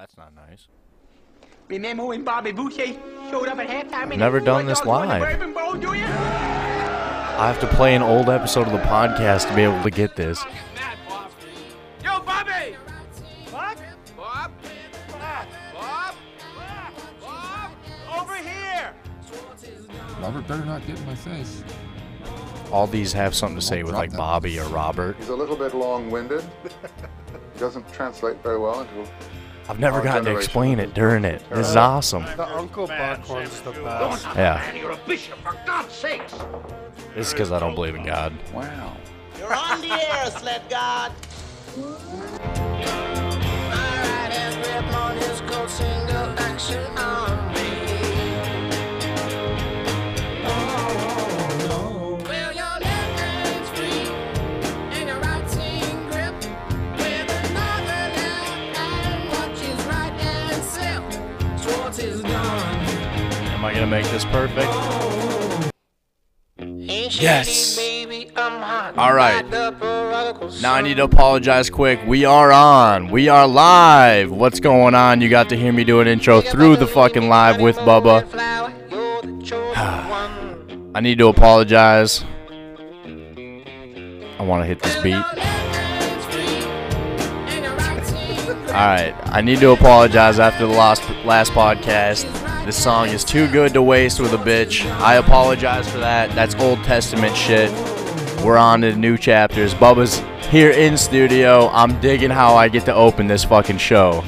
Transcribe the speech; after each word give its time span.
that's 0.00 0.16
not 0.16 0.34
nice. 0.34 0.66
Remember 1.68 2.06
when 2.06 2.24
Bobby 2.24 2.52
Boucher 2.52 2.86
showed 3.30 3.48
up 3.48 3.58
at 3.58 3.68
halftime? 3.68 4.10
and 4.10 4.18
never 4.18 4.40
done 4.40 4.64
this 4.64 4.82
live. 4.86 5.38
Bowl, 5.54 5.74
do 5.74 5.92
you? 5.92 6.04
I 6.04 7.46
have 7.46 7.60
to 7.60 7.66
play 7.66 7.94
an 7.94 8.02
old 8.02 8.30
episode 8.30 8.66
of 8.66 8.72
the 8.72 8.78
podcast 8.78 9.48
to 9.48 9.54
be 9.54 9.62
able 9.62 9.82
to 9.82 9.90
get 9.90 10.16
this. 10.16 10.42
Yo, 12.02 12.20
Bobby! 12.20 12.76
What? 13.50 13.78
Bob? 14.16 14.52
Bob? 15.12 15.46
Bob? 15.74 16.14
Bob? 17.20 17.70
Over 18.18 18.36
here! 18.36 18.94
Robert 20.22 20.48
better 20.48 20.64
not 20.64 20.86
get 20.86 20.98
in 20.98 21.06
my 21.06 21.14
face. 21.14 21.62
All 22.72 22.86
these 22.86 23.12
have 23.12 23.34
something 23.34 23.58
to 23.58 23.64
say 23.64 23.82
with 23.82 23.94
like 23.94 24.16
Bobby 24.16 24.58
or 24.58 24.66
Robert. 24.68 25.16
He's 25.18 25.28
a 25.28 25.36
little 25.36 25.56
bit 25.56 25.74
long-winded. 25.74 26.42
Doesn't 27.58 27.92
translate 27.92 28.42
very 28.42 28.58
well 28.58 28.80
into. 28.80 29.10
I've 29.70 29.78
never 29.78 29.98
our 29.98 30.02
gotten 30.02 30.24
to 30.24 30.30
generation. 30.30 30.44
explain 30.48 30.80
it 30.80 30.94
during 30.94 31.24
it. 31.24 31.48
This 31.48 31.68
is 31.68 31.76
awesome. 31.76 32.24
The 32.36 32.48
Uncle 32.48 32.88
Buck 32.88 33.28
one's 33.28 33.60
the 33.60 33.70
best. 33.70 34.24
Yeah, 34.34 34.74
You're 34.74 34.90
a 34.90 34.96
bishop, 35.06 35.38
for 35.44 35.56
God's 35.64 35.94
sakes! 35.94 36.34
this 37.14 37.28
is 37.28 37.32
because 37.32 37.52
I 37.52 37.60
don't 37.60 37.76
believe 37.76 37.94
in 37.94 38.04
God. 38.04 38.32
Wow. 38.52 38.96
You're 39.38 39.54
on 39.54 39.80
the 39.80 39.92
air, 39.92 40.26
sled 40.26 40.62
god. 40.68 41.12
Am 63.60 63.66
I 63.66 63.74
gonna 63.74 63.86
make 63.86 64.06
this 64.06 64.24
perfect? 64.24 64.72
Yes. 67.20 67.78
All 68.96 69.12
right. 69.12 69.44
Now 70.62 70.72
I 70.72 70.80
need 70.80 70.96
to 70.96 71.04
apologize 71.04 71.68
quick. 71.68 72.00
We 72.06 72.24
are 72.24 72.50
on. 72.50 73.10
We 73.10 73.28
are 73.28 73.46
live. 73.46 74.30
What's 74.30 74.60
going 74.60 74.94
on? 74.94 75.20
You 75.20 75.28
got 75.28 75.50
to 75.50 75.58
hear 75.58 75.74
me 75.74 75.84
do 75.84 76.00
an 76.00 76.08
intro 76.08 76.40
through 76.40 76.76
the 76.76 76.86
fucking 76.86 77.28
live 77.28 77.60
with 77.60 77.76
Bubba. 77.76 78.26
I 80.94 81.00
need 81.02 81.18
to 81.18 81.28
apologize. 81.28 82.24
I 84.38 84.42
want 84.42 84.62
to 84.62 84.66
hit 84.66 84.80
this 84.80 84.96
beat. 85.02 85.22
All 88.70 88.86
right, 88.86 89.14
I 89.26 89.42
need 89.42 89.60
to 89.60 89.72
apologize 89.72 90.38
after 90.38 90.66
the 90.66 90.72
last 90.72 91.02
last 91.26 91.52
podcast. 91.52 92.39
This 92.70 92.84
song 92.84 93.08
is 93.08 93.24
too 93.24 93.48
good 93.48 93.74
to 93.74 93.82
waste 93.82 94.20
with 94.20 94.32
a 94.32 94.36
bitch. 94.36 94.88
I 95.00 95.16
apologize 95.16 95.90
for 95.90 95.98
that. 95.98 96.32
That's 96.36 96.54
Old 96.54 96.78
Testament 96.84 97.34
shit. 97.36 97.68
We're 98.44 98.58
on 98.58 98.82
to 98.82 98.94
new 98.94 99.18
chapters. 99.18 99.74
Bubba's 99.74 100.20
here 100.50 100.70
in 100.70 100.96
studio. 100.96 101.66
I'm 101.72 102.00
digging 102.00 102.30
how 102.30 102.54
I 102.54 102.68
get 102.68 102.84
to 102.84 102.94
open 102.94 103.26
this 103.26 103.42
fucking 103.42 103.78
show. 103.78 104.22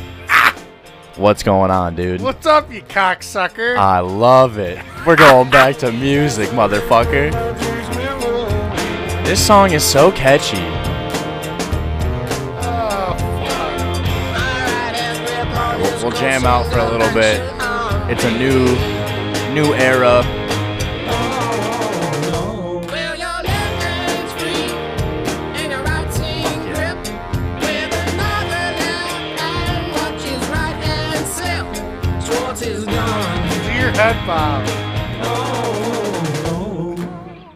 What's 1.15 1.45
going 1.45 1.71
on, 1.71 1.95
dude? 1.95 2.21
What's 2.21 2.45
up, 2.45 2.73
you 2.73 2.83
cocksucker? 2.83 3.77
I 3.77 4.01
love 4.01 4.59
it. 4.59 4.85
We're 5.07 5.15
going 5.15 5.49
back 5.49 5.77
to 5.77 5.93
music, 5.93 6.49
motherfucker. 6.49 7.31
This 9.25 9.47
song 9.47 9.71
is 9.71 9.85
so 9.85 10.11
catchy. 10.11 10.57
oh, 12.67 13.15
We'll, 15.81 16.03
we'll 16.03 16.21
jam 16.21 16.45
out 16.45 16.67
for 16.73 16.81
a 16.81 16.91
little 16.91 17.15
bit. 17.15 17.62
It's 18.15 18.25
a 18.25 18.31
new, 18.31 18.67
new 19.55 19.73
era. 19.73 20.23
fuck. 34.27 34.67
Do 35.25 35.33
your. 36.53 36.97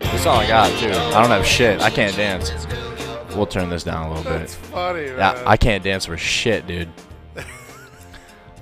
That's 0.00 0.26
all 0.26 0.38
I 0.38 0.48
got 0.48 0.70
too. 0.80 0.88
I 0.88 1.20
don't 1.20 1.30
have 1.30 1.46
shit. 1.46 1.82
I 1.82 1.90
can't 1.90 2.16
dance. 2.16 2.50
We'll 3.36 3.44
turn 3.44 3.68
this 3.68 3.84
down 3.84 4.06
a 4.06 4.14
little 4.14 4.24
That's 4.24 4.54
bit. 4.54 4.66
funny, 4.68 5.06
man. 5.08 5.18
Yeah, 5.18 5.42
I 5.46 5.58
can't 5.58 5.84
dance 5.84 6.06
for 6.06 6.16
shit, 6.16 6.66
dude. 6.66 6.88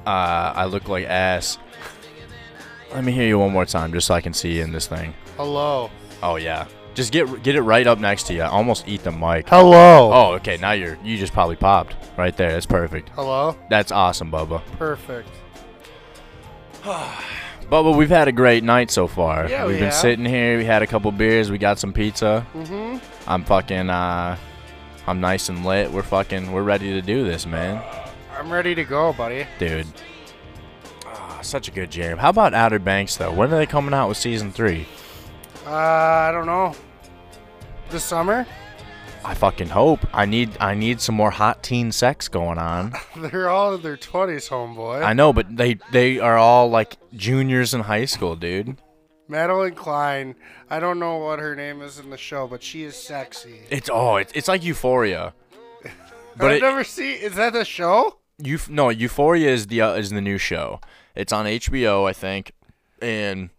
Uh, 0.04 0.52
I 0.54 0.66
look 0.66 0.90
like 0.90 1.06
ass. 1.06 1.56
Let 2.94 3.03
me 3.05 3.12
hear 3.12 3.27
you 3.27 3.38
one 3.41 3.53
more 3.53 3.66
time, 3.66 3.93
just 3.93 4.06
so 4.06 4.15
I 4.15 4.21
can 4.21 4.32
see 4.32 4.56
you 4.56 4.62
in 4.62 4.71
this 4.72 4.87
thing. 4.87 5.15
Hello. 5.37 5.91
Oh 6.22 6.37
yeah, 6.37 6.66
just 6.94 7.12
get 7.12 7.43
get 7.43 7.56
it 7.56 7.62
right 7.62 7.87
up 7.87 7.99
next 7.99 8.28
to 8.28 8.34
you. 8.34 8.43
Almost 8.44 8.87
eat 8.87 9.03
the 9.03 9.10
mic. 9.10 9.49
Hello. 9.49 10.12
Oh, 10.12 10.32
okay. 10.34 10.56
Now 10.59 10.72
you're 10.72 10.97
you 11.03 11.19
just 11.19 11.32
probably 11.32 11.56
popped 11.56 11.97
right 12.16 12.37
there. 12.37 12.53
That's 12.53 12.66
perfect. 12.66 13.09
Hello. 13.10 13.56
That's 13.69 13.91
awesome, 13.91 14.31
Bubba. 14.31 14.62
Perfect. 14.78 15.28
Bubba, 16.84 17.97
we've 17.97 18.10
had 18.10 18.28
a 18.28 18.32
great 18.32 18.62
night 18.62 18.91
so 18.91 19.09
far. 19.09 19.49
Yeah, 19.49 19.65
we've 19.65 19.75
we 19.75 19.81
been 19.81 19.84
have. 19.87 19.94
sitting 19.94 20.25
here. 20.25 20.59
We 20.59 20.65
had 20.65 20.82
a 20.82 20.87
couple 20.87 21.11
beers. 21.11 21.50
We 21.50 21.59
got 21.59 21.78
some 21.78 21.93
pizza. 21.93 22.47
Mm-hmm. 22.55 22.99
I'm 23.28 23.43
fucking. 23.44 23.91
Uh, 23.91 24.37
I'm 25.06 25.21
nice 25.21 25.49
and 25.49 25.65
lit. 25.65 25.91
We're 25.91 26.03
fucking. 26.03 26.53
We're 26.53 26.62
ready 26.62 26.93
to 26.93 27.03
do 27.03 27.25
this, 27.25 27.44
man, 27.44 27.82
I'm 28.38 28.53
ready 28.53 28.75
to 28.76 28.84
go, 28.84 29.12
buddy. 29.15 29.47
dude. 29.59 29.87
Such 31.44 31.69
a 31.69 31.71
good 31.71 31.91
jam. 31.91 32.19
How 32.19 32.31
about 32.31 32.55
Outer 32.55 32.78
Banks 32.78 33.16
though? 33.16 33.32
When 33.32 33.53
are 33.53 33.56
they 33.56 33.66
coming 33.66 33.94
out 33.94 34.09
with 34.09 34.16
season 34.16 34.50
three? 34.50 34.87
Uh, 35.66 35.71
I 35.75 36.31
don't 36.32 36.47
know. 36.47 36.75
This 37.91 38.05
summer? 38.05 38.47
I 39.25 39.34
fucking 39.34 39.69
hope. 39.69 40.00
I 40.12 40.27
need. 40.27 40.56
I 40.60 40.75
need 40.75 41.00
some 41.00 41.15
more 41.15 41.31
hot 41.31 41.62
teen 41.62 41.93
sex 41.93 42.28
going 42.28 42.59
on. 42.59 42.93
They're 43.16 43.49
all 43.49 43.75
in 43.75 43.82
their 43.82 43.97
20s, 43.97 44.49
homeboy. 44.49 45.03
I 45.03 45.12
know, 45.12 45.32
but 45.32 45.56
they 45.56 45.78
they 45.93 46.19
are 46.19 46.37
all 46.37 46.69
like 46.69 46.97
juniors 47.15 47.72
in 47.72 47.82
high 47.82 48.05
school, 48.05 48.37
dude. 48.37 48.76
Madelyn 49.28 49.75
Cline. 49.75 50.34
I 50.69 50.81
don't 50.81 50.99
know 50.99 51.19
what 51.19 51.38
her 51.38 51.55
name 51.55 51.81
is 51.81 51.99
in 51.99 52.11
the 52.11 52.19
show, 52.19 52.47
but 52.47 52.62
she 52.62 52.84
is 52.84 52.97
sexy. 52.97 53.61
It's 53.71 53.88
oh, 53.93 54.16
it's, 54.16 54.32
it's 54.34 54.49
like 54.49 54.65
Euphoria. 54.65 55.34
But 56.37 56.50
I've 56.50 56.56
it, 56.56 56.62
never 56.62 56.82
seen. 56.82 57.16
Is 57.21 57.37
that 57.37 57.53
the 57.53 57.65
show? 57.65 58.19
Euph- 58.43 58.69
no, 58.69 58.88
Euphoria 58.88 59.50
is 59.50 59.69
the 59.69 59.81
uh, 59.82 59.93
is 59.93 60.11
the 60.11 60.21
new 60.21 60.37
show. 60.37 60.81
It's 61.14 61.32
on 61.32 61.47
HBO, 61.47 62.08
I 62.08 62.12
think, 62.12 62.52
and 63.00 63.50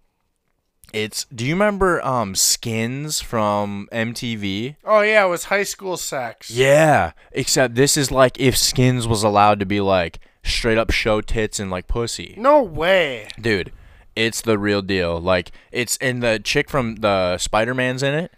it's. 0.94 1.26
Do 1.26 1.46
you 1.46 1.54
remember 1.54 2.04
um 2.06 2.36
Skins 2.36 3.22
from 3.22 3.88
MTV? 3.92 4.76
Oh 4.84 5.02
yeah, 5.02 5.26
it 5.26 5.30
was 5.30 5.46
high 5.46 5.64
school 5.64 5.98
sex. 5.98 6.50
Yeah, 6.50 7.12
except 7.32 7.76
this 7.76 7.96
is 7.98 8.12
like 8.12 8.40
if 8.40 8.58
Skins 8.58 9.08
was 9.08 9.24
allowed 9.24 9.60
to 9.60 9.66
be 9.66 9.82
like 9.82 10.20
straight 10.44 10.78
up 10.78 10.92
show 10.92 11.22
tits 11.22 11.60
and 11.60 11.72
like 11.72 11.88
pussy. 11.88 12.36
No 12.38 12.62
way. 12.62 13.28
Dude, 13.40 13.72
it's 14.16 14.42
the 14.42 14.58
real 14.58 14.82
deal. 14.82 15.20
Like 15.20 15.52
it's 15.72 15.98
and 15.98 16.22
the 16.22 16.40
chick 16.44 16.70
from 16.70 16.96
the 16.98 17.38
Spider 17.38 17.74
Man's 17.74 18.04
in 18.04 18.14
it. 18.14 18.32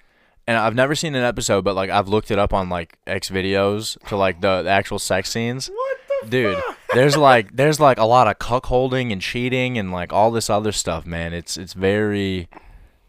And 0.49 0.57
I've 0.57 0.75
never 0.75 0.95
seen 0.95 1.13
an 1.13 1.23
episode, 1.23 1.66
but 1.66 1.75
like 1.75 1.89
I've 1.89 2.07
looked 2.07 2.31
it 2.31 2.39
up 2.39 2.53
on 2.53 2.69
like 2.69 2.97
X 3.05 3.29
videos 3.29 4.01
to 4.07 4.16
like 4.16 4.39
the, 4.39 4.61
the 4.63 4.69
actual 4.69 4.97
sex 4.97 5.29
scenes. 5.29 5.67
What 5.67 5.97
the 6.23 6.29
Dude, 6.29 6.61
there's 6.93 7.17
like 7.17 7.55
there's 7.55 7.79
like 7.79 7.97
a 7.97 8.05
lot 8.05 8.27
of 8.27 8.39
cuckolding 8.39 9.11
and 9.11 9.21
cheating 9.21 9.77
and 9.77 9.91
like 9.91 10.13
all 10.13 10.31
this 10.31 10.49
other 10.49 10.71
stuff, 10.71 11.05
man. 11.05 11.33
It's 11.33 11.57
it's 11.57 11.73
very 11.73 12.49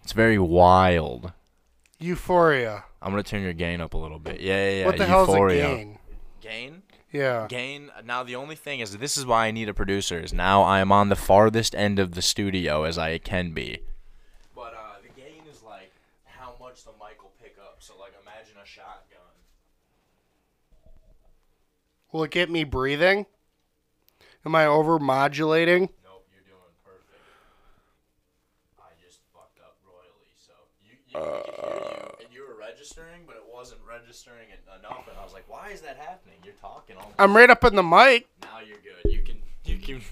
it's 0.02 0.12
very 0.12 0.38
wild. 0.38 1.32
Euphoria. 1.98 2.84
I'm 3.00 3.10
gonna 3.12 3.22
turn 3.22 3.42
your 3.42 3.52
gain 3.52 3.80
up 3.80 3.94
a 3.94 3.98
little 3.98 4.18
bit. 4.18 4.40
Yeah, 4.40 4.70
yeah, 4.70 4.78
yeah. 4.78 4.86
what 4.86 4.96
the 4.96 5.06
Euphoria. 5.06 5.62
hell's 5.62 5.72
a 5.72 5.76
gain? 5.76 5.98
Gain? 6.40 6.82
Yeah. 7.12 7.46
Gain. 7.48 7.90
Now 8.04 8.22
the 8.22 8.36
only 8.36 8.56
thing 8.56 8.80
is, 8.80 8.96
this 8.98 9.16
is 9.16 9.25
why 9.25 9.46
I 9.46 9.50
need 9.50 9.69
a 9.69 9.75
producer. 9.75 10.19
Is 10.19 10.32
now 10.32 10.62
I 10.62 10.81
am 10.81 10.92
on 10.92 11.08
the 11.08 11.16
farthest 11.16 11.74
end 11.74 11.98
of 11.98 12.12
the 12.12 12.22
studio 12.22 12.84
as 12.84 12.98
I 12.98 13.19
can 13.19 13.52
be. 13.52 13.78
But 14.54 14.74
uh, 14.74 15.00
the 15.02 15.20
gain 15.20 15.42
is 15.50 15.62
like 15.62 15.92
how 16.24 16.54
much 16.60 16.84
the 16.84 16.92
mic 16.92 17.22
will 17.22 17.32
pick 17.42 17.56
up. 17.60 17.76
So 17.81 17.94
like, 17.98 18.12
imagine 18.22 18.56
a 18.62 18.66
shotgun. 18.66 19.19
Will 22.12 22.24
it 22.24 22.31
get 22.31 22.50
me 22.50 22.64
breathing? 22.64 23.26
Am 24.46 24.55
I 24.55 24.67
over 24.67 24.99
modulating? 24.99 25.88
Nope, 26.05 26.26
you're 26.32 26.43
doing 26.46 26.73
perfect. 26.85 27.20
I 28.79 28.90
just 29.05 29.20
fucked 29.35 29.58
up 29.61 29.76
royally. 29.85 30.32
So 30.38 30.52
you, 30.82 30.96
you, 31.06 31.19
you 31.19 31.23
you, 31.23 32.25
and 32.25 32.35
you 32.35 32.46
were 32.49 32.58
registering, 32.58 33.23
but 33.26 33.37
it 33.37 33.44
wasn't 33.52 33.81
registering 33.88 34.49
enough. 34.79 35.06
And 35.08 35.19
I 35.19 35.25
was 35.25 35.32
like, 35.32 35.44
why 35.49 35.70
is 35.70 35.81
that 35.82 35.96
happening? 35.96 36.37
You're 36.44 36.55
talking 36.55 36.96
almost. 36.96 37.14
I'm 37.19 37.37
right 37.37 37.50
up 37.50 37.64
in 37.64 37.75
the 37.75 37.82
mic. 37.82 38.26
Now 38.43 38.61
you're 38.67 38.79
good. 38.79 39.12
You 39.12 39.23
can 39.23 39.37
you 39.64 39.79
can 39.79 40.02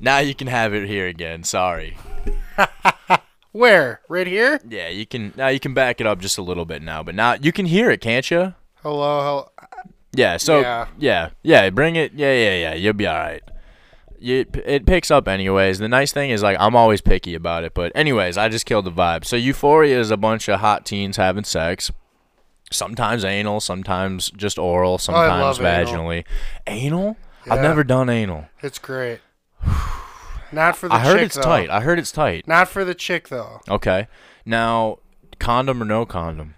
now 0.00 0.18
you 0.18 0.34
can 0.34 0.46
have 0.46 0.74
it 0.74 0.86
here 0.86 1.06
again. 1.06 1.42
Sorry. 1.42 1.96
Where? 3.52 4.00
Right 4.08 4.26
here? 4.26 4.60
Yeah, 4.68 4.88
you 4.88 5.06
can 5.06 5.32
now 5.36 5.48
you 5.48 5.58
can 5.60 5.74
back 5.74 6.00
it 6.00 6.06
up 6.06 6.20
just 6.20 6.38
a 6.38 6.42
little 6.42 6.64
bit 6.64 6.82
now, 6.82 7.02
but 7.02 7.14
now 7.14 7.34
you 7.34 7.52
can 7.52 7.66
hear 7.66 7.90
it, 7.90 8.00
can't 8.00 8.28
you? 8.30 8.54
Hello, 8.82 9.20
hello. 9.20 9.50
Yeah. 10.12 10.36
So 10.36 10.60
Yeah. 10.60 10.86
yeah, 10.98 11.30
yeah. 11.42 11.70
Bring 11.70 11.96
it. 11.96 12.12
Yeah, 12.14 12.32
yeah, 12.34 12.56
yeah. 12.56 12.74
You'll 12.74 12.92
be 12.92 13.06
all 13.06 13.16
right. 13.18 13.42
You, 14.24 14.46
it 14.64 14.86
picks 14.86 15.10
up 15.10 15.28
anyways. 15.28 15.78
The 15.78 15.88
nice 15.88 16.10
thing 16.10 16.30
is 16.30 16.42
like 16.42 16.56
I'm 16.58 16.74
always 16.74 17.00
picky 17.02 17.34
about 17.34 17.62
it, 17.64 17.74
but 17.74 17.92
anyways, 17.94 18.38
I 18.38 18.48
just 18.48 18.64
killed 18.64 18.86
the 18.86 18.90
vibe. 18.90 19.24
So 19.24 19.36
Euphoria 19.36 20.00
is 20.00 20.10
a 20.10 20.16
bunch 20.16 20.48
of 20.48 20.60
hot 20.60 20.86
teens 20.86 21.18
having 21.18 21.44
sex. 21.44 21.90
Sometimes 22.72 23.24
anal, 23.24 23.60
sometimes 23.60 24.30
just 24.30 24.58
oral, 24.58 24.94
oh, 24.94 24.96
sometimes 24.96 25.58
love 25.58 25.60
anal. 25.60 25.92
vaginally. 25.92 26.24
Anal? 26.66 27.16
I've 27.48 27.60
never 27.60 27.84
done 27.84 28.08
anal. 28.08 28.46
It's 28.62 28.78
great. 28.78 29.20
Not 30.52 30.76
for 30.76 30.88
the 30.88 30.94
I 30.94 31.00
heard 31.00 31.20
it's 31.20 31.36
though. 31.36 31.42
tight. 31.42 31.68
I 31.68 31.80
heard 31.80 31.98
it's 31.98 32.12
tight. 32.12 32.48
Not 32.48 32.68
for 32.68 32.84
the 32.84 32.94
chick 32.94 33.28
though. 33.28 33.60
Okay. 33.68 34.08
Now, 34.46 35.00
condom 35.38 35.82
or 35.82 35.84
no 35.84 36.06
condom? 36.06 36.54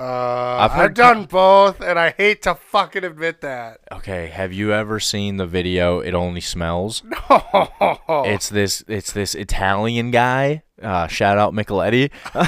Uh, 0.00 0.56
I've 0.60 0.72
I've, 0.72 0.94
done 0.94 1.26
both, 1.26 1.80
and 1.82 1.98
I 1.98 2.14
hate 2.16 2.40
to 2.42 2.54
fucking 2.54 3.04
admit 3.04 3.42
that. 3.42 3.80
Okay. 3.92 4.28
Have 4.28 4.50
you 4.52 4.72
ever 4.72 4.98
seen 4.98 5.36
the 5.36 5.46
video? 5.46 6.00
It 6.00 6.14
only 6.14 6.40
smells. 6.40 7.02
Oh, 8.12 8.24
It's 8.24 8.48
this. 8.48 8.82
It's 8.88 9.12
this 9.12 9.34
Italian 9.34 10.10
guy. 10.10 10.62
Uh, 10.82 11.06
shout 11.06 11.38
out 11.38 11.52
Micheletti. 11.52 12.10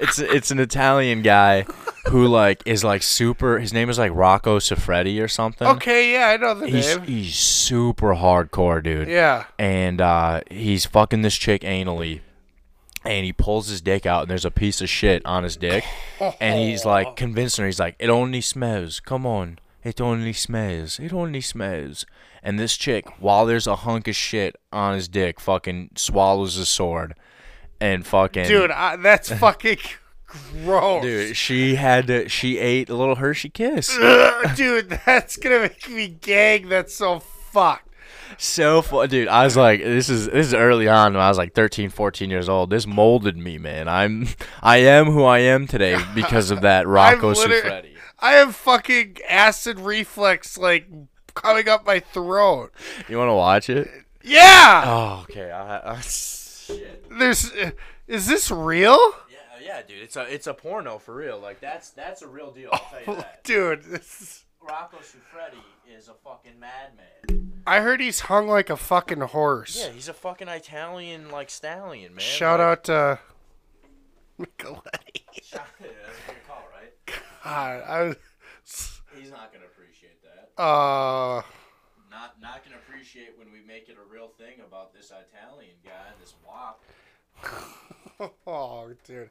it's 0.00 0.18
it's 0.18 0.50
an 0.50 0.60
Italian 0.60 1.22
guy 1.22 1.62
who 2.08 2.26
like 2.26 2.62
is 2.66 2.84
like 2.84 3.02
super. 3.02 3.58
His 3.58 3.72
name 3.72 3.90
is 3.90 3.98
like 3.98 4.12
Rocco 4.14 4.58
Siffredi 4.58 5.22
or 5.22 5.28
something. 5.28 5.66
okay, 5.66 6.12
yeah, 6.12 6.28
I 6.28 6.36
know 6.36 6.54
the 6.54 6.68
He's 6.68 6.96
name. 6.96 7.06
he's 7.06 7.34
super 7.36 8.14
hardcore, 8.14 8.82
dude. 8.82 9.08
Yeah. 9.08 9.44
and 9.58 10.00
uh, 10.00 10.42
he's 10.50 10.86
fucking 10.86 11.22
this 11.22 11.36
chick 11.36 11.62
anally, 11.62 12.20
and 13.04 13.24
he 13.24 13.32
pulls 13.32 13.68
his 13.68 13.80
dick 13.80 14.06
out, 14.06 14.22
and 14.22 14.30
there's 14.30 14.44
a 14.44 14.50
piece 14.50 14.80
of 14.80 14.88
shit 14.88 15.24
on 15.24 15.44
his 15.44 15.56
dick, 15.56 15.84
and 16.40 16.58
he's 16.60 16.84
like 16.84 17.16
convincing 17.16 17.62
her. 17.62 17.66
He's 17.66 17.80
like, 17.80 17.96
"It 17.98 18.10
only 18.10 18.40
smells. 18.40 19.00
Come 19.00 19.26
on, 19.26 19.58
it 19.84 20.00
only 20.00 20.32
smells. 20.32 20.98
It 20.98 21.12
only 21.12 21.40
smells." 21.40 22.04
And 22.42 22.58
this 22.58 22.76
chick, 22.76 23.06
while 23.20 23.46
there's 23.46 23.66
a 23.66 23.76
hunk 23.76 24.06
of 24.08 24.14
shit 24.16 24.56
on 24.72 24.94
his 24.94 25.08
dick, 25.08 25.40
fucking 25.40 25.90
swallows 25.96 26.54
his 26.54 26.68
sword, 26.68 27.14
and 27.80 28.06
fucking 28.06 28.46
Dude, 28.46 28.70
I, 28.70 28.96
that's 28.96 29.30
fucking 29.38 29.78
gross. 30.26 31.02
dude, 31.02 31.36
she 31.36 31.74
had 31.76 32.06
to. 32.08 32.28
She 32.28 32.58
ate 32.58 32.88
a 32.88 32.94
little 32.94 33.16
Hershey 33.16 33.50
Kiss. 33.50 33.96
Ugh, 34.00 34.50
dude, 34.56 35.00
that's 35.04 35.36
gonna 35.36 35.60
make 35.60 35.88
me 35.88 36.08
gag. 36.08 36.68
That's 36.68 36.94
so 36.94 37.18
fucked. 37.20 37.87
So 38.36 38.82
fun, 38.82 39.08
dude. 39.08 39.28
I 39.28 39.44
was 39.44 39.56
like, 39.56 39.82
this 39.82 40.08
is 40.08 40.26
this 40.26 40.48
is 40.48 40.54
early 40.54 40.88
on 40.88 41.14
when 41.14 41.22
I 41.22 41.28
was 41.28 41.38
like 41.38 41.54
13, 41.54 41.90
14 41.90 42.30
years 42.30 42.48
old. 42.48 42.70
This 42.70 42.86
molded 42.86 43.36
me, 43.36 43.58
man. 43.58 43.88
I'm 43.88 44.28
I 44.62 44.78
am 44.78 45.06
who 45.06 45.24
I 45.24 45.38
am 45.40 45.66
today 45.66 45.98
because 46.14 46.50
of 46.50 46.60
that 46.62 46.86
Rocco 46.88 47.34
Siffredi. 47.34 47.96
I 48.18 48.32
have 48.32 48.54
fucking 48.56 49.18
acid 49.28 49.78
reflex 49.78 50.58
like 50.58 50.86
coming 51.34 51.68
up 51.68 51.86
my 51.86 52.00
throat. 52.00 52.72
You 53.08 53.18
want 53.18 53.28
to 53.28 53.34
watch 53.34 53.70
it? 53.70 53.88
Yeah. 54.22 54.82
Oh, 54.86 55.26
okay. 55.28 55.50
I, 55.50 55.92
I, 55.92 56.00
shit. 56.00 57.06
There's. 57.10 57.52
Uh, 57.52 57.70
is 58.06 58.26
this 58.26 58.50
real? 58.50 58.98
Yeah, 59.30 59.38
yeah, 59.62 59.82
dude. 59.86 60.02
It's 60.02 60.16
a 60.16 60.22
it's 60.22 60.46
a 60.46 60.54
porno 60.54 60.98
for 60.98 61.14
real. 61.14 61.38
Like 61.38 61.60
that's 61.60 61.90
that's 61.90 62.22
a 62.22 62.28
real 62.28 62.50
deal. 62.50 62.70
I'll 62.72 62.78
tell 62.90 63.14
you 63.14 63.20
that. 63.22 63.44
Dude, 63.44 63.82
this 63.84 64.20
is, 64.20 64.44
Rocco 64.60 64.98
Siffredi 64.98 65.58
is 65.96 66.08
a 66.08 66.14
fucking 66.14 66.58
madman. 66.60 67.62
I 67.66 67.80
heard 67.80 68.00
he's 68.00 68.20
hung 68.20 68.48
like 68.48 68.70
a 68.70 68.76
fucking 68.76 69.20
horse. 69.20 69.78
Yeah, 69.78 69.92
he's 69.92 70.08
a 70.08 70.14
fucking 70.14 70.48
Italian 70.48 71.30
like 71.30 71.50
stallion, 71.50 72.14
man. 72.14 72.20
Shout 72.20 72.60
Like- 72.60 72.66
out 72.68 72.84
to 72.84 73.18
Micheletti. 74.40 75.22
Shout- 75.42 75.66
yeah, 75.80 75.86
that's 76.06 76.18
a 76.18 76.30
good 76.32 76.46
call, 76.46 76.64
right? 76.72 76.92
God, 77.44 77.82
I 77.86 78.02
was. 78.04 78.16
He's 79.18 79.30
not 79.30 79.52
gonna 79.52 79.64
appreciate 79.66 80.18
that. 80.22 80.62
Uh, 80.62 81.42
Not 82.10 82.40
not 82.40 82.64
gonna 82.64 82.76
appreciate 82.76 83.34
when 83.38 83.50
we 83.52 83.60
make 83.66 83.88
it 83.88 83.96
a 83.96 84.12
real 84.12 84.28
thing 84.38 84.60
about 84.66 84.92
this 84.94 85.06
Italian 85.10 85.74
guy, 85.84 86.12
this 86.20 86.34
wop. 86.46 86.82
oh, 88.46 88.90
dude. 89.04 89.30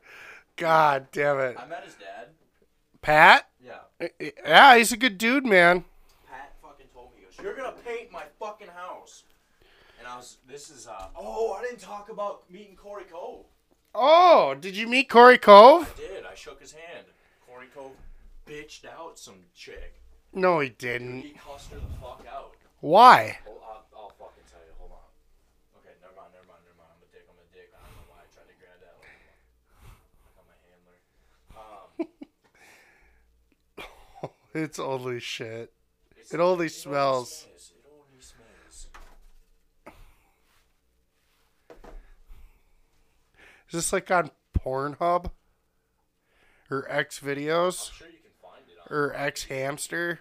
God 0.55 1.07
damn 1.11 1.39
it. 1.39 1.55
I 1.59 1.65
met 1.67 1.83
his 1.85 1.93
dad. 1.95 2.29
Pat? 3.01 3.47
Yeah. 3.63 4.07
Yeah, 4.45 4.77
he's 4.77 4.91
a 4.91 4.97
good 4.97 5.17
dude, 5.17 5.45
man. 5.45 5.85
Pat 6.29 6.53
fucking 6.61 6.87
told 6.93 7.11
me, 7.13 7.19
he 7.19 7.25
goes, 7.25 7.26
You're 7.41 7.55
gonna 7.55 7.73
paint 7.85 8.11
my 8.11 8.23
fucking 8.39 8.67
house. 8.69 9.23
And 9.99 10.07
I 10.07 10.15
was 10.17 10.37
this 10.47 10.69
is 10.69 10.87
uh 10.87 11.07
oh, 11.15 11.53
I 11.53 11.61
didn't 11.61 11.79
talk 11.79 12.09
about 12.09 12.49
meeting 12.49 12.75
Corey 12.75 13.03
Cove. 13.03 13.45
Oh, 13.93 14.55
did 14.59 14.75
you 14.75 14.87
meet 14.87 15.07
Corey 15.09 15.37
Cove? 15.37 15.93
I 15.95 15.99
did 15.99 16.25
I 16.25 16.33
shook 16.35 16.59
his 16.61 16.71
hand. 16.71 17.05
Corey 17.47 17.67
Cove 17.75 17.91
bitched 18.47 18.85
out 18.85 19.19
some 19.19 19.35
chick. 19.55 20.01
No, 20.33 20.59
he 20.59 20.69
didn't. 20.69 21.21
He 21.21 21.29
cussed 21.31 21.69
her 21.71 21.77
the 21.77 21.87
fuck 22.01 22.25
out. 22.31 22.53
Why? 22.79 23.39
I'll, 23.45 23.85
I'll 23.95 24.09
fucking 24.19 24.43
tell 24.51 24.59
you. 24.61 24.73
Hold 24.77 24.91
on. 24.91 24.97
Okay, 25.81 25.93
never 26.01 26.13
mind, 26.15 26.29
never 26.33 26.45
mind, 26.47 26.61
never 26.65 26.77
mind. 26.77 26.89
I'm 26.93 27.01
a 27.01 27.05
dick. 27.13 27.25
I'm 27.29 27.37
a 27.37 27.45
dick. 27.53 27.69
I 27.73 27.75
don't 27.85 27.95
know 27.97 28.05
why 28.09 28.17
I 28.21 28.23
tried 28.33 28.47
to 28.49 28.55
grab 28.61 28.77
that. 28.81 28.95
Like 29.01 29.21
I'm 30.37 30.47
a 30.49 30.55
handler. 30.65 30.97
Um, 31.53 31.85
It's 34.63 34.79
only 34.79 35.19
shit. 35.19 35.71
It 36.31 36.39
only 36.39 36.67
smells. 36.67 37.47
It 37.49 37.85
only 37.89 38.21
smells. 38.21 38.87
Is 43.69 43.73
this 43.73 43.93
like 43.93 44.11
on 44.11 44.31
Pornhub? 44.57 45.31
Or 46.69 46.85
X 46.89 47.19
videos? 47.19 47.93
Sure, 47.93 48.07
you 48.07 48.17
can 48.17 48.31
find 48.41 48.61
it 48.67 48.77
on. 48.91 48.95
Or 48.95 49.13
X 49.13 49.45
Hamster? 49.45 50.19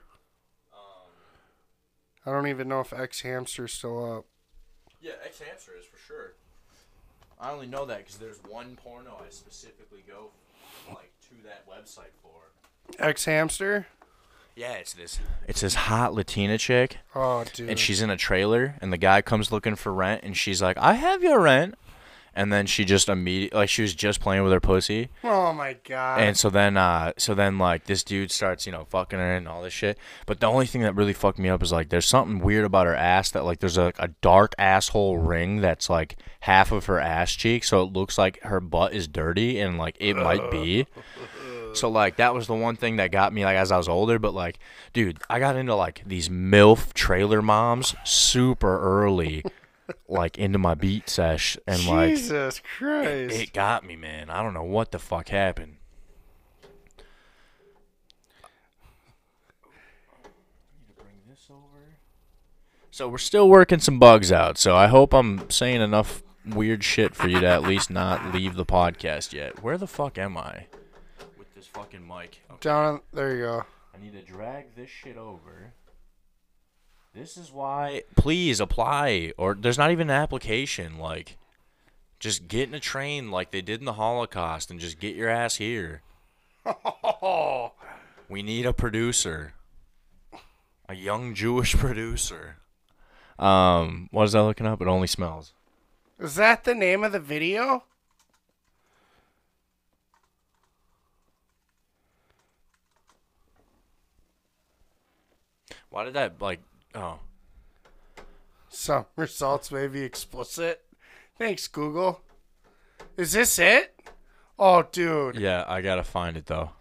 I 2.24 2.32
don't 2.32 2.48
even 2.48 2.68
know 2.68 2.80
if 2.80 2.92
X 2.92 3.20
Hamster's 3.20 3.72
still 3.72 4.18
up. 4.18 4.26
Yeah, 5.00 5.12
X 5.24 5.40
Hamster 5.40 5.72
is 5.78 5.86
for 5.86 5.98
sure. 5.98 6.34
I 7.40 7.52
only 7.52 7.66
know 7.66 7.84
that 7.86 7.98
because 7.98 8.16
there's 8.16 8.42
one 8.48 8.76
porno 8.82 9.16
I 9.24 9.30
specifically 9.30 10.02
go 10.08 10.30
like 10.88 11.12
to 11.28 11.34
that 11.44 11.68
website 11.68 12.14
for. 12.22 12.50
X 12.98 13.24
Hamster? 13.26 13.86
Yeah, 14.56 14.72
it's 14.72 14.94
this. 14.94 15.18
It's 15.46 15.60
this 15.60 15.74
hot 15.74 16.14
Latina 16.14 16.56
chick, 16.56 16.96
Oh, 17.14 17.44
dude. 17.52 17.68
and 17.68 17.78
she's 17.78 18.00
in 18.00 18.08
a 18.08 18.16
trailer, 18.16 18.76
and 18.80 18.90
the 18.90 18.96
guy 18.96 19.20
comes 19.20 19.52
looking 19.52 19.76
for 19.76 19.92
rent, 19.92 20.22
and 20.24 20.34
she's 20.34 20.62
like, 20.62 20.78
"I 20.78 20.94
have 20.94 21.22
your 21.22 21.38
rent," 21.40 21.74
and 22.34 22.50
then 22.50 22.64
she 22.64 22.86
just 22.86 23.10
immediately, 23.10 23.54
like, 23.58 23.68
she 23.68 23.82
was 23.82 23.94
just 23.94 24.18
playing 24.20 24.44
with 24.44 24.52
her 24.52 24.60
pussy, 24.60 25.10
oh 25.22 25.52
my 25.52 25.76
god. 25.84 26.20
and 26.20 26.38
so 26.38 26.48
then, 26.48 26.78
uh, 26.78 27.12
so 27.18 27.34
then 27.34 27.58
like 27.58 27.84
this 27.84 28.02
dude 28.02 28.30
starts, 28.30 28.64
you 28.64 28.72
know, 28.72 28.86
fucking 28.88 29.18
her 29.18 29.36
and 29.36 29.46
all 29.46 29.60
this 29.62 29.74
shit. 29.74 29.98
But 30.24 30.40
the 30.40 30.46
only 30.46 30.64
thing 30.66 30.80
that 30.82 30.94
really 30.94 31.12
fucked 31.12 31.38
me 31.38 31.50
up 31.50 31.62
is 31.62 31.70
like, 31.70 31.90
there's 31.90 32.06
something 32.06 32.38
weird 32.40 32.64
about 32.64 32.86
her 32.86 32.94
ass 32.96 33.30
that 33.32 33.44
like, 33.44 33.60
there's 33.60 33.76
a, 33.78 33.92
a 33.98 34.08
dark 34.22 34.54
asshole 34.58 35.18
ring 35.18 35.60
that's 35.60 35.90
like 35.90 36.16
half 36.40 36.72
of 36.72 36.86
her 36.86 36.98
ass 36.98 37.32
cheek, 37.32 37.62
so 37.62 37.82
it 37.82 37.92
looks 37.92 38.16
like 38.16 38.40
her 38.42 38.60
butt 38.60 38.94
is 38.94 39.06
dirty, 39.06 39.60
and 39.60 39.76
like 39.76 39.96
it 40.00 40.14
might 40.14 40.50
be. 40.50 40.86
So 41.76 41.88
like 41.90 42.16
that 42.16 42.34
was 42.34 42.46
the 42.46 42.54
one 42.54 42.76
thing 42.76 42.96
that 42.96 43.10
got 43.10 43.32
me 43.32 43.44
like 43.44 43.56
as 43.56 43.70
I 43.70 43.76
was 43.76 43.88
older, 43.88 44.18
but 44.18 44.34
like, 44.34 44.58
dude, 44.92 45.18
I 45.28 45.38
got 45.38 45.56
into 45.56 45.74
like 45.74 46.02
these 46.06 46.28
MILF 46.28 46.92
trailer 46.94 47.42
moms 47.42 47.94
super 48.04 48.80
early, 48.80 49.44
like 50.08 50.38
into 50.38 50.58
my 50.58 50.74
beat 50.74 51.08
sesh, 51.08 51.56
and 51.66 51.86
like 51.86 52.10
Jesus 52.10 52.62
Christ. 52.78 53.36
it 53.36 53.52
got 53.52 53.84
me, 53.84 53.96
man. 53.96 54.30
I 54.30 54.42
don't 54.42 54.54
know 54.54 54.64
what 54.64 54.90
the 54.90 54.98
fuck 54.98 55.28
happened. 55.28 55.76
So 62.90 63.10
we're 63.10 63.18
still 63.18 63.50
working 63.50 63.78
some 63.78 63.98
bugs 63.98 64.32
out. 64.32 64.56
So 64.56 64.74
I 64.74 64.86
hope 64.86 65.12
I'm 65.12 65.50
saying 65.50 65.82
enough 65.82 66.22
weird 66.46 66.82
shit 66.82 67.14
for 67.14 67.28
you 67.28 67.40
to 67.40 67.46
at 67.46 67.62
least 67.62 67.90
not 67.90 68.32
leave 68.32 68.54
the 68.54 68.64
podcast 68.64 69.34
yet. 69.34 69.62
Where 69.62 69.76
the 69.76 69.86
fuck 69.86 70.16
am 70.16 70.38
I 70.38 70.64
fucking 71.76 72.06
mic? 72.06 72.40
Okay. 72.50 72.58
Down, 72.68 73.00
there 73.12 73.36
you 73.36 73.42
go. 73.42 73.64
I 73.94 74.02
need 74.02 74.12
to 74.12 74.22
drag 74.22 74.74
this 74.74 74.90
shit 74.90 75.16
over. 75.16 75.72
This 77.14 77.36
is 77.36 77.50
why 77.52 78.02
please 78.16 78.60
apply 78.60 79.32
or 79.38 79.54
there's 79.54 79.78
not 79.78 79.90
even 79.90 80.10
an 80.10 80.16
application 80.16 80.98
like 80.98 81.38
just 82.20 82.46
get 82.46 82.68
in 82.68 82.74
a 82.74 82.80
train 82.80 83.30
like 83.30 83.50
they 83.52 83.62
did 83.62 83.80
in 83.80 83.86
the 83.86 83.94
Holocaust 83.94 84.70
and 84.70 84.78
just 84.78 84.98
get 84.98 85.16
your 85.16 85.28
ass 85.28 85.56
here. 85.56 86.02
We 88.28 88.42
need 88.42 88.66
a 88.66 88.72
producer. 88.72 89.52
A 90.88 90.94
young 90.94 91.32
Jewish 91.32 91.74
producer. 91.78 92.56
Um, 93.38 94.08
what 94.10 94.24
is 94.24 94.32
that 94.32 94.42
looking 94.42 94.66
up? 94.66 94.82
It 94.82 94.88
only 94.88 95.06
smells. 95.06 95.52
is 96.18 96.34
that 96.34 96.64
the 96.64 96.74
name 96.74 97.04
of 97.04 97.12
the 97.12 97.20
video? 97.20 97.84
Why 105.96 106.04
did 106.04 106.12
that 106.12 106.42
like 106.42 106.60
oh 106.94 107.20
Some 108.68 109.06
results 109.16 109.72
may 109.72 109.86
be 109.86 110.02
explicit. 110.02 110.84
Thanks, 111.38 111.68
Google. 111.68 112.20
Is 113.16 113.32
this 113.32 113.58
it? 113.58 113.98
Oh, 114.58 114.82
dude. 114.82 115.36
yeah, 115.36 115.64
I 115.66 115.80
gotta 115.80 116.04
find 116.04 116.36
it 116.36 116.44
though. 116.44 116.72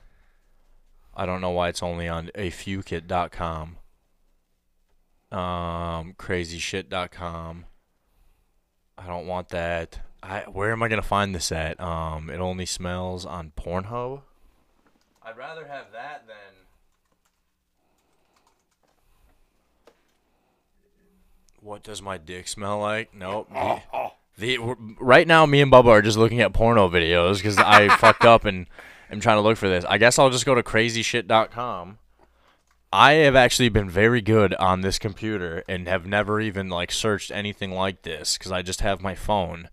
I 1.14 1.26
don't 1.26 1.40
know 1.40 1.52
why 1.52 1.70
it's 1.70 1.82
only 1.82 2.10
on 2.10 2.30
a 2.36 2.52
fewkit.com. 2.52 3.78
Um, 5.32 6.14
crazyshit.com. 6.18 7.66
I 8.98 9.08
don't 9.08 9.28
want 9.28 9.48
that. 9.48 10.02
I 10.22 10.40
where 10.42 10.74
am 10.74 10.84
I 10.84 10.90
gonna 10.90 11.02
find 11.02 11.34
this 11.34 11.54
at? 11.54 11.80
Um, 11.80 12.30
it 12.30 12.42
only 12.42 12.66
smells 12.66 13.26
on 13.26 13.54
Pornhub. 13.56 14.24
I'd 15.24 15.38
rather 15.38 15.68
have 15.68 15.94
that 15.94 16.28
than. 16.28 16.65
What 21.66 21.82
does 21.82 22.00
my 22.00 22.20
dick 22.20 22.48
smell 22.48 22.78
like? 22.80 23.14
Nope. 23.14 23.50
The, 24.38 24.58
the 24.58 24.96
right 25.00 25.26
now, 25.26 25.46
me 25.46 25.62
and 25.62 25.72
Bubba 25.72 25.88
are 25.88 26.02
just 26.02 26.18
looking 26.18 26.42
at 26.42 26.52
porno 26.54 26.90
videos 26.90 27.38
because 27.38 27.58
I 27.58 27.88
fucked 27.98 28.26
up 28.26 28.44
and 28.44 28.68
am 29.10 29.22
trying 29.22 29.38
to 29.38 29.42
look 29.42 29.58
for 29.58 29.70
this. 29.70 29.86
I 29.86 29.98
guess 29.98 30.20
I'll 30.20 30.30
just 30.30 30.46
go 30.46 30.54
to 30.54 30.62
crazyshit.com. 30.62 31.98
I 32.92 33.14
have 33.14 33.36
actually 33.36 33.70
been 33.70 33.90
very 33.90 34.20
good 34.22 34.54
on 34.56 34.82
this 34.82 35.00
computer 35.00 35.64
and 35.70 35.88
have 35.88 36.06
never 36.06 36.42
even 36.42 36.68
like 36.70 36.92
searched 36.92 37.32
anything 37.32 37.72
like 37.72 38.02
this 38.02 38.38
because 38.38 38.52
I 38.52 38.62
just 38.62 38.82
have 38.82 39.02
my 39.02 39.16
phone. 39.16 39.70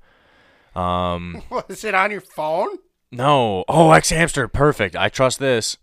Um, 0.76 1.42
What, 1.48 1.66
is 1.68 1.82
it 1.84 1.94
on 1.94 2.10
your 2.12 2.20
phone? 2.22 2.78
no. 3.10 3.64
Oh, 3.68 3.90
X 3.90 4.10
Hamster. 4.10 4.46
Perfect. 4.48 4.94
I 4.94 5.08
trust 5.08 5.40
this. 5.40 5.76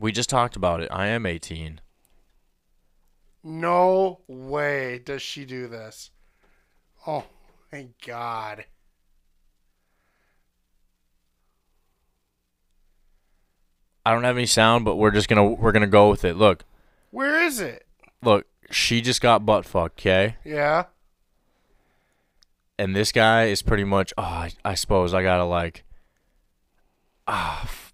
We 0.00 0.12
just 0.12 0.30
talked 0.30 0.54
about 0.56 0.80
it. 0.80 0.88
I 0.92 1.08
am 1.08 1.26
18. 1.26 1.80
No 3.44 4.20
way 4.28 5.00
does 5.04 5.22
she 5.22 5.44
do 5.44 5.66
this. 5.68 6.10
Oh, 7.06 7.24
thank 7.70 7.92
God. 8.06 8.64
I 14.04 14.12
don't 14.12 14.24
have 14.24 14.36
any 14.36 14.46
sound, 14.46 14.84
but 14.84 14.96
we're 14.96 15.10
just 15.12 15.28
gonna 15.28 15.44
we're 15.44 15.72
gonna 15.72 15.86
go 15.86 16.10
with 16.10 16.24
it. 16.24 16.36
Look, 16.36 16.64
Where 17.10 17.42
is 17.42 17.60
it? 17.60 17.86
look. 18.22 18.46
She 18.70 19.02
just 19.02 19.20
got 19.20 19.44
butt 19.44 19.66
fucked, 19.66 20.00
okay? 20.00 20.36
Yeah. 20.44 20.84
And 22.78 22.96
this 22.96 23.12
guy 23.12 23.44
is 23.44 23.60
pretty 23.60 23.84
much. 23.84 24.14
Oh, 24.16 24.22
I, 24.22 24.50
I 24.64 24.74
suppose 24.74 25.12
I 25.12 25.22
gotta 25.22 25.44
like. 25.44 25.84
Ah, 27.28 27.62
f- 27.64 27.92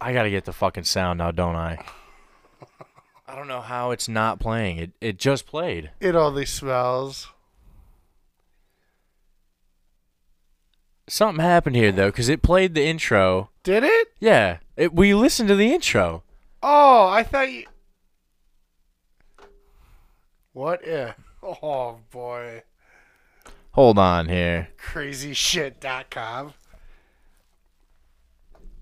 I 0.00 0.12
gotta 0.12 0.30
get 0.30 0.44
the 0.44 0.52
fucking 0.52 0.84
sound 0.84 1.18
now, 1.18 1.32
don't 1.32 1.56
I? 1.56 1.84
I 3.30 3.36
don't 3.36 3.46
know 3.46 3.60
how 3.60 3.92
it's 3.92 4.08
not 4.08 4.40
playing. 4.40 4.78
It 4.78 4.90
it 5.00 5.16
just 5.16 5.46
played. 5.46 5.92
It 6.00 6.16
only 6.16 6.44
smells. 6.44 7.28
Something 11.06 11.44
happened 11.44 11.76
here 11.76 11.92
though, 11.92 12.08
because 12.08 12.28
it 12.28 12.42
played 12.42 12.74
the 12.74 12.84
intro. 12.84 13.50
Did 13.62 13.84
it? 13.84 14.08
Yeah, 14.18 14.58
it, 14.76 14.92
we 14.92 15.14
listened 15.14 15.48
to 15.48 15.54
the 15.54 15.72
intro. 15.72 16.24
Oh, 16.60 17.06
I 17.06 17.22
thought 17.22 17.52
you. 17.52 17.66
What 20.52 20.84
if? 20.84 21.14
Oh 21.40 21.98
boy. 22.10 22.64
Hold 23.72 23.98
on 23.98 24.28
here. 24.28 24.70
Crazyshit.com. 24.76 26.54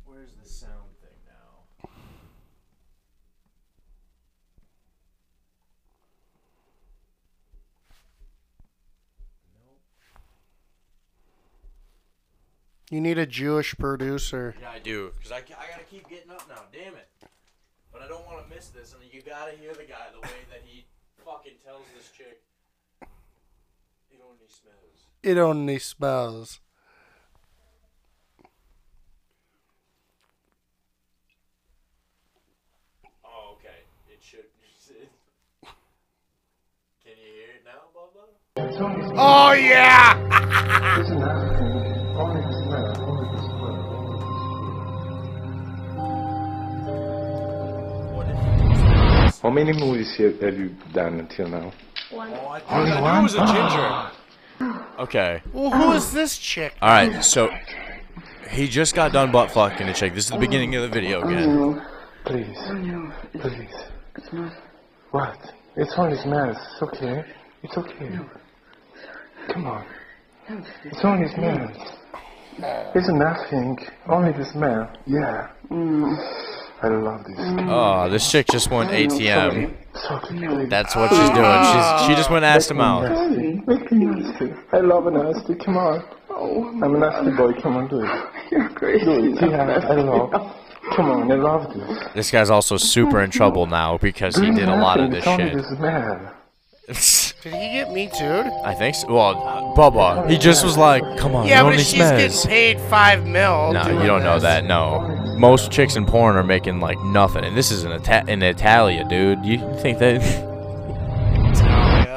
Where's 0.07 0.33
the 0.43 0.49
sound 0.49 0.73
thing 1.02 1.11
now? 1.26 1.90
You 12.90 13.02
need 13.02 13.18
a 13.18 13.26
Jewish 13.26 13.76
producer. 13.76 14.54
Yeah, 14.61 14.71
I 14.71 14.78
do. 14.78 15.12
Because 15.16 15.33
I, 15.33 15.37
I 15.37 15.40
gotta 15.71 15.85
keep 15.90 16.09
getting 16.09 16.30
up 16.30 16.49
now. 16.49 16.62
Damn 16.73 16.95
it. 16.95 17.09
But 17.92 18.00
I 18.00 18.09
don't 18.09 18.25
want 18.26 18.49
to 18.49 18.54
miss 18.54 18.68
this. 18.68 18.95
And 18.95 19.02
you 19.12 19.21
gotta 19.21 19.52
hear 19.52 19.75
the 19.75 19.85
guy 19.85 20.07
the 20.14 20.21
way 20.21 20.47
that 20.50 20.62
he 20.64 20.87
fucking 21.23 21.52
tells 21.62 21.83
this 21.95 22.11
chick. 22.16 22.40
It 24.11 24.21
only 24.25 24.49
smells. 24.49 25.07
It 25.23 25.37
only 25.37 25.78
smells. 25.78 26.61
Oh, 33.23 33.57
okay. 33.59 33.85
It 34.09 34.23
should. 34.23 34.47
Can 37.04 37.12
you 37.18 37.33
hear 37.35 37.52
it 37.57 37.64
now, 37.66 37.90
Bubba? 37.95 38.25
Oh 39.18 39.52
yeah! 39.52 40.14
How 49.42 49.50
many 49.50 49.73
movies 49.73 50.16
have 50.16 50.40
have 50.40 50.59
you 50.59 50.75
done 50.92 51.21
until 51.21 51.49
now? 51.49 51.73
Oh, 52.12 52.18
I, 52.18 52.61
I 52.68 53.18
knew 53.18 53.23
was 53.23 53.35
a 53.35 53.38
ginger. 53.38 53.87
Ah. 54.61 54.99
Okay. 54.99 55.42
Well, 55.52 55.71
who 55.71 55.92
is 55.92 56.12
this 56.12 56.37
chick? 56.38 56.75
All 56.83 56.88
right. 56.88 57.23
So 57.25 57.50
he 58.50 58.66
just 58.66 58.95
got 58.95 59.12
done 59.12 59.30
butt 59.30 59.50
fucking 59.52 59.88
a 59.88 59.95
chick. 59.95 60.14
This 60.14 60.25
is 60.25 60.30
the 60.30 60.37
oh, 60.37 60.40
beginning 60.40 60.75
of 60.75 60.83
the 60.83 60.88
video 60.88 61.21
oh, 61.23 61.28
again. 61.28 61.83
Please. 62.25 62.57
Oh, 62.59 63.12
please. 63.38 63.75
It's 64.16 64.33
not. 64.33 64.52
What? 65.12 65.38
It's 65.76 65.95
only 65.97 66.16
smells. 66.16 66.57
It's 66.73 66.83
okay. 66.83 67.25
It's 67.62 67.76
okay. 67.76 68.18
Come 69.52 69.66
on. 69.66 69.85
It's 70.85 71.04
only 71.04 71.28
smells. 71.28 71.76
It's 72.95 73.09
nothing. 73.09 73.78
Only 74.09 74.33
the 74.33 74.45
smell. 74.47 74.90
Yeah. 75.07 75.50
Mm. 75.71 76.58
I 76.81 76.89
love 76.89 77.23
mm. 77.23 77.57
this. 77.57 77.67
Oh, 77.69 78.09
this 78.09 78.31
chick 78.31 78.47
just 78.47 78.71
went 78.71 78.91
ATM. 78.91 79.75
It's 79.95 80.05
okay. 80.11 80.47
Please. 80.47 80.69
That's 80.69 80.95
what 80.95 81.11
she's 81.11 81.31
doing. 81.31 81.45
Ah. 81.45 81.99
She's 81.99 82.09
she 82.09 82.15
just 82.15 82.31
went 82.31 82.45
asked 82.45 82.71
him 82.71 82.81
out. 82.81 83.03
Nasty. 83.03 83.63
Make 83.67 83.93
me 83.93 84.05
nasty. 84.05 84.55
I 84.73 84.79
love 84.79 85.07
a 85.07 85.11
nasty. 85.11 85.55
Come 85.57 85.77
on. 85.77 86.05
Oh. 86.31 86.69
I'm 86.69 86.95
a 86.95 86.99
nasty 86.99 87.31
boy. 87.33 87.53
Come 87.61 87.77
on, 87.77 87.89
do 87.89 88.05
it. 88.05 88.11
You're 88.53 88.69
crazy. 88.71 89.05
Do 89.05 89.33
it. 89.33 89.51
Yeah, 89.51 89.87
I 89.89 89.95
love. 89.95 90.31
Come 90.95 91.11
on, 91.11 91.31
I 91.31 91.35
love 91.35 91.75
this. 91.75 91.99
This 92.15 92.31
guy's 92.31 92.49
also 92.49 92.77
super 92.77 93.21
in 93.23 93.31
trouble 93.31 93.67
now 93.67 93.99
because 93.99 94.37
he 94.37 94.51
did 94.51 94.69
a 94.69 94.77
lot 94.77 95.01
of 95.01 95.11
this 95.11 95.27
It's 95.27 95.27
only 95.27 95.51
shit. 95.51 97.25
the 97.50 97.57
smell. 97.57 97.61
Did 97.61 97.67
he 97.71 97.78
get 97.78 97.90
me 97.93 98.07
too? 98.19 98.50
I 98.64 98.75
think 98.75 98.95
so. 98.95 99.12
Well, 99.12 99.75
Bubba, 99.76 100.28
he 100.31 100.38
just 100.38 100.64
was 100.64 100.76
like, 100.76 101.02
"Come 101.19 101.35
on, 101.35 101.47
Yeah, 101.47 101.61
it 101.61 101.62
but 101.62 101.67
only 101.67 101.78
if 101.78 101.87
she's 101.87 101.99
getting 101.99 102.49
paid 102.49 102.81
five 102.83 103.25
mil. 103.25 103.73
No, 103.73 103.83
doing 103.85 104.00
you 104.00 104.07
don't 104.07 104.23
know 104.23 104.35
this- 104.35 104.43
that. 104.45 104.64
No, 104.64 105.00
most 105.38 105.71
chicks 105.71 105.97
in 105.97 106.07
porn 106.07 106.37
are 106.37 106.43
making 106.45 106.81
like 106.81 106.99
nothing, 107.00 107.45
and 107.45 107.57
this 107.57 107.71
is 107.71 107.85
an, 107.85 107.93
Ita- 107.93 108.25
in 108.31 108.43
Italia, 108.43 109.05
dude. 109.09 109.45
You 109.45 109.59
think 109.81 109.99
that? 109.99 110.23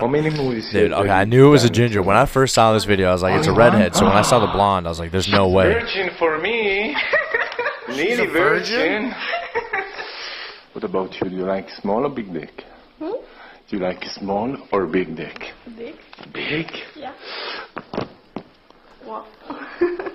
How 0.01 0.07
many 0.07 0.31
movies 0.31 0.67
Dude, 0.71 0.89
have 0.91 1.01
okay, 1.01 1.11
I 1.11 1.25
knew 1.25 1.45
it 1.45 1.51
was 1.51 1.63
a 1.63 1.69
ginger. 1.69 2.01
When 2.01 2.17
I 2.17 2.25
first 2.25 2.55
saw 2.55 2.73
this 2.73 2.85
video, 2.85 3.09
I 3.09 3.11
was 3.13 3.21
like, 3.21 3.37
"It's 3.37 3.45
a 3.47 3.53
redhead." 3.53 3.95
So 3.95 4.05
when 4.05 4.15
I 4.15 4.23
saw 4.23 4.39
the 4.39 4.47
blonde, 4.47 4.87
I 4.87 4.89
was 4.89 4.99
like, 4.99 5.11
"There's 5.11 5.29
no 5.29 5.47
way." 5.49 5.73
Virgin 5.73 6.09
for 6.17 6.39
me. 6.39 6.95
Nearly 7.87 8.25
a 8.25 8.27
virgin? 8.27 9.11
virgin. 9.11 9.15
What 10.73 10.85
about 10.85 11.13
you? 11.19 11.29
Do 11.29 11.35
you 11.35 11.43
like 11.43 11.69
small 11.69 12.05
or 12.05 12.09
big 12.09 12.31
dick? 12.33 12.63
Hmm? 12.97 13.11
Do 13.71 13.77
you 13.77 13.83
like 13.83 14.03
small 14.03 14.57
or 14.73 14.85
big 14.85 15.15
dick? 15.15 15.53
Big? 15.77 15.95
Big? 16.33 16.67
Yeah. 16.93 17.13
Wow. 19.05 19.25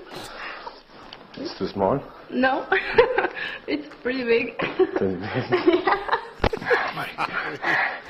It's 1.38 1.58
too 1.58 1.66
small? 1.68 2.02
no. 2.30 2.66
it's 3.66 3.86
pretty 4.02 4.25
big. 4.25 4.56
Very 4.98 5.14
big. 5.14 5.22
oh 5.22 6.92
my 6.94 7.08
god. 7.16 7.58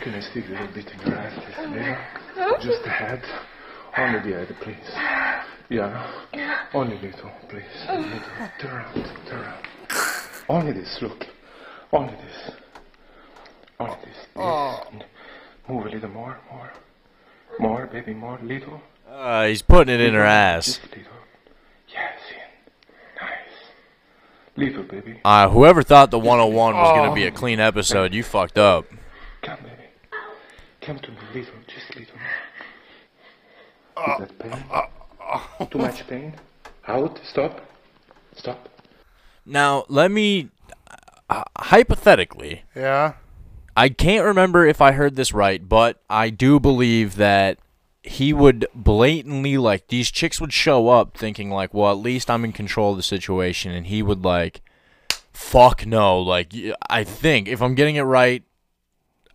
Can 0.02 0.14
I 0.14 0.20
stick 0.20 0.46
a 0.48 0.50
little 0.50 0.74
bit 0.74 0.86
in 0.90 1.06
your 1.06 1.16
ass? 1.16 1.32
Oh 1.36 1.42
Just 1.46 1.58
a 1.58 2.38
little? 2.38 2.58
Just 2.60 2.84
the 2.84 2.90
head? 2.90 3.22
Only 3.96 4.30
the 4.30 4.36
head, 4.38 4.56
please. 4.62 4.90
Yeah. 5.68 6.70
Only 6.74 6.98
little, 6.98 7.30
please. 7.48 7.62
Oh. 7.88 7.98
Little. 7.98 8.20
Turn 8.60 8.70
around, 8.72 9.26
turn 9.28 9.40
around. 9.40 9.64
Only 10.48 10.72
this, 10.72 10.98
look. 11.02 11.24
Only 11.92 12.14
this. 12.14 12.50
Only 13.78 13.96
this. 14.04 14.16
Oh. 14.34 14.80
Move 15.68 15.86
a 15.86 15.88
little 15.90 16.08
more, 16.10 16.38
more. 16.50 16.72
More, 17.58 17.86
baby, 17.86 18.14
more. 18.14 18.38
Little. 18.42 18.80
Uh, 19.10 19.46
he's 19.46 19.62
putting 19.62 19.94
it 19.94 20.00
in 20.00 20.14
her 20.14 20.22
ass. 20.24 20.66
Just 20.66 20.82
little. 20.82 21.12
Yes, 21.88 22.18
in. 22.30 23.26
Nice. 23.26 23.34
Little, 24.56 24.82
baby. 24.84 25.20
Uh, 25.24 25.48
whoever 25.48 25.82
thought 25.82 26.10
the 26.10 26.18
101 26.18 26.74
was 26.74 26.90
gonna 26.96 27.10
Oh. 27.10 27.14
be 27.14 27.24
a 27.24 27.30
clean 27.30 27.58
episode, 27.60 28.12
you 28.14 28.22
fucked 28.22 28.58
up. 28.58 28.84
Come, 29.42 29.58
baby. 29.62 29.88
Come 30.82 30.98
to 31.00 31.10
me, 31.10 31.16
little, 31.34 31.54
just 31.66 31.96
little. 31.96 32.14
Is 33.98 34.18
that 34.28 34.38
pain? 34.38 35.68
Too 35.70 35.78
much 35.78 36.06
pain? 36.06 36.34
Out. 36.86 37.18
Stop. 37.24 37.60
Stop. 38.36 38.68
Now, 39.46 39.84
let 39.88 40.10
me 40.10 40.50
uh, 41.30 41.42
hypothetically. 41.58 42.62
Yeah. 42.74 43.14
I 43.76 43.90
can't 43.90 44.24
remember 44.24 44.66
if 44.66 44.80
I 44.80 44.92
heard 44.92 45.16
this 45.16 45.34
right, 45.34 45.66
but 45.68 46.02
I 46.08 46.30
do 46.30 46.58
believe 46.58 47.16
that 47.16 47.58
he 48.02 48.32
would 48.32 48.66
blatantly 48.74 49.58
like 49.58 49.88
these 49.88 50.10
chicks 50.10 50.40
would 50.40 50.52
show 50.52 50.88
up 50.88 51.16
thinking 51.16 51.50
like, 51.50 51.74
well, 51.74 51.90
at 51.90 51.98
least 51.98 52.30
I'm 52.30 52.44
in 52.44 52.52
control 52.52 52.92
of 52.92 52.96
the 52.96 53.02
situation, 53.02 53.72
and 53.72 53.86
he 53.86 54.02
would 54.02 54.24
like, 54.24 54.62
fuck 55.32 55.84
no, 55.84 56.18
like 56.18 56.54
I 56.88 57.04
think 57.04 57.48
if 57.48 57.60
I'm 57.60 57.74
getting 57.74 57.96
it 57.96 58.02
right, 58.02 58.42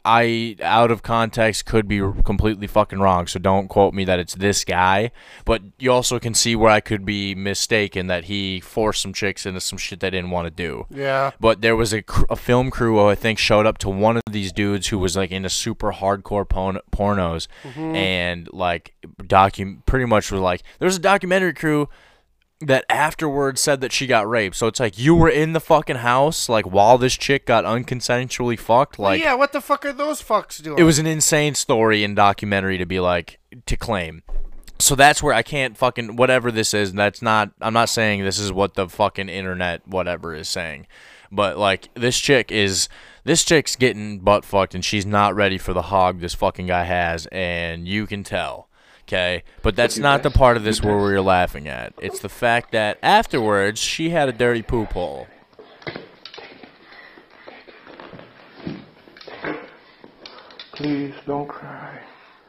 I 0.04 0.56
out 0.62 0.92
of 0.92 1.04
context 1.04 1.66
could 1.66 1.88
be 1.88 2.00
completely 2.26 2.68
fucking 2.68 3.00
wrong, 3.00 3.28
so 3.28 3.40
don't 3.40 3.68
quote 3.68 3.94
me 3.94 4.04
that 4.06 4.20
it's 4.20 4.36
this 4.36 4.64
guy. 4.64 5.12
But 5.46 5.62
you 5.78 5.92
also 5.92 6.20
can 6.20 6.34
see 6.34 6.56
where 6.56 6.72
I 6.72 6.80
could 6.80 7.06
be 7.06 7.36
mistaken 7.36 8.08
that 8.08 8.26
he 8.26 8.60
forced 8.60 9.02
some 9.02 9.14
chicks 9.14 9.46
into 9.46 9.62
some 9.62 9.78
shit 9.78 10.00
they 10.00 10.10
didn't 10.10 10.32
want 10.32 10.46
to 10.48 10.52
do. 10.52 10.88
Yeah. 10.90 11.32
But 11.40 11.62
there 11.62 11.76
was 11.76 11.94
a, 11.94 12.04
a 12.30 12.36
film 12.36 12.72
crew 12.72 12.96
who 12.96 13.08
I 13.08 13.16
think 13.16 13.38
showed 13.38 13.66
up 13.66 13.78
to 13.80 13.90
one 13.90 14.18
of 14.18 14.24
these 14.32 14.52
dudes 14.52 14.88
who 14.88 14.98
was 14.98 15.16
like 15.16 15.32
into 15.32 15.50
super 15.50 15.92
hardcore 15.92 16.48
porn- 16.48 16.80
pornos 16.92 17.48
mm-hmm. 17.64 17.96
and 17.96 18.50
like 18.52 18.96
docu 19.22 19.86
pretty 19.86 20.06
much 20.06 20.32
was 20.32 20.42
like 20.42 20.64
there 20.80 20.86
was 20.88 20.96
a 20.96 21.00
documentary 21.00 21.54
crew 21.54 21.90
that 22.62 22.86
afterwards 22.90 23.60
said 23.60 23.82
that 23.82 23.92
she 23.92 24.08
got 24.08 24.30
raped. 24.30 24.56
So 24.56 24.68
it's 24.68 24.80
like 24.80 24.98
you 24.98 25.16
were 25.16 25.30
in 25.30 25.54
the 25.54 25.60
fucking 25.60 25.98
house 25.98 26.48
like 26.48 26.66
while 26.66 26.98
this 26.98 27.18
chick 27.18 27.46
got 27.46 27.66
unconsensually 27.66 28.58
fucked. 28.60 29.00
Like 29.00 29.22
yeah, 29.22 29.34
what 29.34 29.52
the 29.52 29.62
fuck 29.62 29.86
are 29.86 29.94
those 29.94 30.22
fucks 30.22 30.62
doing? 30.62 30.78
it 30.78 30.84
was 30.84 31.00
an 31.00 31.08
insane 31.08 31.56
story 31.56 32.04
and 32.04 32.16
documentary 32.16 32.78
to 32.78 32.86
be 32.86 33.00
like 33.00 33.40
to 33.66 33.76
claim. 33.76 34.24
So 34.80 34.96
that's 34.96 35.22
where 35.22 35.34
I 35.34 35.44
can't 35.44 35.78
fucking 35.78 36.16
whatever 36.16 36.52
this 36.52 36.74
is. 36.74 36.94
That's 36.94 37.22
not. 37.22 37.52
I'm 37.62 37.74
not 37.74 37.90
saying 37.90 38.24
this 38.24 38.40
is 38.40 38.52
what 38.52 38.76
the 38.76 38.88
fucking 38.88 39.30
internet 39.30 39.88
whatever 39.88 40.34
is 40.34 40.50
saying, 40.50 40.88
but 41.32 41.58
like 41.58 41.90
this 41.94 42.18
chick 42.18 42.52
is 42.52 42.90
this 43.24 43.44
chick's 43.44 43.76
getting 43.76 44.20
butt 44.20 44.44
fucked 44.44 44.74
and 44.74 44.84
she's 44.84 45.06
not 45.06 45.36
ready 45.36 45.60
for 45.60 45.74
the 45.74 45.84
hog 45.84 46.20
this 46.20 46.34
fucking 46.34 46.68
guy 46.68 46.84
has, 46.84 47.28
and 47.28 47.88
you 47.88 48.08
can 48.08 48.24
tell. 48.24 48.70
Okay, 49.12 49.44
but 49.62 49.76
that's 49.76 49.98
not 49.98 50.24
the 50.24 50.32
part 50.32 50.56
of 50.56 50.64
this 50.64 50.82
where 50.82 50.94
guys- 50.94 51.02
we're 51.02 51.22
laughing 51.22 51.68
at. 51.68 51.94
It's 52.02 52.20
the 52.20 52.30
fact 52.30 52.72
that 52.72 52.98
afterwards 53.04 53.78
she 53.82 54.12
had 54.12 54.30
a 54.30 54.32
dirty 54.32 54.62
poop 54.62 54.94
hole. 54.94 55.28
Please 60.76 61.14
don't 61.28 61.50
cry. 61.50 62.00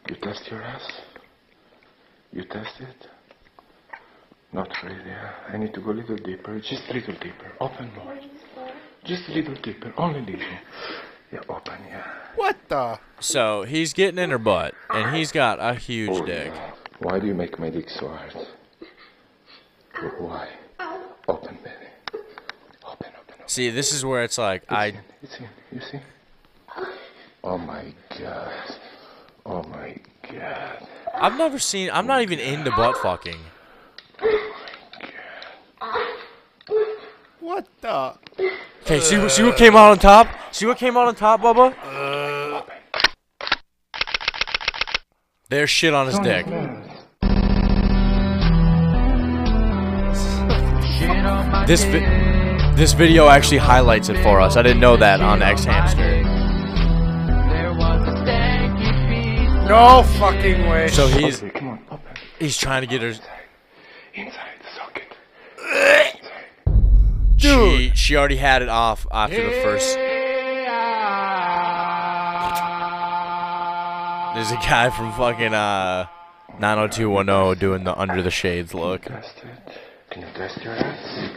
You 0.08 0.14
test 0.22 0.48
your 0.52 0.62
ass? 0.62 0.88
You 2.32 2.44
test 2.44 2.80
it? 2.80 3.08
Not 4.52 4.68
really. 4.84 5.00
I 5.48 5.56
need 5.56 5.74
to 5.74 5.80
go 5.80 5.90
a 5.90 5.98
little 5.98 6.16
deeper. 6.16 6.60
Just 6.60 6.84
a 6.90 6.92
little 6.92 7.14
deeper. 7.14 7.50
Open 7.60 7.90
more. 7.96 8.16
Just 9.04 9.28
a 9.28 9.32
little 9.32 9.56
deeper. 9.56 9.92
Only 9.96 10.20
little. 10.20 10.46
Yeah, 11.32 11.40
open, 11.48 11.74
yeah. 11.88 12.21
What 12.36 12.56
the? 12.68 12.98
So 13.20 13.62
he's 13.62 13.92
getting 13.92 14.18
in 14.18 14.30
her 14.30 14.38
butt, 14.38 14.74
and 14.90 15.14
he's 15.14 15.32
got 15.32 15.58
a 15.60 15.74
huge 15.74 16.10
Oh, 16.10 16.26
dick. 16.26 16.52
yeah. 16.54 16.70
Why 16.98 17.18
do 17.18 17.26
you 17.26 17.34
make 17.34 17.58
my 17.58 17.70
dick 17.70 17.88
so 17.90 18.08
hard? 18.08 18.34
Why? 20.18 20.48
Open, 21.28 21.56
baby. 21.62 21.76
Open, 22.12 22.22
open, 22.84 23.06
open. 23.20 23.34
See, 23.48 23.70
this 23.70 23.92
is 23.92 24.04
where 24.04 24.24
it's 24.24 24.38
like 24.38 24.62
I 24.70 24.86
It's 24.86 24.96
in, 24.96 25.02
it's 25.22 25.38
in. 25.38 25.48
You 25.72 25.80
see? 25.80 26.84
Oh 27.44 27.58
my 27.58 27.84
god. 28.20 28.52
Oh 29.46 29.62
my 29.64 29.96
god. 30.30 30.86
I've 31.14 31.36
never 31.38 31.58
seen. 31.58 31.90
I'm 31.92 32.06
not 32.06 32.22
even 32.22 32.38
into 32.38 32.70
butt 32.72 32.96
fucking. 32.98 33.38
What 37.42 37.66
the? 37.80 38.14
Okay, 38.82 39.00
see 39.00 39.18
what 39.18 39.32
see 39.32 39.42
what 39.42 39.56
came 39.56 39.74
out 39.74 39.90
on 39.90 39.98
top. 39.98 40.28
See 40.52 40.64
what 40.64 40.78
came 40.78 40.96
out 40.96 41.08
on 41.08 41.16
top, 41.16 41.40
Bubba. 41.40 41.74
There's 45.48 45.68
shit 45.68 45.92
on 45.92 46.06
his 46.06 46.20
dick. 46.20 46.46
This 51.66 51.82
vi- 51.82 52.74
this 52.76 52.92
video 52.92 53.28
actually 53.28 53.58
highlights 53.58 54.08
it 54.08 54.22
for 54.22 54.40
us. 54.40 54.56
I 54.56 54.62
didn't 54.62 54.80
know 54.80 54.96
that 54.96 55.20
on 55.20 55.42
X 55.42 55.64
Hamster. 55.64 56.22
No 59.68 60.04
fucking 60.20 60.68
way. 60.68 60.86
So 60.86 61.08
he's 61.08 61.42
Okay, 61.42 61.50
come 61.58 61.68
on, 61.90 62.00
he's 62.38 62.56
trying 62.56 62.82
to 62.82 62.86
get 62.86 63.02
her. 63.02 63.14
Inside 64.14 64.60
the 64.60 64.68
socket. 64.76 66.08
She 67.42 67.90
she 67.96 68.16
already 68.16 68.36
had 68.36 68.62
it 68.62 68.68
off 68.68 69.04
after 69.10 69.42
the 69.42 69.60
first. 69.62 69.96
There's 74.34 74.50
a 74.52 74.56
guy 74.66 74.90
from 74.90 75.12
fucking 75.12 75.52
uh 75.52 76.06
90210 76.60 77.58
doing 77.58 77.84
the 77.84 77.98
under 77.98 78.22
the 78.22 78.30
shades 78.30 78.72
look. 78.74 79.02
Can 79.02 79.14
you 79.14 79.20
Test 79.20 79.38
it. 79.44 79.78
Can 80.10 80.22
you 80.22 80.28
test 80.34 80.62
your 80.62 80.74
ass? 80.74 81.30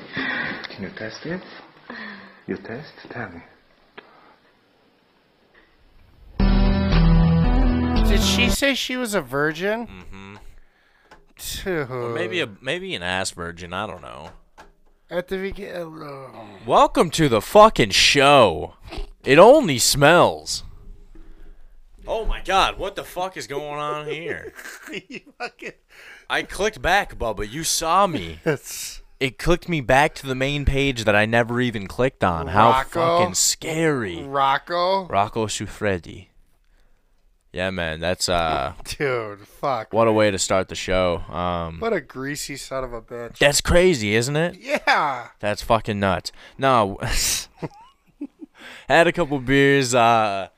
Can 0.69 0.83
you 0.83 0.89
test 0.91 1.25
it? 1.25 1.41
You 2.47 2.57
test? 2.57 2.93
Tell 3.09 3.29
me. 3.31 3.41
Did 8.07 8.21
she 8.21 8.49
say 8.49 8.75
she 8.75 8.95
was 8.95 9.15
a 9.15 9.21
virgin? 9.21 9.87
Mm-hmm. 9.87 10.35
Dude. 11.63 12.13
Maybe 12.13 12.41
a 12.41 12.47
maybe 12.61 12.93
an 12.93 13.01
ass 13.01 13.31
virgin. 13.31 13.73
I 13.73 13.87
don't 13.87 14.01
know. 14.01 14.29
At 15.09 15.27
the 15.27 15.37
beginning. 15.37 16.01
Uh, 16.01 16.27
Welcome 16.65 17.09
to 17.11 17.29
the 17.29 17.41
fucking 17.41 17.91
show. 17.91 18.73
It 19.23 19.37
only 19.37 19.77
smells. 19.77 20.63
Oh 22.07 22.25
my 22.25 22.41
god, 22.41 22.77
what 22.77 22.95
the 22.95 23.03
fuck 23.03 23.37
is 23.37 23.47
going 23.47 23.79
on 23.79 24.07
here? 24.07 24.53
I 26.29 26.43
clicked 26.43 26.81
back, 26.81 27.17
Bubba. 27.17 27.49
You 27.49 27.63
saw 27.63 28.07
me. 28.07 28.39
It's 28.45 29.01
It 29.19 29.37
clicked 29.37 29.69
me 29.69 29.81
back 29.81 30.13
to 30.15 30.27
the 30.27 30.35
main 30.35 30.65
page 30.65 31.03
that 31.05 31.15
I 31.15 31.25
never 31.25 31.61
even 31.61 31.87
clicked 31.87 32.23
on. 32.23 32.47
How 32.47 32.71
Rocco? 32.71 33.19
fucking 33.19 33.35
scary. 33.35 34.23
Rocco. 34.23 35.05
Rocco 35.07 35.45
Siffredi. 35.47 36.27
Yeah, 37.55 37.69
man, 37.69 38.01
that's 38.01 38.27
uh 38.27 38.73
Dude, 38.83 39.47
fuck. 39.47 39.93
what 39.93 40.09
a 40.09 40.11
way 40.11 40.29
to 40.29 40.37
start 40.37 40.67
the 40.67 40.75
show. 40.75 41.19
Um 41.29 41.79
What 41.79 41.93
a 41.93 42.01
greasy 42.01 42.57
son 42.57 42.83
of 42.83 42.91
a 42.91 43.01
bitch. 43.01 43.37
that's 43.37 43.61
crazy, 43.61 44.13
isn't 44.15 44.35
it? 44.35 44.57
Yeah. 44.59 45.27
That's 45.39 45.61
fucking 45.61 45.97
nuts. 45.99 46.33
No, 46.57 46.99
had 48.89 49.07
a 49.07 49.11
couple 49.11 49.39
beers. 49.39 49.93
Uh, 49.95 50.49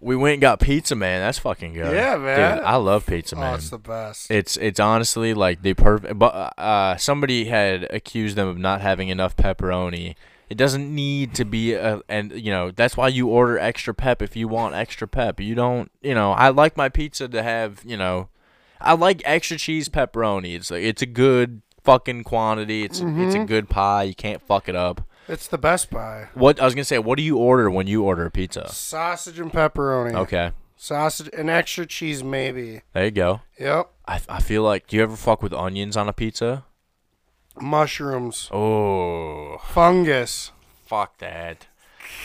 we 0.00 0.14
went 0.16 0.34
and 0.34 0.40
got 0.40 0.60
pizza, 0.60 0.94
man. 0.94 1.20
That's 1.20 1.38
fucking 1.38 1.72
good. 1.74 1.94
Yeah, 1.94 2.16
man. 2.16 2.56
Dude, 2.58 2.64
I 2.64 2.76
love 2.76 3.06
pizza, 3.06 3.34
Oh, 3.36 3.40
man. 3.40 3.54
it's 3.56 3.70
the 3.70 3.78
best. 3.78 4.30
It's 4.30 4.56
it's 4.56 4.78
honestly 4.80 5.34
like 5.34 5.62
the 5.62 5.74
perfect. 5.74 6.18
But 6.18 6.54
uh, 6.58 6.96
somebody 6.96 7.46
had 7.46 7.84
accused 7.90 8.36
them 8.36 8.48
of 8.48 8.58
not 8.58 8.80
having 8.80 9.08
enough 9.08 9.36
pepperoni. 9.36 10.14
It 10.48 10.56
doesn't 10.56 10.94
need 10.94 11.34
to 11.34 11.44
be 11.44 11.72
a, 11.74 12.00
and 12.08 12.32
you 12.32 12.50
know 12.50 12.70
that's 12.70 12.96
why 12.96 13.08
you 13.08 13.28
order 13.28 13.58
extra 13.58 13.92
pep 13.94 14.22
if 14.22 14.36
you 14.36 14.46
want 14.46 14.74
extra 14.74 15.08
pep. 15.08 15.40
You 15.40 15.54
don't, 15.54 15.90
you 16.02 16.14
know. 16.14 16.32
I 16.32 16.50
like 16.50 16.76
my 16.76 16.88
pizza 16.88 17.28
to 17.28 17.42
have, 17.42 17.82
you 17.84 17.96
know, 17.96 18.28
I 18.80 18.94
like 18.94 19.22
extra 19.24 19.56
cheese 19.56 19.88
pepperoni. 19.88 20.54
It's 20.54 20.70
like 20.70 20.82
it's 20.82 21.02
a 21.02 21.06
good 21.06 21.62
fucking 21.82 22.24
quantity. 22.24 22.84
It's 22.84 23.00
it's 23.00 23.02
a 23.02 23.04
mm-hmm. 23.04 23.44
good 23.46 23.68
pie. 23.68 24.04
You 24.04 24.14
can't 24.14 24.42
fuck 24.42 24.68
it 24.68 24.76
up. 24.76 25.02
It's 25.28 25.48
the 25.48 25.58
Best 25.58 25.90
pie. 25.90 26.28
What 26.34 26.60
I 26.60 26.64
was 26.64 26.74
gonna 26.74 26.84
say, 26.84 26.98
what 26.98 27.16
do 27.16 27.22
you 27.22 27.36
order 27.36 27.68
when 27.68 27.88
you 27.88 28.04
order 28.04 28.26
a 28.26 28.30
pizza? 28.30 28.68
Sausage 28.68 29.40
and 29.40 29.52
pepperoni. 29.52 30.14
Okay, 30.14 30.52
Sausage 30.76 31.30
and 31.36 31.50
extra 31.50 31.86
cheese, 31.86 32.22
maybe. 32.22 32.82
there 32.92 33.06
you 33.06 33.10
go. 33.10 33.40
Yep. 33.58 33.90
I, 34.06 34.20
I 34.28 34.40
feel 34.40 34.62
like 34.62 34.86
do 34.86 34.96
you 34.96 35.02
ever 35.02 35.16
fuck 35.16 35.42
with 35.42 35.52
onions 35.52 35.96
on 35.96 36.08
a 36.08 36.12
pizza? 36.12 36.64
Mushrooms. 37.60 38.48
Oh, 38.52 39.58
Fungus. 39.64 40.52
fuck 40.84 41.18
that, 41.18 41.66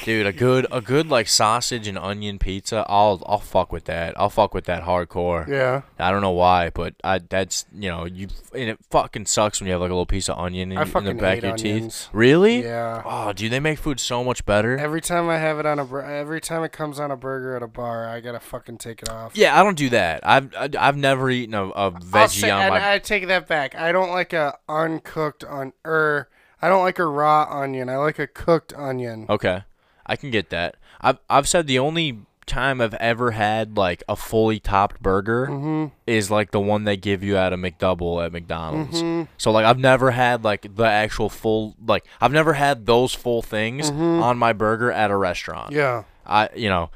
dude. 0.03 0.25
A 0.27 0.33
good 0.33 0.67
a 0.71 0.81
good 0.81 1.07
like 1.09 1.27
sausage 1.27 1.87
and 1.87 1.97
onion 1.97 2.39
pizza. 2.39 2.85
I'll 2.87 3.21
I'll 3.25 3.39
fuck 3.39 3.71
with 3.71 3.85
that. 3.85 4.19
I'll 4.19 4.29
fuck 4.29 4.53
with 4.53 4.65
that 4.65 4.83
hardcore. 4.83 5.47
Yeah. 5.47 5.81
I 5.99 6.11
don't 6.11 6.21
know 6.21 6.31
why, 6.31 6.69
but 6.69 6.95
I 7.03 7.19
that's 7.19 7.65
you 7.73 7.89
know 7.89 8.05
you 8.05 8.27
and 8.53 8.69
it 8.69 8.79
fucking 8.89 9.25
sucks 9.25 9.59
when 9.59 9.67
you 9.67 9.73
have 9.73 9.81
like 9.81 9.89
a 9.89 9.93
little 9.93 10.05
piece 10.05 10.29
of 10.29 10.37
onion 10.37 10.71
in, 10.71 10.77
I 10.77 10.83
in 10.83 11.03
the 11.05 11.13
back 11.13 11.39
of 11.39 11.43
your 11.43 11.57
teeth. 11.57 12.09
Really? 12.13 12.63
Yeah. 12.63 13.01
Oh, 13.05 13.33
dude, 13.33 13.51
they 13.51 13.59
make 13.59 13.79
food 13.79 13.99
so 13.99 14.23
much 14.23 14.45
better. 14.45 14.77
Every 14.77 15.01
time 15.01 15.29
I 15.29 15.37
have 15.37 15.59
it 15.59 15.65
on 15.65 15.79
a 15.79 15.85
bur- 15.85 16.01
every 16.03 16.41
time 16.41 16.63
it 16.63 16.71
comes 16.71 16.99
on 16.99 17.11
a 17.11 17.17
burger 17.17 17.55
at 17.55 17.63
a 17.63 17.67
bar, 17.67 18.07
I 18.07 18.19
gotta 18.19 18.39
fucking 18.39 18.77
take 18.77 19.01
it 19.01 19.09
off. 19.09 19.35
yeah, 19.35 19.59
I 19.59 19.63
don't 19.63 19.77
do 19.77 19.89
that. 19.89 20.25
I've 20.27 20.53
I- 20.55 20.69
I've 20.79 20.97
never 20.97 21.29
eaten 21.29 21.53
a, 21.55 21.65
a 21.69 21.91
veggie 21.91 22.41
say, 22.41 22.49
on 22.49 22.69
my. 22.69 22.93
I 22.93 22.99
take 22.99 23.27
that 23.27 23.47
back. 23.47 23.75
I 23.75 23.91
don't 23.91 24.09
like 24.11 24.33
a 24.33 24.57
uncooked 24.69 25.43
on 25.43 25.73
or 25.85 26.29
I 26.61 26.69
don't 26.69 26.83
like 26.83 26.99
a 26.99 27.05
raw 27.05 27.47
onion. 27.49 27.89
I 27.89 27.97
like 27.97 28.19
a 28.19 28.27
cooked 28.27 28.73
onion. 28.75 29.25
Okay, 29.29 29.63
I 30.12 30.15
can 30.17 30.30
get 30.32 30.50
that. 30.50 30.76
I've 31.00 31.19
I've 31.30 31.47
said 31.47 31.67
the 31.67 31.80
only 31.80 32.19
time 32.47 32.82
I've 32.82 32.95
ever 32.95 33.32
had 33.32 33.78
like 33.78 34.04
a 34.10 34.15
fully 34.15 34.60
topped 34.60 35.02
burger 35.02 35.47
Mm-hmm. 35.47 35.86
is 36.06 36.30
like 36.30 36.52
the 36.52 36.60
one 36.60 36.84
they 36.84 36.97
give 36.97 37.24
you 37.24 37.38
at 37.38 37.54
a 37.54 37.56
McDouble 37.58 38.26
at 38.26 38.34
McDonald's. 38.34 39.02
Mm-hmm. 39.02 39.32
So 39.38 39.52
like 39.52 39.63
I've 39.65 39.80
never 39.80 40.12
had 40.12 40.43
like 40.43 40.76
the 40.76 40.84
actual 40.84 41.30
full 41.30 41.76
like 41.86 42.06
I've 42.19 42.34
never 42.34 42.54
had 42.54 42.86
those 42.86 43.13
full 43.13 43.41
things 43.41 43.89
on 43.89 44.38
my 44.38 44.52
burger 44.54 44.91
at 44.91 45.12
a 45.12 45.15
restaurant. 45.15 45.67
Mm-hmm. 45.69 45.78
Yeah. 45.78 46.04
I 46.26 46.50
you 46.56 46.67
know 46.69 46.89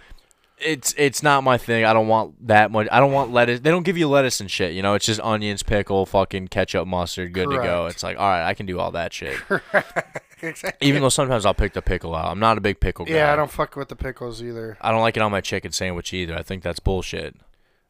it's 0.58 0.93
it's 0.97 1.21
not 1.21 1.43
my 1.43 1.58
thing. 1.58 1.84
I 1.86 1.91
don't 1.93 2.08
want 2.08 2.47
that 2.47 2.71
much. 2.71 2.88
I 2.91 2.99
don't 2.99 3.12
want 3.12 3.32
lettuce. 3.32 3.60
They 3.60 3.69
don't 3.71 3.84
give 3.84 3.97
you 3.97 4.08
lettuce 4.08 4.39
and 4.39 4.49
shit. 4.49 4.73
You 4.73 4.82
know, 4.82 4.93
it's 4.93 5.06
just 5.06 5.19
onions, 5.21 5.63
pickle, 5.63 6.06
fucking 6.06 6.47
ketchup, 6.47 6.88
mustard, 6.88 7.34
good 7.34 7.49
to 7.49 7.58
go. 7.58 7.88
It's 7.88 8.04
like, 8.04 8.17
all 8.17 8.28
right, 8.28 8.45
I 8.47 8.54
can 8.54 8.65
do 8.65 8.80
all 8.80 8.91
that 8.91 9.12
shit. 9.13 9.38
exactly. 10.47 10.88
Even 10.88 11.01
though 11.01 11.10
sometimes 11.10 11.45
I'll 11.45 11.53
pick 11.53 11.73
the 11.73 11.81
pickle 11.81 12.15
out. 12.15 12.27
I'm 12.31 12.39
not 12.39 12.58
a 12.58 12.62
big 12.62 12.79
pickle 12.79 13.05
guy. 13.05 13.13
yeah, 13.15 13.34
I 13.34 13.36
don't 13.36 13.51
fuck 13.51 13.75
with 13.75 13.89
the 13.89 13.95
pickles 13.95 14.41
either. 14.41 14.77
I 14.81 14.91
don't 14.91 15.01
like 15.01 15.17
it 15.17 15.21
on 15.21 15.31
my 15.31 15.41
chicken 15.41 15.71
sandwich 15.71 16.13
either. 16.13 16.36
I 16.36 16.43
think 16.43 16.63
that's 16.63 16.79
bullshit. 16.79 17.36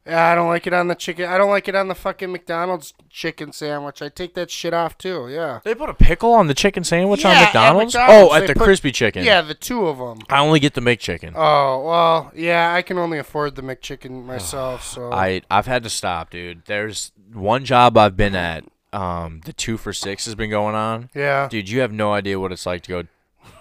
Yeah, 0.08 0.24
I 0.30 0.36
don't 0.36 0.46
like 0.46 0.68
it 0.68 0.72
on 0.72 0.86
the 0.86 0.94
chicken. 0.94 1.28
I 1.28 1.36
don't 1.36 1.50
like 1.50 1.66
it 1.66 1.74
on 1.74 1.88
the 1.88 1.94
fucking 1.96 2.30
McDonald's 2.30 2.94
chicken 3.10 3.50
sandwich. 3.50 4.00
I 4.00 4.08
take 4.08 4.34
that 4.34 4.52
shit 4.52 4.72
off 4.72 4.96
too. 4.96 5.28
Yeah. 5.28 5.58
They 5.64 5.74
put 5.74 5.88
a 5.88 5.94
pickle 5.94 6.32
on 6.32 6.46
the 6.46 6.54
chicken 6.54 6.84
sandwich 6.84 7.24
Yeah, 7.24 7.30
on 7.30 7.36
at 7.38 7.42
McDonald's? 7.46 7.94
McDonald's, 7.94 8.32
Oh, 8.32 8.36
at 8.36 8.46
the 8.46 8.54
put- 8.54 8.62
crispy 8.62 8.92
chicken. 8.92 9.24
Yeah, 9.24 9.42
the 9.42 9.54
two 9.54 9.88
of 9.88 9.98
them. 9.98 10.20
I 10.30 10.38
only 10.38 10.60
get 10.60 10.74
the 10.74 10.80
McChicken. 10.80 11.32
Oh 11.34 11.84
well, 11.84 12.30
yeah. 12.36 12.72
I 12.72 12.82
can 12.82 12.98
only 12.98 13.18
afford 13.18 13.56
the 13.56 13.62
McChicken 13.62 14.24
myself, 14.24 14.84
so 14.84 15.12
I 15.12 15.42
I've 15.50 15.66
had 15.66 15.82
to 15.82 15.90
stop, 15.90 16.30
dude. 16.30 16.66
There's 16.66 17.10
one 17.32 17.64
job 17.64 17.98
I've 17.98 18.16
been 18.16 18.36
at. 18.36 18.62
Um, 18.92 19.40
the 19.44 19.52
two 19.52 19.76
for 19.76 19.92
six 19.92 20.24
has 20.24 20.34
been 20.34 20.50
going 20.50 20.74
on. 20.74 21.10
yeah. 21.14 21.48
Dude, 21.48 21.68
you 21.68 21.80
have 21.80 21.92
no 21.92 22.12
idea 22.12 22.40
what 22.40 22.52
it's 22.52 22.66
like 22.66 22.82
to 22.84 22.88
go 22.88 23.02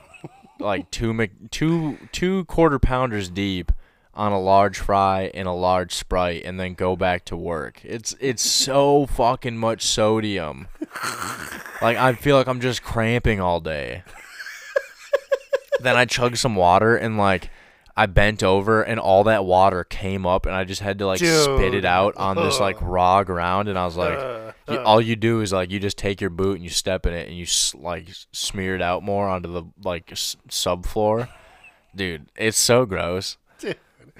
like 0.59 0.89
two 0.91 1.27
two 1.51 1.97
two 2.11 2.45
quarter 2.45 2.79
pounders 2.79 3.29
deep 3.29 3.71
on 4.13 4.31
a 4.31 4.39
large 4.39 4.79
fry 4.79 5.29
and 5.33 5.45
a 5.47 5.51
large 5.51 5.93
sprite 5.93 6.43
and 6.45 6.57
then 6.59 6.73
go 6.73 6.95
back 6.95 7.25
to 7.25 7.35
work. 7.35 7.81
It's 7.83 8.15
it's 8.21 8.41
so 8.43 9.05
fucking 9.07 9.57
much 9.57 9.83
sodium. 9.85 10.67
like 11.81 11.97
I 11.97 12.13
feel 12.13 12.37
like 12.37 12.47
I'm 12.47 12.61
just 12.61 12.81
cramping 12.81 13.41
all 13.41 13.59
day. 13.59 14.03
then 15.81 15.97
I 15.97 16.05
chug 16.05 16.37
some 16.37 16.55
water 16.55 16.95
and 16.95 17.17
like 17.17 17.49
I 17.97 18.07
bent 18.07 18.43
over 18.43 18.83
and 18.83 18.99
all 18.99 19.23
that 19.23 19.45
water 19.45 19.83
came 19.85 20.25
up 20.25 20.45
and 20.45 20.53
I 20.53 20.65
just 20.65 20.81
had 20.81 20.99
to 20.99 21.05
like 21.07 21.19
spit 21.19 21.73
it 21.73 21.85
out 21.85 22.17
on 22.17 22.35
this 22.35 22.59
like 22.59 22.77
raw 22.81 23.23
ground 23.23 23.69
and 23.69 23.79
I 23.79 23.85
was 23.85 23.95
like 23.95 24.17
uh, 24.17 24.51
you, 24.69 24.77
uh. 24.79 24.83
all 24.83 24.99
you 24.99 25.15
do 25.15 25.39
is 25.39 25.53
like 25.53 25.71
you 25.71 25.79
just 25.79 25.97
take 25.97 26.19
your 26.19 26.29
boot 26.29 26.55
and 26.55 26.63
you 26.63 26.69
step 26.69 27.05
in 27.05 27.13
it 27.13 27.27
and 27.29 27.37
you 27.37 27.45
like 27.79 28.09
smear 28.33 28.75
it 28.75 28.81
out 28.81 29.01
more 29.03 29.29
onto 29.29 29.51
the 29.51 29.63
like 29.83 30.11
s- 30.11 30.35
subfloor. 30.49 31.29
Dude, 31.95 32.25
it's 32.35 32.57
so 32.59 32.85
gross. 32.85 33.37
Dude. 33.59 33.77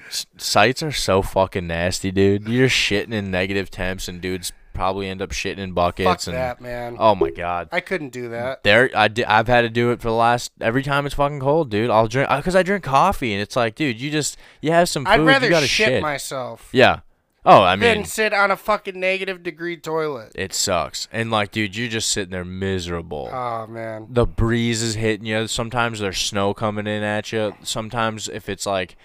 S- 0.07 0.25
sites 0.37 0.81
are 0.81 0.93
so 0.93 1.21
fucking 1.21 1.67
nasty, 1.67 2.11
dude. 2.11 2.47
You're 2.47 2.69
shitting 2.69 3.11
in 3.13 3.29
negative 3.29 3.69
temps 3.69 4.07
and 4.07 4.21
dudes 4.21 4.53
probably 4.75 5.07
end 5.07 5.21
up 5.21 5.31
shitting 5.31 5.57
in 5.57 5.71
buckets 5.71 6.25
Fuck 6.25 6.27
and 6.27 6.35
that, 6.37 6.61
man. 6.61 6.97
oh 6.99 7.15
my 7.15 7.31
god. 7.31 7.69
I 7.71 7.79
couldn't 7.79 8.09
do 8.09 8.29
that. 8.29 8.63
There, 8.63 8.91
I 8.95 9.07
di- 9.07 9.25
I've 9.25 9.47
had 9.47 9.61
to 9.61 9.69
do 9.69 9.91
it 9.91 10.01
for 10.01 10.09
the 10.09 10.15
last 10.15 10.51
every 10.61 10.83
time 10.83 11.05
it's 11.05 11.15
fucking 11.15 11.39
cold, 11.39 11.69
dude. 11.69 11.89
I'll 11.89 12.07
drink 12.07 12.29
because 12.29 12.55
I 12.55 12.63
drink 12.63 12.83
coffee, 12.83 13.33
and 13.33 13.41
it's 13.41 13.55
like, 13.55 13.75
dude, 13.75 13.99
you 13.99 14.11
just 14.11 14.37
you 14.61 14.71
have 14.71 14.89
some 14.89 15.05
food, 15.05 15.11
I'd 15.11 15.21
rather 15.21 15.49
shit, 15.65 15.87
shit. 15.87 16.01
myself 16.01 16.69
yeah. 16.71 16.99
Oh, 17.47 17.61
I 17.61 17.75
than 17.75 17.97
mean, 17.97 18.05
sit 18.05 18.33
on 18.33 18.49
a 18.49 18.55
fucking 18.57 18.99
negative 18.99 19.43
degree 19.43 19.77
toilet. 19.77 20.31
it 20.33 20.51
sucks, 20.51 21.07
and 21.11 21.29
like, 21.29 21.51
dude, 21.51 21.75
you're 21.75 21.87
just 21.87 22.09
sitting 22.09 22.31
there 22.31 22.43
miserable. 22.43 23.29
Oh 23.31 23.67
man. 23.67 24.07
the 24.09 24.25
breeze 24.25 24.81
is 24.81 24.95
hitting 24.95 25.27
you. 25.27 25.47
Sometimes 25.47 25.99
there's 25.99 26.17
snow 26.17 26.53
coming 26.55 26.87
in 26.87 27.03
at 27.03 27.31
you. 27.31 27.53
Sometimes 27.61 28.27
if 28.27 28.49
it's 28.49 28.65
like 28.65 28.95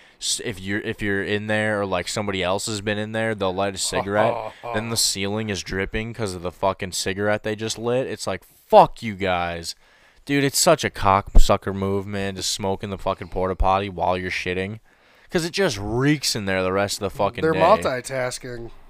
if 0.42 0.58
you're 0.58 0.80
if 0.80 1.02
you're 1.02 1.22
in 1.22 1.48
there 1.48 1.80
or 1.80 1.86
like 1.86 2.08
somebody 2.08 2.42
else 2.42 2.66
has 2.66 2.80
been 2.80 2.98
in 2.98 3.12
there, 3.12 3.34
they'll 3.34 3.54
light 3.54 3.74
a 3.74 3.78
cigarette. 3.78 4.34
then 4.74 4.88
the 4.88 4.96
ceiling 4.96 5.50
is 5.50 5.62
dripping 5.62 6.12
because 6.12 6.34
of 6.34 6.40
the 6.42 6.52
fucking 6.52 6.92
cigarette 6.92 7.42
they 7.42 7.54
just 7.54 7.78
lit. 7.78 8.06
It's 8.06 8.26
like 8.26 8.42
fuck 8.66 9.02
you 9.02 9.16
guys, 9.16 9.74
dude. 10.24 10.44
It's 10.44 10.58
such 10.58 10.82
a 10.84 10.90
cocksucker 10.90 11.74
move, 11.74 12.06
man. 12.06 12.36
Just 12.36 12.52
smoking 12.52 12.88
the 12.88 12.96
fucking 12.98 13.28
porta 13.28 13.54
potty 13.54 13.90
while 13.90 14.16
you're 14.16 14.30
shitting. 14.30 14.80
Cause 15.30 15.44
it 15.44 15.52
just 15.52 15.78
reeks 15.78 16.34
in 16.34 16.44
there 16.44 16.62
the 16.62 16.72
rest 16.72 16.96
of 16.96 17.00
the 17.00 17.16
fucking 17.16 17.42
day. 17.42 17.42
They're 17.42 17.52
day. 17.52 17.60
multitasking. 17.60 18.70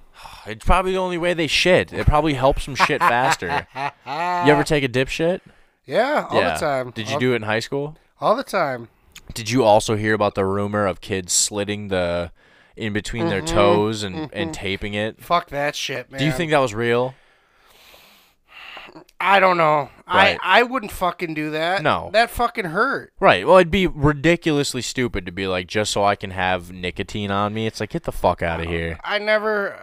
It's 0.47 0.65
probably 0.65 0.93
the 0.93 0.99
only 0.99 1.19
way 1.19 1.35
they 1.35 1.47
shit. 1.47 1.93
It 1.93 2.07
probably 2.07 2.35
helps 2.35 2.65
them 2.65 2.75
shit 2.75 3.01
faster. 3.01 3.67
you 3.77 4.53
ever 4.53 4.65
take 4.65 4.83
a 4.83 4.89
dip 4.89 5.09
shit? 5.09 5.43
Yeah, 5.85 6.27
all 6.31 6.41
yeah. 6.41 6.55
the 6.55 6.61
time. 6.61 6.91
Did 6.93 7.09
you 7.09 7.15
all, 7.15 7.21
do 7.21 7.33
it 7.33 7.37
in 7.37 7.43
high 7.43 7.61
school? 7.61 7.97
all 8.21 8.37
the 8.37 8.45
time? 8.45 8.89
Did 9.35 9.51
you 9.51 9.65
also 9.65 9.97
hear 9.97 10.15
about 10.15 10.35
the 10.35 10.45
rumor 10.45 10.87
of 10.87 11.01
kids 11.01 11.33
slitting 11.33 11.89
the 11.89 12.33
in 12.77 12.93
between 12.93 13.29
their 13.29 13.43
mm-hmm. 13.43 13.55
toes 13.55 14.03
and, 14.03 14.17
and 14.17 14.31
mm-hmm. 14.31 14.51
taping 14.53 14.95
it? 14.95 15.23
Fuck 15.23 15.49
that 15.49 15.75
shit, 15.75 16.11
man. 16.11 16.19
Do 16.19 16.25
you 16.25 16.33
think 16.33 16.51
that 16.51 16.59
was 16.59 16.75
real? 16.75 17.15
I 19.21 19.41
don't 19.41 19.57
know. 19.57 19.91
Right. 20.07 20.39
I 20.43 20.61
I 20.61 20.63
wouldn't 20.63 20.93
fucking 20.93 21.35
do 21.35 21.51
that. 21.51 21.83
No. 21.83 22.11
That 22.13 22.31
fucking 22.31 22.67
hurt. 22.67 23.13
Right. 23.21 23.47
Well, 23.47 23.59
it'd 23.59 23.71
be 23.71 23.87
ridiculously 23.87 24.83
stupid 24.83 25.27
to 25.27 25.33
be 25.33 25.47
like, 25.47 25.67
just 25.67 25.93
so 25.93 26.05
I 26.05 26.17
can 26.17 26.31
have 26.31 26.73
nicotine 26.73 27.31
on 27.31 27.55
me. 27.55 27.67
It's 27.67 27.81
like, 27.81 27.91
get 27.91 28.05
the 28.05 28.13
fuck 28.13 28.43
out 28.43 28.61
of 28.61 28.67
here. 28.67 28.99
I 29.05 29.19
never. 29.19 29.79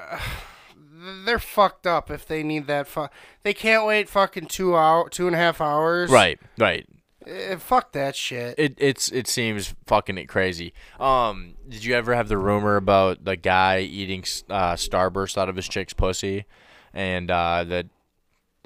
they're 1.25 1.39
fucked 1.39 1.87
up 1.87 2.11
if 2.11 2.25
they 2.27 2.43
need 2.43 2.67
that. 2.67 2.87
Fu- 2.87 3.07
they 3.43 3.53
can't 3.53 3.85
wait 3.85 4.09
fucking 4.09 4.47
two 4.47 4.75
hour, 4.75 5.09
two 5.09 5.27
and 5.27 5.35
a 5.35 5.39
half 5.39 5.61
hours. 5.61 6.09
Right. 6.09 6.39
Right. 6.57 6.87
Eh, 7.25 7.55
fuck 7.57 7.91
that 7.91 8.15
shit. 8.15 8.55
It 8.57 8.75
it's 8.77 9.09
it 9.11 9.27
seems 9.27 9.75
fucking 9.85 10.17
it 10.17 10.25
crazy. 10.25 10.73
Um, 10.99 11.55
did 11.67 11.83
you 11.83 11.93
ever 11.93 12.15
have 12.15 12.29
the 12.29 12.37
rumor 12.37 12.75
about 12.75 13.25
the 13.25 13.35
guy 13.35 13.79
eating 13.79 14.21
uh, 14.49 14.73
Starburst 14.73 15.37
out 15.37 15.49
of 15.49 15.55
his 15.55 15.67
chick's 15.67 15.93
pussy, 15.93 16.45
and 16.93 17.29
uh, 17.29 17.65
that 17.65 17.87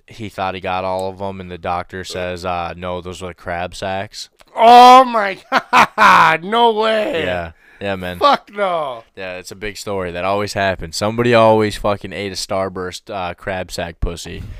he 0.08 0.30
thought 0.30 0.56
he 0.56 0.62
got 0.62 0.84
all 0.84 1.10
of 1.10 1.18
them, 1.20 1.40
and 1.40 1.50
the 1.52 1.58
doctor 1.58 2.04
says, 2.04 2.46
uh, 2.46 2.74
no, 2.76 3.02
those 3.02 3.22
were 3.22 3.30
the 3.30 3.34
crab 3.34 3.76
sacks. 3.76 4.30
oh 4.56 5.04
my 5.06 5.42
god! 5.98 6.44
No 6.44 6.74
way. 6.74 7.24
Yeah, 7.24 7.52
yeah, 7.80 7.96
man. 7.96 8.20
Fuck 8.20 8.52
no. 8.54 9.04
Yeah, 9.16 9.38
it's 9.38 9.52
a 9.52 9.56
big 9.56 9.78
story 9.78 10.12
that 10.12 10.26
always 10.26 10.54
happens. 10.54 10.96
Somebody 10.98 11.34
always 11.34 11.78
fucking 11.78 12.14
ate 12.14 12.32
a 12.32 12.36
Starburst 12.36 13.14
uh, 13.14 13.34
crab 13.34 13.72
sack 13.72 14.00
pussy. 14.00 14.44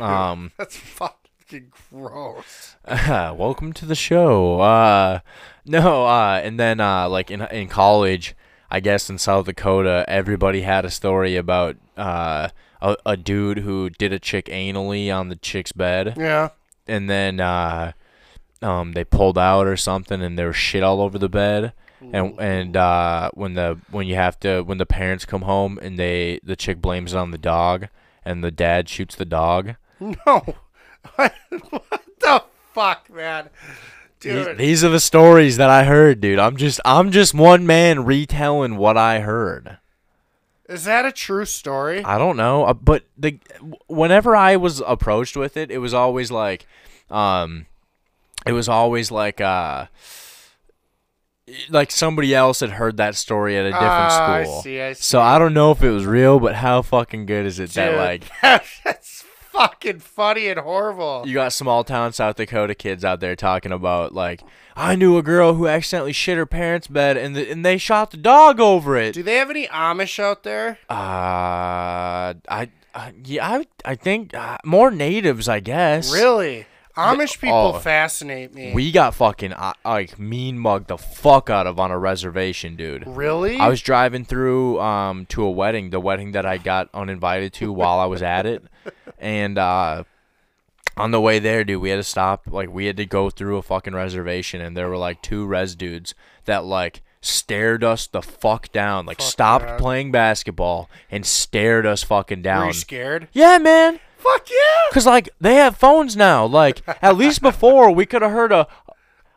Um, 0.00 0.50
That's 0.58 0.76
fucking 0.76 1.72
gross. 1.90 2.76
welcome 3.08 3.72
to 3.74 3.86
the 3.86 3.94
show. 3.94 4.60
Uh, 4.60 5.20
no, 5.64 6.04
uh, 6.06 6.40
and 6.42 6.58
then 6.60 6.80
uh, 6.80 7.08
like 7.08 7.30
in 7.30 7.40
in 7.42 7.68
college, 7.68 8.34
I 8.70 8.80
guess 8.80 9.08
in 9.08 9.16
South 9.16 9.46
Dakota, 9.46 10.04
everybody 10.06 10.62
had 10.62 10.84
a 10.84 10.90
story 10.90 11.36
about 11.36 11.76
uh, 11.96 12.48
a, 12.80 12.96
a 13.06 13.16
dude 13.16 13.58
who 13.58 13.90
did 13.90 14.12
a 14.12 14.18
chick 14.18 14.46
anally 14.46 15.14
on 15.14 15.28
the 15.28 15.36
chick's 15.36 15.72
bed, 15.72 16.14
Yeah. 16.16 16.50
and 16.86 17.08
then 17.10 17.40
uh, 17.40 17.92
um, 18.62 18.92
they 18.92 19.04
pulled 19.04 19.38
out 19.38 19.66
or 19.66 19.76
something, 19.76 20.22
and 20.22 20.38
there 20.38 20.48
was 20.48 20.56
shit 20.56 20.82
all 20.82 21.00
over 21.00 21.18
the 21.18 21.28
bed. 21.28 21.72
And 22.12 22.38
and 22.38 22.76
uh, 22.76 23.30
when 23.34 23.54
the 23.54 23.78
when 23.90 24.06
you 24.06 24.16
have 24.16 24.38
to 24.40 24.60
when 24.62 24.76
the 24.78 24.84
parents 24.86 25.24
come 25.24 25.42
home 25.42 25.78
and 25.80 25.98
they 25.98 26.38
the 26.44 26.54
chick 26.54 26.80
blames 26.82 27.14
it 27.14 27.16
on 27.16 27.30
the 27.30 27.38
dog, 27.38 27.88
and 28.24 28.44
the 28.44 28.50
dad 28.50 28.88
shoots 28.88 29.14
the 29.16 29.24
dog. 29.24 29.76
No. 29.98 30.54
what 31.16 31.32
the 32.20 32.42
fuck, 32.74 33.08
man? 33.10 33.48
These, 34.20 34.32
Dude. 34.32 34.58
these 34.58 34.84
are 34.84 34.88
the 34.90 35.00
stories 35.00 35.56
that 35.56 35.70
I 35.70 35.84
heard, 35.84 36.20
dude. 36.20 36.38
I'm 36.38 36.56
just 36.56 36.80
I'm 36.84 37.10
just 37.12 37.32
one 37.34 37.66
man 37.66 38.04
retelling 38.04 38.76
what 38.76 38.96
I 38.96 39.20
heard. 39.20 39.78
Is 40.68 40.84
that 40.84 41.04
a 41.04 41.12
true 41.12 41.44
story? 41.44 42.04
I 42.04 42.18
don't 42.18 42.36
know, 42.36 42.64
uh, 42.64 42.74
but 42.74 43.04
the 43.16 43.38
whenever 43.86 44.34
I 44.34 44.56
was 44.56 44.82
approached 44.86 45.36
with 45.36 45.56
it, 45.56 45.70
it 45.70 45.78
was 45.78 45.94
always 45.94 46.30
like, 46.30 46.66
um, 47.10 47.66
it 48.44 48.52
was 48.52 48.68
always 48.68 49.10
like 49.12 49.40
uh, 49.40 49.86
like 51.70 51.92
somebody 51.92 52.34
else 52.34 52.60
had 52.60 52.70
heard 52.70 52.96
that 52.96 53.14
story 53.14 53.56
at 53.56 53.64
a 53.66 53.70
different 53.70 53.82
Ah, 53.92 54.32
I 54.32 54.42
school. 54.44 54.62
see, 54.62 54.80
I 54.80 54.92
see. 54.94 55.02
So 55.02 55.20
I 55.20 55.38
don't 55.38 55.54
know 55.54 55.70
if 55.70 55.82
it 55.82 55.90
was 55.90 56.04
real, 56.04 56.40
but 56.40 56.56
how 56.56 56.82
fucking 56.82 57.26
good 57.26 57.46
is 57.46 57.60
it 57.60 57.70
that 57.70 57.96
like 57.96 58.24
that's 58.84 59.24
fucking 59.56 59.98
funny 60.00 60.48
and 60.48 60.60
horrible. 60.60 61.22
you 61.26 61.34
got 61.34 61.52
small 61.52 61.84
town 61.84 62.12
South 62.12 62.36
Dakota 62.36 62.74
kids 62.74 63.04
out 63.04 63.20
there 63.20 63.34
talking 63.36 63.72
about 63.72 64.12
like 64.14 64.42
I 64.76 64.94
knew 64.94 65.16
a 65.16 65.22
girl 65.22 65.54
who 65.54 65.66
accidentally 65.66 66.12
shit 66.12 66.36
her 66.36 66.44
parents' 66.46 66.86
bed 66.86 67.16
and 67.16 67.34
the, 67.34 67.50
and 67.50 67.64
they 67.64 67.78
shot 67.78 68.10
the 68.10 68.18
dog 68.18 68.60
over 68.60 68.96
it. 68.96 69.14
Do 69.14 69.22
they 69.22 69.36
have 69.36 69.48
any 69.50 69.66
Amish 69.68 70.18
out 70.18 70.42
there? 70.42 70.78
Uh, 70.90 72.34
I, 72.48 72.70
uh, 72.94 73.10
yeah, 73.24 73.48
I, 73.48 73.66
I 73.84 73.94
think 73.94 74.34
uh, 74.34 74.58
more 74.64 74.90
natives, 74.90 75.48
I 75.48 75.60
guess. 75.60 76.12
Really? 76.12 76.66
Amish 76.96 77.38
people 77.40 77.74
oh. 77.74 77.78
fascinate 77.78 78.54
me. 78.54 78.72
We 78.72 78.90
got 78.90 79.14
fucking 79.14 79.52
uh, 79.52 79.74
like 79.84 80.18
mean 80.18 80.58
mugged 80.58 80.88
the 80.88 80.96
fuck 80.96 81.50
out 81.50 81.66
of 81.66 81.78
on 81.78 81.90
a 81.90 81.98
reservation, 81.98 82.76
dude. 82.76 83.04
really? 83.06 83.58
I 83.58 83.68
was 83.68 83.82
driving 83.82 84.24
through 84.24 84.80
um 84.80 85.26
to 85.26 85.44
a 85.44 85.50
wedding, 85.50 85.90
the 85.90 86.00
wedding 86.00 86.32
that 86.32 86.46
I 86.46 86.58
got 86.58 86.88
uninvited 86.94 87.52
to 87.54 87.72
while 87.72 87.98
I 87.98 88.06
was 88.06 88.22
at 88.22 88.46
it, 88.46 88.62
and 89.18 89.58
uh, 89.58 90.04
on 90.96 91.10
the 91.10 91.20
way 91.20 91.38
there, 91.38 91.64
dude, 91.64 91.82
we 91.82 91.90
had 91.90 91.96
to 91.96 92.02
stop. 92.02 92.46
Like 92.46 92.72
we 92.72 92.86
had 92.86 92.96
to 92.96 93.06
go 93.06 93.28
through 93.30 93.58
a 93.58 93.62
fucking 93.62 93.94
reservation, 93.94 94.60
and 94.60 94.76
there 94.76 94.88
were 94.88 94.96
like 94.96 95.20
two 95.22 95.46
res 95.46 95.74
dudes 95.74 96.14
that 96.46 96.64
like 96.64 97.02
stared 97.20 97.84
us 97.84 98.06
the 98.06 98.22
fuck 98.22 98.72
down, 98.72 99.04
like 99.04 99.20
Fuck 99.20 99.30
stopped 99.30 99.78
playing 99.78 100.12
basketball 100.12 100.88
and 101.10 101.26
stared 101.26 101.84
us 101.84 102.02
fucking 102.02 102.38
Were 102.38 102.44
down. 102.44 102.66
you 102.68 102.72
scared? 102.72 103.28
Yeah, 103.32 103.58
man. 103.58 104.00
Fuck 104.16 104.50
yeah! 104.50 104.92
Cause 104.92 105.06
like 105.06 105.28
they 105.40 105.54
have 105.56 105.76
phones 105.76 106.16
now. 106.16 106.46
Like 106.46 106.82
at 107.02 107.16
least 107.16 107.42
before 107.42 107.90
we 107.90 108.06
could 108.06 108.22
have 108.22 108.32
heard 108.32 108.52
a, 108.52 108.66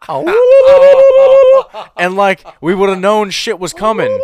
and 1.98 2.16
like 2.16 2.46
we 2.62 2.74
would 2.74 2.90
have 2.90 3.00
known 3.00 3.30
shit 3.30 3.60
was 3.60 3.74
coming. 3.74 4.20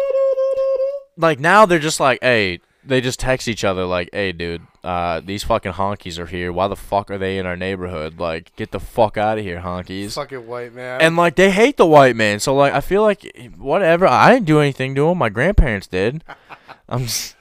Like 1.18 1.40
now 1.40 1.66
they're 1.66 1.80
just 1.80 2.00
like, 2.00 2.20
hey, 2.22 2.62
they 2.86 3.02
just 3.02 3.20
text 3.20 3.48
each 3.48 3.64
other 3.64 3.86
like, 3.86 4.10
"Hey, 4.14 4.32
dude, 4.32 4.62
uh, 4.84 5.22
these 5.24 5.44
fucking 5.44 5.74
honkies 5.74 6.20
are 6.20 6.26
here. 6.28 6.52
Why 6.52 6.68
the 6.68 6.76
fuck 6.76 7.10
are 7.10 7.18
they 7.18 7.38
in 7.38 7.46
our 7.46 7.56
neighborhood? 7.56 8.20
Like, 8.20 8.56
get 8.56 8.72
the 8.72 8.80
fuck 8.80 9.18
out 9.18 9.38
of 9.38 9.44
here, 9.44 9.60
honkies." 9.60 10.14
Fucking 10.16 10.48
white 10.48 10.74
man. 10.74 11.02
And 11.02 11.18
like 11.18 11.36
they 11.36 11.52
hate 11.52 11.78
the 11.78 11.86
white 11.86 12.16
man, 12.16 12.40
so 12.40 12.56
like 12.56 12.74
I 12.74 12.82
feel 12.82 13.02
like 13.02 13.52
whatever. 13.58 14.08
I 14.08 14.34
didn't 14.34 14.46
do 14.46 14.60
anything 14.60 14.96
to 14.96 15.10
him. 15.10 15.18
My 15.18 15.30
grandparents 15.30 15.88
did. 15.88 16.24
I'm 16.90 17.04
just, 17.04 17.36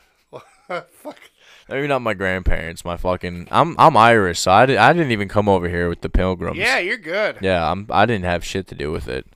Fuck. 0.69 1.21
Maybe 1.69 1.87
not 1.87 2.01
my 2.01 2.15
grandparents. 2.15 2.85
My 2.85 2.97
fucking 2.97 3.49
I'm 3.51 3.75
I'm 3.79 3.97
Irish, 3.97 4.41
so 4.41 4.51
I, 4.53 4.67
did, 4.67 4.77
I 4.77 4.93
didn't 4.93 5.13
even 5.13 5.29
come 5.29 5.49
over 5.49 5.69
here 5.69 5.89
with 5.89 6.01
the 6.01 6.09
pilgrims. 6.09 6.59
Yeah, 6.59 6.79
you're 6.79 6.99
good. 6.99 7.39
Yeah, 7.41 7.71
I'm. 7.71 7.87
I 7.91 8.07
didn't 8.07 8.25
have 8.25 8.45
shit 8.45 8.67
to 8.69 8.75
do 8.75 8.91
with 8.91 9.09
it. 9.09 9.27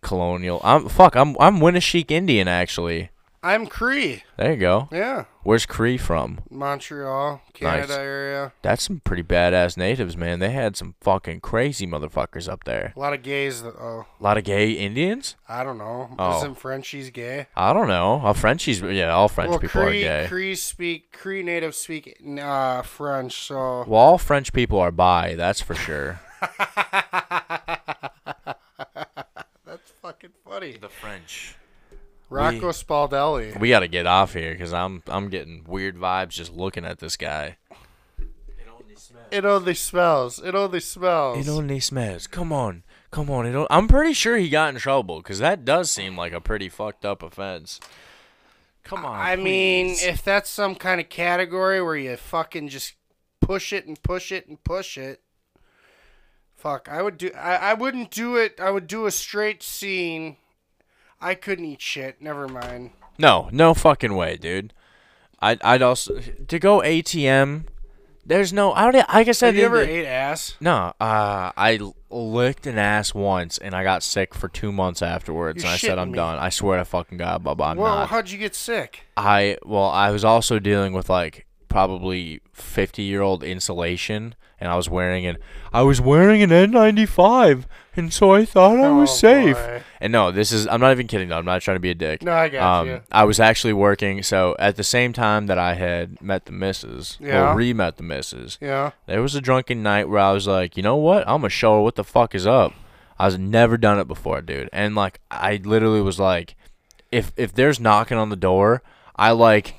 Colonial. 0.00 0.60
I'm 0.64 0.88
fuck. 0.88 1.16
I'm 1.16 1.36
I'm 1.40 1.60
Winneshiek 1.60 2.10
Indian 2.10 2.48
actually. 2.48 3.10
I'm 3.42 3.66
Cree. 3.66 4.22
There 4.36 4.52
you 4.52 4.58
go. 4.58 4.88
Yeah. 4.90 5.24
Where's 5.44 5.66
Cree 5.66 5.98
from? 5.98 6.40
Montreal, 6.50 7.42
Canada 7.52 7.88
Nice. 7.88 7.96
area. 7.98 8.52
That's 8.62 8.82
some 8.82 9.00
pretty 9.04 9.22
badass 9.22 9.76
natives, 9.76 10.16
man. 10.16 10.38
They 10.38 10.50
had 10.50 10.74
some 10.74 10.94
fucking 11.02 11.40
crazy 11.40 11.86
motherfuckers 11.86 12.48
up 12.48 12.64
there. 12.64 12.94
A 12.96 12.98
lot 12.98 13.12
of 13.12 13.22
gays. 13.22 13.62
That, 13.62 13.74
oh, 13.78 14.06
A 14.18 14.22
lot 14.22 14.38
of 14.38 14.44
gay 14.44 14.70
Indians. 14.72 15.36
I 15.46 15.62
don't 15.62 15.76
know. 15.76 16.14
Oh. 16.18 16.38
Isn't 16.38 16.54
Frenchies 16.58 17.10
gay? 17.10 17.48
I 17.54 17.74
don't 17.74 17.88
know. 17.88 18.22
All 18.24 18.32
Frenchies. 18.32 18.80
Yeah, 18.80 19.10
all 19.12 19.28
French 19.28 19.50
well, 19.50 19.58
people 19.58 19.82
Cree, 19.82 20.06
are 20.06 20.22
gay. 20.22 20.26
Cree 20.28 20.54
speak 20.54 21.12
Cree 21.12 21.42
natives 21.42 21.76
speak 21.76 22.16
uh, 22.40 22.80
French, 22.80 23.34
so 23.46 23.84
Well, 23.86 24.00
all 24.00 24.18
French 24.18 24.50
people 24.52 24.78
are 24.80 24.90
bi. 24.90 25.34
That's 25.34 25.60
for 25.60 25.74
sure. 25.74 26.20
that's 29.66 29.92
fucking 30.00 30.30
funny. 30.44 30.78
the 30.80 30.88
French. 30.88 31.56
Rocco 32.34 32.70
Spaldelli. 32.70 33.58
We 33.58 33.68
got 33.68 33.80
to 33.80 33.88
get 33.88 34.06
off 34.06 34.34
here 34.34 34.52
because 34.52 34.72
I'm 34.72 35.02
I'm 35.06 35.28
getting 35.28 35.64
weird 35.66 35.96
vibes 35.96 36.30
just 36.30 36.52
looking 36.52 36.84
at 36.84 36.98
this 36.98 37.16
guy. 37.16 37.56
It 37.70 38.66
only 38.68 38.94
smells. 38.96 39.28
It 39.30 39.44
only 39.44 39.74
smells. 39.74 40.38
It 40.40 40.54
only 40.54 40.80
smells. 40.80 41.46
It 41.46 41.50
only 41.50 41.80
smells. 41.80 42.26
Come 42.26 42.52
on, 42.52 42.82
come 43.10 43.30
on. 43.30 43.46
It 43.46 43.66
I'm 43.70 43.88
pretty 43.88 44.12
sure 44.12 44.36
he 44.36 44.48
got 44.48 44.74
in 44.74 44.80
trouble 44.80 45.18
because 45.18 45.38
that 45.38 45.64
does 45.64 45.90
seem 45.90 46.16
like 46.16 46.32
a 46.32 46.40
pretty 46.40 46.68
fucked 46.68 47.04
up 47.04 47.22
offense. 47.22 47.80
Come 48.84 49.04
on. 49.04 49.18
I 49.18 49.36
mean, 49.36 49.94
if 49.98 50.22
that's 50.22 50.50
some 50.50 50.74
kind 50.74 51.00
of 51.00 51.08
category 51.08 51.82
where 51.82 51.96
you 51.96 52.16
fucking 52.16 52.68
just 52.68 52.94
push 53.40 53.72
it 53.72 53.86
and 53.86 54.00
push 54.02 54.30
it 54.30 54.46
and 54.46 54.62
push 54.62 54.98
it, 54.98 55.22
fuck, 56.54 56.88
I 56.90 57.00
would 57.00 57.16
do. 57.16 57.30
I, 57.34 57.56
I 57.56 57.74
wouldn't 57.74 58.10
do 58.10 58.36
it. 58.36 58.60
I 58.60 58.70
would 58.70 58.86
do 58.86 59.06
a 59.06 59.10
straight 59.10 59.62
scene. 59.62 60.36
I 61.20 61.34
couldn't 61.34 61.64
eat 61.64 61.80
shit. 61.80 62.20
Never 62.20 62.48
mind. 62.48 62.90
no, 63.18 63.48
no 63.52 63.74
fucking 63.74 64.14
way, 64.14 64.36
dude. 64.36 64.72
I'd 65.40 65.62
I'd 65.62 65.82
also 65.82 66.18
to 66.20 66.58
go 66.58 66.80
ATM. 66.80 67.66
There's 68.26 68.52
no. 68.54 68.72
I 68.72 68.90
don't. 68.90 69.06
Like 69.08 69.28
I 69.28 69.32
said, 69.32 69.48
Have 69.48 69.56
you 69.56 69.64
ever 69.66 69.82
ate 69.82 70.06
ass? 70.06 70.56
No, 70.58 70.94
uh, 70.98 71.52
I 71.54 71.78
licked 72.08 72.66
an 72.66 72.78
ass 72.78 73.12
once, 73.14 73.58
and 73.58 73.74
I 73.74 73.82
got 73.84 74.02
sick 74.02 74.34
for 74.34 74.48
two 74.48 74.72
months 74.72 75.02
afterwards. 75.02 75.62
You're 75.62 75.66
and 75.70 75.74
I 75.74 75.76
said, 75.76 75.98
"I'm 75.98 76.12
me. 76.12 76.16
done." 76.16 76.38
I 76.38 76.48
swear 76.48 76.78
to 76.78 76.86
fucking 76.86 77.18
God, 77.18 77.44
Bubba, 77.44 77.72
I'm 77.72 77.76
well, 77.76 77.96
not. 77.96 78.08
how'd 78.08 78.30
you 78.30 78.38
get 78.38 78.54
sick? 78.54 79.00
I 79.18 79.58
well, 79.62 79.90
I 79.90 80.10
was 80.10 80.24
also 80.24 80.58
dealing 80.58 80.94
with 80.94 81.10
like 81.10 81.46
probably 81.68 82.40
50 82.54 83.02
year 83.02 83.20
old 83.20 83.44
insulation, 83.44 84.34
and 84.58 84.70
I 84.70 84.76
was 84.76 84.88
wearing 84.88 85.26
an 85.26 85.36
I 85.74 85.82
was 85.82 86.00
wearing 86.00 86.42
an 86.42 86.48
N95, 86.48 87.64
and 87.96 88.12
so 88.12 88.32
I 88.34 88.44
thought 88.44 88.78
I 88.78 88.90
was 88.90 89.10
Oh, 89.10 89.14
safe. 89.14 89.56
boy. 89.56 89.82
And 90.00 90.12
no, 90.12 90.30
this 90.30 90.52
is 90.52 90.66
I'm 90.68 90.80
not 90.80 90.92
even 90.92 91.06
kidding. 91.06 91.28
though. 91.28 91.38
I'm 91.38 91.44
not 91.44 91.62
trying 91.62 91.76
to 91.76 91.80
be 91.80 91.90
a 91.90 91.94
dick. 91.94 92.22
No, 92.22 92.32
I 92.32 92.48
got 92.48 92.80
um, 92.82 92.88
you. 92.88 93.00
I 93.10 93.24
was 93.24 93.40
actually 93.40 93.72
working. 93.72 94.22
So 94.22 94.54
at 94.58 94.76
the 94.76 94.84
same 94.84 95.12
time 95.12 95.46
that 95.46 95.58
I 95.58 95.74
had 95.74 96.20
met 96.20 96.44
the 96.46 96.52
missus, 96.52 97.16
Yeah. 97.20 97.52
or 97.52 97.56
re-met 97.56 97.96
the 97.96 98.02
missus, 98.02 98.58
Yeah. 98.60 98.90
there 99.06 99.22
was 99.22 99.34
a 99.34 99.40
drunken 99.40 99.82
night 99.82 100.08
where 100.08 100.20
I 100.20 100.32
was 100.32 100.46
like, 100.46 100.76
you 100.76 100.82
know 100.82 100.96
what? 100.96 101.22
I'm 101.26 101.40
gonna 101.40 101.48
show 101.48 101.76
her 101.76 101.80
what 101.80 101.94
the 101.94 102.04
fuck 102.04 102.34
is 102.34 102.46
up. 102.46 102.72
I 103.18 103.26
was 103.26 103.38
never 103.38 103.76
done 103.76 103.98
it 104.00 104.08
before, 104.08 104.42
dude. 104.42 104.68
And 104.72 104.94
like, 104.94 105.20
I 105.30 105.60
literally 105.64 106.02
was 106.02 106.18
like, 106.18 106.56
if 107.12 107.32
if 107.36 107.54
there's 107.54 107.78
knocking 107.80 108.18
on 108.18 108.28
the 108.28 108.36
door, 108.36 108.82
I 109.16 109.30
like, 109.30 109.74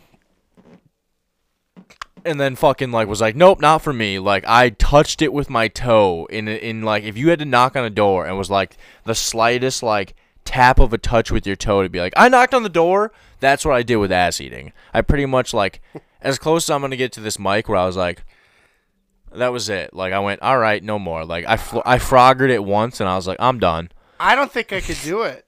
and 2.26 2.40
then 2.40 2.56
fucking 2.56 2.92
like 2.92 3.08
was 3.08 3.22
like, 3.22 3.36
nope, 3.36 3.62
not 3.62 3.82
for 3.82 3.94
me. 3.94 4.20
Like 4.20 4.44
I 4.48 4.70
touched 4.70 5.22
it 5.22 5.32
with 5.32 5.50
my 5.50 5.68
toe 5.68 6.26
in 6.26 6.48
in 6.48 6.82
like 6.82 7.04
if 7.04 7.18
you 7.18 7.30
had 7.30 7.40
to 7.40 7.46
knock 7.46 7.76
on 7.76 7.86
a 7.86 7.90
door 7.90 8.26
and 8.26 8.38
was 8.38 8.50
like 8.50 8.78
the 9.06 9.16
slightest 9.16 9.84
like 9.84 10.16
tap 10.44 10.80
of 10.80 10.94
a 10.94 10.98
touch 10.98 11.32
with 11.32 11.48
your 11.48 11.56
toe 11.56 11.84
to 11.84 11.90
be 11.90 12.00
like, 12.00 12.14
I 12.18 12.30
knocked 12.30 12.54
on 12.54 12.64
the 12.64 12.70
door. 12.70 13.12
That's 13.40 13.66
what 13.66 13.76
I 13.76 13.84
did 13.84 13.98
with 13.98 14.12
ass 14.12 14.42
eating. 14.42 14.74
I 14.94 15.02
pretty 15.02 15.26
much 15.26 15.54
like 15.54 15.82
as 16.22 16.40
close 16.40 16.66
as 16.66 16.74
I'm 16.74 16.82
gonna 16.82 16.98
get 16.98 17.12
to 17.14 17.22
this 17.22 17.40
mic 17.40 17.70
where 17.70 17.78
I 17.78 17.86
was 17.86 17.98
like. 17.98 18.24
That 19.34 19.52
was 19.52 19.68
it. 19.68 19.94
Like 19.94 20.14
I 20.14 20.20
went, 20.20 20.42
all 20.42 20.58
right, 20.58 20.82
no 20.82 20.98
more. 20.98 21.26
Like 21.26 21.44
I, 21.46 21.58
fl- 21.58 21.82
I 21.86 22.00
froggered 22.00 22.52
it 22.52 22.64
once, 22.64 23.02
and 23.02 23.10
I 23.10 23.18
was 23.18 23.28
like, 23.28 23.36
I'm 23.42 23.60
done. 23.60 23.92
I 24.18 24.34
don't 24.34 24.50
think 24.50 24.72
I 24.72 24.80
could 24.80 24.98
do 25.04 25.24
it. 25.24 25.46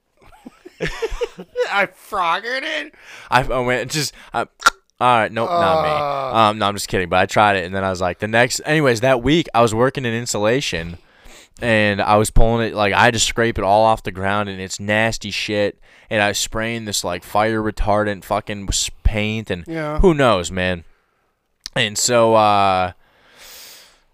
I 1.72 1.86
froggered 1.86 2.64
it. 2.64 2.94
I, 3.30 3.44
I 3.44 3.60
went 3.60 3.90
just, 3.90 4.12
I, 4.34 4.46
all 5.00 5.06
right, 5.18 5.30
nope, 5.32 5.48
not 5.48 5.82
me. 5.82 6.38
Um, 6.38 6.58
no, 6.58 6.66
I'm 6.66 6.74
just 6.74 6.88
kidding. 6.88 7.08
But 7.08 7.18
I 7.20 7.26
tried 7.26 7.56
it, 7.56 7.64
and 7.64 7.74
then 7.74 7.84
I 7.84 7.90
was 7.90 8.00
like, 8.00 8.18
the 8.18 8.28
next, 8.28 8.60
anyways, 8.64 9.00
that 9.00 9.22
week 9.22 9.46
I 9.54 9.62
was 9.62 9.74
working 9.74 10.04
in 10.04 10.12
insulation, 10.14 10.98
and 11.60 12.00
I 12.02 12.16
was 12.16 12.30
pulling 12.30 12.68
it 12.68 12.74
like 12.74 12.92
I 12.92 13.04
had 13.04 13.14
to 13.14 13.20
scrape 13.20 13.58
it 13.58 13.64
all 13.64 13.84
off 13.84 14.02
the 14.02 14.10
ground, 14.12 14.48
and 14.48 14.60
it's 14.60 14.80
nasty 14.80 15.30
shit. 15.30 15.78
And 16.10 16.22
I 16.22 16.28
was 16.28 16.38
spraying 16.38 16.84
this 16.86 17.04
like 17.04 17.22
fire 17.22 17.62
retardant 17.62 18.24
fucking 18.24 18.68
paint, 19.04 19.50
and 19.50 19.64
Yeah. 19.66 19.98
who 20.00 20.14
knows, 20.14 20.50
man. 20.50 20.84
And 21.76 21.96
so, 21.98 22.34
uh. 22.34 22.92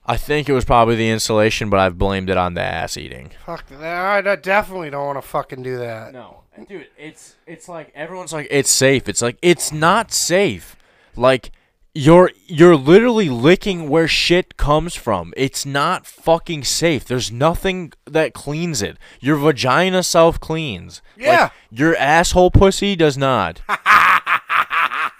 I 0.06 0.18
think 0.18 0.50
it 0.50 0.52
was 0.52 0.66
probably 0.66 0.96
the 0.96 1.08
insulation, 1.08 1.70
but 1.70 1.80
I've 1.80 1.96
blamed 1.96 2.28
it 2.28 2.36
on 2.36 2.52
the 2.52 2.60
ass 2.60 2.98
eating. 2.98 3.30
Fuck 3.46 3.68
that. 3.70 4.26
I 4.26 4.36
definitely 4.36 4.90
don't 4.90 5.06
want 5.06 5.16
to 5.16 5.26
fucking 5.26 5.62
do 5.62 5.78
that. 5.78 6.12
No, 6.12 6.42
dude, 6.68 6.86
it's 6.98 7.36
it's 7.46 7.68
like 7.68 7.92
everyone's 7.94 8.32
like 8.32 8.48
it's 8.50 8.70
safe. 8.70 9.08
It's 9.08 9.22
like 9.22 9.38
it's 9.42 9.72
not 9.72 10.12
safe. 10.12 10.76
Like 11.16 11.50
you're 11.94 12.30
you're 12.46 12.76
literally 12.76 13.28
licking 13.28 13.88
where 13.88 14.08
shit 14.08 14.56
comes 14.56 14.94
from. 14.94 15.32
It's 15.36 15.64
not 15.64 16.06
fucking 16.06 16.64
safe. 16.64 17.04
There's 17.04 17.30
nothing 17.30 17.92
that 18.04 18.34
cleans 18.34 18.82
it. 18.82 18.96
Your 19.20 19.36
vagina 19.36 20.02
self 20.02 20.40
cleans. 20.40 21.02
Yeah. 21.16 21.50
your 21.70 21.96
asshole 21.96 22.50
pussy 22.50 22.96
does 22.96 23.16
not. 23.16 23.60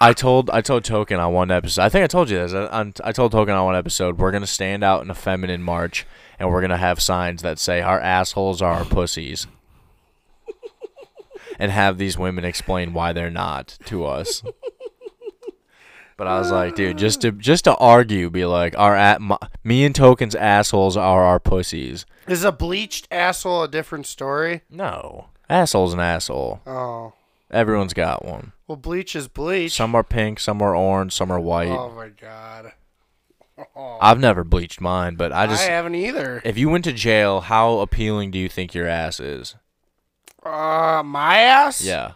I 0.01 0.13
told 0.15 0.49
I 0.49 0.61
told 0.61 0.83
Token 0.83 1.19
on 1.19 1.33
one 1.33 1.49
episode. 1.51 1.81
I 1.81 1.89
think 1.89 2.03
I 2.03 2.07
told 2.07 2.29
you 2.29 2.37
this. 2.37 2.53
Uh, 2.53 2.67
I, 2.71 3.09
I 3.09 3.11
told 3.13 3.31
Token 3.31 3.53
on 3.55 3.65
one 3.65 3.75
episode. 3.75 4.17
We're 4.19 4.31
gonna 4.31 4.45
stand 4.45 4.83
out 4.83 5.01
in 5.03 5.09
a 5.09 5.15
feminine 5.15 5.63
march, 5.63 6.05
and 6.37 6.49
we're 6.49 6.61
gonna 6.61 6.77
have 6.77 7.01
signs 7.01 7.41
that 7.43 7.57
say 7.59 7.81
our 7.81 7.99
assholes 7.99 8.61
are 8.61 8.73
our 8.73 8.85
pussies, 8.85 9.47
and 11.59 11.71
have 11.71 11.97
these 11.97 12.17
women 12.17 12.45
explain 12.45 12.93
why 12.93 13.13
they're 13.13 13.29
not 13.29 13.77
to 13.85 14.05
us. 14.05 14.43
But 16.17 16.27
I 16.27 16.39
was 16.39 16.49
like, 16.49 16.75
dude, 16.75 16.97
just 16.97 17.21
to 17.21 17.31
just 17.33 17.65
to 17.65 17.75
argue, 17.75 18.29
be 18.29 18.45
like, 18.45 18.77
our 18.77 18.95
at 18.95 19.19
my, 19.19 19.37
me 19.65 19.83
and 19.83 19.93
Token's 19.93 20.35
assholes 20.35 20.95
are 20.95 21.25
our 21.25 21.39
pussies. 21.39 22.05
Is 22.27 22.45
a 22.45 22.53
bleached 22.53 23.07
asshole 23.11 23.63
a 23.63 23.67
different 23.67 24.07
story? 24.07 24.61
No, 24.69 25.27
asshole's 25.49 25.93
an 25.93 25.99
asshole. 25.99 26.61
Oh. 26.65 27.13
Everyone's 27.51 27.93
got 27.93 28.25
one. 28.25 28.53
Well, 28.65 28.77
bleach 28.77 29.15
is 29.15 29.27
bleach. 29.27 29.73
Some 29.73 29.93
are 29.93 30.03
pink, 30.03 30.39
some 30.39 30.61
are 30.61 30.75
orange, 30.75 31.13
some 31.13 31.31
are 31.31 31.39
white. 31.39 31.67
Oh 31.67 31.91
my 31.91 32.07
god. 32.09 32.71
Oh. 33.75 33.97
I've 34.01 34.19
never 34.19 34.43
bleached 34.43 34.81
mine, 34.81 35.15
but 35.15 35.31
I 35.31 35.47
just 35.47 35.67
I, 35.67 35.71
haven't 35.71 35.95
either. 35.95 36.41
if 36.43 36.57
you 36.57 36.69
went 36.69 36.85
to 36.85 36.93
jail, 36.93 37.41
how 37.41 37.79
appealing 37.79 38.31
do 38.31 38.39
you 38.39 38.49
think 38.49 38.73
your 38.73 38.87
ass 38.87 39.19
is? 39.19 39.55
Uh, 40.45 41.01
my 41.03 41.39
ass? 41.39 41.83
Yeah. 41.83 42.11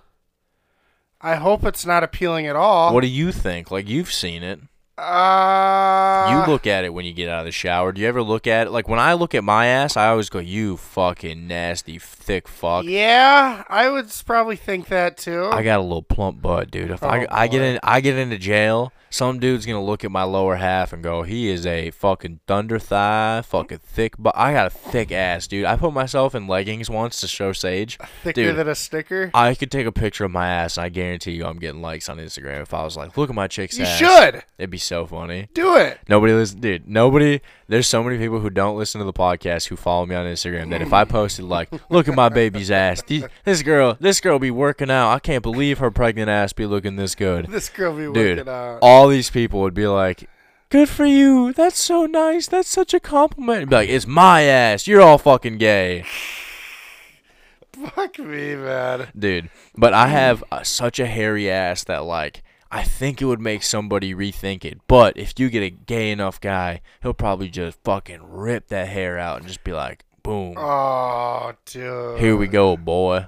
I 1.22 1.36
hope 1.36 1.66
it's 1.66 1.86
not 1.86 2.04
appealing 2.04 2.48
at 2.48 2.56
all. 2.56 2.94
What 2.94 3.02
do 3.02 3.08
you 3.08 3.32
think? 3.32 3.72
Like 3.72 3.90
you've 3.90 4.12
seen 4.12 4.44
it. 4.44 4.60
Uh, 4.98 6.28
You 6.30 6.52
look 6.52 6.68
at 6.68 6.84
it 6.84 6.94
when 6.94 7.06
you 7.06 7.14
get 7.14 7.30
out 7.30 7.40
of 7.40 7.46
the 7.46 7.52
shower. 7.54 7.92
Do 7.94 8.02
you 8.02 8.08
ever 8.08 8.22
look 8.22 8.48
at 8.48 8.68
it? 8.68 8.72
Like 8.72 8.88
when 8.90 9.00
I 9.00 9.14
look 9.14 9.34
at 9.34 9.44
my 9.46 9.66
ass, 9.66 9.96
I 9.96 10.08
always 10.10 10.30
go, 10.30 10.40
"You 10.40 10.76
fucking 10.78 11.48
nasty 11.48 11.98
thick 12.00 12.48
fuck." 12.50 12.84
Yeah, 12.86 13.64
I 13.70 13.90
would 13.90 14.12
probably 14.26 14.58
think 14.58 14.88
that 14.90 15.18
too. 15.18 15.50
I 15.54 15.64
got 15.64 15.80
a 15.80 15.84
little 15.84 16.02
plump 16.04 16.42
butt, 16.42 16.70
dude. 16.70 16.92
If 16.92 17.02
I 17.04 17.24
Oh, 17.24 17.28
I 17.32 17.48
get 17.48 17.62
in 17.62 17.80
I 17.82 18.02
get 18.02 18.18
into 18.18 18.38
jail, 18.38 18.92
some 19.10 19.40
dude's 19.40 19.66
gonna 19.66 19.84
look 19.84 20.04
at 20.04 20.12
my 20.12 20.24
lower 20.24 20.56
half 20.56 20.94
and 20.94 21.04
go, 21.04 21.24
he 21.24 21.50
is 21.50 21.66
a 21.66 21.92
fucking 21.92 22.40
thunder 22.48 22.80
thigh, 22.80 23.42
fucking 23.46 23.80
thick. 23.80 24.16
But 24.18 24.36
I 24.38 24.54
got 24.54 24.68
a 24.68 24.70
thick 24.70 25.12
ass, 25.12 25.48
dude. 25.48 25.66
I 25.66 25.76
put 25.76 25.94
myself 25.94 26.36
in 26.36 26.48
leggings 26.48 26.90
once 26.90 27.20
to 27.22 27.28
show 27.28 27.54
Sage. 27.54 27.98
Thicker 28.24 28.34
dude, 28.42 28.56
than 28.56 28.68
a 28.68 28.76
sticker. 28.76 29.32
I 29.34 29.56
could 29.56 29.72
take 29.72 29.88
a 29.88 29.92
picture 29.92 30.26
of 30.26 30.32
my 30.32 30.48
ass, 30.48 30.78
and 30.78 30.86
I 30.86 30.90
guarantee 30.90 31.32
you, 31.32 31.46
I'm 31.46 31.60
getting 31.60 31.82
likes 31.82 32.10
on 32.10 32.18
Instagram. 32.18 32.62
If 32.62 32.74
I 32.74 32.84
was 32.84 32.98
like, 32.98 33.18
look 33.18 33.30
at 33.30 33.36
my 33.36 33.48
chick's 33.48 33.78
You 33.78 33.86
ass. 33.86 34.00
You 34.00 34.08
should. 34.08 34.44
It'd 34.58 34.70
be 34.70 34.78
so 34.78 35.06
funny. 35.06 35.50
Do 35.54 35.76
it. 35.76 36.00
Nobody 36.08 36.34
listen, 36.34 36.60
dude. 36.60 36.88
Nobody. 36.88 37.42
There's 37.70 37.86
so 37.86 38.04
many 38.04 38.18
people 38.18 38.40
who 38.40 38.50
don't 38.50 38.76
listen 38.76 38.98
to 38.98 39.06
the 39.06 39.14
podcast 39.14 39.68
who 39.68 39.76
follow 39.76 40.04
me 40.08 40.16
on 40.16 40.26
Instagram. 40.26 40.72
That 40.72 40.82
if 40.82 40.92
I 40.92 41.06
posted 41.06 41.46
like, 41.46 41.70
"Look 41.92 42.08
at 42.08 42.16
my 42.16 42.28
baby's 42.28 42.72
ass," 42.72 43.04
this 43.46 43.62
girl, 43.62 43.96
this 44.00 44.20
girl 44.20 44.40
be 44.40 44.50
working 44.50 44.90
out. 44.90 45.12
I 45.12 45.20
can't 45.20 45.44
believe 45.44 45.78
her 45.78 45.92
pregnant 45.92 46.30
ass 46.30 46.52
be 46.52 46.66
looking 46.66 46.96
this 46.96 47.14
good. 47.14 47.46
This 47.46 47.70
girl 47.70 47.94
be 47.96 48.12
dude, 48.12 48.40
working 48.40 48.52
out. 48.52 48.80
all 48.82 49.08
these 49.08 49.30
people 49.30 49.62
would 49.62 49.76
be 49.76 49.86
like, 49.86 50.28
"Good 50.70 50.90
for 50.90 51.06
you. 51.06 51.54
That's 51.54 51.78
so 51.78 52.08
nice. 52.08 52.48
That's 52.48 52.68
such 52.68 52.96
a 52.96 53.00
compliment." 53.00 53.70
Be 53.70 53.76
like, 53.76 53.90
"It's 53.90 54.08
my 54.08 54.42
ass. 54.42 54.88
You're 54.88 55.02
all 55.02 55.20
fucking 55.20 55.60
gay." 55.60 56.06
Fuck 57.94 58.18
me, 58.18 58.56
man. 58.56 59.10
dude. 59.18 59.52
But 59.78 59.94
I 59.94 60.08
have 60.08 60.44
uh, 60.52 60.64
such 60.64 61.00
a 61.00 61.06
hairy 61.06 61.52
ass 61.52 61.84
that 61.84 62.04
like 62.04 62.42
I 62.72 62.84
think 62.84 63.22
it 63.22 63.26
would 63.26 63.40
make 63.42 63.64
somebody 63.64 64.14
rethink 64.14 64.64
it. 64.64 64.80
But 64.88 65.18
if 65.18 65.40
you 65.40 65.50
get 65.50 65.64
a 65.64 65.70
gay 65.72 66.12
enough 66.12 66.40
guy, 66.40 66.82
he'll 67.02 67.14
probably 67.16 67.50
just 67.50 67.80
fucking 67.84 68.20
rip 68.24 68.68
that 68.68 68.90
hair 68.90 69.18
out 69.18 69.38
and 69.40 69.48
just 69.48 69.64
be 69.64 69.74
like, 69.74 70.04
boom, 70.22 70.54
Oh, 70.58 71.54
dude. 71.66 72.20
here 72.20 72.36
we 72.38 72.48
go, 72.48 72.78
boy, 72.78 73.26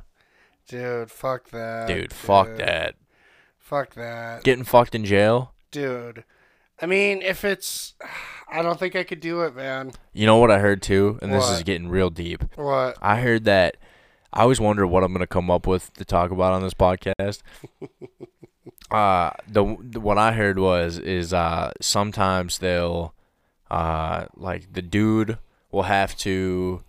Dude, 0.68 1.10
fuck 1.12 1.50
that. 1.50 1.88
dude. 1.88 2.14
Fuck 2.14 2.56
that. 2.58 2.96
Fuck 3.58 3.96
that. 3.96 4.44
Getting 4.44 4.64
fucked 4.64 4.94
in 4.96 5.06
jail. 5.06 5.54
Dude. 5.72 6.24
I 6.82 6.86
mean, 6.86 7.22
if 7.22 7.44
it's. 7.44 7.94
I 8.50 8.62
don't 8.62 8.78
think 8.80 8.96
I 8.96 9.04
could 9.04 9.20
do 9.22 9.42
it, 9.42 9.56
man. 9.56 9.92
You 10.14 10.26
know 10.26 10.38
what 10.38 10.52
I 10.52 10.60
heard 10.60 10.82
too, 10.82 11.18
and 11.22 11.32
this 11.34 11.50
is 11.50 11.64
getting 11.64 11.88
real 11.90 12.10
deep. 12.10 12.44
What? 12.56 12.98
I 13.02 13.22
heard 13.22 13.46
that. 13.46 13.78
I 14.34 14.42
always 14.44 14.60
wonder 14.60 14.86
what 14.88 15.04
I'm 15.04 15.12
gonna 15.14 15.28
come 15.28 15.50
up 15.52 15.68
with 15.68 15.94
to 15.94 16.06
talk 16.06 16.32
about 16.32 16.54
on 16.54 16.62
this 16.62 16.74
podcast. 16.74 17.42
uh, 18.92 19.32
the, 19.48 19.78
the 19.82 20.00
what 20.00 20.18
I 20.18 20.34
heard 20.34 20.60
was 20.60 20.98
is 20.98 21.34
uh 21.34 21.72
sometimes 21.82 22.58
they'll 22.60 23.14
uh 23.70 24.26
like 24.36 24.74
the 24.74 24.82
dude 24.82 25.38
will 25.72 25.84
have 25.84 26.16
to 26.18 26.84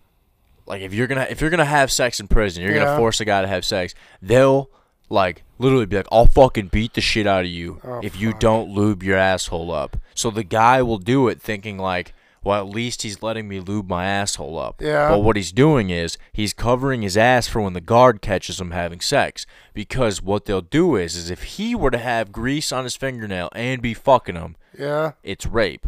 like 0.65 0.81
if 0.81 0.93
you're 0.93 1.07
gonna 1.07 1.27
if 1.29 1.39
you're 1.41 1.49
gonna 1.49 1.65
have 1.65 1.91
sex 1.91 2.19
in 2.19 2.27
prison, 2.27 2.63
you're 2.63 2.73
Yeah. 2.75 2.85
gonna 2.85 2.97
force 2.97 3.19
a 3.21 3.25
guy 3.25 3.41
to 3.41 3.47
have 3.47 3.63
sex. 3.65 3.93
They'll 4.21 4.69
like 5.09 5.43
literally 5.59 5.85
be 5.85 5.97
like, 5.97 6.07
"I'll 6.11 6.25
fucking 6.25 6.67
beat 6.67 6.93
the 6.93 7.01
shit 7.01 7.27
out 7.27 7.41
of 7.45 7.51
you 7.51 7.79
Oh, 7.83 7.99
if 8.03 8.19
you 8.19 8.31
fuck. 8.31 8.39
don't 8.39 8.69
lube 8.73 9.03
your 9.03 9.17
asshole 9.17 9.71
up." 9.71 9.97
So 10.15 10.29
the 10.31 10.43
guy 10.43 10.81
will 10.81 10.97
do 10.97 11.27
it, 11.27 11.41
thinking 11.41 11.77
like, 11.77 12.13
"Well, 12.43 12.59
at 12.59 12.73
least 12.73 13.01
he's 13.03 13.21
letting 13.23 13.47
me 13.47 13.59
lube 13.59 13.89
my 13.89 14.05
asshole 14.05 14.57
up." 14.59 14.81
Yeah. 14.81 15.09
But 15.09 15.19
what 15.19 15.35
he's 15.35 15.51
doing 15.51 15.89
is 15.89 16.17
he's 16.31 16.53
covering 16.53 17.01
his 17.01 17.17
ass 17.17 17.47
for 17.47 17.61
when 17.61 17.73
the 17.73 17.81
guard 17.81 18.21
catches 18.21 18.59
him 18.59 18.71
having 18.71 18.99
sex. 19.01 19.45
Because 19.73 20.21
what 20.21 20.45
they'll 20.45 20.61
do 20.61 20.95
is, 20.95 21.15
is 21.15 21.29
if 21.29 21.43
he 21.43 21.75
were 21.75 21.91
to 21.91 21.97
have 21.97 22.31
grease 22.31 22.71
on 22.71 22.83
his 22.83 22.95
fingernail 22.95 23.49
and 23.53 23.81
be 23.81 23.93
fucking 23.93 24.35
him, 24.35 24.55
Yeah. 24.77 25.11
it's 25.23 25.45
rape. 25.45 25.87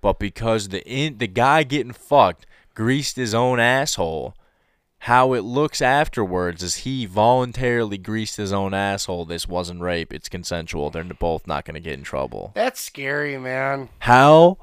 But 0.00 0.18
because 0.18 0.68
the 0.68 0.86
in, 0.86 1.18
the 1.18 1.26
guy 1.26 1.62
getting 1.62 1.92
fucked 1.92 2.46
greased 2.74 3.16
his 3.16 3.34
own 3.34 3.58
asshole, 3.58 4.34
how 5.00 5.32
it 5.34 5.40
looks 5.42 5.80
afterwards 5.82 6.62
is 6.62 6.76
he 6.76 7.06
voluntarily 7.06 7.98
greased 7.98 8.36
his 8.36 8.52
own 8.52 8.74
asshole. 8.74 9.24
This 9.24 9.46
wasn't 9.48 9.80
rape. 9.80 10.12
It's 10.12 10.28
consensual. 10.28 10.90
They're 10.90 11.04
both 11.04 11.46
not 11.46 11.64
going 11.64 11.74
to 11.74 11.80
get 11.80 11.94
in 11.94 12.02
trouble. 12.02 12.52
That's 12.54 12.80
scary, 12.80 13.38
man. 13.38 13.88
How 14.00 14.58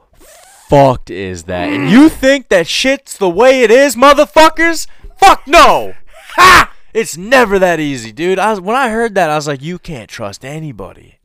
fucked 0.69 1.09
is 1.09 1.43
that? 1.43 1.69
And 1.69 1.89
you 1.89 2.09
think 2.09 2.49
that 2.49 2.67
shit's 2.67 3.17
the 3.17 3.29
way 3.29 3.61
it 3.61 3.71
is, 3.71 3.95
motherfuckers? 3.95 4.87
Fuck 5.17 5.47
no! 5.47 5.93
Ha! 6.35 6.73
It's 6.93 7.17
never 7.17 7.57
that 7.59 7.79
easy, 7.79 8.11
dude. 8.11 8.37
I 8.39 8.51
was, 8.51 8.61
when 8.61 8.75
I 8.75 8.89
heard 8.89 9.15
that, 9.15 9.29
I 9.29 9.35
was 9.35 9.47
like, 9.47 9.61
you 9.61 9.79
can't 9.79 10.09
trust 10.09 10.45
anybody. 10.45 11.19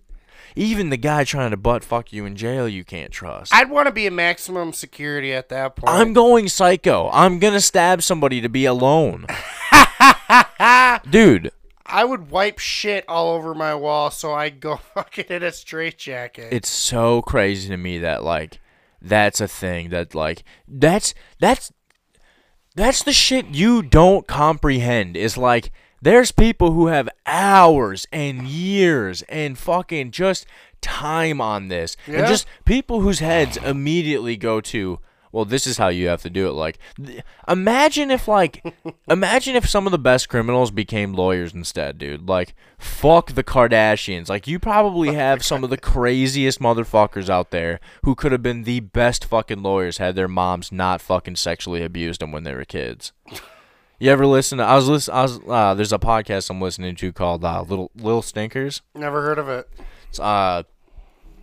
Even 0.57 0.91
the 0.91 0.97
guy 0.97 1.25
trying 1.25 1.51
to 1.53 1.57
butt 1.57 1.85
fuck 1.85 2.13
you 2.13 2.25
in 2.25 2.35
jail, 2.35 2.69
you 2.69 2.85
can't 2.85 3.13
trust. 3.13 3.55
I'd 3.55 3.71
want 3.71 3.87
to 3.87 3.93
be 3.93 4.07
in 4.07 4.15
maximum 4.17 4.73
security 4.73 5.33
at 5.33 5.51
that 5.51 5.77
point. 5.77 5.93
I'm 5.93 6.13
going 6.13 6.49
psycho. 6.49 7.11
I'm 7.13 7.39
gonna 7.39 7.61
stab 7.61 8.03
somebody 8.03 8.41
to 8.41 8.49
be 8.49 8.65
alone. 8.65 9.27
Dude, 11.11 11.53
I 11.87 12.05
would 12.05 12.31
wipe 12.31 12.59
shit 12.59 13.05
all 13.09 13.35
over 13.35 13.55
my 13.55 13.75
wall 13.75 14.11
so 14.11 14.33
I'd 14.33 14.59
go 14.59 14.77
fucking 14.95 15.27
in 15.29 15.43
a 15.43 15.53
straitjacket. 15.53 16.53
it's 16.53 16.69
so 16.69 17.23
crazy 17.23 17.69
to 17.69 17.77
me 17.77 17.99
that 17.99 18.25
like 18.25 18.59
that's 19.01 19.41
a 19.41 19.49
thing 19.49 19.91
that 19.91 20.15
like 20.15 20.43
that's 20.67 21.15
that's 21.39 21.73
that's 22.75 23.03
the 23.03 23.13
shit 23.13 23.47
you 23.47 23.83
don't 23.83 24.27
comprehend. 24.27 25.17
Is 25.17 25.37
like 25.37 25.73
there's 26.01 26.31
people 26.33 26.73
who 26.73 26.87
have 26.87 27.09
hours 27.27 28.07
and 28.13 28.47
years 28.47 29.23
and 29.23 29.59
fucking 29.59 30.13
just 30.13 30.47
time 30.81 31.41
on 31.41 31.69
this. 31.69 31.97
And 32.19 32.27
just 32.29 32.47
people 32.65 33.01
whose 33.01 33.19
heads 33.19 33.57
immediately 33.57 34.37
go 34.37 34.61
to 34.61 35.01
well 35.33 35.45
this 35.45 35.67
is 35.67 35.79
how 35.79 35.89
you 35.89 36.09
have 36.09 36.23
to 36.23 36.31
do 36.31 36.49
it 36.49 36.53
like 36.53 36.79
th- 36.97 37.23
imagine 37.47 38.11
if 38.11 38.27
like 38.29 38.63
imagine 39.09 39.57
if 39.57 39.69
some 39.69 39.87
of 39.87 39.93
the 39.93 39.99
best 39.99 40.29
criminals 40.29 40.71
became 40.71 41.13
lawyers 41.15 41.55
instead 41.55 41.99
dude. 41.99 42.29
Like 42.29 42.55
fuck 42.79 43.33
the 43.33 43.45
kardashians. 43.45 44.29
Like 44.29 44.47
you 44.47 44.59
probably 44.59 45.15
have 45.15 45.45
some 45.45 45.65
of 45.65 45.71
the 45.71 45.77
craziest 45.77 46.61
motherfuckers 46.61 47.29
out 47.29 47.51
there 47.51 47.81
who 48.05 48.15
could 48.15 48.33
have 48.33 48.43
been 48.43 48.65
the 48.65 48.81
best 48.81 49.25
fucking 49.25 49.63
lawyers 49.63 49.99
had 49.99 50.15
their 50.17 50.29
moms 50.29 50.73
not 50.73 51.01
fucking 51.01 51.37
sexually 51.37 51.83
abused 51.83 52.21
them 52.21 52.33
when 52.33 52.45
they 52.45 52.55
were 52.55 52.65
kids. 52.65 53.13
You 54.01 54.13
ever 54.13 54.27
listen 54.29 54.59
to 54.59 54.65
i 54.65 54.77
was 54.77 54.87
listen 54.89 55.13
i 55.13 55.23
was 55.23 55.41
uh, 55.49 55.75
there's 55.75 55.93
a 55.93 55.99
podcast 55.99 56.51
i'm 56.51 56.61
listening 56.61 56.95
to 56.95 57.13
called 57.13 57.45
uh, 57.45 57.63
little 57.63 57.91
little 57.97 58.23
stinkers. 58.23 58.81
Never 58.95 59.23
heard 59.23 59.41
of 59.41 59.49
it. 59.49 59.69
it's, 60.09 60.21
uh, 60.21 60.63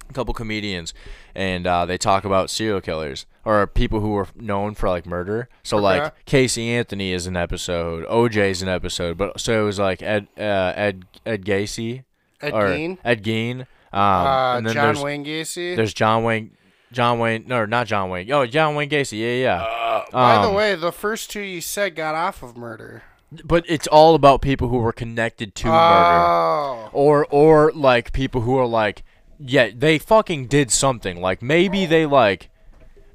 a 0.10 0.14
couple 0.14 0.34
comedians, 0.34 0.94
and 1.34 1.66
uh, 1.68 1.86
they 1.86 1.98
talk 1.98 2.26
about 2.26 2.50
serial 2.50 2.82
killers 2.82 3.26
or 3.44 3.66
people 3.68 4.00
who 4.00 4.10
were 4.12 4.28
known 4.36 4.74
for 4.76 4.90
like 4.90 5.06
murder. 5.06 5.50
So 5.64 5.78
Okay. 5.78 5.84
like 6.02 6.26
Casey 6.26 6.70
Anthony 6.70 7.12
is 7.12 7.28
an 7.28 7.36
episode, 7.38 8.06
OJ 8.08 8.50
is 8.52 8.62
an 8.62 8.70
episode, 8.70 9.18
but 9.18 9.40
so 9.40 9.62
it 9.62 9.66
was 9.66 9.80
like 9.80 10.02
Ed 10.02 10.28
uh, 10.38 10.74
Ed 10.76 11.06
Ed 11.26 11.46
Gacy 11.46 12.04
Ed 12.42 12.54
or 12.54 12.64
Gein? 12.70 12.98
Ed 13.04 13.24
Gein. 13.24 13.62
Um, 13.94 14.00
Uh, 14.02 14.58
and 14.58 14.66
then 14.68 14.74
John 14.74 14.86
there's, 14.94 15.04
Wayne 15.04 15.26
Gacy. 15.26 15.76
There's 15.76 15.94
John 15.94 16.24
Wayne. 16.24 16.52
John 16.92 17.20
Wayne, 17.20 17.44
no, 17.48 17.66
not 17.66 17.88
John 17.88 18.10
Wayne. 18.10 18.32
Oh, 18.32 18.46
John 18.46 18.76
Wayne 18.76 18.90
Gacy. 18.90 19.20
Yeah, 19.20 19.42
yeah. 19.60 20.04
By 20.12 20.42
the 20.42 20.48
Um, 20.50 20.54
way, 20.56 20.76
the 20.76 20.92
first 20.92 21.30
two 21.32 21.42
you 21.42 21.60
said 21.62 21.96
got 21.96 22.14
off 22.16 22.42
of 22.44 22.56
murder. 22.56 23.04
but 23.44 23.66
it's 23.68 23.88
all 23.88 24.16
about 24.16 24.42
people 24.42 24.70
who 24.70 24.78
were 24.78 24.94
connected 24.94 25.56
to 25.56 25.68
murder. 25.68 25.76
Oh. 25.78 26.90
or 26.94 27.26
or 27.30 27.72
like 27.74 28.14
people 28.14 28.42
who 28.42 28.58
are 28.58 28.68
like 28.68 29.04
yeah 29.48 29.70
they 29.76 29.98
fucking 29.98 30.48
did 30.48 30.72
something 30.72 31.22
like 31.22 31.42
maybe 31.42 31.86
they 31.86 32.06
like 32.06 32.50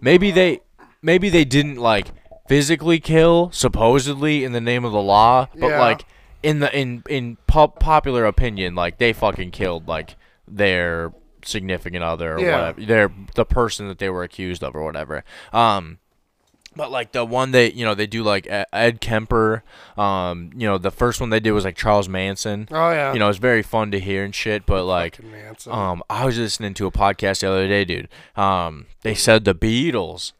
maybe 0.00 0.30
they 0.30 0.60
maybe 1.02 1.28
they 1.28 1.44
didn't 1.44 1.76
like 1.76 2.08
physically 2.48 2.98
kill 3.00 3.50
supposedly 3.52 4.44
in 4.44 4.52
the 4.52 4.60
name 4.60 4.84
of 4.84 4.92
the 4.92 5.00
law 5.02 5.46
but 5.58 5.68
Yeah. 5.68 5.80
like 5.80 6.04
in 6.42 6.60
the 6.60 6.76
in 6.76 7.02
in 7.08 7.36
pop- 7.46 7.78
popular 7.80 8.24
opinion 8.24 8.74
like 8.74 8.98
they 8.98 9.12
fucking 9.12 9.50
killed 9.50 9.86
like 9.88 10.16
their 10.48 11.12
significant 11.44 12.02
other 12.04 12.34
or 12.34 12.40
Yeah. 12.40 12.58
whatever 12.58 12.80
their 12.86 13.12
the 13.34 13.44
person 13.44 13.88
that 13.88 13.98
they 13.98 14.10
were 14.10 14.22
accused 14.22 14.62
of 14.62 14.74
or 14.74 14.84
whatever 14.84 15.24
um 15.52 15.98
but 16.76 16.90
like 16.90 17.12
the 17.12 17.24
one 17.24 17.50
they 17.50 17.72
you 17.72 17.84
know 17.84 17.94
they 17.94 18.06
do 18.06 18.22
like 18.22 18.46
Ed 18.48 19.00
Kemper, 19.00 19.62
um 19.96 20.50
you 20.56 20.66
know 20.66 20.78
the 20.78 20.90
first 20.90 21.20
one 21.20 21.30
they 21.30 21.40
did 21.40 21.52
was 21.52 21.64
like 21.64 21.76
Charles 21.76 22.08
Manson. 22.08 22.68
Oh, 22.70 22.90
yeah. 22.90 23.12
You 23.12 23.18
know 23.18 23.28
it's 23.28 23.38
very 23.38 23.62
fun 23.62 23.90
to 23.90 24.00
hear 24.00 24.24
and 24.24 24.34
shit. 24.34 24.66
But 24.66 24.84
like, 24.84 25.18
um 25.66 26.02
I 26.08 26.24
was 26.24 26.38
listening 26.38 26.74
to 26.74 26.86
a 26.86 26.92
podcast 26.92 27.40
the 27.40 27.48
other 27.50 27.68
day, 27.68 27.84
dude. 27.84 28.08
Um 28.36 28.86
they 29.02 29.14
said 29.14 29.44
the 29.44 29.54
Beatles, 29.54 30.32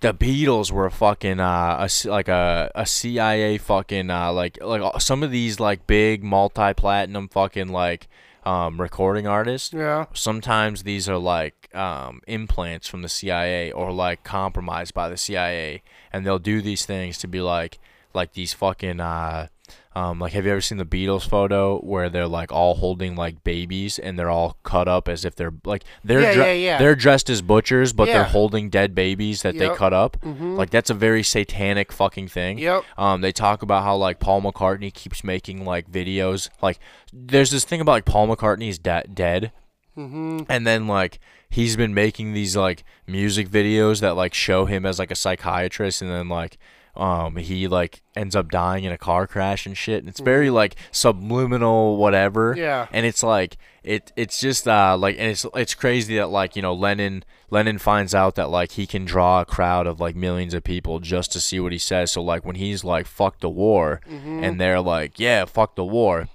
the 0.00 0.14
Beatles 0.14 0.70
were 0.70 0.88
fucking 0.90 1.40
uh 1.40 1.88
a, 1.88 2.08
like 2.08 2.28
a 2.28 2.70
a 2.74 2.86
CIA 2.86 3.58
fucking 3.58 4.10
uh 4.10 4.32
like 4.32 4.58
like 4.62 4.82
uh, 4.82 4.98
some 4.98 5.22
of 5.22 5.30
these 5.30 5.58
like 5.60 5.86
big 5.86 6.22
multi 6.22 6.72
platinum 6.74 7.28
fucking 7.28 7.68
like 7.68 8.08
um 8.44 8.80
recording 8.80 9.26
artists 9.26 9.72
Yeah. 9.74 10.06
sometimes 10.14 10.82
these 10.84 11.10
are 11.10 11.18
like 11.18 11.59
um, 11.74 12.20
implants 12.26 12.86
from 12.88 13.02
the 13.02 13.08
CIA 13.08 13.70
or 13.72 13.92
like 13.92 14.24
compromised 14.24 14.94
by 14.94 15.08
the 15.08 15.16
CIA, 15.16 15.82
and 16.12 16.26
they'll 16.26 16.38
do 16.38 16.60
these 16.62 16.84
things 16.86 17.18
to 17.18 17.28
be 17.28 17.40
like 17.40 17.78
like 18.12 18.32
these 18.32 18.52
fucking 18.52 18.98
uh, 18.98 19.46
um, 19.94 20.18
like 20.18 20.32
have 20.32 20.44
you 20.44 20.50
ever 20.50 20.60
seen 20.60 20.78
the 20.78 20.84
Beatles 20.84 21.28
photo 21.28 21.78
where 21.78 22.08
they're 22.10 22.26
like 22.26 22.50
all 22.50 22.74
holding 22.74 23.14
like 23.14 23.44
babies 23.44 24.00
and 24.00 24.18
they're 24.18 24.28
all 24.30 24.56
cut 24.64 24.88
up 24.88 25.06
as 25.06 25.24
if 25.24 25.36
they're 25.36 25.52
like 25.64 25.84
they're 26.02 26.20
Yeah, 26.20 26.34
dre- 26.34 26.44
yeah, 26.60 26.70
yeah. 26.72 26.78
they're 26.78 26.96
dressed 26.96 27.30
as 27.30 27.40
butchers 27.40 27.92
but 27.92 28.06
they're 28.06 28.24
holding 28.24 28.68
dead 28.68 28.96
babies 28.96 29.42
that 29.42 29.56
they 29.56 29.68
cut 29.68 29.92
up 29.92 30.16
Mhm. 30.22 30.56
like 30.56 30.70
that's 30.70 30.90
a 30.90 30.94
very 30.94 31.22
satanic 31.22 31.92
fucking 31.92 32.26
thing 32.26 32.58
Yep. 32.58 32.82
um, 32.98 33.20
they 33.20 33.30
talk 33.30 33.62
about 33.62 33.84
how 33.84 33.94
like 33.94 34.18
Paul 34.18 34.42
McCartney 34.42 34.92
keeps 34.92 35.22
making 35.22 35.64
like 35.64 35.88
videos. 35.88 36.48
Like, 36.60 36.80
there's 37.12 37.52
this 37.52 37.64
thing 37.64 37.80
about 37.80 37.92
like 37.92 38.04
Paul 38.06 38.26
McCartney's 38.26 38.78
da- 38.78 39.02
dead, 39.12 39.52
Mm-hmm. 39.96 40.40
and 40.48 40.66
then 40.66 40.86
like 40.88 41.20
he's 41.50 41.76
been 41.76 41.92
making 41.92 42.32
these 42.32 42.56
like 42.56 42.84
music 43.06 43.48
videos 43.48 44.00
that 44.00 44.14
like 44.16 44.32
show 44.32 44.64
him 44.66 44.86
as 44.86 44.98
like 44.98 45.10
a 45.10 45.16
psychiatrist 45.16 46.00
and 46.00 46.10
then 46.10 46.28
like 46.28 46.56
um 46.96 47.36
he 47.36 47.68
like 47.68 48.02
ends 48.16 48.34
up 48.34 48.50
dying 48.50 48.82
in 48.84 48.90
a 48.92 48.98
car 48.98 49.26
crash 49.26 49.66
and 49.66 49.76
shit. 49.76 49.98
And 50.00 50.08
it's 50.08 50.20
very 50.20 50.50
like 50.50 50.74
subliminal 50.90 51.96
whatever. 51.96 52.54
Yeah. 52.56 52.86
and 52.92 53.04
it's 53.06 53.22
like 53.22 53.56
it 53.82 54.12
it's 54.16 54.40
just 54.40 54.66
uh 54.68 54.96
like 54.98 55.16
and 55.18 55.28
it's 55.30 55.46
it's 55.54 55.74
crazy 55.74 56.16
that 56.16 56.28
like 56.28 56.56
you 56.56 56.62
know 56.62 56.74
Lennon 56.74 57.24
Lennon 57.50 57.78
finds 57.78 58.14
out 58.14 58.34
that 58.36 58.50
like 58.50 58.72
he 58.72 58.86
can 58.86 59.04
draw 59.04 59.40
a 59.40 59.44
crowd 59.44 59.86
of 59.86 60.00
like 60.00 60.16
millions 60.16 60.54
of 60.54 60.62
people 60.64 60.98
just 61.00 61.32
to 61.32 61.40
see 61.40 61.58
what 61.60 61.72
he 61.72 61.78
says. 61.78 62.12
So 62.12 62.22
like 62.22 62.44
when 62.44 62.56
he's 62.56 62.84
like 62.84 63.06
fuck 63.06 63.40
the 63.40 63.50
war 63.50 64.00
and 64.44 64.60
they're 64.60 64.80
like 64.80 65.18
yeah 65.18 65.44
fuck 65.44 65.76
the 65.76 65.84
war 65.84 66.28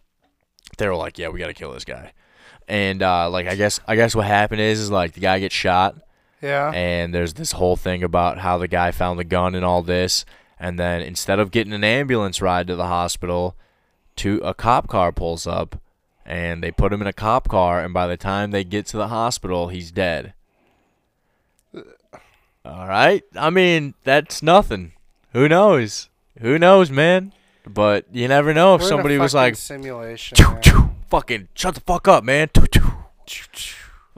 they're 0.78 0.96
like 0.96 1.18
yeah 1.18 1.30
we 1.30 1.40
got 1.40 1.48
to 1.48 1.54
kill 1.54 1.72
this 1.74 1.86
guy 1.86 2.12
and 2.68 3.02
uh 3.02 3.30
like 3.30 3.48
I 3.48 3.56
guess 3.56 3.80
I 3.88 3.96
guess 3.96 4.16
what 4.16 4.26
happened 4.26 4.62
is 4.62 4.80
is 4.80 4.92
like 4.92 5.14
the 5.14 5.20
guy 5.20 5.40
gets 5.40 5.56
shot. 5.56 5.96
Yeah. 6.42 6.70
and 6.76 7.12
there's 7.12 7.34
this 7.34 7.54
whole 7.54 7.76
thing 7.76 8.04
about 8.04 8.38
how 8.38 8.60
the 8.60 8.68
guy 8.68 8.92
found 8.92 9.18
the 9.18 9.24
gun 9.24 9.56
and 9.56 9.66
all 9.66 9.82
this. 9.82 10.26
And 10.60 10.78
then 10.78 11.02
instead 11.02 11.40
of 11.40 11.50
getting 11.50 11.74
an 11.74 11.84
ambulance 11.84 12.40
ride 12.40 12.68
to 12.68 12.76
the 12.76 12.86
hospital 12.86 13.56
to 14.18 14.38
a 14.44 14.54
cop 14.54 14.88
car 14.88 15.12
pulls 15.12 15.48
up 15.48 15.82
and 16.24 16.62
they 16.62 16.72
put 16.72 16.94
him 16.94 17.02
in 17.02 17.08
a 17.08 17.14
cop 17.14 17.48
car. 17.48 17.82
And 17.82 17.94
by 17.94 18.06
the 18.06 18.18
time 18.18 18.52
they 18.52 18.64
get 18.64 18.86
to 18.88 18.98
the 18.98 19.08
hospital 19.08 19.70
he's 19.70 19.92
dead. 19.92 20.34
All 22.64 22.88
right? 22.88 23.24
I 23.36 23.50
mean 23.50 23.96
that's 24.04 24.44
nothing. 24.44 24.92
Who 25.34 25.48
knows? 25.50 26.10
Who 26.42 26.60
knows 26.60 26.92
man? 26.92 27.34
But 27.68 28.06
you 28.12 28.28
never 28.28 28.54
know 28.54 28.76
if 28.76 28.82
We're 28.82 28.88
somebody 28.88 29.18
was 29.18 29.34
like 29.34 29.56
simulation. 29.56 30.36
Choo, 30.36 30.58
choo, 30.62 30.95
fucking 31.10 31.48
shut 31.56 31.76
the 31.76 31.82
fuck 31.82 32.08
up, 32.08 32.24
man. 32.24 32.50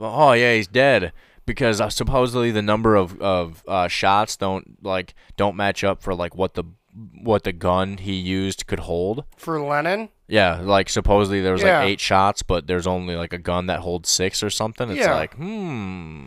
Oh 0.00 0.32
yeah, 0.32 0.54
he's 0.54 0.66
dead 0.68 1.12
because 1.46 1.80
uh, 1.80 1.88
supposedly 1.88 2.50
the 2.50 2.62
number 2.62 2.94
of 2.94 3.20
of 3.20 3.62
uh, 3.66 3.88
shots 3.88 4.36
don't 4.36 4.82
like 4.84 5.14
don't 5.36 5.56
match 5.56 5.82
up 5.82 6.02
for 6.02 6.14
like 6.14 6.34
what 6.36 6.54
the 6.54 6.64
what 7.22 7.44
the 7.44 7.52
gun 7.52 7.96
he 7.98 8.14
used 8.14 8.66
could 8.66 8.80
hold. 8.80 9.24
For 9.36 9.60
Lennon? 9.60 10.08
Yeah, 10.26 10.60
like 10.62 10.88
supposedly 10.88 11.40
there 11.40 11.52
was 11.52 11.62
Yeah. 11.62 11.78
like 11.80 11.88
eight 11.88 12.00
shots, 12.00 12.42
but 12.42 12.66
there's 12.66 12.86
only 12.86 13.16
like 13.16 13.32
a 13.32 13.38
gun 13.38 13.66
that 13.66 13.80
holds 13.80 14.08
six 14.10 14.42
or 14.42 14.50
something. 14.50 14.90
It's 14.90 15.00
Yeah. 15.00 15.14
like 15.14 15.34
hmm. 15.34 16.26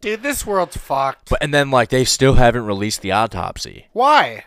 Dude, 0.00 0.22
this 0.22 0.44
world's 0.44 0.76
fucked. 0.76 1.30
But 1.30 1.42
and 1.42 1.54
then 1.54 1.70
like 1.70 1.88
they 1.90 2.04
still 2.04 2.34
haven't 2.34 2.66
released 2.66 3.00
the 3.02 3.12
autopsy. 3.12 3.86
Why? 3.92 4.44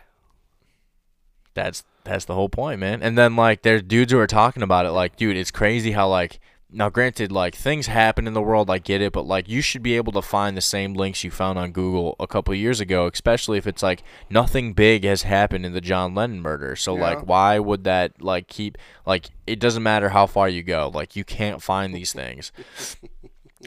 That's 1.54 1.82
that's 2.04 2.24
the 2.24 2.34
whole 2.34 2.48
point, 2.48 2.80
man. 2.80 3.02
And 3.02 3.16
then 3.16 3.36
like 3.36 3.62
there's 3.62 3.82
dudes 3.82 4.12
who 4.12 4.18
are 4.18 4.26
talking 4.26 4.62
about 4.62 4.86
it, 4.86 4.90
like, 4.92 5.16
dude, 5.16 5.36
it's 5.36 5.50
crazy 5.50 5.92
how 5.92 6.08
like 6.08 6.40
now 6.72 6.88
granted, 6.88 7.32
like 7.32 7.56
things 7.56 7.88
happen 7.88 8.28
in 8.28 8.32
the 8.32 8.40
world, 8.40 8.70
I 8.70 8.78
get 8.78 9.02
it, 9.02 9.12
but 9.12 9.26
like 9.26 9.48
you 9.48 9.60
should 9.60 9.82
be 9.82 9.96
able 9.96 10.12
to 10.12 10.22
find 10.22 10.56
the 10.56 10.60
same 10.60 10.94
links 10.94 11.24
you 11.24 11.30
found 11.32 11.58
on 11.58 11.72
Google 11.72 12.14
a 12.20 12.28
couple 12.28 12.54
years 12.54 12.78
ago, 12.80 13.10
especially 13.12 13.58
if 13.58 13.66
it's 13.66 13.82
like 13.82 14.04
nothing 14.30 14.72
big 14.72 15.02
has 15.04 15.22
happened 15.22 15.66
in 15.66 15.72
the 15.72 15.80
John 15.80 16.14
Lennon 16.14 16.40
murder. 16.42 16.76
So 16.76 16.94
Yeah. 16.94 17.02
like 17.02 17.26
why 17.26 17.58
would 17.58 17.82
that 17.84 18.22
like 18.22 18.46
keep 18.46 18.78
like 19.04 19.30
it 19.48 19.58
doesn't 19.58 19.82
matter 19.82 20.10
how 20.10 20.26
far 20.26 20.48
you 20.48 20.62
go, 20.62 20.90
like 20.94 21.16
you 21.16 21.24
can't 21.24 21.60
find 21.62 21.94
these 21.94 22.12
things. 22.12 22.52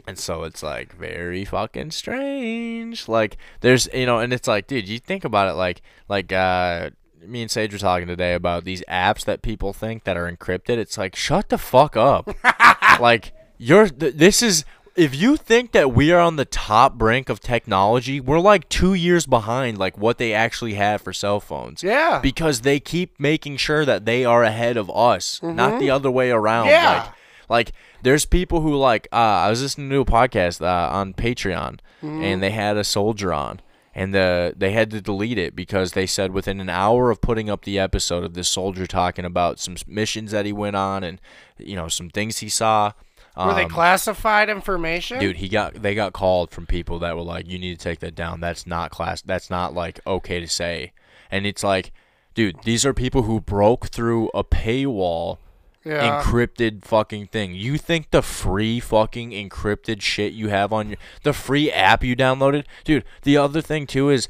And 0.08 0.18
so 0.18 0.42
it's 0.42 0.60
like 0.60 0.92
very 0.96 1.44
fucking 1.44 1.92
strange. 1.92 3.06
Like 3.08 3.36
there's 3.60 3.88
you 3.94 4.06
know, 4.06 4.18
and 4.18 4.32
it's 4.32 4.48
like, 4.48 4.66
dude, 4.66 4.88
you 4.88 4.98
think 4.98 5.24
about 5.24 5.48
it 5.48 5.52
like 5.54 5.82
like 6.08 6.32
uh 6.32 6.90
me 7.26 7.42
and 7.42 7.50
Sage 7.50 7.72
were 7.72 7.78
talking 7.78 8.06
today 8.08 8.34
about 8.34 8.64
these 8.64 8.82
apps 8.88 9.24
that 9.24 9.42
people 9.42 9.72
think 9.72 10.04
that 10.04 10.16
are 10.16 10.30
encrypted. 10.30 10.78
It's 10.78 10.98
like 10.98 11.16
shut 11.16 11.48
the 11.48 11.58
fuck 11.58 11.96
up. 11.96 12.28
like 13.00 13.32
you're 13.58 13.88
th- 13.88 14.14
this 14.14 14.42
is 14.42 14.64
if 14.96 15.14
you 15.14 15.36
think 15.36 15.72
that 15.72 15.92
we 15.92 16.12
are 16.12 16.20
on 16.20 16.36
the 16.36 16.44
top 16.44 16.94
brink 16.94 17.28
of 17.28 17.40
technology, 17.40 18.20
we're 18.20 18.38
like 18.38 18.68
2 18.68 18.94
years 18.94 19.26
behind 19.26 19.76
like 19.76 19.98
what 19.98 20.18
they 20.18 20.32
actually 20.32 20.74
have 20.74 21.02
for 21.02 21.12
cell 21.12 21.40
phones. 21.40 21.82
Yeah. 21.82 22.20
Because 22.22 22.60
they 22.60 22.78
keep 22.78 23.18
making 23.18 23.56
sure 23.56 23.84
that 23.84 24.04
they 24.04 24.24
are 24.24 24.44
ahead 24.44 24.76
of 24.76 24.90
us, 24.90 25.42
not 25.42 25.80
the 25.80 25.90
other 25.90 26.10
way 26.10 26.30
around. 26.30 26.68
Yeah. 26.68 27.04
Like 27.04 27.14
like 27.48 27.72
there's 28.02 28.24
people 28.24 28.60
who 28.60 28.74
like 28.76 29.08
uh, 29.12 29.16
I 29.16 29.50
was 29.50 29.62
listening 29.62 29.90
to 29.90 30.00
a 30.00 30.04
podcast 30.04 30.62
uh, 30.62 30.94
on 30.94 31.14
Patreon 31.14 31.78
and 32.02 32.42
they 32.42 32.50
had 32.50 32.76
a 32.76 32.84
soldier 32.84 33.32
on 33.32 33.60
and 33.94 34.12
the 34.12 34.52
they 34.56 34.72
had 34.72 34.90
to 34.90 35.00
delete 35.00 35.38
it 35.38 35.54
because 35.54 35.92
they 35.92 36.06
said 36.06 36.32
within 36.32 36.60
an 36.60 36.68
hour 36.68 37.10
of 37.10 37.20
putting 37.20 37.48
up 37.48 37.64
the 37.64 37.78
episode 37.78 38.24
of 38.24 38.34
this 38.34 38.48
soldier 38.48 38.86
talking 38.86 39.24
about 39.24 39.58
some 39.60 39.76
missions 39.86 40.32
that 40.32 40.44
he 40.46 40.52
went 40.52 40.76
on 40.76 41.04
and 41.04 41.20
you 41.58 41.76
know 41.76 41.88
some 41.88 42.10
things 42.10 42.38
he 42.38 42.48
saw 42.48 42.92
Were 43.36 43.54
they 43.54 43.64
um, 43.64 43.70
classified 43.70 44.48
information? 44.50 45.18
dude 45.20 45.36
he 45.36 45.48
got 45.48 45.74
they 45.74 45.94
got 45.94 46.12
called 46.12 46.50
from 46.50 46.66
people 46.66 46.98
that 46.98 47.16
were 47.16 47.22
like 47.22 47.46
you 47.46 47.58
need 47.58 47.78
to 47.78 47.82
take 47.82 48.00
that 48.00 48.14
down 48.14 48.40
that's 48.40 48.66
not 48.66 48.90
class 48.90 49.22
that's 49.22 49.50
not 49.50 49.74
like 49.74 50.00
okay 50.06 50.40
to 50.40 50.48
say 50.48 50.92
and 51.30 51.46
it's 51.46 51.62
like 51.62 51.92
dude 52.34 52.56
these 52.64 52.84
are 52.84 52.92
people 52.92 53.22
who 53.22 53.40
broke 53.40 53.88
through 53.88 54.28
a 54.34 54.42
paywall 54.42 55.38
yeah. 55.84 56.22
encrypted 56.22 56.84
fucking 56.84 57.28
thing. 57.28 57.54
You 57.54 57.78
think 57.78 58.10
the 58.10 58.22
free 58.22 58.80
fucking 58.80 59.30
encrypted 59.30 60.00
shit 60.00 60.32
you 60.32 60.48
have 60.48 60.72
on 60.72 60.90
your 60.90 60.98
the 61.22 61.32
free 61.32 61.70
app 61.70 62.02
you 62.02 62.16
downloaded, 62.16 62.64
dude? 62.84 63.04
The 63.22 63.36
other 63.36 63.60
thing 63.60 63.86
too 63.86 64.10
is 64.10 64.28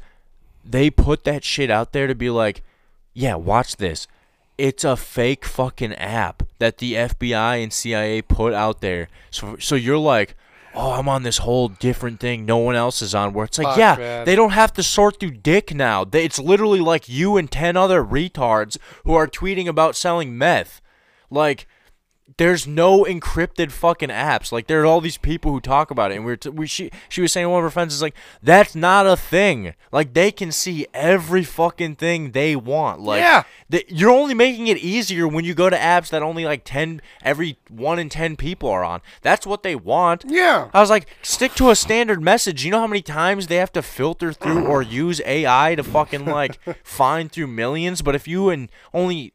they 0.63 0.89
put 0.89 1.23
that 1.23 1.43
shit 1.43 1.69
out 1.69 1.93
there 1.93 2.07
to 2.07 2.15
be 2.15 2.29
like, 2.29 2.63
yeah, 3.13 3.35
watch 3.35 3.77
this. 3.77 4.07
It's 4.57 4.83
a 4.83 4.95
fake 4.95 5.45
fucking 5.45 5.93
app 5.95 6.43
that 6.59 6.77
the 6.77 6.93
FBI 6.93 7.61
and 7.61 7.73
CIA 7.73 8.21
put 8.21 8.53
out 8.53 8.81
there. 8.81 9.09
So 9.29 9.57
so 9.59 9.75
you're 9.75 9.97
like, 9.97 10.35
oh, 10.75 10.91
I'm 10.91 11.09
on 11.09 11.23
this 11.23 11.39
whole 11.39 11.69
different 11.69 12.19
thing 12.19 12.45
no 12.45 12.57
one 12.57 12.75
else 12.75 13.01
is 13.01 13.15
on. 13.15 13.33
Where 13.33 13.45
it's 13.45 13.57
like, 13.57 13.67
Fuck, 13.67 13.77
yeah, 13.77 13.95
man. 13.95 14.25
they 14.25 14.35
don't 14.35 14.51
have 14.51 14.73
to 14.73 14.83
sort 14.83 15.19
through 15.19 15.31
dick 15.31 15.73
now. 15.73 16.03
They, 16.03 16.23
it's 16.23 16.39
literally 16.39 16.79
like 16.79 17.09
you 17.09 17.37
and 17.37 17.49
ten 17.49 17.77
other 17.77 18.03
retards 18.03 18.77
who 19.03 19.13
are 19.13 19.27
tweeting 19.27 19.67
about 19.67 19.95
selling 19.95 20.37
meth. 20.37 20.81
Like, 21.29 21.67
there's 22.37 22.65
no 22.65 23.03
encrypted 23.03 23.71
fucking 23.71 24.09
apps. 24.09 24.51
Like, 24.51 24.65
there 24.65 24.81
are 24.81 24.85
all 24.87 24.99
these 24.99 25.15
people 25.17 25.51
who 25.51 25.61
talk 25.61 25.91
about 25.91 26.11
it, 26.11 26.15
and 26.15 26.25
we 26.25 26.31
are 26.31 26.35
t- 26.37 26.49
we 26.49 26.65
she 26.65 26.89
she 27.07 27.21
was 27.21 27.31
saying 27.31 27.47
one 27.47 27.59
of 27.59 27.63
her 27.63 27.69
friends 27.69 27.93
is 27.93 28.01
like, 28.01 28.15
that's 28.41 28.73
not 28.73 29.05
a 29.05 29.15
thing. 29.15 29.75
Like, 29.91 30.15
they 30.15 30.31
can 30.31 30.51
see 30.51 30.87
every 30.91 31.43
fucking 31.43 31.97
thing 31.97 32.31
they 32.31 32.55
want. 32.55 32.99
Like, 33.01 33.21
Yeah. 33.21 33.43
th- 33.69 33.85
you're 33.89 34.09
only 34.09 34.33
making 34.33 34.65
it 34.67 34.77
easier 34.79 35.27
when 35.27 35.45
you 35.45 35.53
go 35.53 35.69
to 35.69 35.77
apps 35.77 36.09
that 36.09 36.23
only 36.23 36.45
like 36.45 36.63
ten 36.65 36.99
every 37.21 37.59
one 37.69 37.99
in 37.99 38.09
ten 38.09 38.35
people 38.35 38.69
are 38.69 38.83
on. 38.83 39.01
That's 39.21 39.45
what 39.45 39.61
they 39.61 39.75
want. 39.75 40.25
Yeah. 40.27 40.69
I 40.73 40.81
was 40.81 40.89
like, 40.89 41.05
stick 41.21 41.53
to 41.55 41.69
a 41.69 41.75
standard 41.75 42.23
message. 42.23 42.65
You 42.65 42.71
know 42.71 42.79
how 42.79 42.87
many 42.87 43.03
times 43.03 43.45
they 43.47 43.57
have 43.57 43.71
to 43.73 43.83
filter 43.83 44.33
through 44.33 44.65
or 44.65 44.81
use 44.81 45.21
AI 45.27 45.75
to 45.75 45.83
fucking 45.83 46.25
like 46.25 46.59
find 46.83 47.31
through 47.31 47.47
millions? 47.47 48.01
But 48.01 48.15
if 48.15 48.27
you 48.27 48.49
and 48.49 48.67
only 48.95 49.33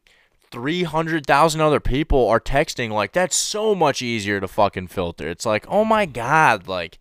300,000 0.51 1.61
other 1.61 1.79
people 1.79 2.27
are 2.27 2.39
texting, 2.39 2.91
like, 2.91 3.13
that's 3.13 3.35
so 3.35 3.73
much 3.73 4.01
easier 4.01 4.39
to 4.39 4.47
fucking 4.47 4.87
filter. 4.87 5.29
It's 5.29 5.45
like, 5.45 5.65
oh 5.67 5.85
my 5.85 6.05
God, 6.05 6.67
like, 6.67 6.99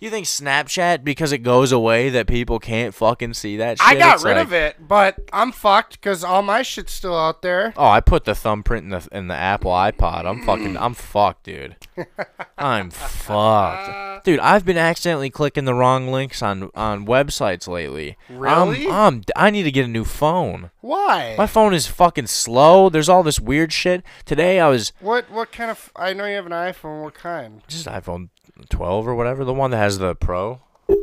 you 0.00 0.10
think 0.10 0.26
Snapchat, 0.26 1.04
because 1.04 1.32
it 1.32 1.38
goes 1.38 1.72
away, 1.72 2.08
that 2.10 2.26
people 2.26 2.58
can't 2.58 2.94
fucking 2.94 3.34
see 3.34 3.56
that 3.58 3.78
shit? 3.78 3.86
I 3.88 3.94
got 3.94 4.16
It's 4.16 4.24
rid 4.24 4.36
like- 4.36 4.46
of 4.46 4.52
it, 4.52 4.76
but 4.88 5.16
I'm 5.32 5.52
fucked 5.52 5.92
because 6.00 6.22
all 6.24 6.42
my 6.42 6.62
shit's 6.62 6.92
still 6.92 7.16
out 7.16 7.42
there. 7.42 7.72
Oh, 7.76 7.86
I 7.86 8.00
put 8.00 8.24
the 8.24 8.34
thumbprint 8.34 8.84
in 8.84 8.90
the 8.90 9.08
in 9.12 9.28
the 9.28 9.34
Apple 9.34 9.70
iPod. 9.72 10.24
I'm 10.26 10.42
fucking 10.44 10.76
I'm 10.76 10.94
fucked, 10.94 11.44
dude. 11.44 11.76
I'm 12.58 12.90
fucked. 12.90 14.24
Dude, 14.24 14.40
I've 14.40 14.64
been 14.64 14.78
accidentally 14.78 15.30
clicking 15.30 15.64
the 15.64 15.74
wrong 15.74 16.08
links 16.08 16.42
on 16.42 16.70
on 16.74 17.06
websites 17.06 17.68
lately. 17.68 18.16
I'm- 18.30 18.36
Really? 18.68 18.88
I'm, 18.88 19.22
I 19.34 19.50
need 19.50 19.64
to 19.64 19.70
get 19.70 19.84
a 19.84 19.88
new 19.88 20.04
phone. 20.04 20.70
Why? 20.80 21.34
My 21.36 21.46
phone 21.46 21.74
is 21.74 21.86
fucking 21.86 22.26
slow. 22.28 22.88
There's 22.88 23.08
all 23.08 23.22
this 23.22 23.40
weird 23.40 23.72
shit. 23.72 24.02
Today 24.24 24.60
I 24.60 24.68
was 24.68 24.92
What 25.00 25.30
what 25.30 25.52
kind 25.52 25.70
of? 25.70 25.90
I 25.96 26.12
know 26.12 26.26
you 26.26 26.36
have 26.36 26.46
an 26.46 26.52
iPhone. 26.52 27.02
What 27.02 27.14
kind? 27.14 27.62
just 27.68 27.86
iPhone 27.86 28.28
12 28.70 29.06
or 29.08 29.14
whatever, 29.14 29.44
the 29.44 29.54
one 29.54 29.70
that 29.70 29.78
has 29.78 29.98
the 29.98 30.14
Pro. 30.14 30.60
I 30.88 30.94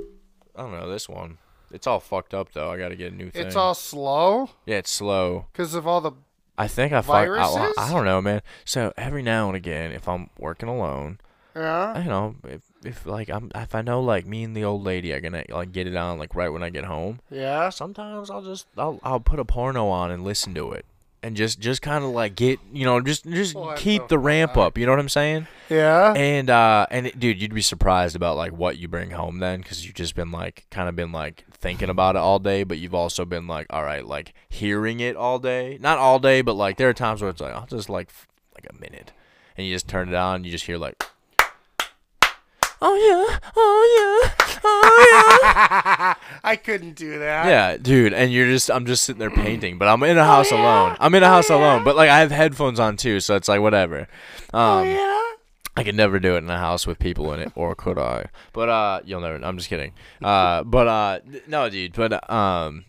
don't 0.61 0.71
know 0.71 0.89
this 0.89 1.09
one. 1.09 1.37
It's 1.71 1.87
all 1.87 1.99
fucked 1.99 2.33
up 2.33 2.53
though. 2.53 2.69
I 2.71 2.77
got 2.77 2.89
to 2.89 2.95
get 2.95 3.11
a 3.11 3.15
new 3.15 3.31
thing. 3.31 3.47
It's 3.47 3.55
all 3.55 3.73
slow 3.73 4.49
yeah, 4.65 4.77
it's 4.77 4.91
slow. 4.91 5.47
because 5.51 5.73
of 5.73 5.87
all 5.87 6.01
the. 6.01 6.11
I 6.57 6.67
think 6.67 6.93
I 6.93 7.01
fuck. 7.01 7.15
I, 7.15 7.25
Viruses? 7.25 7.73
I 7.79 7.91
don't 7.91 8.05
know, 8.05 8.21
man. 8.21 8.41
So 8.63 8.93
every 8.95 9.23
now 9.23 9.47
and 9.47 9.55
again, 9.57 9.91
if 9.91 10.07
I'm 10.07 10.29
working 10.37 10.69
alone, 10.69 11.19
Yeah. 11.55 11.99
you 12.03 12.07
know 12.07 12.35
if, 12.47 12.61
if 12.85 13.05
like 13.07 13.29
I'm 13.29 13.51
if 13.55 13.73
I 13.73 13.81
know 13.81 14.01
like 14.01 14.27
me 14.27 14.43
and 14.43 14.55
the 14.55 14.63
old 14.63 14.83
lady 14.83 15.11
are 15.13 15.19
gonna 15.19 15.43
like 15.49 15.71
get 15.71 15.87
it 15.87 15.95
on 15.95 16.19
like 16.19 16.35
right 16.35 16.49
when 16.49 16.61
I 16.61 16.69
get 16.69 16.85
home. 16.85 17.21
Yeah. 17.31 17.69
Sometimes 17.69 18.29
I'll 18.29 18.43
just 18.43 18.67
I'll 18.77 18.99
I'll 19.03 19.19
put 19.19 19.39
a 19.39 19.45
porno 19.45 19.87
on 19.87 20.11
and 20.11 20.23
listen 20.23 20.53
to 20.53 20.71
it. 20.73 20.85
And 21.23 21.37
just, 21.37 21.61
just 21.61 21.81
kind 21.81 22.03
of 22.03 22.09
like 22.09 22.35
get 22.35 22.59
you 22.73 22.83
know 22.83 22.99
just 22.99 23.23
just 23.23 23.55
What 23.55 23.77
keep 23.77 24.09
the 24.09 24.19
ramp 24.19 24.57
up 24.57 24.77
you 24.77 24.85
know 24.85 24.91
what 24.91 24.99
I'm 24.99 25.07
saying? 25.07 25.47
Yeah. 25.69 26.13
and 26.13 26.49
uh 26.49 26.85
and 26.91 27.07
it, 27.07 27.17
dude 27.17 27.41
you'd 27.41 27.53
be 27.53 27.61
surprised 27.61 28.15
about 28.17 28.35
like 28.35 28.51
what 28.51 28.77
you 28.77 28.89
bring 28.89 29.11
home 29.11 29.39
then 29.39 29.61
because 29.61 29.85
you've 29.85 29.95
just 29.95 30.15
been 30.15 30.31
like 30.31 30.65
kind 30.69 30.89
of 30.89 30.97
been 30.97 31.13
like 31.13 31.45
thinking 31.49 31.89
about 31.89 32.15
it 32.17 32.19
all 32.19 32.39
day 32.39 32.65
but 32.65 32.77
you've 32.77 32.93
also 32.93 33.23
been 33.23 33.47
like 33.47 33.67
all 33.69 33.83
right 33.83 34.05
like 34.05 34.33
hearing 34.49 34.99
it 34.99 35.15
all 35.15 35.39
day. 35.39 35.77
Not 35.79 35.97
all 35.97 36.19
day 36.19 36.41
but 36.41 36.55
like 36.55 36.75
there 36.75 36.89
are 36.89 36.93
times 36.93 37.21
where 37.21 37.31
it's 37.31 37.39
like 37.39 37.53
I'll 37.53 37.67
just 37.67 37.89
like 37.89 38.09
like 38.53 38.67
a 38.69 38.73
minute. 38.81 39.13
And 39.57 39.65
you 39.65 39.73
just 39.73 39.87
turn 39.87 40.09
it 40.09 40.15
on 40.15 40.37
and 40.37 40.45
you 40.45 40.51
just 40.51 40.65
hear 40.65 40.77
like 40.77 41.01
oh 42.83 42.95
yeah, 42.95 43.39
oh 43.55 44.21
yeah, 44.29 44.59
oh 44.63 45.07
yeah. 45.11 46.13
I 46.43 46.55
couldn't 46.55 46.95
do 46.95 47.19
that. 47.19 47.45
Yeah, 47.45 47.77
dude, 47.77 48.13
and 48.13 48.31
you're 48.31 48.47
just 48.47 48.69
I'm 48.69 48.85
just 48.85 49.03
sitting 49.03 49.19
there 49.19 49.31
painting, 49.31 49.77
but 49.77 49.87
I'm 49.87 50.03
in 50.03 50.17
a 50.17 50.25
house 50.25 50.51
alone. 50.51 50.97
I'm 50.99 51.15
in 51.15 51.23
a 51.23 51.27
house 51.27 51.49
alone, 51.49 51.83
but 51.83 51.95
like 51.95 52.09
I 52.09 52.19
have 52.19 52.31
headphones 52.31 52.79
on 52.79 52.97
too, 52.97 53.19
so 53.19 53.35
it's 53.35 53.47
like 53.47 53.61
whatever. 53.61 54.07
Um 54.53 54.97
I 55.75 55.83
could 55.83 55.95
never 55.95 56.19
do 56.19 56.35
it 56.35 56.39
in 56.39 56.49
a 56.51 56.59
house 56.59 56.85
with 56.85 56.99
people 56.99 57.33
in 57.33 57.39
it, 57.39 57.51
or 57.55 57.73
could 57.73 57.97
I? 57.97 58.27
But 58.51 58.69
uh 58.69 58.99
you'll 59.05 59.21
never 59.21 59.43
I'm 59.43 59.57
just 59.57 59.69
kidding. 59.69 59.93
Uh 60.21 60.63
but 60.63 60.87
uh 60.87 61.19
no 61.47 61.69
dude, 61.69 61.93
but 61.93 62.29
um 62.29 62.85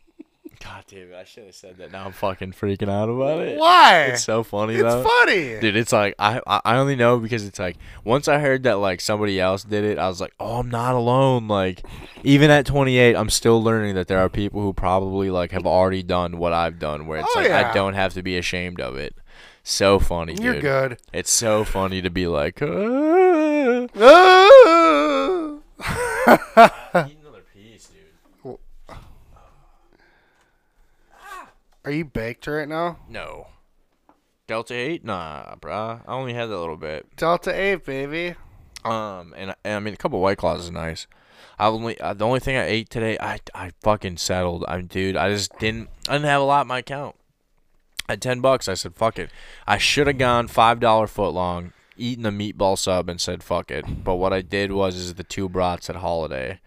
God 0.65 0.85
damn 0.89 1.13
it, 1.13 1.15
I 1.15 1.25
should 1.25 1.45
have 1.45 1.55
said 1.55 1.77
that. 1.77 1.93
Now 1.93 2.07
I'm 2.07 2.13
fucking 2.13 2.53
freaking 2.53 2.89
out 2.89 3.11
about 3.11 3.41
it. 3.41 3.59
Why? 3.59 4.05
It's 4.07 4.25
so 4.25 4.43
funny 4.43 4.75
It's 4.75 4.83
though. 4.83 5.03
funny. 5.05 5.61
Dude, 5.61 5.77
it's 5.77 5.93
like 5.93 6.15
I 6.19 6.41
I 6.47 6.77
only 6.79 6.97
know 6.97 7.19
because 7.19 7.45
it's 7.45 7.59
like 7.59 7.77
once 8.03 8.29
I 8.29 8.39
heard 8.39 8.63
that 8.63 8.79
like 8.79 9.03
somebody 9.03 9.39
else 9.39 9.63
did 9.63 9.85
it, 9.85 9.99
I 9.99 10.09
was 10.09 10.23
like, 10.23 10.33
oh, 10.41 10.61
I'm 10.61 10.71
not 10.71 10.95
alone. 10.95 11.49
Like 11.49 11.83
even 12.23 12.51
at 12.51 12.65
28, 12.65 13.15
I'm 13.15 13.29
still 13.29 13.63
learning 13.63 13.95
that 13.97 14.09
there 14.09 14.19
are 14.21 14.31
people 14.31 14.63
who 14.63 14.73
probably 14.73 15.31
like 15.31 15.51
have 15.53 15.67
already 15.67 16.03
done 16.03 16.39
what 16.39 16.55
I've 16.55 16.79
done, 16.79 17.07
where 17.07 17.19
it's 17.21 17.29
Oh, 17.37 17.41
like 17.41 17.49
yeah. 17.49 17.71
I 17.71 17.75
don't 17.75 17.95
have 17.95 18.15
to 18.15 18.23
be 18.23 18.39
ashamed 18.39 18.81
of 18.81 18.97
it. 18.97 19.15
So 19.63 19.99
funny, 19.99 20.35
dude. 20.35 20.45
You're 20.45 20.61
good. 20.61 20.99
It's 21.13 21.31
so 21.31 21.65
funny 21.65 22.01
to 22.03 22.09
be 22.11 22.27
like. 22.27 22.61
"Ah." 22.63 23.87
Ah. 26.27 27.07
Eat 27.07 27.19
another 27.21 27.43
piece, 27.55 27.89
dude. 27.89 28.57
Are 31.84 31.84
you 31.95 32.05
baked 32.05 32.47
right 32.47 32.69
now? 32.69 32.99
No. 33.09 33.49
Delta 34.47 34.75
8? 34.75 35.05
Nah, 35.05 35.55
bruh. 35.57 36.03
I 36.07 36.13
only 36.13 36.35
had 36.35 36.47
that 36.47 36.59
little 36.59 36.77
bit. 36.77 37.07
Delta 37.17 37.55
8, 37.55 37.85
baby. 37.85 38.35
Um, 38.85 39.35
and, 39.37 39.55
and 39.65 39.75
I 39.77 39.79
mean, 39.81 39.95
a 39.95 39.97
couple 39.97 40.21
White 40.21 40.39
Claws 40.39 40.65
is 40.65 40.71
nice. 40.71 41.07
I 41.59 41.69
only 41.69 41.99
uh, 42.01 42.15
the 42.15 42.27
only 42.27 42.41
thing 42.41 42.57
I 42.57 42.67
ate 42.67 42.91
today, 42.91 43.17
I 43.21 43.39
I 43.55 43.71
fucking 43.81 44.17
settled. 44.17 44.65
I'm 44.67 44.87
dude, 44.87 45.17
I 45.17 45.31
just 45.31 45.57
didn't. 45.59 45.89
I 46.09 46.15
didn't 46.15 46.27
have 46.27 46.41
a 46.41 46.45
lot 46.45 46.63
in 46.63 46.69
my 46.69 46.79
account. 46.79 47.17
At 48.09 48.21
ten 48.21 48.41
bucks, 48.41 48.69
I 48.69 48.75
said 48.75 48.95
fuck 48.95 49.19
it. 49.19 49.31
I 49.67 49.79
should 49.79 50.07
have 50.07 50.19
gone 50.19 50.49
five 50.49 50.81
dollar 50.81 51.07
foot 51.07 51.33
long, 51.33 51.73
eaten 51.97 52.27
a 52.27 52.33
meatball 52.33 52.77
sub, 52.77 53.09
and 53.09 53.21
said 53.21 53.43
fuck 53.43 53.71
it. 53.71 54.05
But 54.05 54.17
what 54.17 54.33
I 54.33 54.43
did 54.43 54.73
was 54.73 54.97
is 54.97 55.15
the 55.15 55.25
two 55.25 55.49
brats 55.49 55.89
at 55.89 55.97
Holiday. 55.97 56.61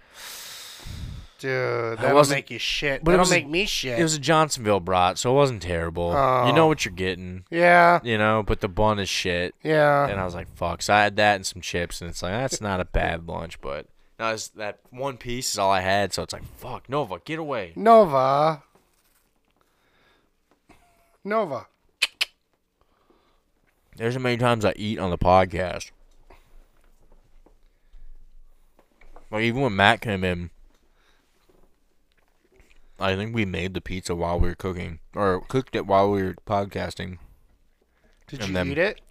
Dude, 1.39 1.99
that'll 1.99 2.23
make 2.25 2.49
you 2.49 2.57
shit. 2.57 3.03
but 3.03 3.11
That'll 3.11 3.21
was 3.23 3.29
make 3.29 3.47
me 3.47 3.65
shit. 3.65 3.99
It 3.99 4.03
was 4.03 4.15
a 4.15 4.19
Johnsonville 4.19 4.79
brat, 4.79 5.17
so 5.19 5.31
it 5.31 5.35
wasn't 5.35 5.61
terrible. 5.61 6.09
You 6.11 6.17
Oh. 6.17 6.51
know 6.55 6.65
what 6.67 6.83
you're 6.83 6.93
getting, 6.93 7.43
yeah, 7.51 7.99
you 8.03 8.17
know. 8.17 8.41
But 8.41 8.61
the 8.61 8.67
bun 8.67 8.97
is 8.99 9.07
shit. 9.09 9.53
yeah. 9.63 10.07
And 10.07 10.19
I 10.19 10.25
was 10.25 10.33
like, 10.33 10.47
fuck. 10.55 10.81
So 10.81 10.93
I 10.95 11.03
had 11.03 11.15
that 11.17 11.35
and 11.35 11.45
some 11.45 11.61
chips, 11.61 12.01
and 12.01 12.09
it's 12.09 12.23
like, 12.23 12.31
that's 12.33 12.59
not 12.59 12.79
a 12.79 12.85
bad 12.85 13.27
lunch, 13.27 13.61
but 13.61 13.85
no, 14.19 14.33
it's, 14.33 14.47
that 14.49 14.79
one 14.89 15.17
piece 15.17 15.51
is 15.53 15.59
all 15.59 15.69
I 15.71 15.81
had, 15.81 16.11
so 16.11 16.23
it's 16.23 16.33
like, 16.33 16.43
fuck, 16.57 16.89
Nova, 16.89 17.19
get 17.23 17.37
away. 17.37 17.73
Nova. 17.75 18.63
Nova. 21.23 21.67
There's 23.95 24.15
how 24.15 24.21
many 24.21 24.37
times 24.37 24.65
I 24.65 24.73
eat 24.75 24.97
on 24.97 25.09
the 25.11 25.17
podcast. 25.17 25.91
Like, 29.29 29.43
even 29.43 29.61
when 29.61 29.75
Matt 29.75 30.01
came 30.01 30.23
in, 30.23 30.51
I 32.99 33.15
think 33.15 33.33
we 33.35 33.45
made 33.45 33.73
the 33.73 33.81
pizza 33.81 34.15
while 34.15 34.39
we 34.39 34.47
were 34.49 34.55
cooking, 34.55 34.99
or 35.15 35.41
cooked 35.41 35.75
it 35.75 35.85
while 35.85 36.09
we 36.11 36.23
were 36.23 36.35
podcasting, 36.45 37.17
Did 38.27 38.39
And 38.41 38.49
you 38.49 38.53
then- 38.55 38.71
eat 38.71 38.77
it? 38.77 39.01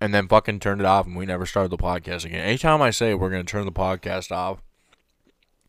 and 0.00 0.12
then 0.14 0.26
fucking 0.28 0.60
turned 0.60 0.80
it 0.80 0.86
off, 0.86 1.06
and 1.06 1.14
we 1.16 1.26
never 1.26 1.46
started 1.46 1.70
the 1.70 1.76
podcast 1.78 2.24
again. 2.24 2.40
Anytime 2.40 2.80
I 2.82 2.90
say 2.90 3.14
we're 3.14 3.30
going 3.30 3.44
to 3.44 3.50
turn 3.50 3.66
the 3.66 3.72
podcast 3.72 4.32
off, 4.32 4.58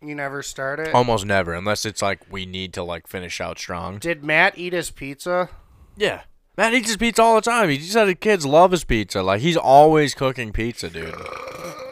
You 0.01 0.15
never 0.15 0.41
started? 0.41 0.93
almost 0.93 1.25
never, 1.25 1.53
unless 1.53 1.85
it's 1.85 2.01
like 2.01 2.19
we 2.31 2.45
need 2.45 2.73
to, 2.73 2.83
like, 2.83 3.07
finish 3.07 3.39
out 3.41 3.59
strong. 3.59 3.99
Did 3.99 4.23
Matt 4.23 4.57
eat 4.57 4.73
his 4.73 4.89
pizza? 4.89 5.49
Yeah. 5.97 6.21
Matt 6.57 6.73
eats 6.73 6.87
his 6.87 6.97
pizza 6.97 7.21
all 7.21 7.35
the 7.35 7.41
time. 7.41 7.69
He 7.69 7.79
said 7.79 8.07
his 8.07 8.17
kids 8.19 8.45
love 8.45 8.71
his 8.71 8.83
pizza. 8.83 9.21
Like 9.23 9.41
he's 9.41 9.57
always 9.57 10.13
cooking 10.13 10.51
pizza, 10.51 10.89
dude. 10.89 11.13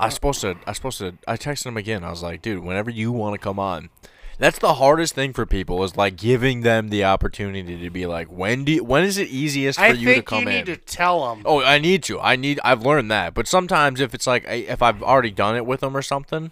I 0.00 0.08
supposed 0.08 0.40
to. 0.42 0.56
I 0.66 0.72
supposed 0.72 0.98
to. 0.98 1.14
I 1.26 1.36
texted 1.36 1.66
him 1.66 1.76
again. 1.76 2.04
I 2.04 2.10
was 2.10 2.22
like, 2.22 2.42
dude, 2.42 2.62
whenever 2.64 2.90
you 2.90 3.12
want 3.12 3.34
to 3.34 3.38
come 3.38 3.58
on, 3.58 3.90
that's 4.38 4.58
the 4.58 4.74
hardest 4.74 5.14
thing 5.14 5.32
for 5.32 5.44
people 5.44 5.84
is 5.84 5.96
like 5.96 6.16
giving 6.16 6.62
them 6.62 6.88
the 6.88 7.04
opportunity 7.04 7.78
to 7.78 7.90
be 7.90 8.06
like, 8.06 8.28
when 8.28 8.64
do 8.64 8.72
you, 8.72 8.84
when 8.84 9.04
is 9.04 9.18
it 9.18 9.28
easiest 9.28 9.78
for 9.78 9.84
I 9.84 9.88
you 9.88 10.14
to 10.14 10.22
come 10.22 10.40
you 10.40 10.44
need 10.46 10.58
in? 10.60 10.64
to 10.66 10.76
tell 10.78 11.32
him. 11.32 11.42
Oh, 11.44 11.62
I 11.62 11.78
need 11.78 12.02
to. 12.04 12.18
I 12.20 12.36
need. 12.36 12.58
I've 12.64 12.84
learned 12.84 13.10
that. 13.10 13.34
But 13.34 13.46
sometimes 13.46 14.00
if 14.00 14.14
it's 14.14 14.26
like 14.26 14.44
if 14.48 14.82
I've 14.82 15.02
already 15.02 15.30
done 15.30 15.56
it 15.56 15.66
with 15.66 15.80
them 15.80 15.96
or 15.96 16.02
something, 16.02 16.50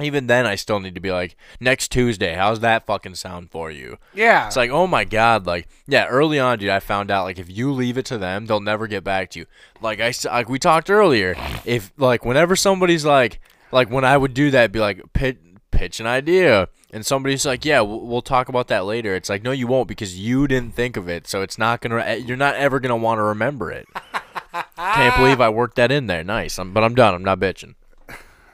even 0.00 0.26
then 0.26 0.46
I 0.46 0.54
still 0.56 0.80
need 0.80 0.94
to 0.94 1.00
be 1.00 1.10
like, 1.10 1.36
next 1.60 1.88
Tuesday, 1.88 2.34
how's 2.34 2.60
that 2.60 2.86
fucking 2.86 3.14
sound 3.14 3.50
for 3.50 3.70
you? 3.70 3.98
Yeah. 4.14 4.46
It's 4.46 4.56
like, 4.56 4.70
oh 4.70 4.86
my 4.86 5.04
god, 5.04 5.46
like, 5.46 5.68
yeah, 5.86 6.06
early 6.06 6.38
on, 6.38 6.58
dude, 6.58 6.68
I 6.68 6.80
found 6.80 7.10
out 7.10 7.24
like 7.24 7.38
if 7.38 7.50
you 7.50 7.72
leave 7.72 7.96
it 7.98 8.06
to 8.06 8.18
them, 8.18 8.46
they'll 8.46 8.60
never 8.60 8.86
get 8.86 9.04
back 9.04 9.30
to 9.30 9.40
you. 9.40 9.46
Like 9.80 10.00
I, 10.00 10.12
like 10.26 10.48
we 10.48 10.58
talked 10.58 10.90
earlier, 10.90 11.34
if 11.64 11.92
like 11.96 12.24
whenever 12.24 12.56
somebody's 12.56 13.04
like, 13.04 13.40
like 13.72 13.90
when 13.90 14.04
I 14.04 14.16
would 14.16 14.34
do 14.34 14.50
that, 14.50 14.72
be 14.72 14.80
like, 14.80 15.12
pitch, 15.12 15.38
pitch 15.70 16.00
an 16.00 16.06
idea, 16.06 16.68
and 16.92 17.04
somebody's 17.04 17.44
like, 17.44 17.64
yeah, 17.64 17.80
we'll, 17.80 18.00
we'll 18.00 18.22
talk 18.22 18.48
about 18.48 18.68
that 18.68 18.84
later. 18.84 19.14
It's 19.14 19.28
like, 19.28 19.42
no, 19.42 19.50
you 19.52 19.66
won't 19.66 19.88
because 19.88 20.18
you 20.18 20.46
didn't 20.46 20.74
think 20.74 20.96
of 20.96 21.08
it, 21.08 21.26
so 21.26 21.42
it's 21.42 21.58
not 21.58 21.80
gonna, 21.80 21.98
eh, 21.98 22.14
you're 22.16 22.36
not 22.36 22.54
ever 22.56 22.80
gonna 22.80 22.96
want 22.96 23.18
to 23.18 23.22
remember 23.22 23.70
it. 23.70 23.86
Can't 24.76 25.16
believe 25.16 25.40
I 25.40 25.48
worked 25.48 25.76
that 25.76 25.90
in 25.90 26.06
there. 26.06 26.24
Nice, 26.24 26.58
I'm, 26.58 26.72
but 26.72 26.84
I'm 26.84 26.94
done. 26.94 27.14
I'm 27.14 27.24
not 27.24 27.40
bitching. 27.40 27.74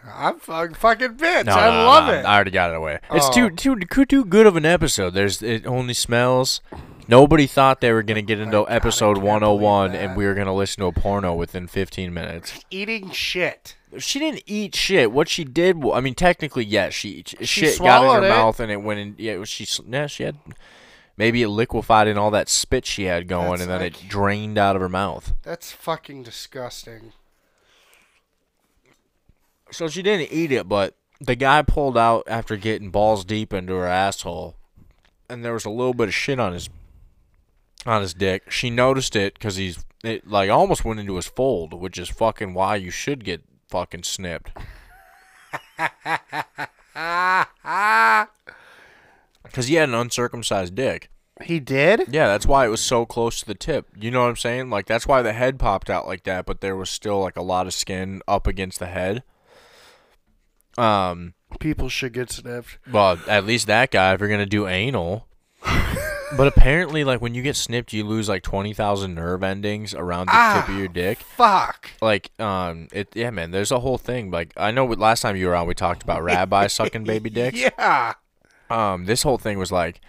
I'm 0.04 0.38
fucking, 0.38 0.74
fucking 0.74 1.14
bitch. 1.16 1.46
No, 1.46 1.52
I 1.52 1.66
no, 1.70 1.84
love 1.86 2.06
no, 2.08 2.12
it. 2.14 2.24
I 2.24 2.34
already 2.34 2.50
got 2.50 2.70
it 2.70 2.76
away. 2.76 2.98
It's 3.12 3.26
Oh. 3.28 3.32
too 3.32 3.50
too 3.50 3.76
too 3.76 4.04
too 4.04 4.24
good 4.24 4.46
of 4.46 4.56
an 4.56 4.64
episode. 4.66 5.10
There's 5.10 5.42
it 5.42 5.66
only 5.66 5.94
smells. 5.94 6.60
Nobody 7.08 7.46
thought 7.46 7.80
they 7.80 7.92
were 7.92 8.02
gonna 8.02 8.22
get 8.22 8.40
into 8.40 8.64
episode 8.68 9.18
101 9.18 9.94
and 9.94 10.16
we 10.16 10.24
were 10.24 10.34
gonna 10.34 10.54
listen 10.54 10.80
to 10.82 10.86
a 10.86 10.92
porno 10.92 11.34
within 11.34 11.66
15 11.66 12.12
minutes. 12.14 12.64
Eating 12.70 13.10
shit. 13.10 13.76
She 13.98 14.18
didn't 14.18 14.42
eat 14.46 14.74
shit. 14.74 15.12
What 15.12 15.28
she 15.28 15.44
did, 15.44 15.84
I 15.92 16.00
mean, 16.00 16.14
technically, 16.14 16.64
yes, 16.64 16.94
she, 16.94 17.22
shit 17.42 17.78
got 17.78 18.04
in 18.16 18.22
her 18.22 18.26
it. 18.26 18.30
mouth 18.30 18.58
and 18.58 18.72
it 18.72 18.80
went 18.82 19.00
in. 19.00 19.14
Yeah, 19.18 19.44
she 19.44 19.66
yeah 19.86 20.06
she 20.06 20.22
had 20.22 20.36
maybe 21.16 21.42
it 21.42 21.48
liquefied 21.48 22.08
in 22.08 22.16
all 22.16 22.30
that 22.30 22.48
spit 22.48 22.86
she 22.86 23.04
had 23.04 23.28
going 23.28 23.50
That's 23.50 23.62
and 23.62 23.70
then 23.70 23.80
like- 23.82 24.02
it 24.02 24.08
drained 24.08 24.56
out 24.58 24.74
of 24.76 24.82
her 24.82 24.88
mouth. 24.88 25.34
That's 25.42 25.70
fucking 25.72 26.22
disgusting. 26.22 27.12
So 29.72 29.88
she 29.88 30.02
didn't 30.02 30.32
eat 30.32 30.52
it, 30.52 30.68
but 30.68 30.96
the 31.20 31.34
guy 31.34 31.62
pulled 31.62 31.96
out 31.96 32.24
after 32.26 32.56
getting 32.56 32.90
balls 32.90 33.24
deep 33.24 33.52
into 33.52 33.74
her 33.74 33.86
asshole, 33.86 34.56
and 35.28 35.44
there 35.44 35.54
was 35.54 35.64
a 35.64 35.70
little 35.70 35.94
bit 35.94 36.08
of 36.08 36.14
shit 36.14 36.38
on 36.38 36.52
his 36.52 36.68
on 37.86 38.02
his 38.02 38.14
dick. 38.14 38.50
She 38.50 38.70
noticed 38.70 39.16
it 39.16 39.34
because 39.34 39.56
he's 39.56 39.84
it 40.04 40.26
like 40.26 40.50
almost 40.50 40.84
went 40.84 41.00
into 41.00 41.16
his 41.16 41.26
fold, 41.26 41.74
which 41.74 41.98
is 41.98 42.08
fucking 42.08 42.54
why 42.54 42.76
you 42.76 42.90
should 42.90 43.24
get 43.24 43.42
fucking 43.68 44.04
snipped. 44.04 44.50
Because 49.42 49.66
he 49.66 49.74
had 49.74 49.90
an 49.90 49.94
uncircumcised 49.94 50.74
dick. 50.74 51.10
He 51.42 51.60
did? 51.60 52.06
Yeah, 52.08 52.26
that's 52.26 52.46
why 52.46 52.64
it 52.64 52.70
was 52.70 52.80
so 52.80 53.04
close 53.04 53.40
to 53.40 53.46
the 53.46 53.54
tip. 53.54 53.88
You 53.98 54.10
know 54.10 54.22
what 54.22 54.28
I'm 54.30 54.36
saying? 54.36 54.70
Like 54.70 54.86
that's 54.86 55.06
why 55.06 55.20
the 55.22 55.32
head 55.32 55.58
popped 55.58 55.90
out 55.90 56.06
like 56.06 56.24
that, 56.24 56.46
but 56.46 56.60
there 56.60 56.76
was 56.76 56.88
still 56.88 57.20
like 57.20 57.36
a 57.36 57.42
lot 57.42 57.66
of 57.66 57.74
skin 57.74 58.22
up 58.26 58.46
against 58.46 58.78
the 58.78 58.86
head. 58.86 59.22
Um, 60.78 61.34
People 61.60 61.88
should 61.88 62.12
get 62.14 62.30
snipped. 62.30 62.78
well, 62.90 63.18
at 63.28 63.44
least 63.44 63.66
that 63.66 63.90
guy 63.90 64.14
if 64.14 64.20
you're 64.20 64.28
gonna 64.28 64.46
do 64.46 64.66
anal. 64.66 65.26
but 66.36 66.46
apparently, 66.48 67.04
like 67.04 67.20
when 67.20 67.34
you 67.34 67.42
get 67.42 67.56
snipped, 67.56 67.92
you 67.92 68.04
lose 68.04 68.28
like 68.28 68.42
twenty 68.42 68.72
thousand 68.72 69.14
nerve 69.14 69.42
endings 69.42 69.94
around 69.94 70.26
the 70.26 70.54
tip 70.60 70.68
of 70.70 70.78
your 70.78 70.88
dick. 70.88 71.18
Fuck. 71.18 71.90
Like, 72.00 72.30
um, 72.40 72.88
it 72.90 73.08
yeah, 73.14 73.30
man. 73.30 73.50
There's 73.50 73.70
a 73.70 73.80
whole 73.80 73.98
thing. 73.98 74.30
Like, 74.30 74.52
I 74.56 74.70
know. 74.70 74.86
Last 74.86 75.20
time 75.20 75.36
you 75.36 75.46
were 75.46 75.54
on, 75.54 75.66
we 75.66 75.74
talked 75.74 76.02
about 76.02 76.22
rabbi 76.22 76.66
sucking 76.68 77.04
baby 77.04 77.28
dicks. 77.38 77.58
Yeah. 77.60 78.14
um 78.70 79.04
this 79.04 79.22
whole 79.22 79.36
thing 79.38 79.58
was 79.58 79.70
like 79.70 80.00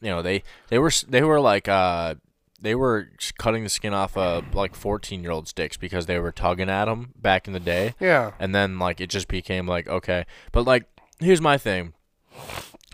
you 0.00 0.08
know 0.08 0.22
they 0.22 0.42
they 0.68 0.78
were 0.78 0.90
they 1.08 1.22
were 1.22 1.40
like 1.40 1.68
uh 1.68 2.14
they 2.60 2.74
were 2.74 3.10
cutting 3.38 3.62
the 3.64 3.68
skin 3.68 3.92
off 3.92 4.16
of 4.16 4.54
like 4.54 4.74
14 4.74 5.22
year 5.22 5.30
old 5.32 5.52
dicks 5.54 5.76
because 5.76 6.06
they 6.06 6.18
were 6.18 6.32
tugging 6.32 6.70
at 6.70 6.86
them 6.86 7.12
back 7.20 7.46
in 7.46 7.52
the 7.52 7.60
day 7.60 7.94
Yeah. 8.00 8.32
and 8.38 8.54
then 8.54 8.78
like 8.78 9.00
it 9.00 9.10
just 9.10 9.28
became 9.28 9.66
like 9.66 9.88
okay 9.88 10.24
but 10.52 10.64
like 10.64 10.84
here's 11.20 11.40
my 11.40 11.58
thing 11.58 11.92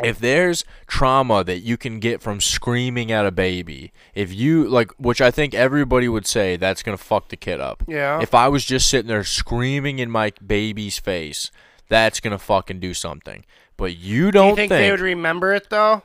if 0.03 0.19
there's 0.19 0.65
trauma 0.87 1.45
that 1.45 1.59
you 1.59 1.77
can 1.77 1.99
get 2.01 2.23
from 2.23 2.41
screaming 2.41 3.13
at 3.13 3.27
a 3.27 3.31
baby 3.31 3.93
if 4.15 4.33
you 4.33 4.67
like 4.69 4.91
which 4.99 5.21
i 5.21 5.31
think 5.31 5.55
everybody 5.55 6.09
would 6.09 6.27
say 6.27 6.57
that's 6.57 6.83
gonna 6.83 6.97
fuck 6.97 7.29
the 7.29 7.37
kid 7.37 7.61
up 7.61 7.83
Yeah. 7.87 8.21
if 8.21 8.35
i 8.35 8.49
was 8.49 8.65
just 8.65 8.89
sitting 8.89 9.09
there 9.09 9.25
screaming 9.25 9.99
in 9.99 10.11
my 10.11 10.33
baby's 10.45 10.99
face 10.99 11.51
that's 11.89 12.21
gonna 12.21 12.39
fucking 12.39 12.81
do 12.81 12.95
something 12.95 13.45
but 13.77 13.97
you 13.97 14.27
Do 14.27 14.33
don't 14.33 14.49
you 14.51 14.57
think, 14.57 14.71
they 14.71 14.91
would 14.91 15.01
remember 15.01 15.53
it 15.55 15.69
though? 15.71 16.03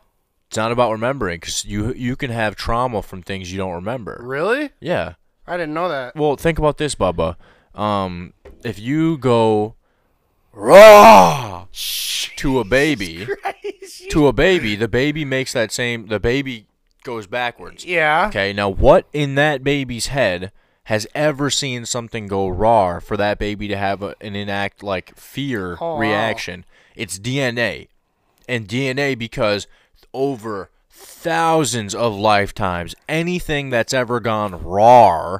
It's 0.47 0.57
not 0.57 0.71
about 0.71 0.91
remembering 0.91 1.39
because 1.39 1.65
you 1.65 1.93
you 1.93 2.15
can 2.15 2.31
have 2.31 2.55
trauma 2.55 3.01
from 3.01 3.21
things 3.21 3.51
you 3.51 3.57
don't 3.57 3.73
remember. 3.73 4.19
Really? 4.23 4.69
Yeah. 4.79 5.13
I 5.45 5.55
didn't 5.57 5.73
know 5.73 5.87
that. 5.89 6.15
Well, 6.15 6.35
think 6.35 6.57
about 6.59 6.77
this, 6.77 6.93
Bubba. 6.95 7.35
Um, 7.73 8.33
if 8.63 8.79
you 8.79 9.17
go 9.17 9.75
raw 10.53 11.67
to 12.37 12.59
a 12.59 12.63
baby, 12.63 13.27
to 14.09 14.27
a 14.27 14.33
baby, 14.33 14.75
the 14.75 14.87
baby 14.87 15.23
makes 15.25 15.53
that 15.53 15.71
same. 15.71 16.07
The 16.07 16.19
baby 16.19 16.65
goes 17.03 17.27
backwards. 17.27 17.85
Yeah. 17.85 18.27
Okay. 18.27 18.53
Now, 18.53 18.69
what 18.69 19.07
in 19.13 19.35
that 19.35 19.63
baby's 19.63 20.07
head 20.07 20.51
has 20.85 21.05
ever 21.13 21.49
seen 21.49 21.85
something 21.85 22.27
go 22.27 22.47
raw 22.47 22.99
for 22.99 23.17
that 23.17 23.37
baby 23.39 23.67
to 23.67 23.77
have 23.77 24.01
a, 24.01 24.15
an 24.21 24.35
enact 24.35 24.83
like 24.83 25.15
fear 25.15 25.77
Oh, 25.79 25.95
wow. 25.95 25.99
reaction? 25.99 26.65
It's 26.95 27.19
DNA, 27.19 27.89
and 28.49 28.67
DNA 28.67 29.17
because 29.17 29.67
over 30.13 30.69
thousands 30.89 31.93
of 31.93 32.15
lifetimes, 32.15 32.95
anything 33.07 33.69
that's 33.69 33.93
ever 33.93 34.19
gone 34.19 34.63
raw, 34.63 35.39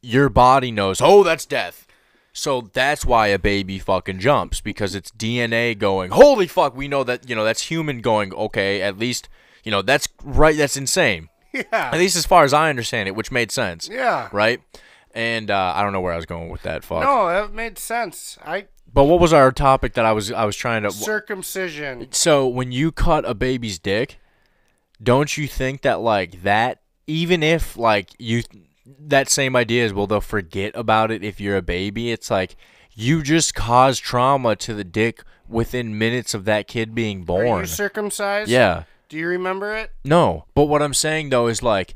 your 0.00 0.28
body 0.28 0.70
knows. 0.70 1.00
Oh, 1.00 1.22
that's 1.22 1.46
death. 1.46 1.86
So 2.32 2.70
that's 2.72 3.04
why 3.04 3.28
a 3.28 3.38
baby 3.38 3.78
fucking 3.78 4.20
jumps 4.20 4.60
because 4.60 4.94
it's 4.94 5.10
DNA 5.10 5.76
going. 5.76 6.12
Holy 6.12 6.46
fuck! 6.46 6.76
We 6.76 6.86
know 6.86 7.02
that 7.02 7.28
you 7.28 7.34
know 7.34 7.44
that's 7.44 7.62
human 7.62 8.00
going. 8.00 8.32
Okay, 8.32 8.80
at 8.80 8.96
least 8.96 9.28
you 9.64 9.72
know 9.72 9.82
that's 9.82 10.08
right. 10.22 10.56
That's 10.56 10.76
insane. 10.76 11.28
Yeah. 11.52 11.64
At 11.72 11.98
least 11.98 12.14
as 12.14 12.26
far 12.26 12.44
as 12.44 12.52
I 12.52 12.68
understand 12.68 13.08
it, 13.08 13.16
which 13.16 13.32
made 13.32 13.50
sense. 13.50 13.88
Yeah. 13.90 14.28
Right. 14.32 14.60
And 15.14 15.50
uh, 15.50 15.72
I 15.74 15.82
don't 15.82 15.92
know 15.92 16.00
where 16.00 16.12
I 16.12 16.16
was 16.16 16.26
going 16.26 16.50
with 16.50 16.62
that. 16.62 16.84
Fuck. 16.84 17.02
No, 17.02 17.26
that 17.26 17.52
made 17.52 17.78
sense. 17.78 18.38
I 18.44 18.66
But 18.92 19.04
what 19.04 19.20
was 19.20 19.32
our 19.32 19.52
topic 19.52 19.94
that 19.94 20.04
I 20.04 20.12
was 20.12 20.32
I 20.32 20.44
was 20.44 20.56
trying 20.56 20.82
to? 20.82 20.90
circumcision. 20.90 22.08
So 22.10 22.46
when 22.46 22.72
you 22.72 22.90
cut 22.92 23.28
a 23.28 23.34
baby's 23.34 23.78
dick, 23.78 24.18
don't 25.02 25.36
you 25.36 25.46
think 25.46 25.82
that 25.82 26.00
like 26.00 26.42
that 26.42 26.80
even 27.06 27.42
if 27.42 27.76
like 27.76 28.10
you 28.18 28.42
that 29.00 29.28
same 29.28 29.54
idea 29.54 29.84
is 29.84 29.92
well 29.92 30.06
they'll 30.06 30.20
forget 30.20 30.72
about 30.74 31.10
it 31.10 31.22
if 31.22 31.40
you're 31.40 31.56
a 31.56 31.62
baby, 31.62 32.10
it's 32.10 32.30
like 32.30 32.56
you 32.92 33.22
just 33.22 33.54
caused 33.54 34.02
trauma 34.02 34.56
to 34.56 34.74
the 34.74 34.84
dick 34.84 35.22
within 35.48 35.96
minutes 35.96 36.34
of 36.34 36.44
that 36.46 36.66
kid 36.66 36.94
being 36.94 37.22
Are 37.22 37.24
born. 37.24 37.60
you 37.60 37.66
circumcised? 37.66 38.50
yeah. 38.50 38.84
Do 39.08 39.16
you 39.16 39.26
remember 39.28 39.74
it? 39.74 39.90
No, 40.04 40.44
but 40.54 40.64
what 40.64 40.82
I'm 40.82 40.92
saying 40.94 41.30
though 41.30 41.46
is 41.46 41.62
like 41.62 41.94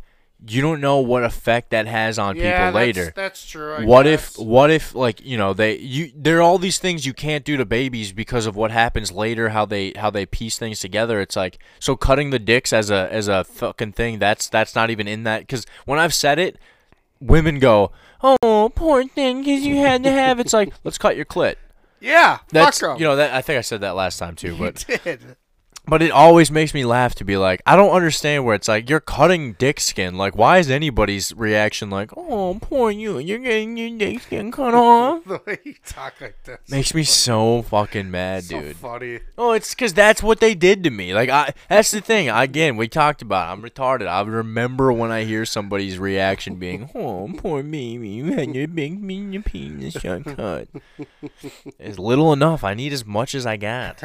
you 0.48 0.60
don't 0.60 0.80
know 0.80 0.98
what 0.98 1.22
effect 1.24 1.70
that 1.70 1.86
has 1.86 2.18
on 2.18 2.34
yeah, 2.36 2.42
people 2.42 2.58
that's- 2.72 2.74
later. 2.74 3.12
That's 3.14 3.46
true. 3.46 3.74
I 3.74 3.84
what 3.84 4.04
guess. 4.04 4.36
if 4.38 4.44
what 4.44 4.70
if 4.70 4.94
like 4.94 5.24
you 5.24 5.36
know 5.38 5.52
they 5.52 5.76
you 5.78 6.10
there 6.16 6.38
are 6.38 6.42
all 6.42 6.58
these 6.58 6.78
things 6.78 7.06
you 7.06 7.12
can't 7.12 7.44
do 7.44 7.56
to 7.56 7.64
babies 7.64 8.12
because 8.12 8.46
of 8.46 8.56
what 8.56 8.70
happens 8.72 9.12
later 9.12 9.50
how 9.50 9.64
they 9.64 9.92
how 9.96 10.10
they 10.10 10.26
piece 10.26 10.58
things 10.58 10.80
together 10.80 11.20
it's 11.20 11.36
like 11.36 11.58
so 11.78 11.94
cutting 11.94 12.30
the 12.30 12.38
dicks 12.40 12.72
as 12.72 12.90
a 12.90 13.08
as 13.12 13.28
a 13.28 13.44
fucking 13.44 13.92
thing 13.92 14.18
that's 14.18 14.48
that's 14.48 14.74
not 14.74 14.90
even 14.90 15.06
in 15.06 15.22
that 15.24 15.46
cuz 15.46 15.64
when 15.84 15.98
I've 16.00 16.14
said 16.14 16.38
it 16.40 16.58
women 17.20 17.58
go 17.60 17.92
oh 18.22 18.72
poor 18.74 19.04
thing 19.04 19.44
cuz 19.44 19.62
you 19.64 19.76
had 19.76 20.02
to 20.02 20.10
have 20.10 20.40
it's 20.40 20.52
like 20.52 20.72
let's 20.84 20.98
cut 20.98 21.14
your 21.16 21.24
clit 21.24 21.54
Yeah. 22.00 22.38
that's 22.50 22.82
you 22.82 22.98
know 22.98 23.14
that 23.16 23.32
I 23.32 23.42
think 23.42 23.58
I 23.58 23.62
said 23.62 23.80
that 23.82 23.94
last 23.94 24.18
time 24.18 24.34
too 24.34 24.56
but 24.58 24.84
You 24.88 24.98
did. 24.98 25.20
But 25.86 26.00
it 26.00 26.10
always 26.12 26.50
makes 26.50 26.72
me 26.74 26.84
laugh 26.84 27.14
to 27.16 27.24
be 27.24 27.36
like, 27.36 27.60
I 27.66 27.74
don't 27.74 27.90
understand 27.90 28.44
where 28.44 28.54
it's 28.54 28.68
like 28.68 28.88
you're 28.88 29.00
cutting 29.00 29.54
dick 29.54 29.80
skin. 29.80 30.16
Like, 30.16 30.36
why 30.36 30.58
is 30.58 30.70
anybody's 30.70 31.34
reaction 31.34 31.90
like, 31.90 32.10
"Oh, 32.16 32.56
poor 32.60 32.90
you, 32.90 33.18
you're 33.18 33.38
getting 33.38 33.76
your 33.76 33.98
dick 33.98 34.20
skin 34.22 34.52
cut 34.52 34.74
off"? 34.74 35.24
the 35.26 35.40
way 35.46 35.58
you 35.64 35.74
talk 35.84 36.14
like 36.20 36.36
this. 36.44 36.58
Makes 36.70 36.94
me 36.94 37.02
so 37.02 37.62
fucking 37.62 38.10
mad, 38.10 38.42
dude 38.42 38.50
so 38.50 38.60
dude. 38.60 38.76
funny. 38.76 39.20
Oh, 39.36 39.52
it's 39.52 39.74
because 39.74 39.92
that's 39.92 40.22
what 40.22 40.40
they 40.40 40.54
did 40.54 40.84
to 40.84 40.90
me. 40.90 41.14
Like, 41.14 41.30
I 41.30 41.52
that's 41.68 41.90
the 41.90 42.00
thing. 42.00 42.28
Again, 42.30 42.76
we 42.76 42.86
talked 42.86 43.20
about. 43.22 43.48
it. 43.48 43.52
I'm 43.52 43.62
retarded. 43.68 44.06
I 44.06 44.22
remember 44.22 44.92
when 44.92 45.10
I 45.10 45.24
hear 45.24 45.44
somebody's 45.44 45.98
reaction 45.98 46.56
being, 46.56 46.90
"Oh, 46.94 47.28
poor 47.36 47.62
baby, 47.62 48.08
you 48.08 48.32
had 48.32 48.54
your 48.54 48.68
big 48.68 49.02
your 49.02 49.42
penis 49.42 49.96
cut." 49.96 50.68
It's 51.78 51.98
little 51.98 52.32
enough. 52.32 52.62
I 52.62 52.74
need 52.74 52.92
as 52.92 53.04
much 53.04 53.34
as 53.34 53.46
I 53.46 53.56
got. 53.56 54.04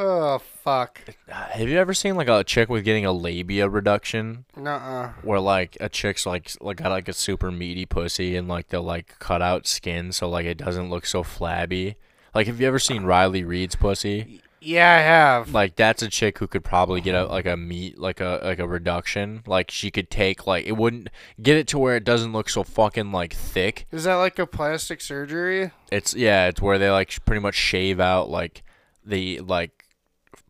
Oh 0.00 0.38
fuck. 0.38 1.00
Uh, 1.28 1.32
have 1.32 1.68
you 1.68 1.76
ever 1.76 1.92
seen 1.92 2.14
like 2.14 2.28
a 2.28 2.44
chick 2.44 2.68
with 2.68 2.84
getting 2.84 3.04
a 3.04 3.10
labia 3.10 3.68
reduction? 3.68 4.44
Nuh-uh. 4.56 5.08
where 5.22 5.40
like 5.40 5.76
a 5.80 5.88
chick's 5.88 6.24
like 6.24 6.52
like 6.60 6.76
got 6.76 6.90
like 6.90 7.08
a 7.08 7.12
super 7.12 7.50
meaty 7.50 7.84
pussy 7.84 8.36
and 8.36 8.46
like 8.46 8.68
they'll 8.68 8.80
like 8.80 9.18
cut 9.18 9.42
out 9.42 9.66
skin 9.66 10.12
so 10.12 10.28
like 10.28 10.46
it 10.46 10.56
doesn't 10.56 10.88
look 10.88 11.04
so 11.04 11.24
flabby. 11.24 11.96
Like 12.32 12.46
have 12.46 12.60
you 12.60 12.68
ever 12.68 12.78
seen 12.78 13.02
Riley 13.02 13.42
Reid's 13.42 13.74
pussy? 13.74 14.40
Yeah, 14.60 14.88
I 14.88 15.00
have. 15.00 15.52
Like 15.52 15.74
that's 15.74 16.00
a 16.00 16.08
chick 16.08 16.38
who 16.38 16.46
could 16.46 16.62
probably 16.62 17.00
get 17.00 17.16
a 17.16 17.24
like 17.26 17.46
a 17.46 17.56
meat 17.56 17.98
like 17.98 18.20
a 18.20 18.40
like 18.44 18.60
a 18.60 18.68
reduction. 18.68 19.42
Like 19.48 19.68
she 19.68 19.90
could 19.90 20.10
take 20.10 20.46
like 20.46 20.64
it 20.64 20.76
wouldn't 20.76 21.08
get 21.42 21.56
it 21.56 21.66
to 21.68 21.78
where 21.78 21.96
it 21.96 22.04
doesn't 22.04 22.32
look 22.32 22.48
so 22.48 22.62
fucking 22.62 23.10
like 23.10 23.32
thick. 23.32 23.88
Is 23.90 24.04
that 24.04 24.14
like 24.14 24.38
a 24.38 24.46
plastic 24.46 25.00
surgery? 25.00 25.72
It's 25.90 26.14
yeah, 26.14 26.46
it's 26.46 26.62
where 26.62 26.78
they 26.78 26.88
like 26.88 27.24
pretty 27.24 27.40
much 27.40 27.56
shave 27.56 27.98
out 27.98 28.30
like 28.30 28.62
the 29.04 29.40
like 29.40 29.77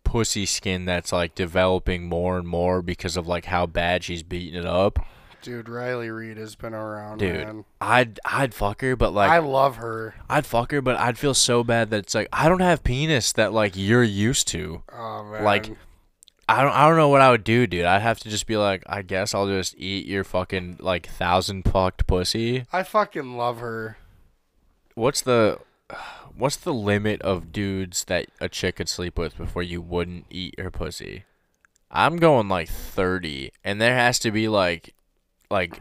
pussy 0.09 0.46
skin 0.46 0.86
that's 0.86 1.12
like 1.12 1.34
developing 1.34 2.09
more 2.09 2.38
and 2.38 2.48
more 2.48 2.80
because 2.80 3.14
of 3.14 3.28
like 3.28 3.44
how 3.44 3.66
bad 3.66 4.02
she's 4.02 4.22
beating 4.22 4.59
it 4.59 4.64
up. 4.64 4.98
Dude, 5.42 5.68
Riley 5.68 6.11
Reid 6.11 6.38
has 6.38 6.56
been 6.56 6.72
around, 6.72 7.18
Dude, 7.18 7.46
man. 7.46 7.64
I'd 7.78 8.18
I'd 8.24 8.54
fuck 8.54 8.80
her, 8.80 8.96
but 8.96 9.12
like 9.12 9.30
I 9.30 9.38
love 9.38 9.76
her. 9.76 10.14
I'd 10.28 10.46
fuck 10.46 10.72
her, 10.72 10.80
but 10.80 10.96
I'd 10.96 11.18
feel 11.18 11.34
so 11.34 11.62
bad 11.62 11.90
that 11.90 11.98
it's 11.98 12.14
like 12.14 12.28
I 12.32 12.48
don't 12.48 12.62
have 12.62 12.82
penis 12.82 13.32
that 13.34 13.52
like 13.52 13.72
you're 13.76 14.02
used 14.02 14.48
to. 14.48 14.82
Oh 14.90 15.24
man. 15.24 15.44
Like 15.44 15.76
I 16.48 16.62
don't 16.62 16.72
I 16.72 16.88
don't 16.88 16.96
know 16.96 17.11
what 17.11 17.20
I 17.20 17.30
would 17.30 17.44
do, 17.44 17.66
dude. 17.66 17.84
I'd 17.84 18.00
have 18.00 18.18
to 18.20 18.30
just 18.30 18.46
be 18.46 18.56
like, 18.56 18.82
I 18.86 19.02
guess 19.02 19.34
I'll 19.34 19.46
just 19.46 19.76
eat 19.76 20.06
your 20.06 20.24
fucking 20.24 20.78
like 20.80 21.06
thousand 21.06 21.64
fucked 21.64 22.06
pussy. 22.06 22.64
I 22.72 22.82
fucking 22.82 23.36
love 23.36 23.61
her. 23.61 23.98
What's 24.94 25.20
the 25.20 25.59
what's 26.39 26.57
the 26.57 26.72
limit 26.72 27.20
of 27.22 27.53
dudes 27.53 28.05
that 28.05 28.26
a 28.41 28.49
chick 28.49 28.76
could 28.76 28.89
sleep 28.89 29.18
with 29.18 29.36
before 29.36 29.62
you 29.62 29.80
wouldn't 29.80 30.26
eat 30.30 30.59
her 30.59 30.70
pussy? 30.70 31.24
I'm 31.91 32.16
going 32.16 32.49
like 32.49 32.68
30 32.68 33.51
and 33.64 33.80
there 33.80 33.95
has 33.95 34.18
to 34.20 34.30
be 34.30 34.49
like 34.49 34.95
like 35.51 35.80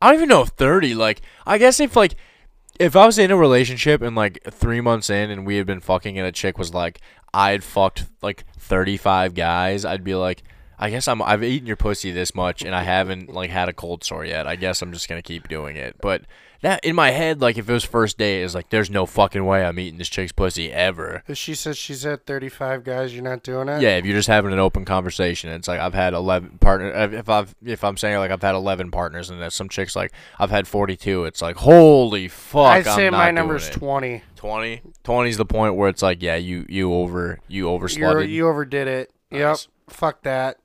I 0.00 0.08
don't 0.08 0.16
even 0.16 0.28
know 0.28 0.42
if 0.42 0.50
30 0.50 0.94
like 0.94 1.20
I 1.46 1.58
guess 1.58 1.80
if 1.80 1.96
like 1.96 2.14
if 2.78 2.94
I 2.94 3.04
was 3.06 3.18
in 3.18 3.32
a 3.32 3.36
relationship 3.36 4.02
and 4.02 4.14
like 4.14 4.38
3 4.48 4.80
months 4.80 5.10
in 5.10 5.30
and 5.30 5.44
we 5.44 5.56
had 5.56 5.66
been 5.66 5.80
fucking 5.80 6.16
and 6.16 6.26
a 6.26 6.32
chick 6.32 6.58
was 6.58 6.72
like 6.72 7.00
I'd 7.34 7.64
fucked 7.64 8.06
like 8.22 8.44
35 8.58 9.34
guys, 9.34 9.84
I'd 9.84 10.04
be 10.04 10.14
like 10.14 10.42
I 10.78 10.90
guess 10.90 11.08
I'm 11.08 11.20
I've 11.22 11.42
eaten 11.42 11.66
your 11.66 11.76
pussy 11.76 12.10
this 12.10 12.34
much 12.34 12.62
and 12.62 12.74
I 12.74 12.82
haven't 12.82 13.32
like 13.32 13.50
had 13.50 13.68
a 13.68 13.72
cold 13.72 14.04
sore 14.04 14.24
yet. 14.24 14.46
I 14.46 14.56
guess 14.56 14.82
I'm 14.82 14.92
just 14.92 15.08
going 15.08 15.20
to 15.20 15.26
keep 15.26 15.48
doing 15.48 15.76
it. 15.76 15.96
But 16.00 16.22
that 16.60 16.84
in 16.84 16.94
my 16.96 17.10
head 17.10 17.40
like 17.40 17.56
if 17.56 17.68
it 17.68 17.72
was 17.72 17.84
first 17.84 18.18
day, 18.18 18.42
is 18.42 18.54
like 18.54 18.70
there's 18.70 18.90
no 18.90 19.06
fucking 19.06 19.44
way 19.44 19.64
I'm 19.64 19.78
eating 19.78 19.98
this 19.98 20.08
chick's 20.08 20.32
pussy 20.32 20.72
ever. 20.72 21.22
If 21.26 21.38
she 21.38 21.54
says 21.54 21.78
she's 21.78 22.02
had 22.02 22.26
35 22.26 22.84
guys, 22.84 23.14
you're 23.14 23.22
not 23.22 23.42
doing 23.42 23.68
it? 23.68 23.80
Yeah, 23.80 23.96
if 23.96 24.04
you're 24.04 24.16
just 24.16 24.28
having 24.28 24.52
an 24.52 24.58
open 24.58 24.84
conversation, 24.84 25.50
it's 25.50 25.68
like 25.68 25.80
I've 25.80 25.94
had 25.94 26.14
11 26.14 26.58
partner. 26.58 26.90
If 27.14 27.28
I've 27.28 27.54
if 27.64 27.84
I'm 27.84 27.96
saying 27.96 28.18
like 28.18 28.30
I've 28.30 28.42
had 28.42 28.54
11 28.54 28.90
partners, 28.90 29.30
and 29.30 29.52
some 29.52 29.68
chicks 29.68 29.94
like 29.94 30.12
I've 30.38 30.50
had 30.50 30.66
42, 30.66 31.24
it's 31.24 31.42
like 31.42 31.56
holy 31.56 32.28
fuck. 32.28 32.66
I'd 32.66 32.86
I'm 32.86 32.96
say 32.96 33.10
my 33.10 33.30
number's 33.30 33.70
20. 33.70 34.22
20. 34.36 34.82
20 35.02 35.30
is 35.30 35.36
the 35.36 35.44
point 35.44 35.74
where 35.74 35.88
it's 35.88 36.02
like 36.02 36.22
yeah, 36.22 36.36
you 36.36 36.66
you 36.68 36.92
over 36.92 37.38
you 37.48 37.66
overslutted. 37.66 38.30
you 38.30 38.48
overdid 38.48 38.88
it. 38.88 39.12
Yep. 39.30 39.40
Nice. 39.40 39.68
Fuck 39.88 40.22
that. 40.22 40.58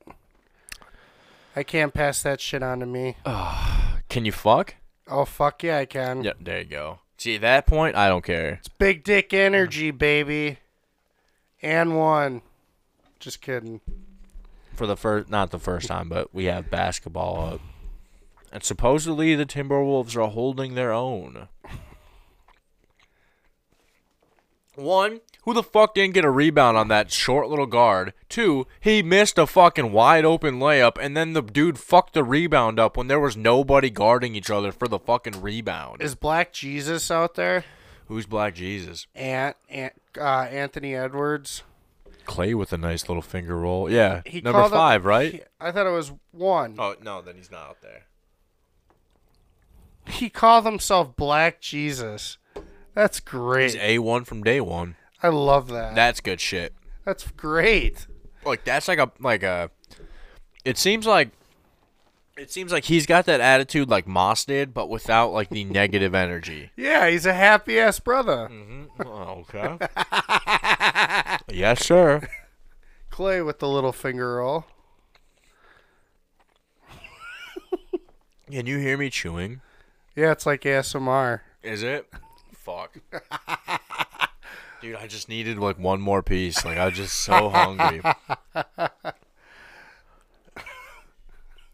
I 1.55 1.63
can't 1.63 1.93
pass 1.93 2.23
that 2.23 2.41
shit 2.41 2.63
on 2.63 2.79
to 2.79 2.85
me. 2.85 3.15
Can 4.09 4.25
you 4.25 4.31
fuck? 4.31 4.75
Oh, 5.07 5.25
fuck 5.25 5.63
yeah, 5.63 5.79
I 5.79 5.85
can. 5.85 6.23
Yeah, 6.23 6.33
there 6.39 6.59
you 6.59 6.65
go. 6.65 6.99
See 7.17 7.35
at 7.35 7.41
that 7.41 7.67
point, 7.67 7.95
I 7.95 8.07
don't 8.07 8.23
care. 8.23 8.53
It's 8.59 8.69
big 8.69 9.03
dick 9.03 9.33
energy, 9.33 9.91
baby. 9.91 10.59
And 11.61 11.97
one. 11.97 12.41
Just 13.19 13.41
kidding. 13.41 13.81
For 14.73 14.87
the 14.87 14.95
first, 14.97 15.29
not 15.29 15.51
the 15.51 15.59
first 15.59 15.87
time, 15.87 16.09
but 16.09 16.33
we 16.33 16.45
have 16.45 16.71
basketball 16.71 17.53
up, 17.53 17.61
and 18.51 18.63
supposedly 18.63 19.35
the 19.35 19.45
Timberwolves 19.45 20.15
are 20.15 20.29
holding 20.29 20.75
their 20.75 20.91
own. 20.91 21.47
One, 24.75 25.21
who 25.43 25.53
the 25.53 25.61
fuck 25.61 25.93
didn't 25.93 26.15
get 26.15 26.25
a 26.25 26.31
rebound 26.31 26.77
on 26.77 26.87
that 26.87 27.11
short 27.11 27.47
little 27.47 27.65
guard? 27.67 28.13
Two, 28.27 28.65
he 28.79 29.03
missed 29.03 29.37
a 29.37 29.45
fucking 29.45 29.91
wide 29.91 30.25
open 30.25 30.59
layup, 30.59 30.97
and 30.99 31.15
then 31.15 31.33
the 31.33 31.41
dude 31.43 31.77
fucked 31.77 32.13
the 32.13 32.23
rebound 32.23 32.79
up 32.79 32.97
when 32.97 33.07
there 33.07 33.19
was 33.19 33.37
nobody 33.37 33.89
guarding 33.91 34.35
each 34.35 34.49
other 34.49 34.71
for 34.71 34.87
the 34.87 34.97
fucking 34.99 35.41
rebound. 35.41 36.01
Is 36.01 36.15
Black 36.15 36.51
Jesus 36.53 37.11
out 37.11 37.35
there? 37.35 37.65
Who's 38.07 38.25
Black 38.25 38.55
Jesus? 38.55 39.05
Ant, 39.15 39.55
Ant 39.69 39.93
uh, 40.17 40.23
Anthony 40.49 40.95
Edwards. 40.95 41.63
Clay 42.25 42.53
with 42.53 42.71
a 42.73 42.77
nice 42.77 43.07
little 43.09 43.21
finger 43.21 43.57
roll. 43.57 43.89
Yeah, 43.91 44.21
He 44.25 44.41
number 44.41 44.59
called 44.59 44.73
up- 44.73 44.77
five, 44.79 45.05
right? 45.05 45.33
he- 45.33 45.41
I 45.59 45.71
thought 45.71 45.85
it 45.87 45.91
was 45.91 46.13
one. 46.31 46.75
oh 46.79 46.95
no, 47.01 47.21
then 47.21 47.35
he's 47.35 47.51
not 47.51 47.69
out 47.69 47.81
there. 47.81 48.03
He 50.07 50.29
called 50.29 50.65
himself 50.65 51.15
Black 51.15 51.61
Jesus. 51.61 52.37
That's 52.93 53.19
great. 53.19 53.71
He's 53.73 53.75
a 53.81 53.99
one 53.99 54.23
from 54.23 54.43
day 54.43 54.61
one. 54.61 54.95
I 55.21 55.29
love 55.29 55.67
that. 55.69 55.95
That's 55.95 56.19
good 56.19 56.39
shit. 56.39 56.73
That's 57.05 57.27
great. 57.31 58.07
like 58.45 58.63
that's 58.63 58.87
like 58.87 58.99
a 58.99 59.11
like 59.19 59.43
a 59.43 59.71
it 60.65 60.77
seems 60.77 61.05
like 61.05 61.29
It 62.37 62.51
seems 62.51 62.71
like 62.71 62.85
he's 62.85 63.05
got 63.05 63.25
that 63.25 63.41
attitude 63.41 63.89
like 63.89 64.07
Moss 64.07 64.45
did, 64.45 64.73
but 64.73 64.89
without 64.89 65.31
like 65.33 65.49
the 65.49 65.63
negative 65.63 66.13
energy. 66.15 66.71
Yeah, 66.77 67.09
he's 67.09 67.25
a 67.25 67.33
happy 67.33 67.79
ass 67.79 67.99
brother. 67.99 68.49
Mm-hmm. 68.51 69.07
Oh, 69.07 69.45
okay. 69.53 69.77
yes, 71.53 71.85
sir. 71.85 72.27
Clay 73.09 73.41
with 73.41 73.59
the 73.59 73.67
little 73.69 73.91
finger 73.91 74.35
roll. 74.37 74.65
Can 78.51 78.65
you 78.67 78.77
hear 78.77 78.97
me 78.97 79.09
chewing? 79.09 79.61
Yeah, 80.15 80.31
it's 80.31 80.45
like 80.45 80.61
ASMR. 80.61 81.39
Is 81.63 81.81
it? 81.81 82.07
Fuck. 82.63 82.97
Dude, 84.81 84.95
I 84.95 85.07
just 85.07 85.29
needed 85.29 85.57
like 85.57 85.77
one 85.77 86.01
more 86.01 86.23
piece. 86.23 86.65
Like 86.65 86.77
I 86.77 86.85
was 86.85 86.95
just 86.95 87.15
so 87.15 87.49
hungry. 87.49 88.01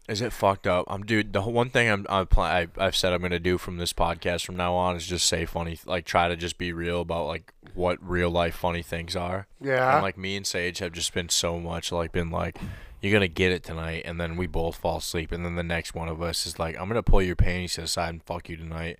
Is 0.08 0.20
it 0.20 0.32
fucked 0.32 0.66
up? 0.66 0.86
I'm 0.88 1.04
dude. 1.04 1.32
The 1.32 1.42
one 1.42 1.70
thing 1.70 1.88
I'm, 1.88 2.04
I'm 2.08 2.26
pl- 2.26 2.42
I, 2.42 2.66
I've 2.76 2.96
said 2.96 3.12
I'm 3.12 3.22
gonna 3.22 3.38
do 3.38 3.58
from 3.58 3.76
this 3.76 3.92
podcast 3.92 4.44
from 4.44 4.56
now 4.56 4.74
on 4.74 4.96
is 4.96 5.06
just 5.06 5.28
say 5.28 5.44
funny, 5.46 5.78
like 5.86 6.04
try 6.04 6.26
to 6.26 6.34
just 6.34 6.58
be 6.58 6.72
real 6.72 7.02
about 7.02 7.28
like 7.28 7.52
what 7.74 7.98
real 8.00 8.28
life 8.28 8.56
funny 8.56 8.82
things 8.82 9.14
are. 9.14 9.46
Yeah. 9.60 9.94
And 9.94 10.02
like 10.02 10.18
me 10.18 10.36
and 10.36 10.44
Sage 10.44 10.78
have 10.80 10.90
just 10.90 11.14
been 11.14 11.28
so 11.28 11.60
much 11.60 11.92
like 11.92 12.10
been 12.10 12.30
like, 12.30 12.58
you're 13.00 13.12
gonna 13.12 13.28
get 13.28 13.52
it 13.52 13.62
tonight, 13.62 14.02
and 14.04 14.20
then 14.20 14.36
we 14.36 14.48
both 14.48 14.76
fall 14.76 14.98
asleep, 14.98 15.30
and 15.30 15.44
then 15.44 15.54
the 15.54 15.62
next 15.62 15.94
one 15.94 16.08
of 16.08 16.20
us 16.20 16.44
is 16.44 16.58
like, 16.58 16.76
I'm 16.76 16.88
gonna 16.88 17.04
pull 17.04 17.22
your 17.22 17.36
panties 17.36 17.74
to 17.74 17.82
the 17.82 17.86
side 17.86 18.08
and 18.10 18.22
fuck 18.24 18.48
you 18.48 18.56
tonight, 18.56 18.98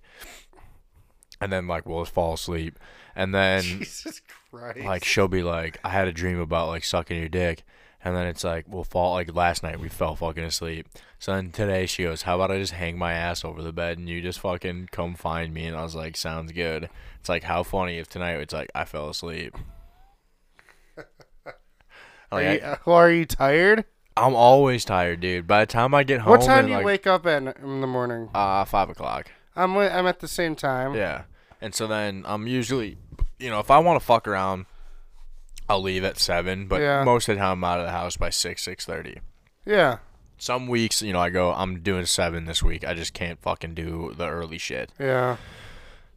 and 1.41 1.51
then 1.51 1.67
like 1.67 1.85
we'll 1.85 2.03
just 2.03 2.13
fall 2.13 2.33
asleep, 2.33 2.79
and 3.15 3.33
then 3.35 3.61
Jesus 3.63 4.21
Christ. 4.49 4.79
like 4.79 5.03
she'll 5.03 5.27
be 5.27 5.43
like, 5.43 5.79
I 5.83 5.89
had 5.89 6.07
a 6.07 6.13
dream 6.13 6.39
about 6.39 6.69
like 6.69 6.83
sucking 6.83 7.17
your 7.17 7.29
dick. 7.29 7.63
And 8.03 8.15
then 8.15 8.25
it's 8.25 8.43
like 8.43 8.65
we'll 8.67 8.83
fall 8.83 9.13
like 9.13 9.33
last 9.35 9.61
night 9.61 9.79
we 9.79 9.87
fell 9.87 10.15
fucking 10.15 10.43
asleep. 10.43 10.87
So 11.19 11.33
then 11.35 11.51
today 11.51 11.85
she 11.85 12.03
goes, 12.03 12.23
How 12.23 12.35
about 12.35 12.49
I 12.49 12.57
just 12.57 12.73
hang 12.73 12.97
my 12.97 13.13
ass 13.13 13.45
over 13.45 13.61
the 13.61 13.71
bed 13.71 13.99
and 13.99 14.09
you 14.09 14.21
just 14.21 14.39
fucking 14.39 14.89
come 14.91 15.13
find 15.13 15.53
me? 15.53 15.67
And 15.67 15.77
I 15.77 15.83
was 15.83 15.93
like, 15.93 16.17
Sounds 16.17 16.51
good. 16.51 16.89
It's 17.19 17.29
like 17.29 17.43
how 17.43 17.61
funny 17.61 17.99
if 17.99 18.07
tonight 18.09 18.39
it's 18.39 18.55
like 18.55 18.71
I 18.73 18.85
fell 18.85 19.09
asleep. 19.09 19.55
are, 22.31 22.41
you, 22.41 22.59
I, 22.63 22.77
are 22.87 23.11
you 23.11 23.25
tired? 23.25 23.85
I'm 24.17 24.33
always 24.35 24.83
tired, 24.83 25.19
dude. 25.19 25.45
By 25.45 25.61
the 25.61 25.71
time 25.71 25.93
I 25.93 26.03
get 26.03 26.21
home, 26.21 26.31
What 26.31 26.41
time 26.41 26.65
do 26.65 26.71
you 26.71 26.77
like, 26.77 26.85
wake 26.85 27.07
up 27.07 27.27
at 27.27 27.43
in 27.57 27.81
the 27.81 27.87
morning? 27.87 28.29
Uh, 28.33 28.65
five 28.65 28.89
o'clock. 28.89 29.31
I'm 29.55 29.75
I'm 29.77 30.07
at 30.07 30.19
the 30.19 30.27
same 30.27 30.55
time. 30.55 30.95
Yeah. 30.95 31.23
And 31.61 31.75
so 31.75 31.85
then 31.87 32.23
I'm 32.25 32.47
usually, 32.47 32.97
you 33.39 33.49
know, 33.49 33.59
if 33.59 33.69
I 33.69 33.77
want 33.79 33.99
to 33.99 34.05
fuck 34.05 34.27
around, 34.27 34.65
I'll 35.69 35.81
leave 35.81 36.03
at 36.03 36.17
seven. 36.19 36.67
But 36.67 36.81
Yeah. 36.81 37.03
most 37.03 37.29
of 37.29 37.35
the 37.35 37.39
time 37.41 37.51
I'm 37.59 37.63
out 37.63 37.79
of 37.79 37.85
the 37.85 37.91
house 37.91 38.17
by 38.17 38.29
six, 38.29 38.63
six 38.63 38.85
thirty. 38.85 39.19
Yeah. 39.65 39.99
Some 40.37 40.67
weeks, 40.67 41.01
you 41.03 41.13
know, 41.13 41.19
I 41.19 41.29
go, 41.29 41.53
I'm 41.53 41.81
doing 41.81 42.05
seven 42.07 42.45
this 42.45 42.63
week. 42.63 42.83
I 42.87 42.95
just 42.95 43.13
can't 43.13 43.39
fucking 43.41 43.75
do 43.75 44.13
the 44.17 44.27
early 44.27 44.57
shit. 44.57 44.91
Yeah. 44.99 45.37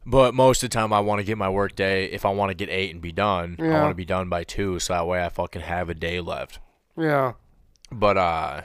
But 0.03 0.33
most 0.33 0.63
of 0.63 0.69
the 0.69 0.73
time, 0.73 0.91
I 0.93 0.99
want 0.99 1.19
to 1.19 1.23
get 1.23 1.37
my 1.37 1.49
work 1.49 1.75
day. 1.75 2.05
If 2.05 2.25
I 2.25 2.29
want 2.29 2.49
to 2.49 2.55
get 2.55 2.69
eight 2.69 2.91
and 2.91 3.01
be 3.01 3.11
done, 3.11 3.55
I 3.59 3.63
Yeah. 3.65 3.81
want 3.81 3.91
to 3.91 3.95
be 3.95 4.05
done 4.05 4.29
by 4.29 4.43
two, 4.43 4.79
so 4.79 4.93
that 4.93 5.05
way 5.07 5.23
I 5.23 5.29
fucking 5.29 5.61
have 5.63 5.89
a 5.89 5.93
day 5.95 6.19
left. 6.21 6.59
Yeah. 6.97 7.33
But 7.91 8.17
uh, 8.17 8.61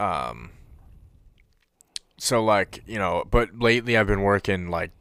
um, 0.00 0.50
so 2.22 2.40
like 2.40 2.84
you 2.86 3.00
know, 3.00 3.24
but 3.28 3.58
lately 3.58 3.96
I've 3.96 4.06
been 4.06 4.22
working 4.22 4.68
like 4.68 4.92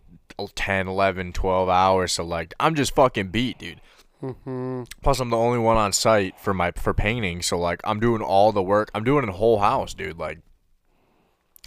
10, 0.55 0.88
11, 0.88 1.34
12 1.34 1.69
hours, 1.69 2.13
so 2.13 2.24
like 2.24 2.55
I'm 2.59 2.74
just 2.74 2.95
fucking 2.95 3.28
beat, 3.28 3.59
dude. 3.59 3.80
Mm-hmm. 4.24 4.84
Plus, 5.03 5.19
I'm 5.19 5.30
the 5.30 5.38
only 5.38 5.59
one 5.59 5.78
on 5.78 5.93
site 5.93 6.39
for 6.39 6.51
my 6.51 6.72
for 6.72 6.95
painting, 6.95 7.43
so 7.43 7.59
like 7.59 7.80
I'm 7.84 7.99
doing 7.99 8.24
all 8.24 8.51
the 8.51 8.63
work. 8.63 8.89
I'm 8.95 9.03
doing 9.03 9.28
the 9.28 9.34
whole 9.34 9.59
house, 9.59 9.93
dude. 9.93 10.17
Like 10.17 10.39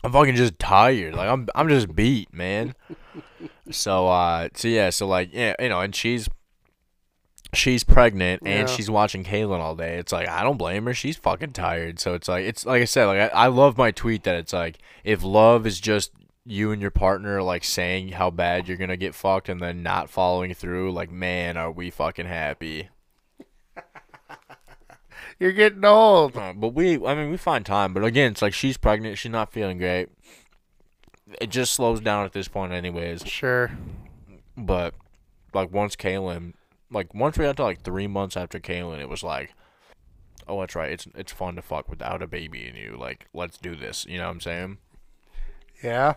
I'm 0.02 0.10
fucking 0.10 0.34
just 0.34 0.58
tired. 0.58 1.14
Like 1.14 1.28
I'm 1.28 1.46
I'm 1.54 1.68
just 1.68 1.94
beat, 1.94 2.34
man. 2.34 2.74
so 3.70 4.08
uh, 4.08 4.48
so 4.54 4.66
yeah, 4.66 4.90
so 4.90 5.06
like 5.06 5.32
yeah, 5.32 5.54
you 5.60 5.68
know, 5.68 5.78
and 5.78 5.94
she's 5.94 6.28
she's 7.54 7.84
pregnant 7.84 8.42
and 8.44 8.68
Yeah. 8.68 8.74
she's 8.74 8.90
watching 8.90 9.24
Kaylin 9.24 9.58
all 9.60 9.74
day. 9.74 9.96
It's 9.96 10.12
like 10.12 10.28
I 10.28 10.42
don't 10.42 10.56
blame 10.58 10.84
her. 10.86 10.94
She's 10.94 11.16
fucking 11.16 11.52
tired. 11.52 11.98
So 12.00 12.14
it's 12.14 12.28
like 12.28 12.44
it's 12.44 12.66
like 12.66 12.82
I 12.82 12.84
said, 12.84 13.06
like 13.06 13.32
I, 13.32 13.44
I 13.44 13.46
love 13.48 13.78
my 13.78 13.90
tweet 13.90 14.24
that 14.24 14.36
it's 14.36 14.52
like 14.52 14.78
if 15.04 15.22
love 15.22 15.66
is 15.66 15.80
just 15.80 16.12
you 16.46 16.72
and 16.72 16.82
your 16.82 16.90
partner 16.90 17.42
like 17.42 17.64
saying 17.64 18.08
how 18.10 18.30
bad 18.30 18.68
you're 18.68 18.76
gonna 18.76 18.96
get 18.96 19.14
fucked 19.14 19.48
and 19.48 19.60
then 19.60 19.82
not 19.82 20.10
following 20.10 20.52
through, 20.54 20.92
like 20.92 21.10
man, 21.10 21.56
are 21.56 21.70
we 21.72 21.90
fucking 21.90 22.26
happy? 22.26 22.88
You're 25.40 25.52
getting 25.52 25.84
old. 25.84 26.36
Uh, 26.36 26.52
but 26.54 26.68
we, 26.74 27.04
I 27.04 27.14
mean, 27.14 27.30
we 27.30 27.36
find 27.36 27.66
time. 27.66 27.92
But 27.92 28.04
again, 28.04 28.32
it's 28.32 28.42
like 28.42 28.54
she's 28.54 28.76
pregnant. 28.76 29.18
She's 29.18 29.32
not 29.32 29.52
feeling 29.52 29.78
great. 29.78 30.08
It 31.40 31.50
just 31.50 31.72
slows 31.72 32.00
down 32.00 32.24
at 32.24 32.32
this 32.32 32.46
point, 32.46 32.72
anyways. 32.72 33.26
Sure. 33.26 33.72
But 34.56 34.94
like 35.52 35.72
once 35.72 35.96
Kaylin, 35.96 36.54
like 36.94 37.12
once 37.12 37.36
we 37.36 37.44
got 37.44 37.56
to 37.56 37.64
like 37.64 37.82
three 37.82 38.06
months 38.06 38.36
after 38.36 38.60
Kaylin, 38.60 39.00
it 39.00 39.08
was 39.08 39.22
like, 39.22 39.54
oh, 40.48 40.60
that's 40.60 40.74
right. 40.74 40.92
It's 40.92 41.06
it's 41.14 41.32
fun 41.32 41.56
to 41.56 41.62
fuck 41.62 41.88
without 41.88 42.22
a 42.22 42.26
baby 42.26 42.66
in 42.66 42.76
you. 42.76 42.96
Like, 42.98 43.26
let's 43.34 43.58
do 43.58 43.74
this. 43.74 44.06
You 44.06 44.18
know 44.18 44.24
what 44.24 44.34
I'm 44.34 44.40
saying? 44.40 44.78
Yeah. 45.82 46.14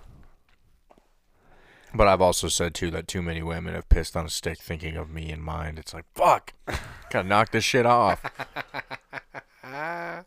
But 1.93 2.07
I've 2.07 2.21
also 2.21 2.47
said 2.47 2.73
too 2.73 2.91
that 2.91 3.07
too 3.07 3.21
many 3.21 3.41
women 3.41 3.73
have 3.73 3.89
pissed 3.89 4.15
on 4.15 4.25
a 4.25 4.29
stick 4.29 4.59
thinking 4.59 4.97
of 4.97 5.09
me 5.09 5.31
in 5.31 5.41
mind. 5.41 5.79
It's 5.79 5.93
like 5.93 6.05
fuck, 6.13 6.53
gotta 7.09 7.27
knock 7.27 7.51
this 7.51 7.63
shit 7.63 7.85
off. 7.85 8.21
but 9.63 10.25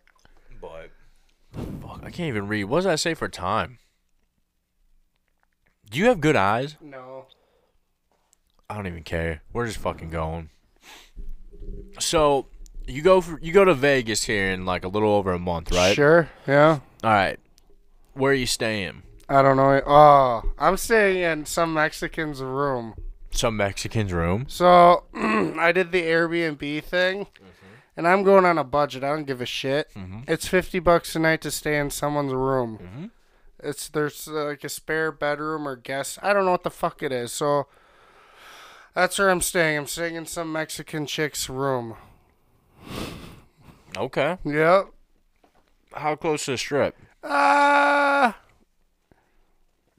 fuck, 1.53 2.01
I 2.03 2.11
can't 2.11 2.29
even 2.29 2.49
read. 2.49 2.65
What 2.65 2.79
does 2.79 2.85
that 2.87 3.01
say 3.01 3.15
for 3.15 3.29
time? 3.29 3.79
Do 5.91 5.99
you 5.99 6.07
have 6.07 6.21
good 6.21 6.37
eyes? 6.37 6.77
No. 6.81 7.27
I 8.71 8.75
don't 8.75 8.87
even 8.87 9.03
care. 9.03 9.43
We're 9.53 9.67
just 9.67 9.79
fucking 9.79 10.11
going. 10.11 10.51
So 11.99 12.47
you 12.87 13.03
go 13.03 13.21
for 13.21 13.41
you 13.43 13.53
go 13.53 13.65
to 13.65 13.75
Vegas 13.75 14.23
here 14.23 14.53
in 14.53 14.65
like 14.65 14.85
a 14.85 14.89
little 14.89 15.11
over 15.11 15.33
a 15.33 15.41
month, 15.41 15.73
right? 15.73 15.97
Sure. 15.97 16.31
Yeah. 16.47 16.79
All 17.03 17.11
right. 17.11 17.41
Where 18.15 18.31
are 18.31 18.35
you 18.35 18.47
staying? 18.47 19.03
I 19.29 19.43
don't 19.43 19.57
know. 19.57 19.83
Oh, 19.85 20.43
I'm 20.57 20.77
staying 20.77 21.21
in 21.21 21.47
some 21.47 21.75
Mexican's 21.75 22.43
room. 22.43 22.95
Some 23.33 23.57
Mexican's 23.57 24.13
room. 24.13 24.47
So 24.49 25.03
I 25.15 25.73
did 25.73 25.91
the 25.91 26.03
Airbnb 26.03 26.85
thing, 26.85 27.25
mm-hmm. 27.25 27.75
and 27.97 28.07
I'm 28.07 28.23
going 28.23 28.45
on 28.45 28.57
a 28.57 28.65
budget. 28.65 29.03
I 29.03 29.09
don't 29.09 29.27
give 29.27 29.41
a 29.41 29.47
shit. 29.47 29.89
Mm-hmm. 29.97 30.21
It's 30.29 30.47
fifty 30.47 30.79
bucks 30.79 31.17
a 31.17 31.19
night 31.19 31.41
to 31.43 31.51
stay 31.51 31.77
in 31.77 31.91
someone's 31.91 32.35
room. 32.35 32.79
Mm-hmm. 32.81 33.05
It's 33.65 33.89
there's 33.89 34.29
uh, 34.29 34.45
like 34.45 34.63
a 34.63 34.69
spare 34.69 35.11
bedroom 35.11 35.67
or 35.67 35.75
guest. 35.75 36.21
I 36.23 36.33
don't 36.33 36.45
know 36.45 36.53
what 36.53 36.63
the 36.63 36.71
fuck 36.71 37.03
it 37.03 37.11
is. 37.11 37.33
So 37.33 37.67
that's 38.95 39.19
where 39.19 39.31
I'm 39.31 39.41
staying. 39.41 39.79
I'm 39.79 39.87
staying 39.87 40.15
in 40.17 40.27
some 40.27 40.53
Mexican 40.53 41.07
chick's 41.07 41.49
room. 41.49 41.97
Okay. 43.97 44.39
Yep. 44.45 44.87
How 45.95 46.15
close 46.17 46.45
to 46.45 46.53
the 46.53 46.59
strip? 46.59 46.97
Uh 47.23 48.33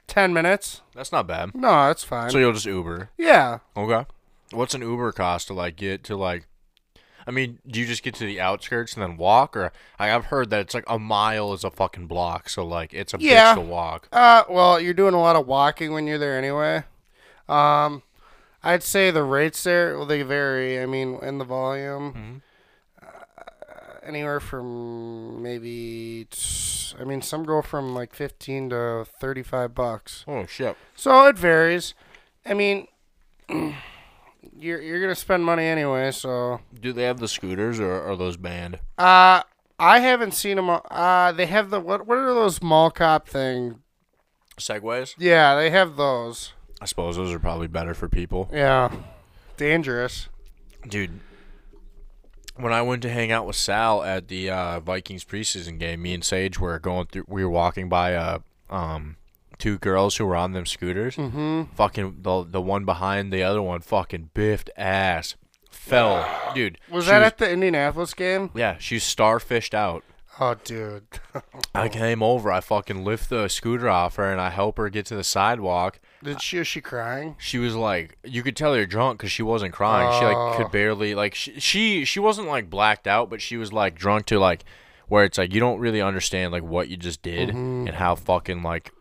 ten 0.08 0.34
minutes. 0.34 0.82
That's 0.96 1.12
not 1.12 1.28
bad. 1.28 1.54
No, 1.56 1.70
that's 1.88 2.04
fine. 2.04 2.30
So 2.30 2.38
you'll 2.38 2.54
just 2.54 2.66
Uber. 2.66 3.10
yeah. 3.18 3.60
Okay. 3.78 4.06
What's 4.52 4.74
an 4.74 4.82
Uber 4.82 5.12
cost 5.14 5.48
to 5.48 5.54
like 5.54 5.76
get 5.76 6.04
to 6.06 6.16
like? 6.16 6.48
I 7.28 7.32
mean, 7.32 7.60
do 7.68 7.80
you 7.80 7.86
just 7.86 8.02
get 8.02 8.16
to 8.16 8.26
the 8.26 8.42
outskirts 8.42 8.96
and 8.96 9.04
then 9.04 9.16
walk, 9.16 9.56
or 9.56 9.72
I, 10.00 10.12
I've 10.12 10.26
heard 10.26 10.50
that 10.50 10.60
it's 10.62 10.74
like 10.74 10.84
a 10.88 10.98
mile 10.98 11.54
is 11.54 11.64
a 11.64 11.70
fucking 11.70 12.08
block, 12.08 12.50
so 12.50 12.66
like 12.66 12.94
it's 12.94 13.14
a 13.14 13.18
Yeah. 13.20 13.52
bitch 13.54 13.56
to 13.56 13.62
walk. 13.62 14.08
Uh, 14.12 14.44
well, 14.50 14.80
you're 14.82 14.96
doing 14.96 15.14
a 15.14 15.20
lot 15.20 15.36
of 15.36 15.46
walking 15.46 15.94
when 15.94 16.08
you're 16.08 16.18
there 16.18 16.38
anyway. 16.38 16.84
Um, 17.48 18.02
I'd 18.64 18.84
say 18.84 19.10
the 19.12 19.24
rates 19.24 19.64
there, 19.64 19.98
well, 19.98 20.06
they 20.06 20.22
vary. 20.22 20.80
I 20.82 20.86
mean, 20.86 21.18
in 21.22 21.38
the 21.40 21.46
volume, 21.46 22.42
uh, 23.02 23.06
anywhere 24.04 24.40
from 24.40 25.42
maybe, 25.42 26.28
t- 26.30 26.96
I 27.00 27.04
mean, 27.04 27.22
some 27.22 27.44
go 27.44 27.62
from 27.62 27.94
like 27.96 28.14
15 28.14 28.70
to 28.70 29.06
35 29.20 29.74
bucks. 29.74 30.24
Oh 30.28 30.46
shit. 30.46 30.78
So 30.96 31.26
it 31.28 31.38
varies. 31.38 31.94
I 32.46 32.54
mean, 32.54 32.88
you're 33.50 34.82
you're 34.82 35.02
gonna 35.02 35.16
spend 35.16 35.44
money 35.46 35.66
anyway, 35.66 36.12
so. 36.12 36.62
Do 36.80 36.94
they 36.94 37.04
have 37.04 37.20
the 37.20 37.28
scooters 37.28 37.80
or 37.80 37.92
are 37.92 38.16
those 38.16 38.38
banned? 38.38 38.80
Uh, 38.98 39.42
I 39.80 40.00
haven't 40.00 40.34
seen 40.34 40.58
them. 40.58 40.70
Uh, 40.70 41.32
they 41.32 41.48
have 41.48 41.70
the 41.72 41.80
what? 41.80 42.06
What 42.06 42.18
are 42.18 42.34
those 42.34 42.62
mall 42.62 42.92
cop 42.92 43.28
thing? 43.28 43.80
Segways? 44.60 45.16
Yeah, 45.18 45.56
they 45.56 45.72
have 45.72 45.96
those. 45.96 46.54
I 46.82 46.86
suppose 46.86 47.16
those 47.16 47.32
are 47.32 47.40
probably 47.40 47.68
better 47.68 47.94
for 47.94 48.10
people. 48.10 48.50
Yeah, 48.52 48.92
dangerous. 49.56 50.30
Dude, 50.88 51.20
when 52.56 52.74
I 52.74 52.82
went 52.82 53.04
to 53.04 53.10
hang 53.10 53.32
out 53.32 53.46
with 53.46 53.56
Sal 53.56 54.04
at 54.04 54.28
the 54.28 54.50
uh, 54.50 54.80
Vikings 54.80 55.24
preseason 55.24 55.78
game, 55.78 56.02
me 56.02 56.16
and 56.16 56.24
Sage 56.24 56.60
were 56.60 56.80
going 56.80 57.06
through. 57.06 57.26
We 57.28 57.46
were 57.46 57.52
walking 57.52 57.88
by 57.88 58.16
uh, 58.16 58.40
um, 58.72 59.18
two 59.60 59.78
girls 59.78 60.18
who 60.18 60.26
were 60.26 60.36
on 60.36 60.54
them 60.54 60.66
scooters. 60.66 61.16
Mm-hmm. 61.18 61.74
Fucking 61.76 62.18
the 62.22 62.44
the 62.44 62.62
one 62.62 62.84
behind 62.84 63.32
the 63.32 63.44
other 63.44 63.62
one, 63.62 63.82
fucking 63.82 64.32
biffed 64.34 64.72
ass, 64.76 65.36
fell, 65.70 66.28
dude. 66.56 66.80
Was 66.90 67.06
that 67.06 67.22
at 67.22 67.38
the 67.38 67.50
Indianapolis 67.50 68.16
game? 68.16 68.50
Yeah, 68.56 68.78
she's 68.80 69.04
starfished 69.04 69.76
out. 69.76 70.04
Oh, 70.40 70.56
dude. 70.56 71.04
I 71.76 71.90
came 71.90 72.24
over, 72.24 72.52
I 72.52 72.62
fucking 72.62 73.04
lift 73.04 73.30
the 73.30 73.48
scooter 73.48 73.90
off 73.90 74.16
her, 74.16 74.32
and 74.32 74.42
I 74.42 74.50
help 74.50 74.78
her 74.78 74.90
get 74.90 75.06
to 75.08 75.16
the 75.16 75.24
sidewalk. 75.24 76.00
Did 76.24 76.42
she? 76.42 76.60
Was 76.60 76.68
she 76.68 76.82
crying? 76.82 77.36
She 77.40 77.58
was 77.58 77.76
like, 77.76 78.18
you 78.24 78.44
could 78.44 78.56
tell 78.56 78.76
you're 78.76 78.86
drunk 78.86 79.18
because 79.20 79.32
she 79.32 79.44
wasn't 79.44 79.74
crying. 79.74 80.20
She 80.20 80.26
like 80.26 80.38
Oh. 80.38 80.54
could 80.58 80.72
barely 80.72 81.16
like 81.16 81.34
she, 81.36 81.60
she 81.60 82.06
she 82.06 82.20
wasn't 82.20 82.48
like 82.48 82.70
blacked 82.70 83.08
out, 83.08 83.30
but 83.30 83.42
she 83.42 83.58
was 83.58 83.74
like 83.74 83.96
drunk 83.96 84.26
to 84.28 84.40
like 84.40 84.64
where 85.08 85.24
it's 85.26 85.38
like 85.38 85.54
you 85.54 85.60
don't 85.60 85.80
really 85.80 86.02
understand 86.02 86.52
like 86.52 86.64
what 86.64 86.88
you 86.90 86.96
just 86.98 87.22
did 87.22 87.50
Mhm. 87.50 87.88
and 87.88 87.96
how 87.96 88.16
fucking 88.16 88.62
like 88.64 88.92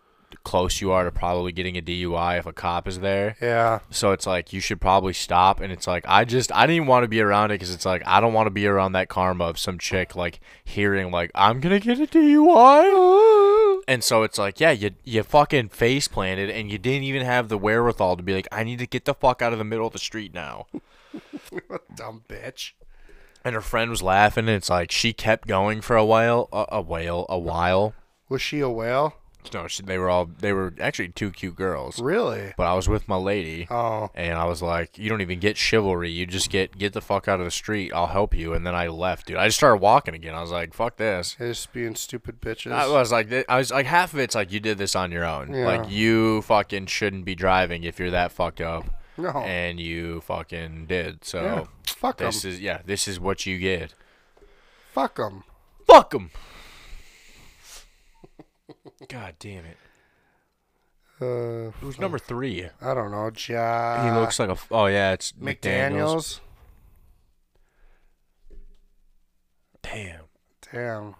close 0.45 0.81
you 0.81 0.91
are 0.91 1.05
to 1.05 1.11
probably 1.11 1.53
getting 1.53 1.77
a 1.77 1.83
DUI 1.83 2.39
if 2.39 2.47
a 2.47 2.53
cop 2.53 2.89
is 2.89 3.01
there. 3.01 3.37
Yeah. 3.43 3.81
So 3.91 4.13
it's 4.13 4.27
like 4.27 4.53
you 4.55 4.61
should 4.61 4.81
probably 4.81 5.13
stop, 5.13 5.61
and 5.61 5.71
it's 5.71 5.87
like 5.87 6.05
I 6.09 6.25
just 6.25 6.51
I 6.55 6.67
didn't 6.67 6.87
want 6.87 7.05
to 7.05 7.09
be 7.09 7.21
around 7.21 7.51
it 7.51 7.55
because 7.55 7.75
it's 7.75 7.85
like 7.85 8.03
I 8.07 8.21
don't 8.21 8.33
want 8.33 8.47
to 8.47 8.51
be 8.51 8.67
around 8.67 8.93
that 8.93 9.09
karma 9.09 9.45
of 9.45 9.59
some 9.59 9.77
chick 9.79 10.17
like 10.17 10.41
hearing 10.65 11.11
like 11.11 11.31
I'm 11.35 11.61
gonna 11.61 11.81
get 11.81 12.01
a 12.01 12.07
DUI, 12.07 12.85
and 13.91 14.05
so 14.05 14.23
it's 14.23 14.39
like 14.39 14.61
yeah 14.61 14.71
you 14.71 14.93
you 15.03 15.21
fucking 15.25 15.69
face 15.69 16.07
planted 16.07 16.49
and 16.49 16.71
you 16.71 16.79
didn't 16.79 17.03
even 17.03 17.27
have 17.27 17.49
the 17.49 17.59
wherewithal 17.59 18.17
to 18.17 18.23
be 18.23 18.33
like 18.33 18.47
I 18.53 18.63
need 18.63 18.79
to 18.79 18.87
get 18.87 19.05
the 19.05 19.15
fuck 19.15 19.43
out 19.43 19.53
of 19.53 19.59
the 19.59 19.65
middle 19.65 19.87
of 19.87 19.93
the 19.93 19.99
street 19.99 20.33
now. 20.33 20.67
Dumb 21.97 22.23
bitch. 22.29 22.73
And 23.45 23.55
her 23.55 23.61
friend 23.61 23.91
was 23.91 24.03
laughing, 24.03 24.49
and 24.49 24.57
it's 24.57 24.69
like 24.69 24.93
she 24.93 25.13
kept 25.13 25.49
going 25.49 25.81
for 25.81 25.97
a 25.97 26.05
while, 26.05 26.49
a, 26.53 26.67
a 26.73 26.81
while, 26.83 27.25
a 27.29 27.39
while. 27.39 27.95
Was 28.29 28.43
she 28.43 28.61
a 28.61 28.69
whale? 28.69 29.15
No, 29.53 29.67
she, 29.67 29.83
they 29.83 29.99
were 29.99 30.09
all 30.11 30.27
they 30.27 30.53
were 30.53 30.75
actually 30.81 31.09
two 31.09 31.31
cute 31.31 31.57
girls. 31.57 32.01
Really? 32.01 32.53
But 32.57 32.67
I 32.67 32.75
was 32.75 32.89
with 32.89 33.09
my 33.09 33.17
lady. 33.17 33.67
Oh. 33.71 34.11
And 34.15 34.39
I 34.39 34.45
was 34.45 34.63
like, 34.63 34.99
you 34.99 35.09
don't 35.09 35.21
even 35.21 35.41
get 35.41 35.57
chivalry. 35.57 36.11
You 36.11 36.27
just 36.27 36.51
get 36.51 36.77
get 36.79 36.93
the 36.93 37.01
fuck 37.01 37.27
out 37.29 37.41
of 37.41 37.45
the 37.47 37.51
street. 37.51 37.93
I'll 37.93 38.07
help 38.09 38.35
you. 38.35 38.53
And 38.55 38.67
then 38.67 38.75
I 38.75 38.89
left, 38.89 39.27
dude. 39.27 39.37
I 39.37 39.47
just 39.49 39.57
started 39.57 39.81
walking 39.81 40.15
again. 40.15 40.35
I 40.35 40.41
was 40.41 40.51
like, 40.51 40.75
fuck 40.75 40.97
this. 40.97 41.37
They're 41.39 41.49
just 41.49 41.73
being 41.73 41.95
stupid 41.95 42.41
bitches. 42.41 42.73
I 42.73 42.87
was 42.89 43.11
like, 43.11 43.33
I 43.49 43.59
was 43.59 43.71
like, 43.71 43.87
half 43.87 44.13
of 44.13 44.19
it's 44.21 44.35
like 44.35 44.53
you 44.53 44.61
did 44.61 44.79
this 44.79 44.95
on 44.95 45.11
your 45.11 45.25
own. 45.25 45.53
Yeah. 45.53 45.67
Like 45.67 45.91
you 45.91 46.43
fucking 46.43 46.87
shouldn't 46.87 47.25
be 47.25 47.35
driving 47.35 47.85
if 47.85 47.99
you're 47.99 48.11
that 48.11 48.33
fucked 48.33 48.61
up. 48.61 48.85
No. 49.17 49.31
And 49.31 49.79
you 49.81 50.21
fucking 50.23 50.87
did. 50.87 51.25
So 51.25 51.43
Yeah. 51.43 51.65
Fuck 51.87 52.19
this 52.19 52.45
'em. 52.45 52.51
is 52.53 52.61
yeah. 52.61 52.81
This 52.87 53.07
is 53.09 53.19
what 53.21 53.45
you 53.47 53.59
get. 53.59 53.95
Fuck 54.93 55.17
them. 55.17 55.45
Fuck 55.87 56.11
them. 56.11 56.31
God 59.09 59.35
damn 59.39 59.65
it. 59.65 59.77
Uh, 61.21 61.71
Who's 61.81 61.99
number 61.99 62.19
three? 62.19 62.67
I 62.81 62.95
don't 62.95 63.11
know. 63.11 63.31
Ja. 63.49 64.05
he 64.05 64.19
looks 64.21 64.39
like 64.39 64.49
a. 64.49 64.53
f- 64.53 64.69
Oh 64.71 64.87
yeah, 64.87 65.13
it's 65.13 65.33
McDaniels. 65.33 65.91
McDaniels. 65.93 66.41
Damn. 69.83 70.21
Damn. 70.73 71.15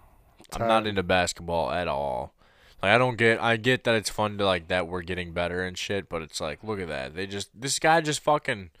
I'm 0.53 0.67
not 0.67 0.87
into 0.87 1.03
basketball 1.03 1.71
at 1.71 1.87
all. 1.87 2.33
Like 2.81 2.91
I 2.93 2.97
don't 2.97 3.15
get 3.17 3.39
I 3.41 3.57
get 3.57 3.83
that 3.83 3.95
it's 3.95 4.09
fun 4.09 4.37
to 4.39 4.45
like 4.45 4.67
that 4.69 4.87
we're 4.87 5.01
getting 5.03 5.33
better 5.33 5.63
and 5.63 5.77
shit, 5.77 6.09
but 6.09 6.21
it's 6.21 6.41
like 6.41 6.63
look 6.63 6.79
at 6.79 6.87
that. 6.87 7.15
They 7.15 7.27
just 7.27 7.49
this 7.59 7.77
guy 7.79 8.01
just 8.01 8.21
fucking 8.21 8.71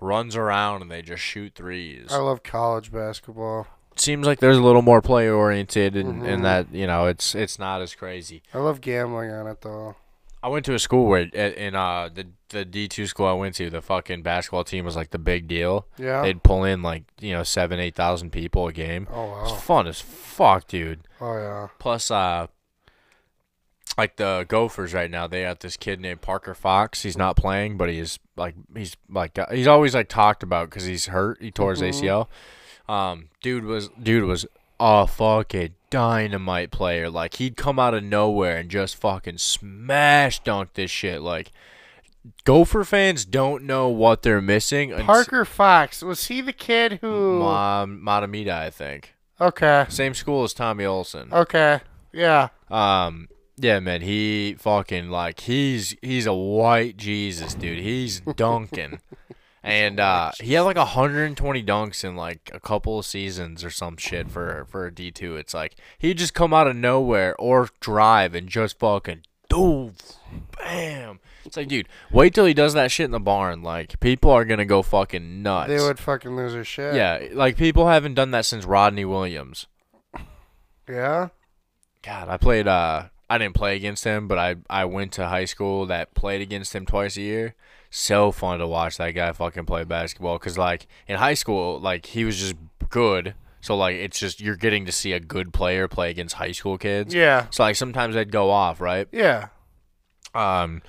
runs 0.00 0.34
around 0.34 0.82
and 0.82 0.90
they 0.90 1.02
just 1.02 1.22
shoot 1.22 1.54
threes. 1.54 2.06
I 2.10 2.16
love 2.18 2.42
college 2.42 2.90
basketball. 2.90 3.66
Seems 4.00 4.26
like 4.26 4.40
there's 4.40 4.56
a 4.56 4.62
little 4.62 4.82
more 4.82 5.02
player 5.02 5.34
oriented 5.34 5.94
and, 5.96 6.22
Mhm. 6.22 6.26
and 6.28 6.44
that, 6.44 6.72
you 6.72 6.86
know, 6.86 7.06
it's 7.06 7.34
it's 7.34 7.58
not 7.58 7.82
as 7.82 7.94
crazy. 7.94 8.42
I 8.54 8.58
love 8.58 8.80
gambling 8.80 9.30
on 9.30 9.46
it 9.46 9.60
though. 9.60 9.96
I 10.42 10.48
went 10.48 10.64
to 10.66 10.74
a 10.74 10.78
school 10.78 11.06
where 11.06 11.20
in 11.22 11.74
uh 11.74 12.08
the 12.12 12.28
the 12.48 12.64
D 12.64 12.88
two 12.88 13.06
school 13.06 13.26
I 13.26 13.34
went 13.34 13.54
to, 13.56 13.68
the 13.68 13.82
fucking 13.82 14.22
basketball 14.22 14.64
team 14.64 14.84
was 14.86 14.96
like 14.96 15.10
the 15.10 15.18
big 15.18 15.46
deal. 15.48 15.86
Yeah. 15.98 16.22
They'd 16.22 16.42
pull 16.42 16.64
in 16.64 16.80
like, 16.82 17.02
you 17.20 17.32
know, 17.34 17.42
seven, 17.42 17.78
eight 17.78 17.94
thousand 17.94 18.30
people 18.30 18.66
a 18.66 18.72
game. 18.72 19.06
Oh, 19.12 19.26
wow. 19.26 19.42
It's 19.44 19.62
fun 19.62 19.86
as 19.86 20.00
fuck, 20.00 20.66
dude. 20.66 21.00
Oh 21.20 21.34
yeah. 21.36 21.68
Plus, 21.78 22.10
uh, 22.10 22.46
like 23.98 24.16
the 24.16 24.46
Gophers 24.48 24.94
right 24.94 25.10
now, 25.10 25.26
they 25.26 25.42
got 25.42 25.60
this 25.60 25.76
kid 25.76 26.00
named 26.00 26.22
Parker 26.22 26.54
Fox. 26.54 27.02
He's 27.02 27.18
not 27.18 27.36
playing, 27.36 27.76
but 27.76 27.90
he's 27.90 28.18
like 28.36 28.54
he's 28.74 28.96
like 29.10 29.38
he's 29.50 29.66
always 29.66 29.94
like 29.94 30.08
talked 30.08 30.42
about 30.42 30.70
because 30.70 30.84
he's 30.86 31.06
hurt. 31.06 31.38
He 31.42 31.50
tore 31.50 31.72
his 31.72 31.82
Mhm. 31.82 31.88
ACL. 31.90 32.28
Um, 32.90 33.28
dude 33.42 33.64
was 33.64 33.88
dude 34.02 34.24
was 34.24 34.46
a 34.80 35.06
fucking 35.06 35.74
dynamite 35.90 36.70
player. 36.70 37.08
Like 37.08 37.34
he'd 37.36 37.56
come 37.56 37.78
out 37.78 37.94
of 37.94 38.02
nowhere 38.02 38.56
and 38.56 38.70
just 38.70 38.96
fucking 38.96 39.38
smash 39.38 40.42
dunk 40.42 40.74
this 40.74 40.90
shit. 40.90 41.20
Like 41.22 41.52
Gopher 42.44 42.84
fans 42.84 43.24
don't 43.24 43.64
know 43.64 43.88
what 43.88 44.22
they're 44.22 44.40
missing. 44.40 44.92
Parker 44.92 45.44
Fox 45.44 46.02
was 46.02 46.26
he 46.26 46.40
the 46.40 46.52
kid 46.52 46.98
who? 47.00 47.38
Mom, 47.38 48.00
Mahtomedi, 48.04 48.50
I 48.50 48.70
think. 48.70 49.14
Okay. 49.40 49.86
Same 49.88 50.14
school 50.14 50.44
as 50.44 50.52
Tommy 50.52 50.84
Olson. 50.84 51.32
Okay. 51.32 51.80
Yeah. 52.12 52.48
Um, 52.70 53.28
yeah, 53.56 53.78
man, 53.80 54.02
he 54.02 54.54
fucking 54.58 55.10
like 55.10 55.40
he's 55.40 55.94
he's 56.02 56.26
a 56.26 56.34
white 56.34 56.96
Jesus, 56.96 57.54
dude. 57.54 57.78
He's 57.78 58.20
dunking, 58.36 59.00
and 59.62 60.00
uh, 60.00 60.32
he 60.40 60.54
had 60.54 60.62
like 60.62 60.76
120 60.76 61.62
dunks 61.62 62.04
in 62.04 62.16
like 62.16 62.50
a 62.52 62.60
couple 62.60 62.98
of 62.98 63.06
seasons 63.06 63.64
or 63.64 63.70
some 63.70 63.96
shit 63.96 64.30
for 64.30 64.66
for 64.68 64.86
a 64.86 64.90
D2. 64.92 65.38
It's 65.38 65.54
like 65.54 65.76
he'd 65.98 66.18
just 66.18 66.34
come 66.34 66.54
out 66.54 66.66
of 66.66 66.76
nowhere 66.76 67.34
or 67.36 67.68
drive 67.80 68.34
and 68.34 68.48
just 68.48 68.78
fucking 68.78 69.22
doof, 69.50 70.16
bam. 70.56 71.20
It's 71.44 71.56
like, 71.56 71.68
dude, 71.68 71.88
wait 72.10 72.34
till 72.34 72.44
he 72.44 72.54
does 72.54 72.74
that 72.74 72.90
shit 72.90 73.04
in 73.04 73.10
the 73.10 73.20
barn. 73.20 73.62
Like 73.62 74.00
people 74.00 74.30
are 74.30 74.44
gonna 74.44 74.64
go 74.64 74.82
fucking 74.82 75.42
nuts. 75.42 75.68
They 75.68 75.80
would 75.80 75.98
fucking 75.98 76.36
lose 76.36 76.52
their 76.52 76.64
shit. 76.64 76.94
Yeah, 76.94 77.28
like 77.32 77.56
people 77.56 77.88
haven't 77.88 78.14
done 78.14 78.30
that 78.30 78.46
since 78.46 78.64
Rodney 78.64 79.04
Williams. 79.04 79.66
Yeah. 80.88 81.28
God, 82.02 82.28
I 82.28 82.36
played. 82.38 82.66
Uh, 82.66 83.04
I 83.30 83.38
didn't 83.38 83.54
play 83.54 83.76
against 83.76 84.02
him, 84.02 84.26
but 84.26 84.38
I 84.38 84.56
I 84.68 84.84
went 84.84 85.12
to 85.12 85.28
high 85.28 85.44
school 85.44 85.86
that 85.86 86.14
played 86.14 86.40
against 86.40 86.74
him 86.74 86.84
twice 86.84 87.16
a 87.16 87.22
year. 87.22 87.54
So 87.88 88.32
fun 88.32 88.58
to 88.58 88.66
watch 88.66 88.96
that 88.96 89.12
guy 89.12 89.30
fucking 89.32 89.66
play 89.66 89.84
basketball. 89.84 90.36
Cause 90.40 90.58
like 90.58 90.88
in 91.06 91.16
high 91.16 91.34
school, 91.34 91.78
like 91.78 92.06
he 92.06 92.24
was 92.24 92.38
just 92.38 92.56
good. 92.88 93.34
So 93.60 93.76
like 93.76 93.94
it's 93.94 94.18
just 94.18 94.40
you're 94.40 94.56
getting 94.56 94.84
to 94.86 94.92
see 94.92 95.12
a 95.12 95.20
good 95.20 95.52
player 95.52 95.86
play 95.86 96.10
against 96.10 96.34
high 96.34 96.50
school 96.50 96.76
kids. 96.76 97.14
Yeah. 97.14 97.46
So 97.50 97.62
like 97.62 97.76
sometimes 97.76 98.16
they'd 98.16 98.32
go 98.32 98.50
off, 98.50 98.80
right? 98.80 99.06
Yeah. 99.12 99.48
Um, 100.34 100.82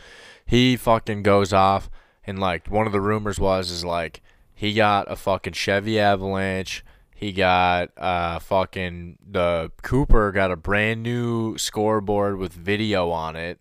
he 0.45 0.75
fucking 0.77 1.21
goes 1.21 1.53
off, 1.53 1.89
and 2.25 2.39
like 2.39 2.69
one 2.69 2.87
of 2.87 2.91
the 2.91 3.01
rumors 3.01 3.39
was 3.39 3.69
is 3.69 3.85
like 3.85 4.21
he 4.55 4.73
got 4.73 5.11
a 5.11 5.15
fucking 5.15 5.53
Chevy 5.53 5.99
Avalanche. 5.99 6.83
He 7.21 7.31
got 7.31 7.91
uh 7.97 8.39
fucking 8.39 9.19
the 9.25 9.71
Cooper 9.83 10.31
got 10.31 10.49
a 10.51 10.55
brand 10.55 11.03
new 11.03 11.55
scoreboard 11.57 12.37
with 12.37 12.51
video 12.51 13.11
on 13.11 13.35
it. 13.35 13.59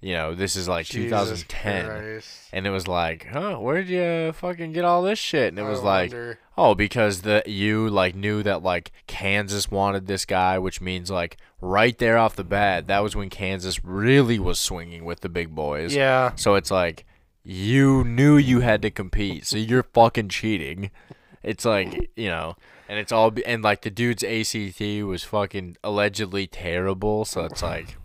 You 0.00 0.12
know, 0.12 0.34
this 0.34 0.54
is 0.54 0.68
like 0.68 0.86
Jesus 0.86 1.42
2010, 1.42 1.86
Christ. 1.86 2.48
and 2.52 2.66
it 2.66 2.70
was 2.70 2.86
like, 2.86 3.26
huh, 3.32 3.56
where'd 3.56 3.88
you 3.88 4.32
fucking 4.34 4.72
get 4.72 4.84
all 4.84 5.02
this 5.02 5.18
shit? 5.18 5.48
And 5.48 5.58
it 5.58 5.62
I 5.62 5.68
was 5.68 5.82
like, 5.82 6.14
oh, 6.56 6.74
because 6.74 7.22
the 7.22 7.42
you 7.46 7.88
like 7.88 8.14
knew 8.14 8.42
that 8.44 8.62
like 8.62 8.92
Kansas 9.08 9.70
wanted 9.72 10.06
this 10.06 10.24
guy, 10.24 10.58
which 10.58 10.80
means 10.80 11.10
like 11.10 11.38
right 11.60 11.98
there 11.98 12.16
off 12.16 12.36
the 12.36 12.44
bat, 12.44 12.86
that 12.86 13.02
was 13.02 13.16
when 13.16 13.28
Kansas 13.28 13.82
really 13.84 14.38
was 14.38 14.60
swinging 14.60 15.04
with 15.04 15.20
the 15.20 15.28
big 15.28 15.52
boys. 15.54 15.96
Yeah. 15.96 16.32
So 16.36 16.54
it's 16.54 16.70
like 16.70 17.06
you 17.42 18.04
knew 18.04 18.36
you 18.36 18.60
had 18.60 18.82
to 18.82 18.90
compete, 18.90 19.46
so 19.46 19.56
you're 19.56 19.82
fucking 19.82 20.28
cheating. 20.28 20.90
It's 21.44 21.64
like 21.64 22.10
you 22.16 22.28
know, 22.28 22.56
and 22.88 22.98
it's 22.98 23.12
all 23.12 23.32
and 23.46 23.62
like 23.62 23.82
the 23.82 23.90
dude's 23.90 24.24
ACT 24.24 24.80
was 25.06 25.24
fucking 25.24 25.76
allegedly 25.84 26.46
terrible. 26.46 27.24
So 27.24 27.44
it's 27.44 27.62
like. 27.62 27.96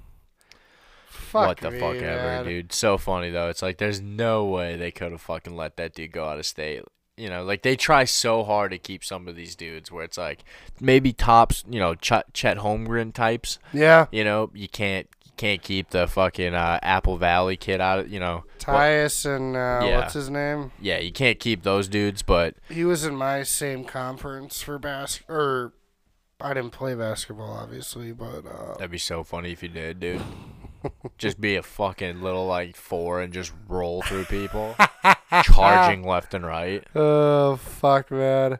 Fuck 1.07 1.47
what 1.47 1.57
the 1.59 1.69
me, 1.69 1.79
fuck 1.79 1.95
ever, 1.97 2.43
dude. 2.43 2.73
So 2.73 2.97
funny 2.97 3.29
though. 3.29 3.49
It's 3.49 3.61
like 3.61 3.77
there's 3.77 4.01
no 4.01 4.45
way 4.45 4.75
they 4.75 4.89
could 4.89 5.11
have 5.11 5.21
fucking 5.21 5.55
let 5.55 5.77
that 5.77 5.93
dude 5.93 6.11
go 6.11 6.25
out 6.25 6.39
of 6.39 6.45
state. 6.47 6.83
You 7.17 7.29
know, 7.29 7.43
like 7.43 7.61
they 7.61 7.75
try 7.75 8.05
so 8.05 8.43
hard 8.43 8.71
to 8.71 8.79
keep 8.79 9.03
some 9.03 9.27
of 9.27 9.35
these 9.35 9.55
dudes 9.55 9.91
where 9.91 10.03
it's 10.03 10.17
like 10.17 10.43
maybe 10.79 11.13
tops, 11.13 11.63
you 11.69 11.79
know, 11.79 11.93
Ch- 11.93 12.25
Chet 12.33 12.57
Holmgren 12.57 13.13
types. 13.13 13.59
Yeah. 13.73 14.07
You 14.11 14.23
know, 14.23 14.49
you 14.55 14.67
can't 14.67 15.07
can't 15.39 15.61
keep 15.63 15.89
the 15.89 16.05
fucking 16.05 16.53
uh, 16.53 16.77
Apple 16.83 17.17
Valley 17.17 17.55
kid 17.57 17.79
out 17.81 17.99
of, 17.99 18.09
you 18.09 18.19
know. 18.19 18.43
Tyus 18.59 19.25
and 19.25 19.55
uh, 19.55 19.79
Yeah. 19.83 19.97
what's 19.99 20.13
his 20.13 20.29
name? 20.29 20.71
Yeah, 20.79 20.99
you 20.99 21.11
can't 21.11 21.39
keep 21.39 21.63
those 21.63 21.87
dudes, 21.87 22.21
but 22.21 22.55
He 22.69 22.83
was 22.85 23.05
in 23.05 23.15
my 23.15 23.41
same 23.43 23.85
conference 23.85 24.61
for 24.61 24.77
bas 24.77 25.21
or 25.29 25.73
I 26.41 26.53
didn't 26.53 26.71
play 26.71 26.93
basketball 26.93 27.51
obviously, 27.53 28.11
but 28.11 28.45
uh 28.45 28.73
that'd 28.73 28.91
be 28.91 28.97
so 28.97 29.23
funny 29.23 29.51
if 29.53 29.63
you 29.63 29.69
did, 29.69 29.99
dude. 29.99 30.21
just 31.17 31.41
be 31.41 31.55
a 31.55 31.63
fucking 31.63 32.21
little 32.21 32.45
like 32.47 32.75
four 32.75 33.21
and 33.21 33.33
just 33.33 33.51
roll 33.67 34.01
through 34.01 34.25
people, 34.25 34.75
charging 35.43 36.03
left 36.05 36.33
and 36.33 36.45
right. 36.45 36.83
Oh 36.95 37.55
fuck 37.57 38.11
man. 38.11 38.59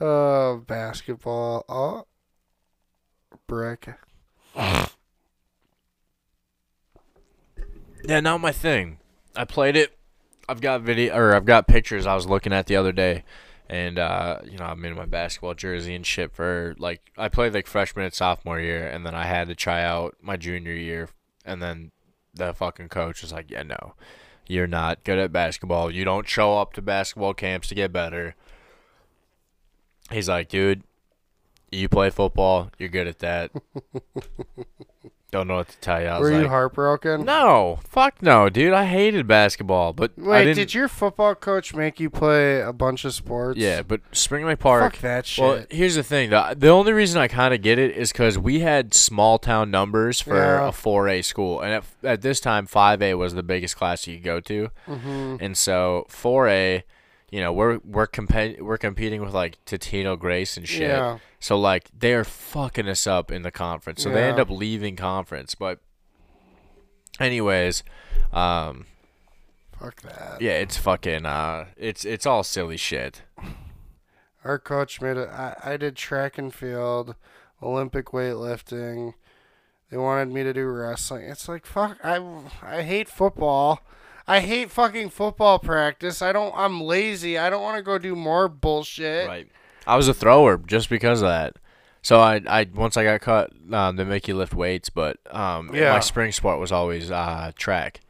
Oh 0.00 0.62
basketball. 0.66 1.64
Oh 1.68 2.06
brick. 3.46 3.88
Yeah, 8.04 8.20
not 8.20 8.40
my 8.40 8.52
thing. 8.52 8.98
I 9.36 9.44
played 9.44 9.76
it. 9.76 9.96
I've 10.48 10.60
got 10.60 10.82
video 10.82 11.14
or 11.16 11.34
I've 11.34 11.44
got 11.44 11.68
pictures 11.68 12.06
I 12.06 12.14
was 12.14 12.26
looking 12.26 12.52
at 12.52 12.66
the 12.66 12.76
other 12.76 12.92
day, 12.92 13.24
and 13.68 13.98
uh, 13.98 14.38
you 14.44 14.58
know 14.58 14.64
I'm 14.64 14.84
in 14.84 14.94
my 14.94 15.06
basketball 15.06 15.54
jersey 15.54 15.94
and 15.94 16.04
shit 16.04 16.34
for 16.34 16.74
like 16.78 17.00
I 17.16 17.28
played 17.28 17.54
like 17.54 17.66
freshman 17.66 18.04
and 18.04 18.14
sophomore 18.14 18.60
year, 18.60 18.86
and 18.86 19.06
then 19.06 19.14
I 19.14 19.24
had 19.26 19.48
to 19.48 19.54
try 19.54 19.82
out 19.82 20.16
my 20.20 20.36
junior 20.36 20.72
year, 20.72 21.08
and 21.44 21.62
then 21.62 21.92
the 22.34 22.52
fucking 22.52 22.88
coach 22.88 23.22
was 23.22 23.32
like, 23.32 23.50
"Yeah, 23.50 23.62
no, 23.62 23.94
you're 24.46 24.66
not 24.66 25.04
good 25.04 25.18
at 25.18 25.32
basketball. 25.32 25.90
You 25.90 26.04
don't 26.04 26.28
show 26.28 26.58
up 26.58 26.72
to 26.74 26.82
basketball 26.82 27.34
camps 27.34 27.68
to 27.68 27.74
get 27.74 27.92
better." 27.92 28.34
He's 30.10 30.28
like, 30.28 30.48
"Dude, 30.48 30.82
you 31.70 31.88
play 31.88 32.10
football. 32.10 32.70
You're 32.78 32.88
good 32.88 33.06
at 33.06 33.20
that." 33.20 33.52
Don't 35.32 35.48
know 35.48 35.56
what 35.56 35.68
to 35.70 35.78
tell 35.78 35.98
you. 35.98 36.08
I 36.08 36.18
was 36.18 36.28
Were 36.28 36.34
you 36.36 36.42
like, 36.42 36.50
heartbroken? 36.50 37.24
no, 37.24 37.80
fuck 37.88 38.20
no, 38.20 38.50
dude. 38.50 38.74
I 38.74 38.84
hated 38.84 39.26
basketball, 39.26 39.94
but 39.94 40.12
I 40.18 40.20
Wait, 40.20 40.44
didn't. 40.44 40.56
did 40.58 40.74
your 40.74 40.88
football 40.88 41.34
coach 41.34 41.74
make 41.74 41.98
you 41.98 42.10
play 42.10 42.60
a 42.60 42.70
bunch 42.70 43.06
of 43.06 43.14
sports? 43.14 43.58
Yeah, 43.58 43.80
but 43.80 44.02
Spring 44.12 44.44
Lake 44.44 44.58
Park. 44.58 44.92
Fuck 44.92 45.00
that 45.00 45.24
shit. 45.24 45.42
Well, 45.42 45.64
here's 45.70 45.94
the 45.94 46.02
thing. 46.02 46.28
The, 46.28 46.54
the 46.58 46.68
only 46.68 46.92
reason 46.92 47.18
I 47.18 47.28
kind 47.28 47.54
of 47.54 47.62
get 47.62 47.78
it 47.78 47.96
is 47.96 48.12
because 48.12 48.38
we 48.38 48.60
had 48.60 48.92
small 48.92 49.38
town 49.38 49.70
numbers 49.70 50.20
for 50.20 50.36
Yeah. 50.36 50.68
a 50.68 50.70
4A 50.70 51.24
school, 51.24 51.62
and 51.62 51.72
at, 51.72 51.84
at 52.04 52.20
this 52.20 52.38
time 52.38 52.66
5A 52.66 53.16
was 53.16 53.32
the 53.32 53.42
biggest 53.42 53.74
class 53.74 54.06
you 54.06 54.16
could 54.16 54.24
go 54.24 54.38
to, 54.40 54.68
Mm-hmm. 54.86 55.36
and 55.40 55.56
so 55.56 56.04
4A, 56.10 56.82
you 57.32 57.40
know, 57.40 57.50
we're 57.50 57.78
we're 57.78 58.06
compe- 58.06 58.60
we're 58.60 58.76
competing 58.76 59.22
with 59.22 59.32
like 59.32 59.56
Totino 59.64 60.18
Grace 60.18 60.58
and 60.58 60.68
shit. 60.68 60.82
Yeah. 60.82 61.18
So 61.40 61.58
like 61.58 61.88
they're 61.98 62.24
fucking 62.24 62.86
us 62.86 63.06
up 63.06 63.32
in 63.32 63.40
the 63.40 63.50
conference, 63.50 64.02
so 64.02 64.10
they 64.10 64.22
end 64.24 64.38
up 64.38 64.50
leaving 64.50 64.96
conference. 64.96 65.54
But, 65.54 65.80
anyways, 67.18 67.82
um, 68.34 68.84
Fuck 69.80 70.02
that. 70.02 70.42
yeah, 70.42 70.52
it's 70.52 70.76
fucking 70.76 71.24
uh, 71.24 71.68
it's 71.78 72.04
it's 72.04 72.26
all 72.26 72.42
silly 72.44 72.76
shit. 72.76 73.22
Our 74.44 74.58
coach 74.58 75.00
made 75.00 75.16
it. 75.16 75.28
I, 75.30 75.56
I 75.64 75.76
did 75.78 75.96
track 75.96 76.36
and 76.36 76.52
field, 76.52 77.14
Olympic 77.62 78.06
weightlifting. 78.08 79.14
They 79.90 79.96
wanted 79.96 80.28
me 80.28 80.42
to 80.42 80.52
do 80.52 80.66
wrestling. 80.66 81.24
It's 81.30 81.48
like 81.48 81.64
fuck. 81.64 81.96
I 82.04 82.20
I 82.62 82.82
hate 82.82 83.08
football. 83.08 83.80
I 84.32 84.40
hate 84.40 84.70
fucking 84.70 85.10
football 85.10 85.58
practice. 85.58 86.22
I 86.22 86.32
don't. 86.32 86.54
I'm 86.56 86.80
lazy. 86.80 87.36
I 87.38 87.50
don't 87.50 87.62
want 87.62 87.76
to 87.76 87.82
go 87.82 87.98
do 87.98 88.16
more 88.16 88.48
bullshit. 88.48 89.28
Right. 89.28 89.48
I 89.86 89.96
was 89.96 90.08
a 90.08 90.14
thrower 90.14 90.56
just 90.56 90.88
because 90.88 91.20
of 91.22 91.28
that. 91.28 91.56
So 92.02 92.20
I, 92.20 92.40
I 92.46 92.66
once 92.74 92.96
I 92.96 93.04
got 93.04 93.20
cut, 93.20 93.50
um, 93.72 93.96
they 93.96 94.04
make 94.04 94.26
you 94.26 94.34
lift 94.36 94.54
weights, 94.54 94.88
but 94.90 95.18
um, 95.30 95.74
Yeah. 95.74 95.92
my 95.92 96.00
spring 96.00 96.32
sport 96.32 96.58
was 96.58 96.72
always 96.72 97.10
uh, 97.10 97.52
track, 97.56 98.00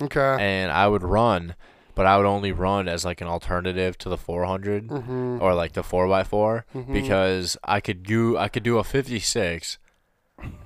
Okay. 0.00 0.36
and 0.40 0.72
I 0.72 0.88
would 0.88 1.02
run, 1.04 1.54
but 1.94 2.06
I 2.06 2.16
would 2.16 2.26
only 2.26 2.50
run 2.52 2.88
as 2.88 3.04
like 3.04 3.20
an 3.20 3.28
alternative 3.28 3.96
to 3.98 4.08
the 4.08 4.16
400 4.16 4.88
Mm-hmm. 4.88 5.38
or 5.42 5.54
like 5.54 5.74
the 5.74 5.82
4x4 5.82 6.64
because 6.92 7.56
I 7.62 7.80
could 7.80 8.02
do 8.02 8.36
I 8.36 8.48
could 8.48 8.62
do 8.64 8.78
a 8.78 8.84
56 8.84 9.78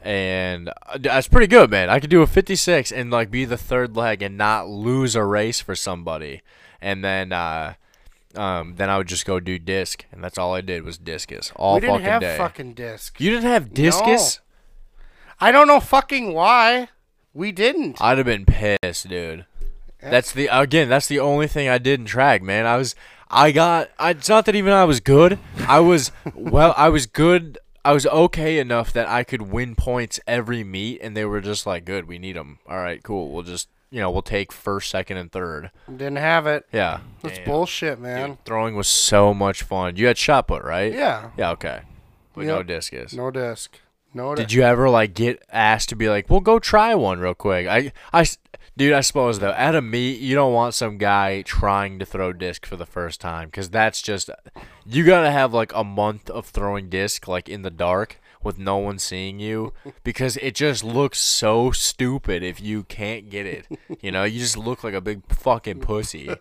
and 0.03 0.69
uh, 0.69 0.99
that's 0.99 1.29
pretty 1.29 1.47
good, 1.47 1.71
man. 1.71 1.91
I 1.91 2.01
could 2.01 2.11
do 2.11 2.23
a 2.23 2.27
56 2.27 2.91
and 2.93 3.11
like 3.11 3.31
be 3.31 3.45
the 3.45 3.57
third 3.57 3.97
leg 3.97 4.23
and 4.23 4.37
not 4.37 4.69
lose 4.69 5.15
a 5.15 5.25
race 5.25 5.61
for 5.61 5.75
somebody. 5.77 6.43
And 6.81 7.05
then 7.05 7.33
uh 7.33 7.75
um 8.37 8.75
then 8.77 8.89
I 8.89 8.97
would 8.99 9.09
just 9.09 9.27
go 9.27 9.41
do 9.41 9.59
disc 9.59 10.05
and 10.13 10.23
that's 10.23 10.39
all 10.39 10.55
I 10.55 10.61
did 10.61 10.85
was 10.85 10.99
discus 10.99 11.53
all 11.57 11.75
we 11.75 11.81
didn't 11.81 11.95
fucking 11.97 12.07
have 12.07 12.21
day. 12.21 12.37
fucking 12.39 12.75
disc. 12.75 13.21
you 13.21 13.31
didn't 13.31 13.51
have 13.51 13.75
discus? 13.75 14.41
I 15.41 15.51
don't 15.53 15.67
know 15.67 15.81
fucking 15.81 16.33
why. 16.35 16.89
We 17.33 17.53
didn't. 17.53 18.01
I'd 18.01 18.19
have 18.19 18.27
been 18.27 18.45
pissed, 18.45 19.09
dude. 19.09 19.47
That's 20.03 20.33
the 20.33 20.49
again. 20.49 20.89
That's 20.89 21.07
the 21.07 21.19
only 21.21 21.47
thing 21.47 21.69
I 21.69 21.79
did 21.79 22.01
in 22.01 22.07
track, 22.07 22.43
man. 22.43 22.67
I 22.67 22.77
was, 22.77 22.95
I 23.31 23.53
got. 23.53 23.91
I, 23.99 24.11
it's 24.11 24.29
not 24.29 24.47
that 24.47 24.55
even 24.57 24.73
I 24.73 24.85
was 24.85 25.01
good. 25.01 25.39
I 25.69 25.81
was 25.81 26.11
well. 26.35 26.75
I 26.77 26.89
was 26.89 27.07
good. 27.07 27.59
I 27.85 27.93
was 27.93 28.07
okay 28.07 28.59
enough 28.59 28.93
that 28.93 29.09
I 29.09 29.25
could 29.25 29.43
win 29.43 29.75
points 29.75 30.21
every 30.27 30.63
meet, 30.65 31.01
and 31.03 31.17
they 31.17 31.25
were 31.25 31.41
just 31.41 31.67
like, 31.67 31.85
"Good, 31.85 32.07
we 32.07 32.19
need 32.19 32.37
them. 32.37 32.59
All 32.69 32.77
right, 32.79 33.03
cool. 33.03 33.31
We'll 33.31 33.43
just, 33.43 33.69
you 33.91 34.01
know, 34.01 34.11
we'll 34.11 34.23
take 34.23 34.53
first, 34.53 34.91
second, 34.91 35.17
and 35.17 35.33
third. 35.33 35.71
Didn't 35.89 36.17
have 36.17 36.47
it. 36.47 36.67
Yeah, 36.73 37.01
That's 37.23 37.37
Damn. 37.39 37.47
bullshit, 37.47 37.99
man. 37.99 38.29
Dude, 38.31 38.45
throwing 38.45 38.77
was 38.77 38.89
so 38.89 39.33
much 39.33 39.63
fun. 39.63 39.97
You 39.97 40.07
had 40.09 40.19
shot 40.19 40.49
put, 40.49 40.63
right? 40.63 40.93
Yeah. 40.93 41.31
Yeah. 41.39 41.51
Okay. 41.53 41.81
But 42.35 42.45
no 42.45 42.63
discus. 42.63 43.13
No 43.15 43.31
disc. 43.31 43.79
No. 44.13 44.35
Disc 44.35 44.49
Did 44.49 44.53
you 44.55 44.63
ever 44.63 44.91
like 44.91 45.15
get 45.15 45.43
asked 45.51 45.89
to 45.91 45.97
be 45.97 46.09
like, 46.09 46.29
"Well, 46.29 46.41
go 46.41 46.59
try 46.59 46.95
one 46.95 47.19
real 47.21 47.35
quick"? 47.35 47.67
I, 47.67 47.93
I, 48.13 48.21
s- 48.23 48.39
dude, 48.81 48.95
I 48.95 49.03
suppose 49.03 49.41
though, 49.41 49.51
at 49.51 49.75
a 49.75 49.83
meet, 49.83 50.21
you 50.21 50.35
don't 50.35 50.55
want 50.55 50.73
some 50.73 50.97
guy 50.97 51.43
trying 51.43 51.99
to 51.99 52.07
throw 52.07 52.33
disc 52.33 52.65
for 52.65 52.77
the 52.77 52.87
first 52.87 53.21
time 53.21 53.49
because 53.49 53.69
that's 53.69 54.01
just 54.01 54.31
you 54.87 55.05
gotta 55.05 55.31
have 55.31 55.53
like 55.53 55.71
a 55.75 55.85
month 55.85 56.31
of 56.31 56.47
throwing 56.47 56.89
disc 56.89 57.29
like 57.29 57.47
in 57.47 57.61
the 57.61 57.71
dark 57.71 58.19
with 58.43 58.59
no 58.59 58.79
one 58.79 58.99
seeing 58.99 59.39
you 59.39 59.75
because 60.03 60.39
it 60.39 60.55
just 60.55 60.83
looks 60.83 61.19
so 61.19 61.71
stupid 61.73 62.43
if 62.43 62.59
you 62.59 62.85
can't 62.85 63.29
get 63.29 63.45
it. 63.45 63.67
You 64.01 64.13
know, 64.13 64.25
you 64.25 64.39
just 64.39 64.57
look 64.57 64.83
like 64.83 64.95
a 64.95 65.03
big 65.03 65.27
fucking 65.29 65.81
pussy. 65.81 66.31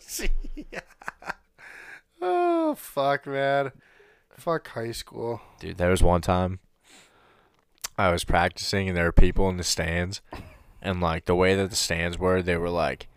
Oh 2.21 2.75
fuck, 2.75 3.25
man. 3.25 3.71
Fuck 4.37 4.67
high 4.67 4.91
school. 4.91 5.41
Dude, 5.59 5.77
there 5.77 5.89
was 5.89 6.03
one 6.03 6.19
time 6.19 6.59
I 7.97 8.11
was 8.11 8.25
practicing 8.25 8.89
and 8.89 8.97
there 8.97 9.05
were 9.05 9.13
people 9.13 9.49
in 9.49 9.55
the 9.55 9.63
stands 9.63 10.21
and 10.81 11.01
like 11.01 11.25
the 11.25 11.35
way 11.35 11.55
that 11.55 11.69
the 11.69 11.75
stands 11.75 12.17
were, 12.17 12.41
they 12.41 12.57
were 12.57 12.69
like 12.69 13.07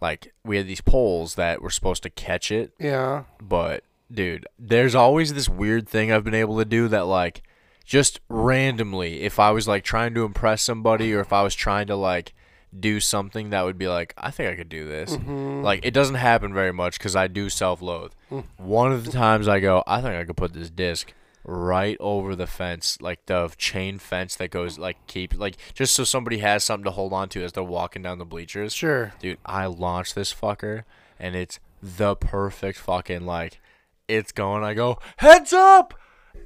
like 0.00 0.32
we 0.44 0.56
had 0.56 0.66
these 0.68 0.80
poles 0.80 1.34
that 1.34 1.60
were 1.60 1.70
supposed 1.70 2.02
to 2.04 2.10
catch 2.10 2.50
it, 2.52 2.72
Yeah. 2.78 3.24
but 3.40 3.82
dude, 4.12 4.46
there's 4.58 4.94
always 4.94 5.34
this 5.34 5.48
weird 5.48 5.88
thing 5.88 6.12
I've 6.12 6.24
been 6.24 6.34
able 6.34 6.56
to 6.58 6.64
do 6.64 6.86
that 6.88 7.06
like 7.06 7.42
just 7.84 8.20
randomly 8.28 9.22
if 9.22 9.38
I 9.38 9.50
was 9.50 9.66
like 9.66 9.82
trying 9.82 10.14
to 10.14 10.24
impress 10.24 10.62
somebody 10.62 11.12
or 11.14 11.20
if 11.20 11.32
I 11.32 11.42
was 11.42 11.54
trying 11.54 11.86
to 11.88 11.96
like 11.96 12.32
do 12.78 13.00
something 13.00 13.50
that 13.50 13.64
would 13.64 13.78
be 13.78 13.88
like 13.88 14.12
I 14.18 14.30
think 14.30 14.52
I 14.52 14.56
could 14.56 14.68
do 14.68 14.86
this. 14.86 15.16
Mm-hmm. 15.16 15.62
Like 15.62 15.84
it 15.84 15.92
doesn't 15.94 16.16
happen 16.16 16.52
very 16.54 16.72
much 16.72 17.00
cuz 17.00 17.16
I 17.16 17.26
do 17.26 17.48
self-loathe. 17.48 18.12
Mm. 18.30 18.44
One 18.58 18.92
of 18.92 19.04
the 19.04 19.10
times 19.10 19.48
I 19.48 19.58
go, 19.58 19.82
I 19.86 20.00
think 20.02 20.14
I 20.14 20.24
could 20.24 20.36
put 20.36 20.52
this 20.52 20.70
disc 20.70 21.12
right 21.48 21.96
over 21.98 22.36
the 22.36 22.46
fence, 22.46 22.98
like 23.00 23.24
the 23.24 23.50
chain 23.56 23.98
fence 23.98 24.36
that 24.36 24.50
goes 24.50 24.78
like 24.78 24.98
keep 25.06 25.34
like 25.34 25.56
just 25.72 25.94
so 25.94 26.04
somebody 26.04 26.38
has 26.38 26.62
something 26.62 26.84
to 26.84 26.90
hold 26.90 27.14
on 27.14 27.30
to 27.30 27.42
as 27.42 27.52
they're 27.52 27.64
walking 27.64 28.02
down 28.02 28.18
the 28.18 28.26
bleachers. 28.26 28.74
Sure. 28.74 29.14
Dude, 29.18 29.38
I 29.46 29.64
launched 29.64 30.14
this 30.14 30.32
fucker 30.32 30.84
and 31.18 31.34
it's 31.34 31.58
the 31.82 32.14
perfect 32.16 32.78
fucking 32.78 33.24
like 33.24 33.60
it's 34.08 34.30
going. 34.30 34.62
I 34.62 34.74
go, 34.74 34.98
heads 35.16 35.54
up! 35.54 35.94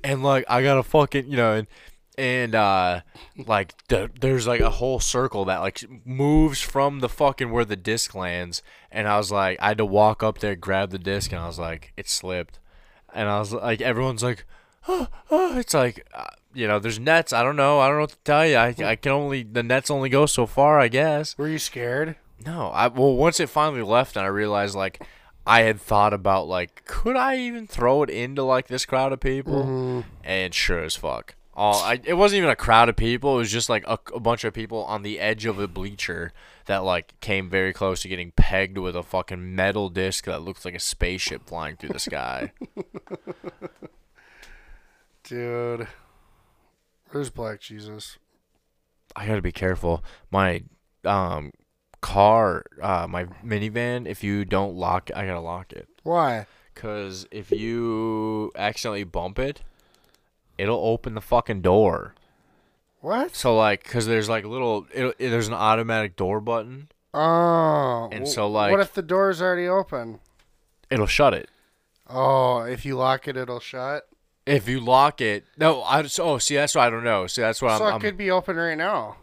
And 0.05 0.23
like 0.23 0.45
I 0.49 0.63
got 0.63 0.79
a 0.79 0.85
fucking 0.85 1.29
you 1.29 1.37
know 1.37 1.53
and 1.55 1.67
and 2.17 2.55
uh 2.55 3.01
like 3.47 3.75
the, 3.89 4.09
there's 4.21 4.47
like 4.47 4.61
a 4.61 4.71
whole 4.71 5.01
circle 5.01 5.47
that 5.47 5.59
like 5.59 5.83
moves 6.05 6.61
from 6.61 7.01
the 7.01 7.09
fucking 7.09 7.51
where 7.51 7.65
the 7.65 7.75
disc 7.75 8.15
lands 8.15 8.63
and 8.93 9.09
I 9.09 9.17
was 9.17 9.33
like 9.33 9.59
I 9.61 9.69
had 9.69 9.79
to 9.79 9.85
walk 9.85 10.23
up 10.23 10.39
there 10.39 10.55
grab 10.55 10.91
the 10.91 10.99
disc 10.99 11.33
and 11.33 11.41
I 11.41 11.47
was 11.47 11.59
like 11.59 11.93
it 11.97 12.09
slipped 12.09 12.61
and 13.13 13.29
I 13.29 13.39
was 13.41 13.53
like 13.53 13.81
everyone's 13.81 14.23
like 14.23 14.45
oh, 14.89 15.09
oh. 15.31 15.59
it's 15.59 15.75
like 15.75 16.07
uh, 16.15 16.27
you 16.55 16.67
know 16.69 16.79
there's 16.79 16.99
nets 16.99 17.33
I 17.33 17.43
don't 17.43 17.57
know 17.57 17.81
I 17.81 17.87
don't 17.87 17.97
know 17.97 18.03
what 18.03 18.11
to 18.11 18.17
tell 18.25 18.47
you 18.47 18.57
I, 18.57 18.75
I 18.85 18.97
can 18.97 19.13
only 19.13 19.43
the 19.43 19.63
nets 19.63 19.91
only 19.91 20.09
go 20.09 20.27
so 20.27 20.47
far 20.47 20.79
I 20.79 20.89
guess 20.89 21.37
Were 21.39 21.49
you 21.49 21.59
scared? 21.59 22.17
no, 22.45 22.69
I 22.69 22.89
well 22.89 23.15
once 23.15 23.39
it 23.41 23.49
finally 23.49 23.83
left 23.83 24.17
and 24.17 24.25
I 24.25 24.29
realized 24.29 24.75
like 24.75 25.03
I 25.47 25.63
had 25.63 25.81
thought 25.81 26.13
about 26.13 26.47
like 26.49 26.85
could 26.85 27.17
I 27.17 27.37
even 27.39 27.67
throw 27.67 28.03
it 28.03 28.11
into 28.11 28.43
like 28.43 28.69
this 28.69 28.85
crowd 28.85 29.13
of 29.13 29.21
people? 29.21 30.05
And 30.25 30.55
sure 30.55 30.83
as 30.85 30.97
fuck. 30.97 31.35
All 31.55 31.83
I 31.83 32.01
it 32.05 32.15
wasn't 32.15 32.39
even 32.39 32.51
a 32.51 32.57
crowd 32.57 32.89
of 32.89 32.97
people, 32.97 33.35
it 33.37 33.39
was 33.39 33.53
just 33.53 33.69
like 33.69 33.85
a, 33.87 33.99
a 34.15 34.21
bunch 34.21 34.45
of 34.45 34.55
people 34.55 34.85
on 34.85 35.03
the 35.03 35.21
edge 35.21 35.45
of 35.45 35.59
a 35.59 35.69
bleacher 35.69 36.33
that 36.67 36.85
like 36.85 37.19
came 37.21 37.51
very 37.51 37.73
close 37.73 38.03
to 38.03 38.09
getting 38.09 38.33
pegged 38.37 38.79
with 38.79 38.97
a 38.97 39.03
fucking 39.03 39.55
metal 39.55 39.89
disc 39.89 40.25
that 40.25 40.43
looks 40.43 40.65
like 40.65 40.75
a 40.75 40.81
spaceship 40.81 41.45
flying 41.47 41.77
through 41.77 41.91
the 41.91 41.99
sky. 41.99 42.53
Dude. 45.25 45.87
Where's 47.11 47.31
Black 47.31 47.61
Jesus? 47.61 48.19
I 49.15 49.27
got 49.27 49.37
to 49.37 49.43
be 49.43 49.53
careful. 49.53 50.03
My 50.31 50.63
um 51.05 51.53
car, 52.01 52.65
uh 52.81 53.07
my 53.09 53.25
minivan, 53.45 54.07
if 54.07 54.25
you 54.25 54.45
don't 54.45 54.75
lock 54.77 55.11
it, 55.11 55.17
I 55.17 55.27
got 55.27 55.35
to 55.35 55.41
lock 55.41 55.73
it. 55.73 55.89
Why? 56.03 56.47
Cause 56.75 57.27
if 57.31 57.51
you 57.51 58.51
accidentally 58.57 59.05
bump 59.05 59.39
it, 59.39 59.61
it'll 60.57 60.85
open 60.85 61.15
the 61.15 61.21
fucking 61.21 61.61
door. 61.61 62.15
What? 63.01 63.37
So 63.37 63.55
like, 63.57 63.85
cause 63.85 64.07
there's 64.07 64.29
like 64.29 64.45
little, 64.45 64.87
it, 64.95 65.19
there's 65.19 65.49
an 65.49 65.55
automatic 65.55 66.17
door 66.17 66.41
button. 66.41 66.89
Oh. 67.13 68.09
And 68.11 68.27
so, 68.27 68.49
like- 68.49 68.71
What 68.71 68.81
if 68.81 68.95
the 68.95 69.03
door's 69.03 69.43
already 69.43 69.69
open? 69.69 70.21
It'll 70.91 71.07
shut 71.07 71.35
it. 71.35 71.51
Oh, 72.09 72.63
if 72.63 72.87
you 72.87 72.97
lock 72.97 73.29
it, 73.29 73.37
it'll 73.37 73.61
shut. 73.61 74.09
If 74.47 74.69
you 74.69 74.81
lock 74.81 75.21
it, 75.21 75.45
no, 75.57 75.83
I 75.85 76.03
just, 76.03 76.19
oh 76.19 76.39
see 76.39 76.57
that's 76.57 76.75
what 76.75 76.83
I 76.87 76.91
don't 76.91 77.05
know. 77.05 77.27
See 77.27 77.43
that's 77.43 77.63
what 77.63 77.79
so 77.79 77.85
I'm. 77.85 77.93
it 77.93 77.95
I'm 77.95 78.01
could 78.01 78.17
be 78.17 78.31
open 78.31 78.57
right 78.57 78.77
now. 78.77 79.17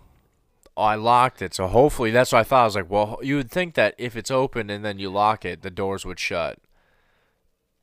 oh, 0.78 0.84
I 0.84 0.96
locked 0.96 1.42
it, 1.42 1.54
so 1.54 1.68
hopefully 1.68 2.12
that's 2.12 2.32
what 2.32 2.40
I 2.40 2.44
thought. 2.44 2.62
I 2.62 2.66
was 2.66 2.76
like, 2.76 2.90
well, 2.90 3.20
you 3.22 3.36
would 3.36 3.52
think 3.52 3.74
that 3.76 3.96
if 3.98 4.16
it's 4.16 4.32
open 4.32 4.70
and 4.70 4.84
then 4.86 4.98
you 5.00 5.10
lock 5.10 5.44
it, 5.46 5.62
the 5.62 5.70
doors 5.72 6.06
would 6.06 6.20
shut. 6.20 6.60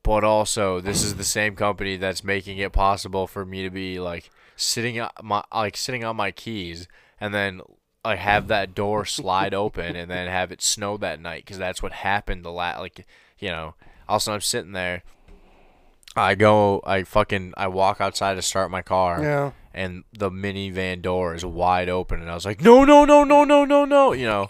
but 0.03 0.23
also 0.23 0.79
this 0.79 1.03
is 1.03 1.15
the 1.15 1.23
same 1.23 1.55
company 1.55 1.97
that's 1.97 2.23
making 2.23 2.57
it 2.57 2.71
possible 2.71 3.27
for 3.27 3.45
me 3.45 3.63
to 3.63 3.69
be 3.69 3.99
like 3.99 4.29
sitting 4.55 4.99
on 4.99 5.09
my 5.21 5.43
like 5.53 5.75
sitting 5.77 6.03
on 6.03 6.15
my 6.15 6.31
keys 6.31 6.87
and 7.19 7.33
then 7.33 7.61
like 8.05 8.19
have 8.19 8.47
that 8.47 8.73
door 8.73 9.05
slide 9.05 9.53
open 9.53 9.95
and 9.95 10.09
then 10.09 10.27
have 10.27 10.51
it 10.51 10.61
snow 10.61 10.97
that 10.97 11.19
night 11.19 11.43
because 11.45 11.57
that's 11.57 11.83
what 11.83 11.91
happened 11.91 12.43
the 12.45 12.51
last 12.51 12.79
like 12.79 13.05
you 13.37 13.49
know 13.49 13.75
also 14.07 14.33
i'm 14.33 14.41
sitting 14.41 14.71
there 14.71 15.03
i 16.17 16.35
go 16.35 16.81
i 16.85 17.03
fucking 17.03 17.53
i 17.57 17.67
walk 17.67 18.01
outside 18.01 18.35
to 18.35 18.41
start 18.41 18.71
my 18.71 18.81
car 18.81 19.21
Yeah. 19.21 19.51
and 19.73 20.03
the 20.17 20.29
minivan 20.29 21.01
door 21.01 21.35
is 21.35 21.45
wide 21.45 21.89
open 21.89 22.21
and 22.21 22.29
i 22.29 22.33
was 22.33 22.45
like 22.45 22.61
no 22.61 22.83
no 22.83 23.05
no 23.05 23.23
no 23.23 23.43
no 23.43 23.65
no 23.65 23.85
no 23.85 24.13
you 24.13 24.25
know 24.25 24.49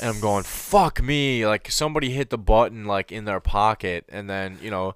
and 0.00 0.10
i'm 0.10 0.20
going 0.20 0.42
fuck 0.44 1.02
me 1.02 1.46
like 1.46 1.70
somebody 1.70 2.10
hit 2.10 2.30
the 2.30 2.38
button 2.38 2.84
like 2.84 3.12
in 3.12 3.24
their 3.24 3.40
pocket 3.40 4.04
and 4.08 4.28
then 4.28 4.58
you 4.62 4.70
know 4.70 4.94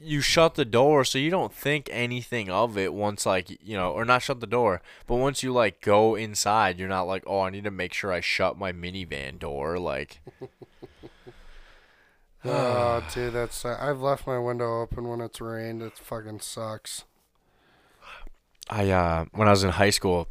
you 0.00 0.20
shut 0.20 0.54
the 0.54 0.64
door 0.64 1.04
so 1.04 1.18
you 1.18 1.28
don't 1.30 1.52
think 1.52 1.88
anything 1.90 2.48
of 2.48 2.78
it 2.78 2.94
once 2.94 3.26
like 3.26 3.50
you 3.62 3.76
know 3.76 3.90
or 3.90 4.04
not 4.04 4.22
shut 4.22 4.38
the 4.40 4.46
door 4.46 4.80
but 5.08 5.16
once 5.16 5.42
you 5.42 5.52
like 5.52 5.80
go 5.80 6.14
inside 6.14 6.78
you're 6.78 6.88
not 6.88 7.02
like 7.08 7.24
oh 7.26 7.40
i 7.40 7.50
need 7.50 7.64
to 7.64 7.70
make 7.70 7.92
sure 7.92 8.12
i 8.12 8.20
shut 8.20 8.56
my 8.56 8.70
minivan 8.72 9.38
door 9.40 9.76
like 9.78 10.20
Oh, 12.44 13.02
dude, 13.12 13.32
that's. 13.32 13.64
Uh, 13.64 13.76
I've 13.80 14.00
left 14.00 14.26
my 14.26 14.38
window 14.38 14.80
open 14.82 15.08
when 15.08 15.20
it's 15.20 15.40
rained. 15.40 15.82
It 15.82 15.98
fucking 15.98 16.40
sucks. 16.40 17.04
I 18.70 18.90
uh 18.90 19.24
when 19.32 19.48
I 19.48 19.50
was 19.52 19.64
in 19.64 19.70
high 19.70 19.90
school, 19.90 20.28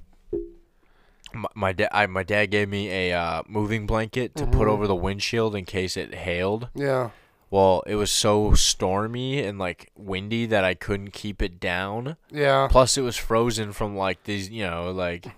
my, 1.34 1.48
my 1.56 1.74
dad 1.74 1.90
I, 1.92 2.06
my 2.06 2.24
dad 2.24 2.48
gave 2.48 2.70
me 2.70 2.90
a 2.90 3.14
uh, 3.18 3.42
moving 3.48 3.86
blanket 3.88 4.36
to 4.36 4.46
put 4.46 4.68
Mhm. 4.68 4.72
over 4.72 4.88
the 4.88 4.96
windshield 4.96 5.56
in 5.56 5.66
case 5.66 5.98
it 5.98 6.14
hailed. 6.14 6.70
Yeah. 6.76 7.10
Well, 7.50 7.82
it 7.88 7.96
was 7.96 8.12
so 8.12 8.54
stormy 8.54 9.42
and 9.42 9.58
like 9.58 9.90
windy 9.96 10.46
that 10.48 10.64
I 10.64 10.74
couldn't 10.76 11.12
keep 11.14 11.42
it 11.42 11.60
down. 11.60 12.18
Yeah. 12.30 12.68
Plus, 12.70 12.98
it 12.98 13.02
was 13.02 13.16
frozen 13.18 13.72
from 13.74 13.96
like 13.98 14.24
these, 14.24 14.50
you 14.50 14.66
know, 14.66 14.92
like. 14.92 15.28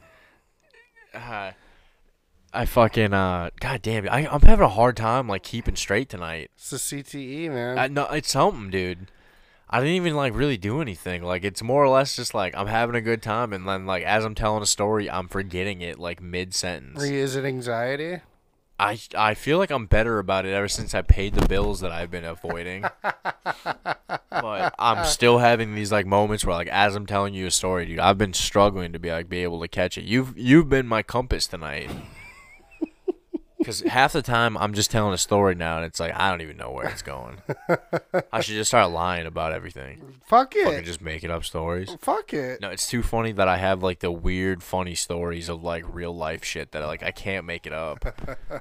Uh, 1.11 1.51
I 2.53 2.65
fucking 2.65 3.13
uh, 3.13 3.49
god 3.59 3.81
damn 3.81 4.05
it! 4.05 4.09
I, 4.09 4.27
I'm 4.27 4.41
having 4.41 4.65
a 4.65 4.69
hard 4.69 4.97
time 4.97 5.27
like 5.27 5.43
keeping 5.43 5.75
straight 5.75 6.09
tonight. 6.09 6.51
It's 6.55 6.69
the 6.71 6.77
CTE, 6.77 7.49
man. 7.49 7.77
I, 7.77 7.87
no, 7.87 8.05
it's 8.05 8.31
something, 8.31 8.69
dude. 8.69 9.11
I 9.69 9.79
didn't 9.79 9.95
even 9.95 10.15
like 10.15 10.33
really 10.33 10.57
do 10.57 10.81
anything. 10.81 11.21
Like 11.21 11.43
it's 11.43 11.61
more 11.61 11.83
or 11.83 11.89
less 11.89 12.15
just 12.15 12.33
like 12.33 12.55
I'm 12.57 12.67
having 12.67 12.95
a 12.95 13.01
good 13.01 13.21
time, 13.21 13.53
and 13.53 13.67
then 13.67 13.85
like 13.85 14.03
as 14.03 14.25
I'm 14.25 14.33
telling 14.33 14.63
a 14.63 14.67
story, 14.67 15.09
I'm 15.09 15.27
forgetting 15.27 15.81
it 15.81 15.99
like 15.99 16.21
mid 16.21 16.55
sentence. 16.55 17.03
Is 17.03 17.35
it 17.35 17.45
anxiety? 17.45 18.21
I 18.79 18.97
I 19.15 19.35
feel 19.35 19.59
like 19.59 19.69
I'm 19.69 19.85
better 19.85 20.17
about 20.17 20.45
it 20.45 20.53
ever 20.53 20.67
since 20.67 20.95
I 20.95 21.03
paid 21.03 21.35
the 21.35 21.47
bills 21.47 21.81
that 21.81 21.91
I've 21.91 22.09
been 22.09 22.25
avoiding. 22.25 22.85
but 24.31 24.73
I'm 24.79 25.05
still 25.05 25.37
having 25.37 25.75
these 25.75 25.91
like 25.91 26.07
moments 26.07 26.45
where 26.45 26.55
like 26.55 26.69
as 26.69 26.95
I'm 26.95 27.05
telling 27.05 27.35
you 27.35 27.45
a 27.45 27.51
story, 27.51 27.85
dude, 27.85 27.99
I've 27.99 28.17
been 28.17 28.33
struggling 28.33 28.91
to 28.93 28.99
be 28.99 29.11
like 29.11 29.29
be 29.29 29.43
able 29.43 29.59
to 29.61 29.67
catch 29.67 29.99
it. 29.99 30.05
You've 30.05 30.35
you've 30.35 30.69
been 30.69 30.87
my 30.87 31.03
compass 31.03 31.45
tonight. 31.45 31.91
Cause 33.65 33.81
half 33.81 34.13
the 34.13 34.21
time 34.21 34.57
I'm 34.57 34.73
just 34.73 34.89
telling 34.89 35.13
a 35.13 35.17
story 35.17 35.53
now, 35.53 35.77
and 35.77 35.85
it's 35.85 35.99
like 35.99 36.13
I 36.15 36.31
don't 36.31 36.41
even 36.41 36.55
know 36.55 36.71
where 36.71 36.87
it's 36.87 37.01
going. 37.01 37.41
I 38.31 38.39
should 38.39 38.55
just 38.55 38.69
start 38.69 38.89
lying 38.91 39.27
about 39.27 39.51
everything. 39.51 40.15
Fuck 40.25 40.55
it. 40.55 40.63
Fucking 40.63 40.85
just 40.85 41.01
making 41.01 41.29
up 41.29 41.43
stories. 41.43 41.95
Fuck 41.99 42.33
it. 42.33 42.61
No, 42.61 42.69
it's 42.69 42.87
too 42.87 43.03
funny 43.03 43.33
that 43.33 43.49
I 43.49 43.57
have 43.57 43.83
like 43.83 43.99
the 43.99 44.11
weird, 44.11 44.63
funny 44.63 44.95
stories 44.95 45.49
of 45.49 45.61
like 45.61 45.83
real 45.93 46.15
life 46.15 46.43
shit 46.45 46.71
that 46.71 46.85
like 46.85 47.03
I 47.03 47.11
can't 47.11 47.45
make 47.45 47.67
it 47.67 47.73
up. 47.73 48.05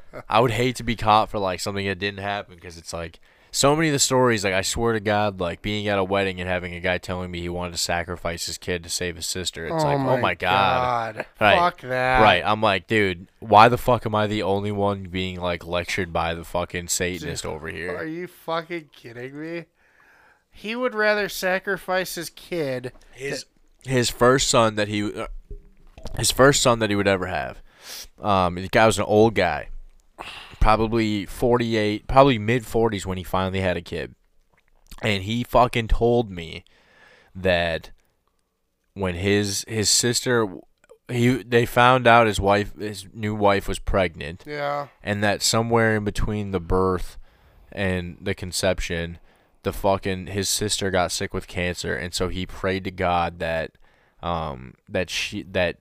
I 0.28 0.40
would 0.40 0.50
hate 0.50 0.76
to 0.76 0.82
be 0.82 0.96
caught 0.96 1.30
for 1.30 1.38
like 1.38 1.60
something 1.60 1.86
that 1.86 2.00
didn't 2.00 2.20
happen 2.20 2.56
because 2.56 2.76
it's 2.76 2.92
like 2.92 3.20
so 3.50 3.74
many 3.76 3.88
of 3.88 3.92
the 3.92 3.98
stories. 3.98 4.44
Like 4.44 4.54
I 4.54 4.62
swear 4.62 4.92
to 4.92 5.00
God, 5.00 5.40
like 5.40 5.62
being 5.62 5.88
at 5.88 5.98
a 5.98 6.04
wedding 6.04 6.40
and 6.40 6.48
having 6.48 6.74
a 6.74 6.80
guy 6.80 6.98
telling 6.98 7.30
me 7.30 7.40
he 7.40 7.48
wanted 7.48 7.72
to 7.72 7.78
sacrifice 7.78 8.46
his 8.46 8.58
kid 8.58 8.82
to 8.84 8.88
save 8.88 9.16
his 9.16 9.26
sister. 9.26 9.66
It's 9.66 9.84
Oh 9.84 9.86
like, 9.86 9.98
my 9.98 10.12
oh 10.14 10.20
my 10.20 10.34
god, 10.34 11.16
God. 11.16 11.26
Right. 11.40 11.58
Fuck 11.58 11.80
that. 11.82 12.20
Right. 12.22 12.42
I'm 12.44 12.60
like, 12.60 12.86
dude, 12.86 13.28
why 13.40 13.68
the 13.68 13.78
fuck 13.78 14.04
am 14.06 14.14
I 14.14 14.26
the 14.26 14.42
only 14.42 14.72
one 14.72 15.04
being 15.04 15.40
like 15.40 15.66
lectured 15.66 16.12
by 16.12 16.34
the 16.34 16.44
fucking 16.44 16.88
Satanist 16.88 17.44
over 17.46 17.68
here? 17.68 17.96
Are 17.96 18.06
you 18.06 18.26
fucking 18.26 18.90
kidding 18.92 19.40
me? 19.40 19.64
He 20.50 20.74
would 20.74 20.94
rather 20.94 21.28
sacrifice 21.28 22.16
his 22.16 22.30
kid. 22.30 22.92
his 23.12 23.44
his 23.84 24.10
first 24.10 24.48
son 24.48 24.74
that 24.74 24.88
he 24.88 25.12
uh, 25.14 25.28
his 26.16 26.30
first 26.30 26.62
son 26.62 26.80
that 26.80 26.90
he 26.90 26.96
would 26.96 27.06
ever 27.08 27.26
have. 27.26 27.62
Um, 28.20 28.56
the 28.56 28.68
guy 28.68 28.84
was 28.86 28.98
an 28.98 29.04
old 29.04 29.34
guy, 29.34 29.68
probably 30.60 31.26
forty 31.26 31.76
eight, 31.76 32.06
probably 32.06 32.38
mid 32.38 32.66
forties 32.66 33.06
when 33.06 33.18
he 33.18 33.24
finally 33.24 33.60
had 33.60 33.76
a 33.76 33.82
kid, 33.82 34.14
and 35.02 35.22
he 35.22 35.44
fucking 35.44 35.88
told 35.88 36.30
me 36.30 36.64
that 37.34 37.90
when 38.94 39.14
his 39.14 39.64
his 39.68 39.88
sister 39.88 40.48
he 41.08 41.42
they 41.42 41.64
found 41.64 42.06
out 42.06 42.26
his 42.26 42.40
wife 42.40 42.76
his 42.78 43.06
new 43.14 43.34
wife 43.34 43.68
was 43.68 43.78
pregnant. 43.78 44.44
Yeah. 44.46 44.88
and 45.02 45.22
that 45.22 45.42
somewhere 45.42 45.96
in 45.96 46.04
between 46.04 46.50
the 46.50 46.60
birth 46.60 47.16
and 47.72 48.18
the 48.20 48.34
conception 48.34 49.18
the 49.62 49.72
fucking 49.72 50.28
his 50.28 50.48
sister 50.48 50.90
got 50.90 51.12
sick 51.12 51.32
with 51.34 51.46
cancer. 51.46 51.94
And 51.94 52.14
so 52.14 52.28
he 52.28 52.46
prayed 52.46 52.84
to 52.84 52.90
God 52.90 53.38
that 53.38 53.72
um 54.22 54.74
that 54.88 55.10
she 55.10 55.42
that 55.44 55.78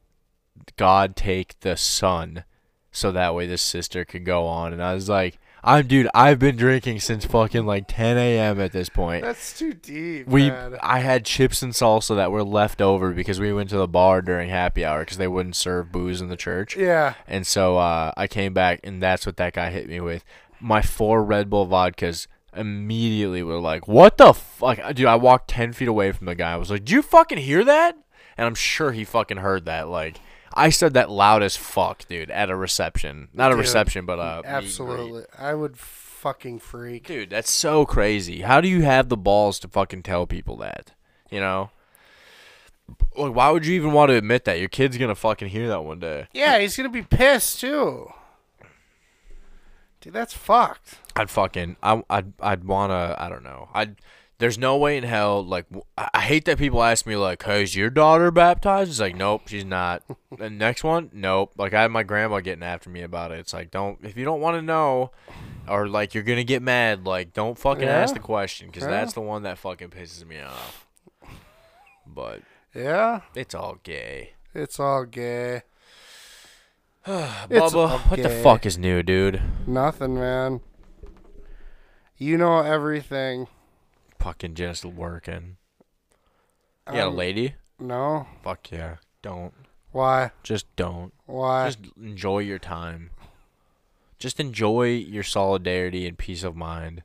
God 0.78 1.16
take 1.16 1.60
the 1.60 1.76
son 1.78 2.44
so 2.98 3.12
that 3.12 3.36
way 3.36 3.46
this 3.48 3.62
sister 3.62 4.04
could 4.04 4.26
go 4.26 4.46
on 4.46 4.74
and 4.74 4.82
I 4.84 4.94
was 4.94 5.08
like 5.08 5.40
I'm 5.64 5.88
dude 5.88 6.08
I've 6.14 6.40
been 6.40 6.56
drinking 6.56 7.00
since 7.00 7.26
fucking 7.26 7.66
like 7.66 7.86
10 7.88 8.18
a.m. 8.18 8.60
at 8.60 8.72
this 8.72 8.90
point 8.90 9.24
That's 9.24 9.58
too 9.58 9.74
deep. 9.74 10.28
we 10.28 10.50
man. 10.50 10.78
I 10.82 11.00
had 11.00 11.26
chips 11.26 11.62
and 11.62 11.74
salsa 11.74 12.16
that 12.16 12.32
were 12.32 12.44
left 12.44 12.82
over 12.82 13.12
because 13.12 13.40
we 13.40 13.52
went 13.52 13.70
to 13.72 13.78
the 13.78 13.88
bar 13.88 14.22
during 14.22 14.50
happy 14.50 14.86
hour 14.86 15.00
because 15.02 15.18
they 15.18 15.28
wouldn't 15.28 15.56
serve 15.56 15.92
booze 15.92 16.22
in 16.22 16.30
the 16.30 16.38
church. 16.38 16.78
Yeah. 16.78 17.16
And 17.28 17.46
so 17.46 17.78
uh, 17.78 18.12
I 18.16 18.28
came 18.28 18.54
back 18.54 18.80
and 18.84 19.02
that's 19.02 19.26
what 19.26 19.38
that 19.38 19.54
guy 19.54 19.72
hit 19.72 19.90
me 19.90 20.00
with. 20.00 20.24
My 20.60 20.82
four 20.82 21.24
Red 21.24 21.50
Bull 21.50 21.68
vodkas 21.68 22.28
immediately 22.56 23.44
were 23.44 23.60
like, 23.60 23.88
"What 23.88 24.18
the 24.18 24.34
fuck, 24.34 24.78
dude?" 24.96 25.06
I 25.06 25.16
walked 25.16 25.50
ten 25.50 25.74
feet 25.74 25.88
away 25.88 26.12
from 26.12 26.26
the 26.26 26.36
guy. 26.36 26.54
I 26.54 26.58
was 26.58 26.72
like, 26.72 26.86
"Do 26.86 26.94
you 26.94 27.02
fucking 27.02 27.38
hear 27.38 27.64
that?" 27.64 27.96
And 28.38 28.48
I'm 28.48 28.56
sure 28.56 28.92
he 28.92 29.04
fucking 29.04 29.38
heard 29.38 29.66
that. 29.66 29.88
Like. 29.90 30.20
I 30.54 30.70
said 30.70 30.94
that 30.94 31.10
loud 31.10 31.44
as 31.44 31.56
fuck, 31.56 32.08
dude, 32.08 32.32
at 32.32 32.50
a 32.50 32.56
reception. 32.56 33.28
Not 33.34 33.52
a 33.52 33.56
Dude, 33.56 33.60
reception, 33.62 34.06
but 34.06 34.20
uh, 34.20 34.42
greet. 34.42 34.52
Absolutely. 34.52 35.24
I 35.38 35.54
would 35.54 35.78
fucking 35.78 36.60
freak. 36.60 37.08
Dude, 37.08 37.30
that's 37.30 37.52
so 37.52 37.86
crazy. 37.86 38.42
How 38.42 38.62
do 38.62 38.68
you 38.68 38.82
have 38.82 39.10
the 39.10 39.18
balls 39.18 39.60
to 39.60 39.68
fucking 39.68 40.04
tell 40.04 40.26
people 40.26 40.58
that? 40.58 40.94
You 41.30 41.40
know? 41.40 41.70
Like, 43.16 43.36
why 43.36 43.50
would 43.50 43.66
you 43.66 43.76
even 43.76 43.92
want 43.92 44.10
to 44.10 44.16
admit 44.16 44.46
that? 44.46 44.60
Your 44.60 44.70
kid's 44.70 44.98
gonna 44.98 45.16
fucking 45.16 45.50
hear 45.50 45.68
that 45.68 45.84
one 45.84 46.00
day. 46.00 46.28
Yeah, 46.34 46.58
he's 46.60 46.78
gonna 46.78 46.90
be 46.90 47.02
pissed 47.02 47.60
too. 47.60 48.12
Dude, 50.00 50.14
that's 50.14 50.34
fucked. 50.34 51.00
I'd 51.16 51.30
fucking, 51.30 51.76
I, 51.84 52.04
I'd, 52.10 52.34
I'd 52.40 52.64
wanna, 52.64 53.16
I 53.18 53.30
don't 53.30 53.44
know. 53.44 53.70
I'd, 53.74 53.98
there's 54.40 54.58
no 54.58 54.78
way 54.78 54.98
in 54.98 55.04
hell, 55.04 55.44
like, 55.44 55.66
I 55.98 56.22
hate 56.22 56.46
that 56.46 56.60
people 56.60 56.84
ask 56.84 57.08
me, 57.08 57.16
like, 57.16 57.42
hey, 57.44 57.64
is 57.64 57.76
your 57.76 57.90
daughter 57.90 58.30
baptized? 58.30 58.92
It's 58.92 59.00
like, 59.00 59.16
nope, 59.16 59.44
she's 59.48 59.66
not. 59.66 60.04
the 60.38 60.50
next 60.50 60.84
one, 60.84 61.10
nope. 61.12 61.54
Like, 61.58 61.74
I 61.74 61.82
had 61.82 61.92
my 61.92 62.04
grandma 62.04 62.40
getting 62.42 62.64
after 62.64 62.90
me 62.90 63.02
about 63.02 63.32
it. 63.32 63.40
It's 63.40 63.54
like, 63.54 63.72
don't, 63.72 63.98
if 64.04 64.16
you 64.16 64.26
don't 64.26 64.40
want 64.42 64.56
to 64.58 64.62
know, 64.62 65.12
or 65.68 65.88
like, 65.88 66.14
you're 66.14 66.24
gonna 66.24 66.44
get 66.44 66.62
mad, 66.62 67.06
like, 67.06 67.34
don't 67.34 67.58
fucking 67.58 67.84
Yeah. 67.88 67.98
ask 67.98 68.14
the 68.14 68.20
question, 68.20 68.68
because 68.68 68.84
Yeah. 68.84 68.92
that's 68.92 69.14
the 69.14 69.22
one 69.22 69.42
that 69.44 69.58
fucking 69.58 69.90
pisses 69.90 70.26
me 70.26 70.40
off. 70.40 70.86
But, 72.06 72.42
Yeah, 72.76 73.22
it's 73.36 73.56
all 73.56 73.78
gay. 73.84 74.34
it's 74.54 74.80
all 74.80 75.06
gay. 75.06 75.64
Bubba, 77.08 78.00
what 78.12 78.22
the 78.22 78.30
fuck 78.30 78.66
is 78.66 78.78
new, 78.78 79.02
dude? 79.02 79.42
Nothing, 79.66 80.16
man. 80.16 80.60
You 82.18 82.38
know 82.38 82.60
everything. 82.62 83.48
Fucking 84.20 84.56
just 84.56 84.84
working. 84.86 85.58
You 86.88 86.94
got 86.94 87.08
a 87.08 87.08
Um, 87.08 87.16
lady? 87.16 87.56
No. 87.80 88.28
Fuck 88.44 88.72
yeah. 88.72 88.98
Don't. 89.22 89.54
Why? 89.92 90.32
Just 90.44 90.74
don't. 90.76 91.14
Why? 91.26 91.68
Just 91.70 91.80
enjoy 91.98 92.40
your 92.40 92.60
time. 92.60 93.12
Just 94.20 94.40
enjoy 94.40 94.90
your 94.90 95.24
solidarity 95.24 96.08
and 96.08 96.18
peace 96.18 96.44
of 96.44 96.56
mind. 96.56 97.04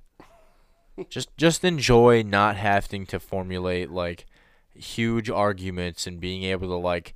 just 1.09 1.36
just 1.36 1.64
enjoy 1.64 2.22
not 2.22 2.56
having 2.56 3.06
to 3.06 3.18
formulate 3.20 3.90
like 3.90 4.26
huge 4.74 5.28
arguments 5.28 6.06
and 6.06 6.20
being 6.20 6.44
able 6.44 6.68
to 6.68 6.76
like 6.76 7.14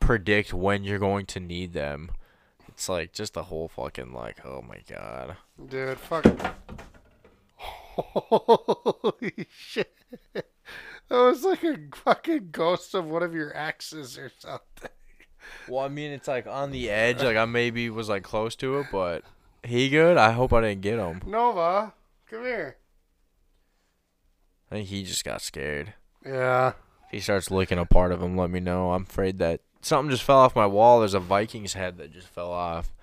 predict 0.00 0.52
when 0.52 0.84
you're 0.84 0.98
going 0.98 1.26
to 1.26 1.40
need 1.40 1.72
them. 1.72 2.10
It's 2.68 2.88
like 2.88 3.12
just 3.12 3.34
the 3.34 3.44
whole 3.44 3.68
fucking 3.68 4.12
like 4.12 4.44
oh 4.44 4.62
my 4.62 4.80
god. 4.88 5.36
Dude, 5.68 5.98
fuck. 5.98 6.24
Holy 7.96 9.46
shit. 9.50 9.94
That 10.34 10.44
was 11.10 11.44
like 11.44 11.62
a 11.62 11.76
fucking 11.94 12.48
ghost 12.50 12.94
of 12.94 13.06
one 13.06 13.22
of 13.22 13.34
your 13.34 13.54
axes 13.54 14.18
or 14.18 14.30
something. 14.38 14.90
Well, 15.68 15.84
I 15.84 15.88
mean, 15.88 16.10
it's 16.10 16.28
like 16.28 16.46
on 16.46 16.70
the 16.70 16.90
edge. 16.90 17.22
Like 17.22 17.36
I 17.36 17.44
maybe 17.44 17.90
was 17.90 18.08
like 18.08 18.22
close 18.22 18.56
to 18.56 18.78
it, 18.78 18.86
but 18.90 19.22
he 19.62 19.88
good. 19.88 20.16
I 20.16 20.32
hope 20.32 20.52
I 20.52 20.60
didn't 20.62 20.80
get 20.80 20.98
him. 20.98 21.22
Nova, 21.26 21.92
come 22.28 22.44
here. 22.44 22.76
I 24.70 24.76
think 24.76 24.88
he 24.88 25.04
just 25.04 25.24
got 25.24 25.42
scared. 25.42 25.94
Yeah. 26.24 26.72
If 27.06 27.10
he 27.10 27.20
starts 27.20 27.50
licking 27.50 27.78
a 27.78 27.84
part 27.84 28.12
of 28.12 28.22
him, 28.22 28.36
let 28.36 28.50
me 28.50 28.60
know. 28.60 28.92
I'm 28.92 29.02
afraid 29.02 29.38
that 29.38 29.60
something 29.82 30.10
just 30.10 30.22
fell 30.22 30.38
off 30.38 30.56
my 30.56 30.66
wall. 30.66 31.00
There's 31.00 31.14
a 31.14 31.20
Vikings 31.20 31.74
head 31.74 31.98
that 31.98 32.12
just 32.12 32.28
fell 32.28 32.50
off. 32.50 32.93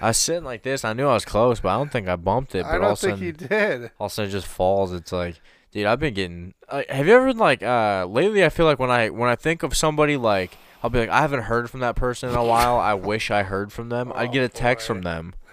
I 0.00 0.08
was 0.08 0.16
sitting 0.16 0.44
like 0.44 0.62
this. 0.62 0.84
I 0.84 0.92
knew 0.92 1.06
I 1.06 1.14
was 1.14 1.24
close, 1.24 1.60
but 1.60 1.68
I 1.70 1.76
don't 1.76 1.90
think 1.92 2.08
I 2.08 2.16
bumped 2.16 2.54
it. 2.54 2.64
But 2.64 2.74
I 2.74 2.78
don't 2.78 2.98
think 2.98 3.12
sudden, 3.18 3.24
you 3.24 3.32
did. 3.32 3.90
all 3.98 4.06
of 4.06 4.12
a 4.12 4.14
sudden 4.14 4.28
it 4.30 4.32
just 4.32 4.46
falls. 4.46 4.92
It's 4.92 5.12
like, 5.12 5.40
dude, 5.72 5.86
I've 5.86 6.00
been 6.00 6.14
getting. 6.14 6.54
Uh, 6.68 6.82
have 6.88 7.06
you 7.06 7.14
ever 7.14 7.32
like 7.32 7.62
uh 7.62 8.06
lately? 8.08 8.44
I 8.44 8.48
feel 8.48 8.66
like 8.66 8.78
when 8.78 8.90
I 8.90 9.10
when 9.10 9.28
I 9.30 9.36
think 9.36 9.62
of 9.62 9.76
somebody 9.76 10.16
like 10.16 10.56
I'll 10.82 10.90
be 10.90 10.98
like, 10.98 11.08
I 11.08 11.20
haven't 11.22 11.42
heard 11.44 11.70
from 11.70 11.80
that 11.80 11.96
person 11.96 12.28
in 12.28 12.34
a 12.36 12.44
while. 12.44 12.78
I 12.78 12.94
wish 12.94 13.30
I 13.30 13.42
heard 13.42 13.72
from 13.72 13.88
them. 13.88 14.12
I 14.14 14.26
get 14.26 14.42
a 14.42 14.48
text 14.48 14.86
from 14.86 15.02
them. 15.02 15.34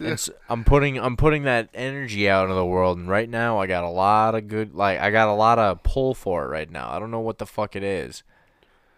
And 0.00 0.10
s- 0.10 0.30
I'm 0.48 0.62
putting 0.62 0.96
I'm 0.96 1.16
putting 1.16 1.42
that 1.42 1.70
energy 1.74 2.30
out 2.30 2.44
into 2.44 2.54
the 2.54 2.64
world, 2.64 2.98
and 2.98 3.08
right 3.08 3.28
now 3.28 3.58
I 3.58 3.66
got 3.66 3.82
a 3.82 3.88
lot 3.88 4.36
of 4.36 4.46
good 4.46 4.72
like 4.72 5.00
I 5.00 5.10
got 5.10 5.26
a 5.26 5.34
lot 5.34 5.58
of 5.58 5.82
pull 5.82 6.14
for 6.14 6.44
it 6.44 6.48
right 6.50 6.70
now. 6.70 6.88
I 6.88 7.00
don't 7.00 7.10
know 7.10 7.18
what 7.18 7.38
the 7.38 7.46
fuck 7.46 7.74
it 7.74 7.82
is. 7.82 8.22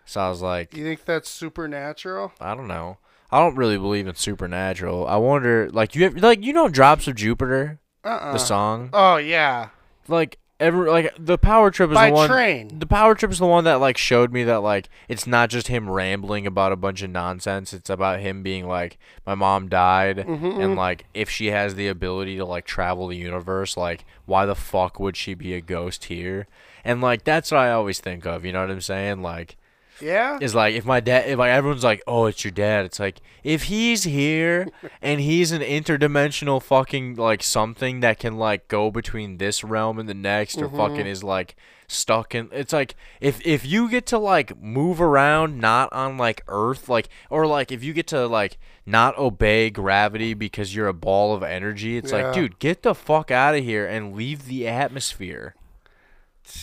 So 0.05 0.20
I 0.20 0.28
was 0.28 0.43
like, 0.43 0.77
You 0.77 0.85
think 0.85 1.07
that's 1.07 1.31
supernatural? 1.31 2.32
I 2.39 2.55
don't 2.55 2.69
know. 2.69 2.98
I 3.32 3.39
don't 3.39 3.57
really 3.57 3.78
believe 3.78 4.07
in 4.07 4.15
supernatural. 4.15 5.07
I 5.07 5.16
wonder, 5.16 5.70
like 5.70 5.94
you, 5.94 6.05
have, 6.05 6.16
like 6.16 6.43
you 6.44 6.52
know, 6.52 6.69
Drops 6.69 7.07
of 7.09 7.15
Jupiter, 7.15 7.78
Uh-uh. 8.05 8.32
the 8.32 8.39
song. 8.39 8.90
Oh 8.93 9.16
yeah. 9.16 9.69
Like 10.09 10.39
every, 10.59 10.90
like 10.90 11.15
the 11.19 11.39
Power 11.39 11.70
Trip 11.70 11.90
is 11.90 11.94
By 11.94 12.09
the 12.11 12.15
one. 12.16 12.28
train. 12.28 12.78
The 12.81 12.86
Power 12.86 13.15
Trip 13.15 13.31
is 13.31 13.39
the 13.39 13.47
one 13.47 13.65
that 13.65 13.74
like 13.81 13.97
showed 13.97 14.32
me 14.32 14.43
that 14.44 14.59
like 14.62 14.89
it's 15.09 15.27
not 15.27 15.48
just 15.48 15.69
him 15.69 15.89
rambling 15.89 16.47
about 16.47 16.73
a 16.73 16.77
bunch 16.77 17.02
of 17.02 17.11
nonsense. 17.11 17.73
It's 17.73 17.89
about 17.89 18.19
him 18.20 18.43
being 18.43 18.66
like, 18.66 18.98
my 19.24 19.35
mom 19.36 19.69
died, 19.69 20.19
Mm-hmm, 20.19 20.61
and 20.61 20.74
like 20.77 21.05
if 21.15 21.31
she 21.31 21.47
has 21.52 21.77
the 21.77 21.86
ability 21.89 22.36
to 22.39 22.44
like 22.44 22.65
travel 22.66 23.07
the 23.07 23.16
universe, 23.16 23.77
like 23.77 24.05
why 24.27 24.44
the 24.44 24.57
fuck 24.57 24.98
would 24.98 25.16
she 25.16 25.35
be 25.35 25.55
a 25.55 25.61
ghost 25.61 26.07
here? 26.07 26.47
And 26.85 27.01
like 27.01 27.23
that's 27.24 27.52
what 27.52 27.59
I 27.61 27.70
always 27.70 28.01
think 28.01 28.27
of. 28.27 28.44
You 28.44 28.52
know 28.52 28.62
what 28.62 28.70
I'm 28.70 28.81
saying? 28.81 29.23
Like 29.23 29.57
Yeah. 30.02 30.39
is 30.40 30.55
like 30.55 30.74
if 30.74 30.85
my 30.85 31.01
dad 31.01 31.28
if 31.28 31.39
like 31.39 31.51
everyone's 31.51 31.85
like 31.85 32.02
oh 32.06 32.27
it's 32.27 32.44
your 32.44 32.51
dad 32.51 32.85
it's 32.85 33.01
like 33.01 33.20
if 33.44 33.64
he's 33.64 34.05
here 34.05 34.68
and 35.02 35.20
he's 35.20 35.52
an 35.52 35.62
interdimensional 35.62 36.62
fucking 36.62 37.16
like 37.16 37.43
something 37.43 38.01
that 38.01 38.18
can 38.18 38.36
like 38.36 38.68
go 38.68 38.90
between 38.90 39.39
this 39.39 39.62
realm 39.64 39.98
and 39.98 40.09
the 40.09 40.14
next 40.14 40.59
or 40.59 40.68
mm-hmm. 40.68 40.77
fucking 40.77 41.06
is 41.06 41.22
like 41.24 41.56
stuck 41.89 42.36
in 42.36 42.48
it's 42.52 42.72
like 42.72 42.94
if 43.20 43.44
if 43.44 43.66
you 43.66 43.90
get 43.90 44.06
to 44.06 44.16
like 44.16 44.56
move 44.62 45.01
around 45.01 45.59
not 45.59 45.93
on 45.93 46.16
like 46.16 46.40
earth 46.47 46.89
like 46.89 47.09
or 47.31 47.47
like 47.47 47.72
if 47.72 47.82
you 47.82 47.93
get 47.93 48.06
to 48.06 48.27
like 48.28 48.59
not 48.86 49.18
obey 49.18 49.70
gravity 49.70 50.32
because 50.32 50.74
you're 50.74 50.86
a 50.86 50.94
ball 50.94 51.35
of 51.35 51.43
energy 51.43 51.97
it's 51.97 52.12
Yeah. 52.12 52.27
like 52.27 52.35
dude 52.35 52.59
get 52.60 52.82
the 52.82 52.94
fuck 52.94 53.32
out 53.32 53.56
of 53.56 53.64
here 53.64 53.86
and 53.86 54.14
leave 54.14 54.47
the 54.47 54.68
atmosphere 54.68 55.56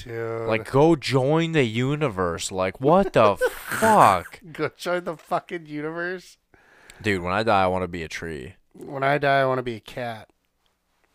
Dude. 0.03 0.47
like 0.47 0.69
go 0.71 0.95
join 0.95 1.51
the 1.51 1.63
universe 1.63 2.51
like 2.51 2.79
what 2.79 3.13
the 3.13 3.35
fuck 3.51 4.39
go 4.51 4.69
join 4.77 5.03
the 5.03 5.17
fucking 5.17 5.65
universe. 5.65 6.37
Dude, 7.01 7.21
when 7.21 7.33
I 7.33 7.43
die, 7.43 7.63
I 7.63 7.67
want 7.67 7.83
to 7.83 7.87
be 7.87 8.03
a 8.03 8.07
tree. 8.07 8.55
When 8.73 9.03
I 9.03 9.17
die, 9.17 9.41
I 9.41 9.45
want 9.45 9.59
to 9.59 9.63
be 9.63 9.75
a 9.75 9.79
cat. 9.79 10.29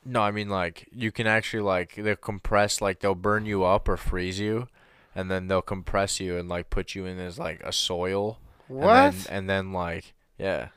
No, 0.05 0.21
I 0.21 0.31
mean 0.31 0.49
like 0.49 0.89
you 0.93 1.13
can 1.13 1.27
actually 1.27 1.63
like 1.63 1.95
they'll 1.97 2.17
compress 2.17 2.81
like 2.81 3.01
they'll 3.01 3.15
burn 3.15 3.47
you 3.47 3.65
up 3.65 3.89
or 3.89 3.97
freeze 3.97 4.41
you, 4.41 4.69
and 5.15 5.31
then 5.31 5.47
they'll 5.47 5.63
compress 5.63 6.21
you 6.21 6.37
and 6.37 6.49
like 6.49 6.71
put 6.71 6.95
you 6.95 7.07
in 7.07 7.19
as 7.19 7.39
like 7.39 7.61
a 7.63 7.73
soil. 7.73 8.39
What? 8.69 8.89
And 8.89 9.15
then, 9.15 9.27
and 9.31 9.51
then 9.51 9.73
like 9.73 10.15
yeah, 10.39 10.69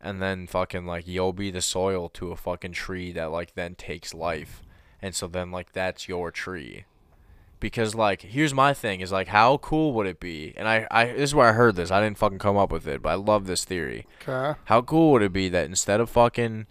and 0.00 0.22
then 0.22 0.46
fucking 0.46 0.86
like 0.86 1.06
you'll 1.08 1.32
be 1.32 1.50
the 1.50 1.62
soil 1.62 2.08
to 2.10 2.30
a 2.30 2.36
fucking 2.36 2.72
tree 2.72 3.10
that 3.12 3.32
like 3.32 3.54
then 3.54 3.74
takes 3.74 4.14
life, 4.14 4.62
and 5.02 5.14
so 5.14 5.26
then 5.26 5.50
like 5.50 5.72
that's 5.72 6.08
your 6.08 6.30
tree. 6.30 6.84
Because 7.58 7.94
like 7.94 8.22
here's 8.22 8.52
my 8.54 8.74
thing 8.74 9.00
is 9.00 9.10
like 9.12 9.28
how 9.28 9.56
cool 9.58 9.92
would 9.94 10.06
it 10.06 10.20
be? 10.20 10.52
And 10.56 10.68
I 10.68 10.86
I 10.90 11.06
this 11.06 11.30
is 11.30 11.34
where 11.34 11.48
I 11.48 11.52
heard 11.52 11.74
this. 11.76 11.90
I 11.90 12.00
didn't 12.02 12.18
fucking 12.18 12.38
come 12.38 12.56
up 12.56 12.70
with 12.70 12.86
it, 12.86 13.02
but 13.02 13.08
I 13.10 13.14
love 13.14 13.46
this 13.46 13.64
theory. 13.64 14.06
Okay. 14.26 14.58
How 14.66 14.82
cool 14.82 15.12
would 15.12 15.22
it 15.22 15.32
be 15.32 15.48
that 15.48 15.64
instead 15.66 16.00
of 16.00 16.10
fucking 16.10 16.66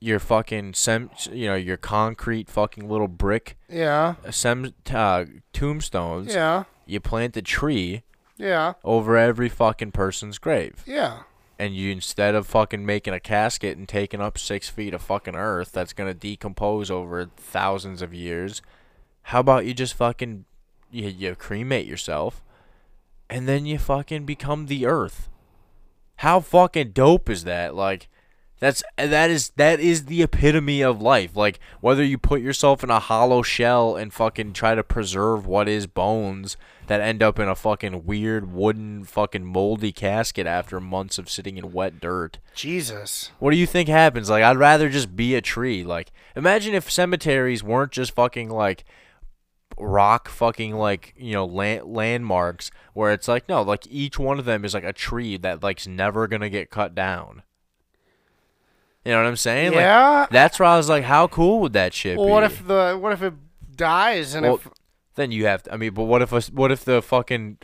your 0.00 0.18
fucking 0.20 0.74
sem, 0.74 1.10
you 1.32 1.46
know, 1.46 1.56
your 1.56 1.76
concrete 1.76 2.48
fucking 2.48 2.88
little 2.88 3.08
brick 3.08 3.56
Yeah. 3.68 4.14
sem 4.30 4.72
uh, 4.94 5.24
tombstones, 5.52 6.32
Yeah. 6.34 6.64
you 6.86 7.00
plant 7.00 7.36
a 7.36 7.42
tree 7.42 8.02
Yeah. 8.36 8.74
over 8.84 9.16
every 9.16 9.48
fucking 9.48 9.90
person's 9.92 10.38
grave, 10.38 10.84
Yeah. 10.86 11.22
and 11.58 11.74
you 11.74 11.90
instead 11.90 12.36
of 12.36 12.46
fucking 12.46 12.86
making 12.86 13.12
a 13.12 13.18
casket 13.18 13.76
and 13.76 13.88
taking 13.88 14.20
up 14.20 14.38
six 14.38 14.68
feet 14.68 14.94
of 14.94 15.02
fucking 15.02 15.34
earth 15.34 15.72
that's 15.72 15.92
gonna 15.92 16.14
decompose 16.14 16.92
over 16.92 17.24
thousands 17.36 18.00
of 18.00 18.14
years, 18.14 18.62
how 19.28 19.40
about 19.40 19.66
you 19.66 19.74
just 19.74 19.92
fucking 19.92 20.46
you, 20.90 21.08
you 21.08 21.34
cremate 21.34 21.86
yourself, 21.86 22.42
and 23.28 23.46
then 23.46 23.66
you 23.66 23.78
fucking 23.78 24.24
become 24.24 24.66
the 24.66 24.86
earth. 24.86 25.28
How 26.16 26.40
fucking 26.40 26.92
dope 26.92 27.28
is 27.28 27.44
that? 27.44 27.74
Like 27.74 28.08
that's 28.58 28.82
that 28.96 29.28
is 29.30 29.50
that 29.56 29.80
is 29.80 30.06
the 30.06 30.22
epitome 30.22 30.80
of 30.80 31.02
life. 31.02 31.36
Like 31.36 31.60
whether 31.82 32.02
you 32.02 32.16
put 32.16 32.40
yourself 32.40 32.82
in 32.82 32.88
a 32.88 33.00
hollow 33.00 33.42
shell 33.42 33.96
and 33.96 34.14
fucking 34.14 34.54
try 34.54 34.74
to 34.74 34.82
preserve 34.82 35.46
what 35.46 35.68
is 35.68 35.86
bones 35.86 36.56
that 36.86 37.02
end 37.02 37.22
up 37.22 37.38
in 37.38 37.48
a 37.48 37.54
fucking 37.54 38.06
weird 38.06 38.50
wooden 38.50 39.04
fucking 39.04 39.44
moldy 39.44 39.92
casket 39.92 40.46
after 40.46 40.80
months 40.80 41.18
of 41.18 41.28
sitting 41.28 41.58
in 41.58 41.74
wet 41.74 42.00
dirt. 42.00 42.38
Jesus. 42.54 43.30
What 43.38 43.50
do 43.50 43.58
you 43.58 43.66
think 43.66 43.90
happens? 43.90 44.30
Like 44.30 44.42
I'd 44.42 44.56
rather 44.56 44.88
just 44.88 45.14
be 45.14 45.34
a 45.34 45.42
tree. 45.42 45.84
Like 45.84 46.12
imagine 46.34 46.74
if 46.74 46.90
cemeteries 46.90 47.62
weren't 47.62 47.92
just 47.92 48.12
fucking 48.12 48.48
like 48.48 48.86
rock 49.80 50.28
fucking 50.28 50.74
like 50.76 51.14
you 51.16 51.32
know 51.32 51.44
land- 51.46 51.84
landmarks 51.86 52.70
where 52.94 53.12
it's 53.12 53.28
like 53.28 53.48
no 53.48 53.62
like 53.62 53.86
each 53.88 54.18
one 54.18 54.38
of 54.38 54.44
them 54.44 54.64
is 54.64 54.74
like 54.74 54.84
a 54.84 54.92
tree 54.92 55.36
that 55.36 55.62
like's 55.62 55.86
never 55.86 56.26
gonna 56.26 56.50
get 56.50 56.70
cut 56.70 56.94
down. 56.94 57.42
You 59.04 59.12
know 59.12 59.22
what 59.22 59.28
i'm 59.28 59.36
saying? 59.36 59.72
Yeah. 59.72 60.20
like 60.20 60.30
that's 60.30 60.58
where 60.58 60.68
i 60.68 60.76
was 60.76 60.88
like 60.88 61.04
how 61.04 61.28
cool 61.28 61.60
would 61.60 61.72
that 61.72 61.94
shit 61.94 62.16
Well, 62.18 62.26
be? 62.26 62.32
what 62.32 62.44
if 62.44 62.66
the 62.66 62.98
what 63.00 63.12
if 63.12 63.22
it 63.22 63.34
dies 63.76 64.34
and 64.34 64.44
well, 64.44 64.56
if 64.56 64.68
then 65.14 65.30
you 65.30 65.46
have 65.46 65.62
to, 65.62 65.72
i 65.72 65.76
mean 65.76 65.94
but 65.94 66.04
what 66.04 66.20
if 66.20 66.32
a, 66.32 66.40
what 66.52 66.70
if 66.72 66.84
the 66.84 67.00
fucking 67.00 67.58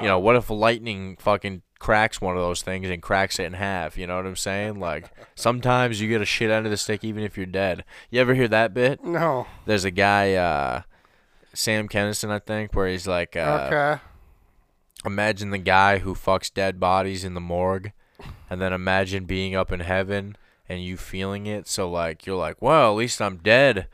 you 0.00 0.06
know 0.08 0.18
what 0.18 0.36
if 0.36 0.48
lightning 0.48 1.16
fucking 1.18 1.62
cracks 1.78 2.20
one 2.20 2.34
of 2.36 2.42
those 2.42 2.62
things 2.62 2.88
and 2.88 3.02
cracks 3.02 3.38
it 3.38 3.44
in 3.44 3.52
half? 3.52 3.98
You 3.98 4.06
know 4.06 4.16
what 4.16 4.24
i'm 4.26 4.36
saying? 4.36 4.78
Like 4.80 5.10
sometimes 5.34 6.00
you 6.00 6.08
get 6.08 6.22
a 6.22 6.24
shit 6.24 6.50
out 6.50 6.64
of 6.64 6.70
the 6.70 6.76
stick 6.78 7.04
even 7.04 7.22
if 7.22 7.36
you're 7.36 7.44
dead. 7.44 7.84
You 8.10 8.20
ever 8.22 8.34
hear 8.34 8.48
that 8.48 8.72
bit? 8.72 9.04
No? 9.04 9.46
there's 9.66 9.84
a 9.84 9.90
guy 9.90 10.34
uh 10.34 10.82
sam 11.56 11.88
Kinison 11.88 12.30
i 12.30 12.38
think 12.38 12.74
where 12.74 12.88
he's 12.88 13.06
like 13.06 13.36
uh 13.36 13.68
okay. 13.70 14.02
imagine 15.04 15.50
the 15.50 15.58
guy 15.58 15.98
who 15.98 16.14
fucks 16.14 16.52
dead 16.52 16.78
bodies 16.78 17.24
in 17.24 17.34
the 17.34 17.40
morgue 17.40 17.92
and 18.50 18.60
then 18.60 18.72
imagine 18.72 19.24
being 19.24 19.54
up 19.54 19.72
in 19.72 19.80
heaven 19.80 20.36
and 20.68 20.84
you 20.84 20.96
feeling 20.96 21.46
it 21.46 21.66
so 21.66 21.88
like 21.90 22.26
you're 22.26 22.36
like 22.36 22.60
well 22.60 22.92
at 22.92 22.96
least 22.96 23.22
i'm 23.22 23.36
dead 23.36 23.86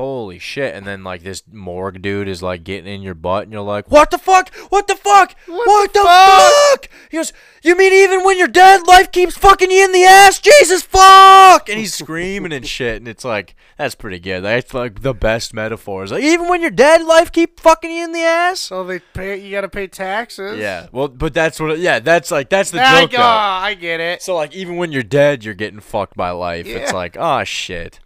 holy 0.00 0.38
shit 0.38 0.74
and 0.74 0.86
then 0.86 1.04
like 1.04 1.22
this 1.22 1.42
morgue 1.52 2.00
dude 2.02 2.28
is 2.28 2.42
like 2.42 2.64
getting 2.64 2.92
in 2.92 3.02
your 3.02 3.14
butt 3.14 3.44
and 3.44 3.52
you're 3.52 3.62
like 3.62 3.90
what 3.90 4.10
the 4.10 4.18
fuck 4.18 4.54
what 4.70 4.86
the 4.88 4.96
fuck 4.96 5.34
what, 5.46 5.92
the, 5.92 6.00
fuck? 6.00 6.88
he 7.10 7.16
goes 7.16 7.32
you 7.62 7.76
mean 7.76 7.92
even 7.92 8.24
when 8.24 8.38
you're 8.38 8.48
dead 8.48 8.86
life 8.86 9.12
keeps 9.12 9.36
fucking 9.36 9.70
you 9.70 9.84
in 9.84 9.92
the 9.92 10.04
ass 10.04 10.38
jesus 10.38 10.82
fuck 10.82 11.68
and 11.68 11.78
he's 11.78 11.94
screaming 11.94 12.52
and 12.52 12.66
shit 12.66 12.96
and 12.96 13.06
it's 13.06 13.24
like 13.24 13.54
that's 13.76 13.94
pretty 13.94 14.18
good 14.18 14.42
that's 14.42 14.74
like 14.74 15.02
the 15.02 15.14
best 15.14 15.54
metaphors 15.54 16.10
like 16.12 16.22
even 16.22 16.48
when 16.48 16.60
you're 16.60 16.70
dead 16.70 17.04
life 17.04 17.30
keep 17.30 17.60
fucking 17.60 17.90
you 17.90 18.04
in 18.04 18.12
the 18.12 18.20
ass 18.20 18.60
So 18.60 18.84
they 18.84 19.00
pay. 19.00 19.36
You 19.36 19.50
got 19.50 19.62
to 19.62 19.68
pay 19.68 19.86
taxes. 19.86 20.58
yeah, 20.58 20.86
well, 20.92 21.08
but 21.08 21.34
that's 21.34 21.58
what. 21.60 21.78
Yeah, 21.78 21.98
that's 21.98 22.30
like 22.30 22.48
that's 22.48 22.70
the 22.70 22.80
I, 22.82 23.02
joke. 23.02 23.14
oh. 23.18 23.22
I 23.22 23.74
get 23.74 24.00
it. 24.00 24.22
So 24.22 24.36
like, 24.36 24.54
even 24.54 24.76
when 24.76 24.92
you're 24.92 25.02
dead, 25.02 25.44
you're 25.44 25.54
getting 25.54 25.80
fucked 25.80 26.16
by 26.16 26.30
life. 26.30 26.66
It's 26.66 26.92
like, 26.92 27.16
oh 27.18 27.44
shit, 27.44 28.00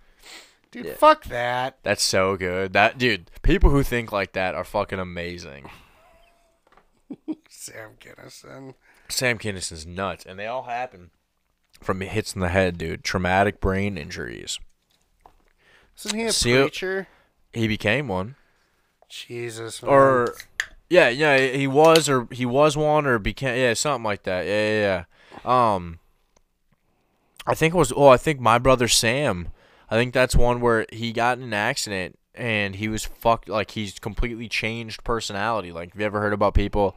Dude, 0.83 0.97
fuck 0.97 1.25
that. 1.27 1.79
that's 1.83 2.03
so 2.03 2.37
good. 2.37 2.73
That 2.73 2.99
dude, 2.99 3.31
people 3.43 3.71
who 3.71 3.83
think 3.83 4.11
like 4.11 4.33
that 4.33 4.55
are 4.55 4.65
fucking 4.65 4.99
amazing. 4.99 5.71
Sam 7.49 7.91
Kinison. 8.01 8.75
Sam 9.09 9.39
Kinison's 9.39 9.87
nuts, 9.87 10.25
and 10.27 10.39
they 10.39 10.47
all 10.47 10.65
happen 10.65 11.11
from 11.81 12.01
hits 12.01 12.35
in 12.35 12.41
the 12.41 12.49
head, 12.49 12.79
dude. 12.79 13.05
Traumatic 13.05 13.61
brain 13.61 13.97
injuries. 13.97 14.59
Isn't 15.99 16.19
he 16.19 16.25
a 16.25 16.33
See 16.33 16.53
preacher? 16.53 17.07
He 17.53 17.69
became 17.69 18.09
one, 18.09 18.35
Jesus. 19.09 19.83
Man. 19.83 19.93
or 19.93 20.35
yeah, 20.91 21.09
yeah, 21.09 21.39
he 21.39 21.67
was, 21.67 22.09
or 22.09 22.27
he 22.33 22.45
was 22.45 22.77
one, 22.77 23.07
or 23.07 23.19
became, 23.19 23.57
yeah, 23.57 23.75
something 23.75 24.05
like 24.05 24.25
that. 24.25 24.47
Yeah, 24.47 24.71
yeah, 24.71 25.05
yeah. 25.45 25.75
Um, 25.75 26.01
I 27.47 27.55
think 27.55 27.75
it 27.75 27.79
was. 27.79 27.93
Oh, 27.95 28.09
I 28.09 28.17
think 28.17 28.41
my 28.41 28.59
brother 28.59 28.89
Sam. 28.89 29.49
I 29.91 29.97
think 29.97 30.15
that's 30.15 30.35
one 30.35 30.61
where 30.61 30.87
he 30.93 31.13
got 31.13 31.39
in 31.39 31.45
an 31.45 31.53
accident 31.55 32.19
and 32.35 32.75
he 32.77 32.89
was 32.89 33.05
fucked. 33.05 33.49
Like 33.49 33.73
he's 33.73 33.99
completely 33.99 34.49
changed 34.49 35.05
personality. 35.05 35.73
Like, 35.73 35.93
have 35.93 36.01
you 36.01 36.07
ever 36.07 36.21
heard 36.21 36.33
about 36.33 36.55
people? 36.55 36.97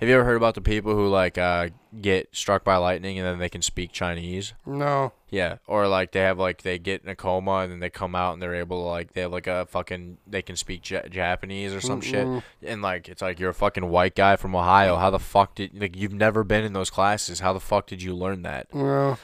Have 0.00 0.08
you 0.08 0.14
ever 0.14 0.24
heard 0.24 0.36
about 0.36 0.54
the 0.54 0.62
people 0.62 0.94
who 0.94 1.08
like 1.08 1.36
uh, 1.36 1.68
get 2.00 2.34
struck 2.34 2.64
by 2.64 2.76
lightning 2.76 3.18
and 3.18 3.26
then 3.26 3.38
they 3.38 3.50
can 3.50 3.60
speak 3.60 3.92
Chinese? 3.92 4.54
No. 4.64 5.12
Yeah, 5.28 5.56
or 5.66 5.86
like 5.88 6.12
they 6.12 6.20
have 6.20 6.38
like 6.38 6.62
they 6.62 6.78
get 6.78 7.02
in 7.02 7.10
a 7.10 7.14
coma 7.14 7.58
and 7.58 7.70
then 7.70 7.80
they 7.80 7.90
come 7.90 8.14
out 8.14 8.32
and 8.32 8.40
they're 8.40 8.54
able 8.54 8.78
to 8.82 8.88
like 8.88 9.12
they 9.12 9.20
have 9.20 9.30
like 9.32 9.46
a 9.46 9.66
fucking 9.66 10.16
they 10.26 10.40
can 10.40 10.56
speak 10.56 10.88
ja- 10.88 11.06
Japanese 11.10 11.74
or 11.74 11.82
some 11.82 12.00
shit 12.00 12.26
and 12.62 12.80
like 12.80 13.10
it's 13.10 13.20
like 13.20 13.38
you're 13.38 13.50
a 13.50 13.54
fucking 13.54 13.90
white 13.90 14.14
guy 14.14 14.36
from 14.36 14.56
Ohio. 14.56 14.96
How 14.96 15.10
the 15.10 15.18
fuck 15.18 15.54
did 15.54 15.78
like 15.78 15.94
you've 15.94 16.14
never 16.14 16.44
been 16.44 16.64
in 16.64 16.72
those 16.72 16.88
classes? 16.88 17.40
How 17.40 17.52
the 17.52 17.60
fuck 17.60 17.86
did 17.86 18.02
you 18.02 18.14
learn 18.14 18.40
that? 18.42 18.74
No. 18.74 19.18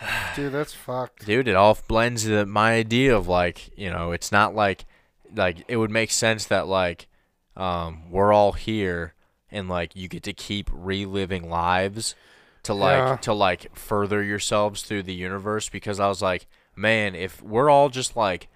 Dude, 0.36 0.52
that's 0.52 0.72
fucked. 0.72 1.26
dude 1.26 1.48
it 1.48 1.54
all 1.56 1.76
blends 1.88 2.26
my 2.26 2.72
idea 2.74 3.14
of 3.16 3.28
like 3.28 3.76
you 3.76 3.90
know 3.90 4.12
it's 4.12 4.32
not 4.32 4.54
like 4.54 4.84
like 5.34 5.64
it 5.68 5.76
would 5.76 5.90
make 5.90 6.10
sense 6.10 6.46
that 6.46 6.66
like 6.66 7.06
um 7.56 8.10
we're 8.10 8.32
all 8.32 8.52
here 8.52 9.14
and 9.50 9.68
like 9.68 9.94
you 9.94 10.08
get 10.08 10.22
to 10.22 10.32
keep 10.32 10.70
reliving 10.72 11.48
lives 11.50 12.14
to 12.62 12.72
like 12.74 12.98
Yeah. 12.98 13.16
to 13.16 13.32
like 13.34 13.76
further 13.76 14.22
yourselves 14.22 14.82
through 14.82 15.02
the 15.02 15.14
universe 15.14 15.68
because 15.68 16.00
i 16.00 16.08
was 16.08 16.22
like 16.22 16.46
man 16.76 17.14
if 17.14 17.42
we're 17.42 17.68
all 17.70 17.88
just 17.90 18.16
like 18.16 18.48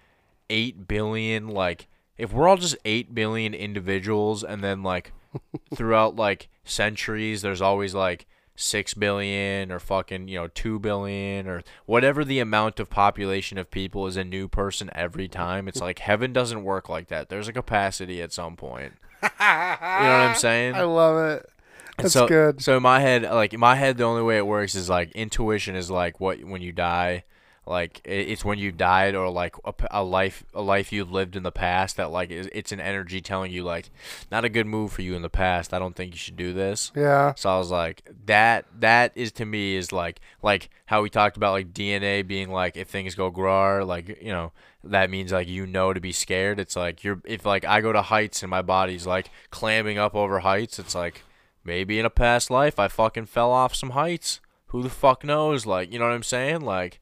8 0.51 0.87
billion 0.89 1.49
like 1.49 1.89
if 2.17 2.33
we're 2.33 2.49
all 2.49 2.57
just 2.57 2.77
8 2.85 3.15
billion 3.15 3.55
individuals 3.55 4.43
and 4.45 4.63
then 4.63 4.83
like 4.83 5.13
throughout 5.75 6.17
like 6.17 6.49
centuries 6.65 7.43
there's 7.43 7.63
always 7.63 7.95
like 7.95 8.27
6 8.57 8.95
billion 8.95 9.73
or 9.73 9.81
fucking 9.81 10.29
you 10.29 10.39
know 10.39 10.49
2 10.49 10.79
billion 10.79 11.49
or 11.49 11.63
whatever 11.87 12.25
the 12.25 12.39
amount 12.39 12.79
of 12.79 12.89
population 12.89 13.59
of 13.59 13.71
people 13.71 14.07
is 14.07 14.17
a 14.17 14.25
new 14.25 14.49
person 14.49 14.91
every 14.95 15.29
time. 15.29 15.69
It's 15.69 15.81
like 15.81 15.99
heaven 15.99 16.33
doesn't 16.33 16.63
work 16.63 16.89
like 16.89 17.09
that. 17.09 17.29
There's 17.29 17.49
a 17.49 17.53
capacity 17.53 18.23
at 18.23 18.33
some 18.33 18.57
point. 18.57 18.95
You 19.23 19.29
know 19.29 19.37
what 19.39 19.41
i'm 19.41 20.37
saying? 20.37 20.75
I 20.77 20.83
love 20.83 21.39
it. 21.39 21.51
That's 21.99 22.13
so, 22.13 22.27
good. 22.27 22.63
So 22.63 22.77
in 22.77 22.83
my 22.83 23.01
head, 23.01 23.23
like 23.23 23.55
in 23.55 23.61
my 23.61 23.77
head, 23.77 23.97
the 23.97 24.05
only 24.05 24.23
way 24.23 24.37
it 24.37 24.47
works 24.47 24.75
is 24.75 24.89
like 24.89 25.13
intuition 25.13 25.77
is 25.77 25.91
like 25.91 26.21
what 26.21 26.43
when 26.45 26.61
you 26.61 26.73
die, 26.73 27.25
like 27.67 28.01
it's 28.05 28.45
when 28.45 28.59
you 28.59 28.71
died 28.71 29.15
or 29.15 29.31
like 29.31 29.57
a, 29.65 29.73
a, 29.91 30.05
life 30.05 30.45
a 30.53 30.61
life 30.61 30.93
you've 30.93 31.11
lived 31.11 31.35
in 31.35 31.43
the 31.43 31.53
past 31.53 31.97
that 31.97 32.11
like 32.11 32.31
it's 32.31 32.73
an 32.73 32.81
energy 32.81 33.23
telling 33.23 33.51
you 33.51 33.63
like 33.63 33.91
not 34.31 34.45
a 34.45 34.51
good 34.51 34.67
move 34.67 34.93
for 34.93 35.03
you 35.03 35.15
in 35.15 35.23
the 35.23 35.31
past. 35.31 35.73
I 35.73 35.79
don't 35.79 35.97
think 35.97 36.13
you 36.13 36.19
should 36.19 36.37
do 36.37 36.53
this. 36.53 36.93
Yeah. 36.95 37.33
So 37.37 37.49
I 37.49 37.59
was 37.59 37.71
like 37.71 38.03
that 38.27 38.67
that 38.79 39.13
is 39.15 39.33
to 39.33 39.47
me 39.47 39.77
is 39.77 39.93
like 39.93 40.21
like 40.43 40.69
how 40.87 41.03
we 41.03 41.09
talked 41.09 41.39
about 41.39 41.53
like 41.53 41.73
DNA 41.73 42.27
being 42.27 42.51
like 42.51 42.77
if 42.77 42.89
things 42.89 43.15
go 43.15 43.31
grar 43.31 43.83
like 43.83 44.21
you 44.21 44.33
know 44.33 44.53
that 44.83 45.09
means 45.09 45.33
like 45.33 45.49
you 45.49 45.67
know 45.67 45.95
to 45.95 46.01
be 46.01 46.13
scared. 46.13 46.61
It's 46.61 46.77
like 46.77 47.03
you're 47.03 47.23
if 47.25 47.47
like 47.47 47.65
I 47.65 47.81
go 47.81 47.93
to 47.93 48.03
heights 48.03 48.43
and 48.43 48.51
my 48.51 48.63
body's 48.63 49.07
like 49.07 49.31
clamming 49.51 49.97
up 49.97 50.15
over 50.15 50.41
heights. 50.41 50.79
It's 50.79 50.95
like 50.95 51.23
maybe 51.65 51.99
in 51.99 52.05
a 52.05 52.11
past 52.11 52.51
life 52.51 52.79
I 52.79 52.89
fucking 52.89 53.27
fell 53.27 53.51
off 53.51 53.75
some 53.75 53.91
heights. 53.91 54.41
Who 54.67 54.83
the 54.83 54.91
fuck 54.91 55.25
knows? 55.25 55.65
Like 55.65 55.91
you 55.91 55.99
know 55.99 56.05
what 56.05 56.15
I'm 56.15 56.23
saying? 56.23 56.61
Like 56.61 57.01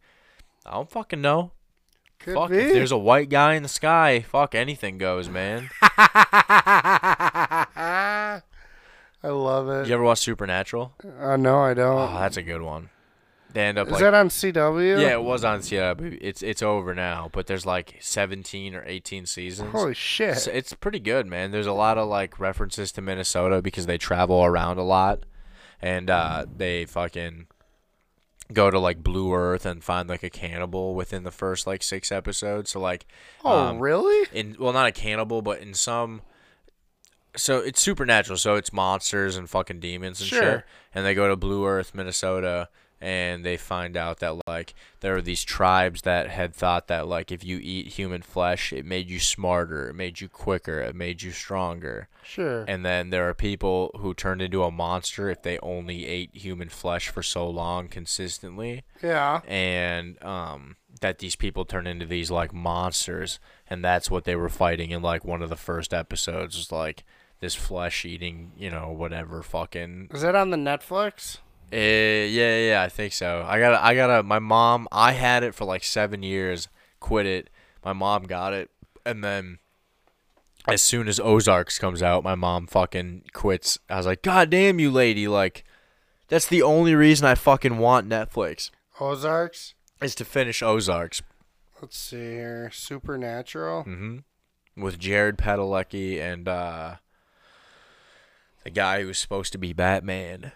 I 0.66 0.72
don't 0.72 0.90
fucking 0.90 1.20
know. 1.20 1.52
Could 2.18 2.34
fuck 2.34 2.50
be. 2.50 2.58
if 2.58 2.72
there's 2.72 2.92
a 2.92 2.98
white 2.98 3.28
guy 3.28 3.54
in 3.54 3.62
the 3.62 3.68
sky, 3.68 4.20
fuck 4.20 4.54
anything 4.54 4.98
goes, 4.98 5.28
man. 5.28 5.70
I 5.82 7.66
love 9.24 9.68
it. 9.68 9.88
You 9.88 9.94
ever 9.94 10.02
watch 10.02 10.20
Supernatural? 10.20 10.94
Uh, 11.20 11.36
no, 11.36 11.60
I 11.60 11.74
don't. 11.74 12.10
Oh, 12.10 12.18
that's 12.18 12.36
a 12.36 12.42
good 12.42 12.62
one. 12.62 12.90
They 13.52 13.64
end 13.64 13.78
up 13.78 13.88
Is 13.88 13.92
like 13.92 14.02
that 14.02 14.14
on 14.14 14.28
CW? 14.28 15.00
Yeah, 15.00 15.12
it 15.12 15.22
was 15.22 15.44
on 15.44 15.60
CW. 15.60 16.18
It's 16.20 16.42
it's 16.42 16.62
over 16.62 16.94
now, 16.94 17.28
but 17.32 17.46
there's 17.46 17.66
like 17.66 17.96
17 18.00 18.74
or 18.74 18.82
18 18.86 19.26
seasons. 19.26 19.72
Holy 19.72 19.94
shit. 19.94 20.30
It's, 20.30 20.46
it's 20.46 20.74
pretty 20.74 21.00
good, 21.00 21.26
man. 21.26 21.50
There's 21.50 21.66
a 21.66 21.72
lot 21.72 21.98
of 21.98 22.08
like 22.08 22.40
references 22.40 22.92
to 22.92 23.02
Minnesota 23.02 23.60
because 23.60 23.86
they 23.86 23.98
travel 23.98 24.42
around 24.42 24.78
a 24.78 24.82
lot, 24.82 25.24
and 25.82 26.08
uh, 26.08 26.46
they 26.56 26.86
fucking 26.86 27.46
go 28.52 28.70
to 28.70 28.78
like 28.78 29.02
Blue 29.02 29.32
Earth 29.34 29.66
and 29.66 29.82
find 29.82 30.08
like 30.08 30.22
a 30.22 30.30
cannibal 30.30 30.94
within 30.94 31.24
the 31.24 31.30
first 31.30 31.66
like 31.66 31.82
six 31.82 32.12
episodes. 32.12 32.70
So 32.70 32.80
like, 32.80 33.06
Oh, 33.44 33.58
um, 33.68 33.78
really? 33.78 34.28
in 34.32 34.56
well, 34.58 34.72
not 34.72 34.86
a 34.86 34.92
cannibal, 34.92 35.42
but 35.42 35.60
in 35.60 35.74
some. 35.74 36.22
So 37.36 37.58
it's 37.58 37.80
supernatural. 37.80 38.36
So 38.36 38.56
it's 38.56 38.72
monsters 38.72 39.36
and 39.36 39.48
fucking 39.48 39.80
demons 39.80 40.20
and 40.20 40.28
shit. 40.28 40.42
Sure. 40.42 40.64
And 40.94 41.04
they 41.06 41.14
go 41.14 41.28
to 41.28 41.36
Blue 41.36 41.66
Earth, 41.66 41.94
Minnesota, 41.94 42.68
and 43.02 43.44
they 43.44 43.56
find 43.56 43.96
out 43.96 44.20
that 44.20 44.36
like 44.46 44.74
there 45.00 45.16
are 45.16 45.20
these 45.20 45.42
tribes 45.42 46.02
that 46.02 46.28
had 46.28 46.54
thought 46.54 46.86
that 46.86 47.08
like 47.08 47.32
if 47.32 47.44
you 47.44 47.58
eat 47.60 47.88
human 47.88 48.22
flesh, 48.22 48.72
it 48.72 48.86
made 48.86 49.10
you 49.10 49.18
smarter, 49.18 49.90
it 49.90 49.94
made 49.94 50.20
you 50.20 50.28
quicker, 50.28 50.80
it 50.80 50.94
made 50.94 51.20
you 51.20 51.32
stronger. 51.32 52.08
Sure. 52.22 52.64
And 52.68 52.86
then 52.86 53.10
there 53.10 53.28
are 53.28 53.34
people 53.34 53.90
who 53.98 54.14
turned 54.14 54.40
into 54.40 54.62
a 54.62 54.70
monster 54.70 55.28
if 55.28 55.42
they 55.42 55.58
only 55.58 56.06
ate 56.06 56.30
human 56.32 56.68
flesh 56.68 57.08
for 57.08 57.24
so 57.24 57.50
long 57.50 57.88
consistently 57.88 58.84
yeah. 59.02 59.40
and 59.48 60.22
um, 60.22 60.76
that 61.00 61.18
these 61.18 61.34
people 61.34 61.64
turn 61.64 61.88
into 61.88 62.06
these 62.06 62.30
like 62.30 62.54
monsters, 62.54 63.40
and 63.68 63.84
that's 63.84 64.12
what 64.12 64.22
they 64.22 64.36
were 64.36 64.48
fighting 64.48 64.92
in 64.92 65.02
like 65.02 65.24
one 65.24 65.42
of 65.42 65.50
the 65.50 65.56
first 65.56 65.92
episodes. 65.92 66.56
Was 66.56 66.70
like 66.70 67.02
this 67.40 67.56
flesh 67.56 68.04
eating, 68.04 68.52
you 68.56 68.70
know, 68.70 68.92
whatever 68.92 69.42
fucking. 69.42 70.10
Is 70.12 70.22
that 70.22 70.36
on 70.36 70.50
the 70.50 70.56
Netflix? 70.56 71.38
Uh, 71.72 71.76
yeah, 71.76 72.58
yeah, 72.58 72.82
I 72.84 72.88
think 72.88 73.12
so. 73.14 73.44
I 73.46 73.58
got, 73.58 73.82
I 73.82 73.94
got 73.94 74.08
to 74.08 74.22
My 74.22 74.38
mom, 74.38 74.88
I 74.92 75.12
had 75.12 75.42
it 75.42 75.54
for 75.54 75.64
like 75.64 75.84
seven 75.84 76.22
years, 76.22 76.68
quit 77.00 77.24
it. 77.26 77.48
My 77.84 77.92
mom 77.92 78.24
got 78.24 78.52
it, 78.52 78.70
and 79.06 79.24
then 79.24 79.58
as 80.68 80.82
soon 80.82 81.08
as 81.08 81.18
Ozarks 81.18 81.78
comes 81.78 82.02
out, 82.02 82.22
my 82.22 82.34
mom 82.34 82.66
fucking 82.66 83.24
quits. 83.32 83.78
I 83.88 83.96
was 83.96 84.06
like, 84.06 84.22
God 84.22 84.50
damn 84.50 84.78
you, 84.78 84.90
lady! 84.90 85.26
Like, 85.26 85.64
that's 86.28 86.46
the 86.46 86.62
only 86.62 86.94
reason 86.94 87.26
I 87.26 87.34
fucking 87.34 87.78
want 87.78 88.08
Netflix 88.08 88.70
Ozarks? 89.00 89.74
is 90.00 90.14
to 90.16 90.24
finish 90.24 90.62
Ozarks. 90.62 91.22
Let's 91.80 91.98
see 91.98 92.16
here. 92.34 92.70
Supernatural. 92.72 93.82
hmm 93.84 94.18
With 94.76 94.98
Jared 95.00 95.38
Padalecki 95.38 96.20
and 96.20 96.46
uh, 96.46 96.96
the 98.62 98.70
guy 98.70 99.02
who's 99.02 99.18
supposed 99.18 99.52
to 99.52 99.58
be 99.58 99.72
Batman, 99.72 100.52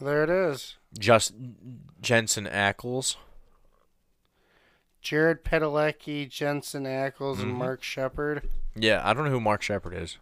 There 0.00 0.24
it 0.24 0.30
is. 0.30 0.76
just 0.98 1.34
Jensen 2.00 2.46
Ackles. 2.46 3.16
Jared 5.02 5.44
Padalecki, 5.44 6.28
Jensen 6.28 6.84
Ackles, 6.84 7.36
Mm-hmm. 7.36 7.42
and 7.42 7.54
Mark 7.54 7.82
Sheppard. 7.82 8.48
Yeah, 8.74 9.00
I 9.04 9.12
don't 9.14 9.24
know 9.24 9.30
who 9.30 9.40
Mark 9.40 9.62
Sheppard 9.62 9.94
is. 9.94 10.18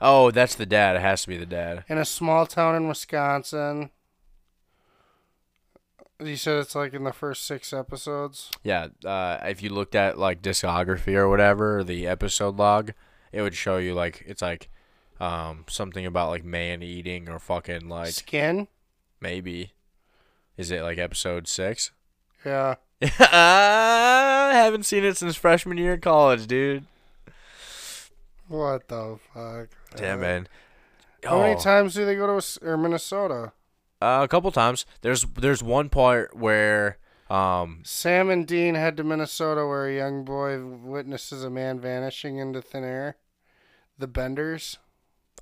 Oh, 0.00 0.30
that's 0.30 0.54
the 0.54 0.64
dad. 0.66 0.96
It 0.96 1.02
has 1.02 1.22
to 1.22 1.28
be 1.28 1.36
the 1.36 1.44
dad. 1.46 1.84
In 1.88 1.98
a 1.98 2.04
small 2.06 2.46
town 2.46 2.74
in 2.74 2.88
Wisconsin. 2.88 3.90
You 6.22 6.36
said 6.36 6.58
it's 6.58 6.74
like 6.74 6.92
in 6.94 7.04
the 7.04 7.12
first 7.12 7.46
six 7.46 7.72
episodes. 7.72 8.50
Yeah, 8.62 8.88
uh, 9.04 9.38
if 9.42 9.62
you 9.62 9.70
looked 9.70 9.94
at 9.94 10.18
like 10.18 10.42
discography 10.42 11.14
or 11.14 11.28
whatever, 11.28 11.82
the 11.82 12.06
episode 12.06 12.56
log, 12.56 12.92
it 13.32 13.40
would 13.40 13.54
show 13.54 13.78
you 13.78 13.94
like 13.94 14.22
it's 14.26 14.42
like 14.42 14.68
um, 15.18 15.64
something 15.68 16.04
about 16.04 16.28
like 16.30 16.44
man 16.44 16.82
eating 16.82 17.28
or 17.28 17.38
fucking 17.38 17.88
like 17.88 18.10
Skin? 18.12 18.68
Maybe. 19.20 19.72
Is 20.56 20.70
it 20.70 20.82
like 20.82 20.98
episode 20.98 21.48
six? 21.48 21.92
Yeah. 22.44 22.76
I 23.02 24.50
haven't 24.52 24.84
seen 24.84 25.04
it 25.04 25.16
since 25.16 25.36
freshman 25.36 25.78
year 25.78 25.94
of 25.94 26.00
college, 26.00 26.46
dude. 26.46 26.84
What 28.48 28.88
the 28.88 29.18
fuck? 29.32 29.68
Damn, 29.96 30.20
man. 30.20 30.48
How 31.24 31.40
many 31.40 31.54
Oh. 31.54 31.58
times 31.58 31.94
do 31.94 32.04
they 32.04 32.14
go 32.16 32.40
to 32.40 32.76
Minnesota? 32.76 33.52
Uh, 34.02 34.20
a 34.22 34.28
couple 34.28 34.50
times. 34.50 34.86
There's 35.02 35.24
there's 35.24 35.62
one 35.62 35.88
part 35.88 36.34
where 36.36 36.98
um 37.28 37.80
Sam 37.84 38.30
and 38.30 38.46
Dean 38.46 38.74
head 38.74 38.96
to 38.96 39.04
Minnesota 39.04 39.66
where 39.66 39.86
a 39.86 39.94
young 39.94 40.24
boy 40.24 40.58
witnesses 40.64 41.44
a 41.44 41.50
man 41.50 41.78
vanishing 41.78 42.38
into 42.38 42.60
thin 42.62 42.82
air. 42.84 43.16
The 43.98 44.06
Benders, 44.08 44.78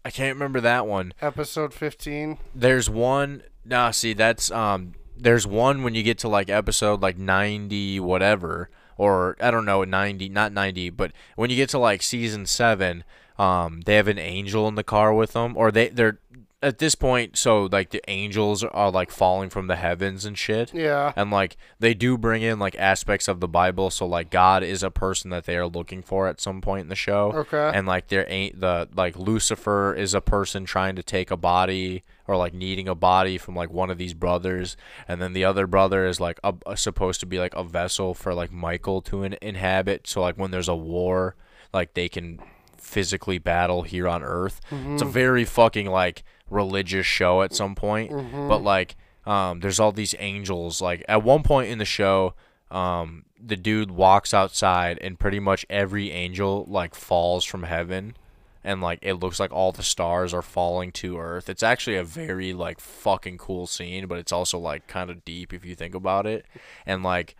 I 0.05 0.11
can't 0.11 0.35
remember 0.35 0.61
that 0.61 0.87
one. 0.87 1.13
episode 1.21 1.75
15. 1.75 2.39
There's 2.55 2.89
one. 2.89 3.43
Nah, 3.65 3.91
see 3.91 4.13
that's 4.13 4.51
um. 4.51 4.95
There's 5.17 5.47
one 5.47 5.83
when 5.83 5.95
you 5.95 6.03
get 6.03 6.19
to 6.19 6.29
like 6.29 6.49
episode 6.49 7.03
like 7.03 7.19
90 7.19 7.99
whatever 8.01 8.71
or 8.97 9.37
I 9.41 9.51
don't 9.51 9.65
know 9.65 9.83
90 9.83 10.29
not 10.29 10.53
90 10.53 10.91
but 10.91 11.11
when 11.35 11.51
you 11.51 11.57
get 11.57 11.69
to 11.71 11.79
like 11.79 12.03
season 12.03 12.47
7 12.47 13.03
um 13.37 13.81
they 13.81 13.97
have 13.97 14.07
an 14.07 14.19
angel 14.19 14.69
in 14.69 14.77
the 14.77 14.85
car 14.85 15.13
with 15.13 15.33
them 15.33 15.57
or 15.57 15.73
they 15.73 15.89
they're 15.89 16.21
at 16.61 16.79
this 16.79 16.97
point 16.97 17.37
so 17.37 17.69
like 17.71 17.91
the 17.91 18.03
angels 18.09 18.65
are 18.65 18.91
like 18.91 19.13
falling 19.13 19.49
from 19.49 19.69
the 19.69 19.77
heavens 19.77 20.25
and 20.25 20.37
shit 20.37 20.75
Yeah. 20.75 21.13
and 21.15 21.31
like 21.31 21.57
they 21.79 21.95
do 21.95 22.19
bring 22.19 22.43
in 22.43 22.59
like 22.59 22.75
aspects 22.77 23.29
of 23.29 23.39
the 23.39 23.47
bible 23.47 23.91
so 23.91 24.07
like 24.07 24.29
god 24.31 24.65
is 24.65 24.83
a 24.83 24.91
person 24.91 25.31
that 25.31 25.45
they 25.45 25.57
are 25.57 25.69
looking 25.69 26.03
for 26.03 26.27
at 26.27 26.41
some 26.41 26.61
point 26.61 26.83
in 26.83 26.89
the 26.89 26.97
show 26.97 27.33
Okay. 27.33 27.71
and 27.73 27.87
like 27.87 28.09
there 28.09 28.27
ain't 28.29 28.61
the 28.61 28.89
like 28.93 29.17
lucifer 29.17 29.95
is 29.95 30.15
a 30.15 30.21
person 30.21 30.65
trying 30.65 30.97
to 30.97 31.03
take 31.03 31.31
a 31.31 31.37
body 31.37 32.03
or 32.27 32.37
like 32.37 32.55
needing 32.55 32.89
a 32.89 32.95
body 32.95 33.39
from 33.39 33.55
like 33.55 33.71
one 33.71 33.89
of 33.89 33.99
these 33.99 34.15
brothers 34.15 34.77
and 35.07 35.23
then 35.23 35.35
the 35.35 35.45
other 35.45 35.69
brother 35.69 36.07
is 36.07 36.19
like 36.19 36.41
a, 36.43 36.55
a- 36.67 36.77
supposed 36.77 37.21
to 37.21 37.27
be 37.27 37.39
like 37.39 37.55
a 37.55 37.63
vessel 37.63 38.15
for 38.15 38.35
like 38.35 38.51
michael 38.51 39.01
to 39.01 39.23
in- 39.23 39.39
inhabit 39.41 40.09
so 40.09 40.23
like 40.23 40.37
when 40.37 40.51
there's 40.51 40.69
a 40.69 40.75
war 40.75 41.37
like 41.73 41.95
they 41.95 42.09
can 42.09 42.41
physically 42.81 43.39
battle 43.39 43.83
here 43.83 44.09
on 44.09 44.23
Earth. 44.23 44.61
It's 44.71 45.03
a 45.03 45.05
mm-hmm. 45.05 45.11
very 45.11 45.45
fucking 45.45 45.87
like 45.87 46.25
religious 46.51 47.07
show 47.07 47.43
at 47.43 47.55
some 47.55 47.75
point, 47.75 48.11
but 48.49 48.63
like 48.63 48.97
um, 49.27 49.61
there's 49.61 49.79
all 49.81 49.93
these 49.93 50.15
angels. 50.19 50.81
Like 50.81 51.05
at 51.09 51.23
one 51.23 51.43
point 51.43 51.71
in 51.71 51.79
the 51.79 51.85
show, 51.85 52.35
um, 52.71 53.25
the 53.41 53.57
dude 53.57 53.91
walks 53.91 54.33
outside 54.35 54.99
and 55.01 55.19
pretty 55.19 55.41
much 55.41 55.65
every 55.71 56.11
angel 56.11 56.65
like 56.69 56.95
falls 56.95 57.45
from 57.45 57.63
heaven 57.63 58.15
and 58.65 58.81
like 58.81 58.99
it 59.03 59.15
looks 59.15 59.39
like 59.39 59.53
all 59.53 59.73
the 59.73 59.83
stars 59.83 60.35
are 60.35 60.43
falling 60.43 60.91
to 60.91 61.19
earth 61.19 61.49
it's 61.49 61.63
actually 61.63 61.97
a 61.97 62.03
very 62.05 62.53
like 62.53 62.81
fucking 62.81 63.39
cool 63.39 63.67
scene 63.67 64.07
but 64.07 64.19
it's 64.19 64.33
also 64.33 64.59
like 64.59 64.87
kind 64.89 65.09
of 65.09 65.25
deep 65.25 65.55
if 65.55 65.65
you 65.65 65.75
think 65.75 65.95
about 65.95 66.27
it 66.27 66.45
and 66.85 67.03
like 67.03 67.37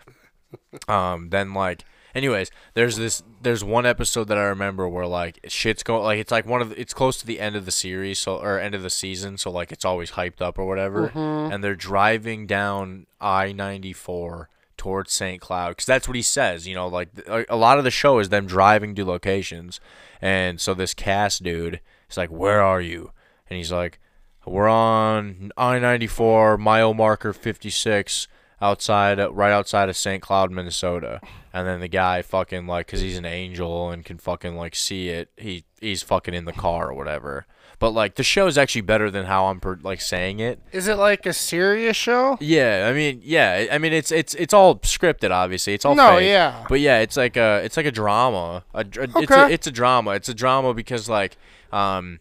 um 0.87 1.31
then 1.31 1.53
like 1.53 1.85
anyways 2.15 2.51
there's 2.75 2.97
this 2.97 3.23
there's 3.43 3.63
one 3.63 3.85
episode 3.87 4.25
that 4.25 4.39
i 4.39 4.43
remember 4.43 4.89
where 4.89 5.07
like 5.07 5.39
shit's 5.49 5.83
going 5.83 6.03
like 6.03 6.19
it's 6.19 6.33
like 6.33 6.47
one 6.47 6.61
of 6.63 6.71
the, 6.71 6.81
it's 6.81 6.95
close 6.95 7.19
to 7.19 7.27
the 7.27 7.41
end 7.41 7.55
of 7.57 7.65
the 7.65 7.71
series 7.71 8.19
so 8.19 8.37
or 8.37 8.59
end 8.59 8.75
of 8.75 8.83
the 8.83 8.91
season 8.91 9.37
so 9.37 9.51
like 9.51 9.71
it's 9.73 9.85
always 9.85 10.13
hyped 10.13 10.41
up 10.41 10.59
or 10.59 10.67
whatever. 10.67 11.09
Mm-hmm. 11.09 11.53
And 11.53 11.63
they're 11.63 11.75
driving 11.75 12.47
down 12.47 13.07
i-94 13.21 14.47
towards 14.77 15.13
st 15.13 15.41
cloud 15.41 15.71
because 15.71 15.87
that's 15.87 16.07
what 16.07 16.15
he 16.17 16.23
says 16.23 16.67
you 16.69 16.75
know 16.75 16.87
like 16.87 17.09
a- 17.27 17.45
a 17.49 17.57
lot 17.57 17.79
of 17.79 17.85
the 17.85 17.91
show 17.91 18.19
is 18.19 18.29
them 18.29 18.47
driving 18.47 18.95
to 18.95 19.05
locations. 19.05 19.81
And 20.23 20.61
so 20.61 20.75
this 20.75 20.95
cast 20.95 21.43
dude 21.43 21.81
is 22.11 22.17
like 22.17 22.31
where 22.31 22.63
are 22.63 22.81
you? 22.81 23.13
And 23.51 23.57
he's 23.57 23.73
like 23.73 23.99
we're 24.47 24.69
on 24.69 25.51
I-94 25.59 26.59
mile 26.59 26.95
marker 26.95 27.33
56 27.35 28.29
outside 28.61 29.19
right 29.33 29.53
outside 29.53 29.89
of 29.89 29.97
St. 29.97 30.23
Cloud, 30.23 30.51
Minnesota. 30.51 31.21
And 31.53 31.67
then 31.67 31.81
the 31.81 31.89
guy 31.89 32.23
fucking 32.23 32.67
like 32.67 32.87
cuz 32.89 33.01
he's 33.01 33.19
an 33.19 33.25
angel 33.25 33.91
and 33.91 34.05
can 34.05 34.19
fucking 34.19 34.57
like 34.57 34.75
see 34.77 35.09
it. 35.09 35.31
He 35.37 35.65
he's 35.81 36.03
fucking 36.03 36.35
in 36.35 36.45
the 36.45 36.53
car 36.53 36.89
or 36.91 36.95
whatever. 36.95 37.47
But 37.81 37.91
like 37.91 38.17
the 38.17 38.25
show 38.25 38.49
is 38.49 38.59
actually 38.59 38.81
better 38.81 39.09
than 39.11 39.27
how 39.27 39.47
I'm 39.47 39.61
per, 39.61 39.79
like 39.83 40.01
saying 40.01 40.41
it. 40.41 40.59
Is 40.73 40.89
it 40.89 40.97
like 40.97 41.25
a 41.27 41.33
serious 41.33 41.97
show? 41.97 42.37
Yeah, 42.41 42.89
I 42.91 42.93
mean, 42.93 43.21
yeah, 43.23 43.67
I 43.71 43.79
mean 43.79 43.93
it's 43.93 44.11
it's 44.11 44.35
it's 44.35 44.53
all 44.53 44.77
scripted 44.81 45.31
obviously. 45.31 45.75
It's 45.75 45.85
all 45.85 45.95
No, 45.95 46.17
fake. 46.17 46.27
yeah. 46.29 46.65
But 46.69 46.81
yeah, 46.81 46.99
it's 46.99 47.17
like 47.17 47.37
a 47.37 47.61
it's 47.65 47.77
like 47.77 47.87
a 47.87 47.93
drama. 47.93 48.65
A, 48.75 48.81
it's 48.81 48.99
Okay. 49.17 49.41
a, 49.43 49.49
it's 49.49 49.67
a 49.69 49.71
drama. 49.73 50.11
It's 50.13 50.29
a 50.29 50.35
drama 50.35 50.75
because 50.75 51.09
like 51.09 51.37
um 51.73 52.19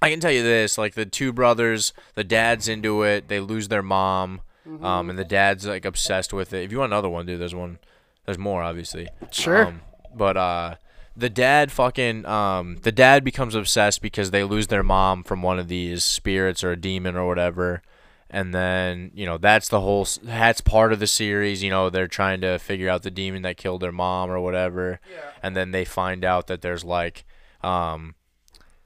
I 0.00 0.10
can 0.10 0.18
tell 0.18 0.32
you 0.32 0.42
this, 0.42 0.76
like 0.78 0.94
the 0.94 1.06
two 1.06 1.32
brothers, 1.32 1.92
the 2.14 2.24
dad's 2.24 2.66
into 2.66 3.04
it, 3.04 3.28
they 3.28 3.38
lose 3.38 3.68
their 3.68 3.82
mom, 3.84 4.40
Mm-hmm. 4.68 4.84
um 4.84 5.10
and 5.10 5.18
the 5.18 5.24
dad's 5.24 5.66
like 5.66 5.84
obsessed 5.84 6.32
with 6.32 6.52
it. 6.52 6.62
If 6.64 6.70
you 6.72 6.78
want 6.78 6.92
another 6.92 7.08
one, 7.08 7.26
dude, 7.26 7.40
there's 7.40 7.54
one 7.54 7.78
there's 8.26 8.38
more 8.38 8.62
obviously. 8.62 9.08
Sure. 9.32 9.66
Um, 9.66 9.80
but 10.14 10.36
uh 10.36 10.74
the 11.16 11.28
dad 11.28 11.70
fucking 11.72 12.24
um 12.26 12.76
the 12.82 12.92
dad 12.92 13.24
becomes 13.24 13.54
obsessed 13.54 14.00
because 14.00 14.30
they 14.30 14.44
lose 14.44 14.68
their 14.68 14.82
mom 14.82 15.24
from 15.24 15.42
one 15.42 15.58
of 15.58 15.68
these 15.68 16.04
spirits 16.04 16.62
or 16.62 16.72
a 16.72 16.76
demon 16.80 17.16
or 17.16 17.26
whatever 17.26 17.82
and 18.30 18.54
then 18.54 19.10
you 19.14 19.26
know 19.26 19.36
that's 19.36 19.68
the 19.68 19.80
whole 19.80 20.06
that's 20.22 20.60
part 20.62 20.90
of 20.92 21.00
the 21.00 21.06
series 21.06 21.62
you 21.62 21.68
know 21.68 21.90
they're 21.90 22.06
trying 22.06 22.40
to 22.40 22.58
figure 22.58 22.88
out 22.88 23.02
the 23.02 23.10
demon 23.10 23.42
that 23.42 23.58
killed 23.58 23.82
their 23.82 23.92
mom 23.92 24.30
or 24.30 24.40
whatever 24.40 25.00
Yeah. 25.12 25.18
and 25.42 25.54
then 25.54 25.72
they 25.72 25.84
find 25.84 26.24
out 26.24 26.46
that 26.46 26.62
there's 26.62 26.82
like 26.84 27.24
um 27.62 28.14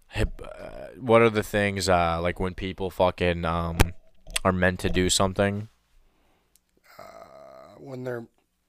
hip, 0.09 0.41
uh, 0.43 0.89
what 0.99 1.23
are 1.23 1.31
the 1.31 1.45
things 1.45 1.89
uh 1.89 2.19
like 2.21 2.41
when 2.41 2.55
people 2.55 2.91
fucking 2.91 3.45
um 3.45 3.79
are 4.47 4.53
meant 4.53 4.79
to 4.81 4.89
do 4.89 5.11
something 5.11 5.69
When 7.79 8.05
they're 8.05 8.27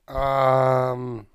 um 0.07 1.27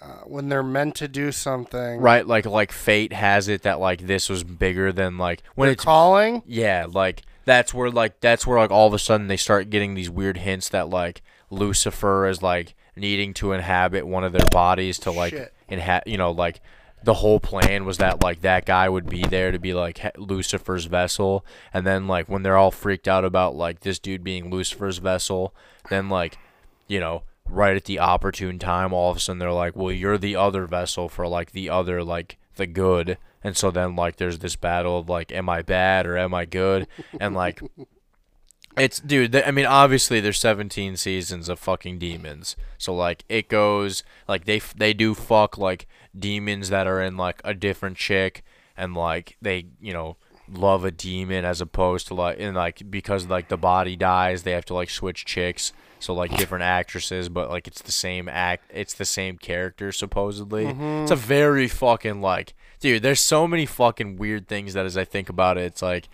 uh, 0.00 0.06
when 0.26 0.48
they're 0.48 0.62
meant 0.62 0.94
to 0.96 1.08
do 1.08 1.32
something. 1.32 2.00
right 2.00 2.26
like 2.26 2.46
like 2.46 2.70
fate 2.72 3.12
has 3.12 3.48
it 3.48 3.62
that 3.62 3.80
like 3.80 4.06
this 4.06 4.28
was 4.28 4.44
bigger 4.44 4.92
than 4.92 5.18
like 5.18 5.42
when 5.56 5.68
it's 5.70 5.82
calling. 5.82 6.42
Yeah, 6.46 6.86
like 6.88 7.22
that's 7.44 7.74
where 7.74 7.90
like 7.90 8.20
that's 8.20 8.46
where 8.46 8.58
like 8.58 8.70
all 8.70 8.86
of 8.86 8.94
a 8.94 8.98
sudden 8.98 9.26
they 9.28 9.36
start 9.36 9.70
getting 9.70 9.94
these 9.94 10.08
weird 10.10 10.36
hints 10.38 10.68
that 10.68 10.88
like 10.88 11.22
Lucifer 11.50 12.26
is 12.28 12.42
like 12.42 12.74
needing 12.94 13.34
to 13.34 13.52
inhabit 13.52 14.06
one 14.06 14.22
of 14.24 14.32
their 14.32 14.46
bodies 14.52 14.98
to 15.00 15.10
like 15.10 15.32
Shit. 15.32 15.52
inha- 15.70 16.02
you 16.06 16.16
know 16.18 16.30
like 16.30 16.60
the 17.02 17.14
whole 17.14 17.40
plan 17.40 17.84
was 17.84 17.98
that 17.98 18.22
like 18.22 18.40
that 18.40 18.66
guy 18.66 18.88
would 18.88 19.08
be 19.08 19.22
there 19.22 19.52
to 19.52 19.58
be 19.58 19.74
like 19.74 20.00
Lucifer's 20.18 20.86
vessel. 20.86 21.44
And 21.72 21.86
then 21.86 22.06
like 22.08 22.28
when 22.28 22.42
they're 22.42 22.56
all 22.56 22.70
freaked 22.70 23.08
out 23.08 23.24
about 23.24 23.54
like 23.54 23.80
this 23.80 23.98
dude 23.98 24.24
being 24.24 24.50
Lucifer's 24.50 24.98
vessel 24.98 25.54
then 25.88 26.08
like 26.08 26.38
you 26.86 27.00
know 27.00 27.22
right 27.48 27.76
at 27.76 27.84
the 27.84 27.98
opportune 27.98 28.58
time 28.58 28.92
all 28.92 29.10
of 29.10 29.16
a 29.16 29.20
sudden 29.20 29.38
they're 29.38 29.52
like 29.52 29.74
well 29.74 29.90
you're 29.92 30.18
the 30.18 30.36
other 30.36 30.66
vessel 30.66 31.08
for 31.08 31.26
like 31.26 31.52
the 31.52 31.70
other 31.70 32.02
like 32.02 32.38
the 32.56 32.66
good. 32.66 33.18
And 33.42 33.56
so 33.56 33.70
then 33.70 33.96
like 33.96 34.16
there's 34.16 34.40
this 34.40 34.56
battle 34.56 34.98
of 34.98 35.08
like 35.08 35.32
am 35.32 35.48
i 35.48 35.62
bad 35.62 36.06
or 36.06 36.18
am 36.18 36.34
i 36.34 36.44
good? 36.44 36.86
And 37.20 37.34
like 37.34 37.60
it's 38.76 39.00
dude 39.00 39.34
i 39.34 39.50
mean 39.50 39.66
obviously 39.66 40.20
there's 40.20 40.38
17 40.38 40.96
seasons 40.96 41.48
of 41.48 41.58
fucking 41.58 41.98
demons. 41.98 42.56
So 42.76 42.94
like 42.94 43.24
it 43.28 43.48
goes 43.48 44.02
like 44.26 44.44
they 44.44 44.60
they 44.76 44.92
do 44.92 45.14
fuck 45.14 45.56
like 45.56 45.86
demons 46.18 46.68
that 46.70 46.86
are 46.86 47.00
in 47.00 47.16
like 47.16 47.40
a 47.44 47.54
different 47.54 47.96
chick 47.96 48.42
and 48.76 48.94
like 48.94 49.36
they 49.40 49.66
you 49.80 49.92
know 49.92 50.16
love 50.50 50.84
a 50.84 50.90
demon 50.90 51.44
as 51.44 51.60
opposed 51.60 52.06
to 52.06 52.14
like 52.14 52.36
and 52.38 52.56
like 52.56 52.82
because 52.90 53.26
like 53.26 53.48
the 53.48 53.56
body 53.56 53.96
dies 53.96 54.42
they 54.42 54.52
have 54.52 54.64
to 54.64 54.74
like 54.74 54.90
switch 54.90 55.24
chicks. 55.24 55.72
So 56.00 56.14
like 56.14 56.36
different 56.36 56.62
actresses 56.62 57.28
but 57.28 57.50
like 57.50 57.66
it's 57.66 57.82
the 57.82 57.92
same 57.92 58.28
act 58.28 58.70
it's 58.72 58.94
the 58.94 59.04
same 59.04 59.36
character 59.36 59.90
supposedly. 59.90 60.66
Mm-hmm. 60.66 61.02
It's 61.02 61.10
a 61.10 61.16
very 61.16 61.66
fucking 61.66 62.20
like 62.20 62.54
dude 62.78 63.02
there's 63.02 63.20
so 63.20 63.48
many 63.48 63.66
fucking 63.66 64.16
weird 64.16 64.46
things 64.46 64.74
that 64.74 64.86
as 64.86 64.96
i 64.96 65.04
think 65.04 65.28
about 65.28 65.58
it 65.58 65.64
it's 65.64 65.82
like 65.82 66.08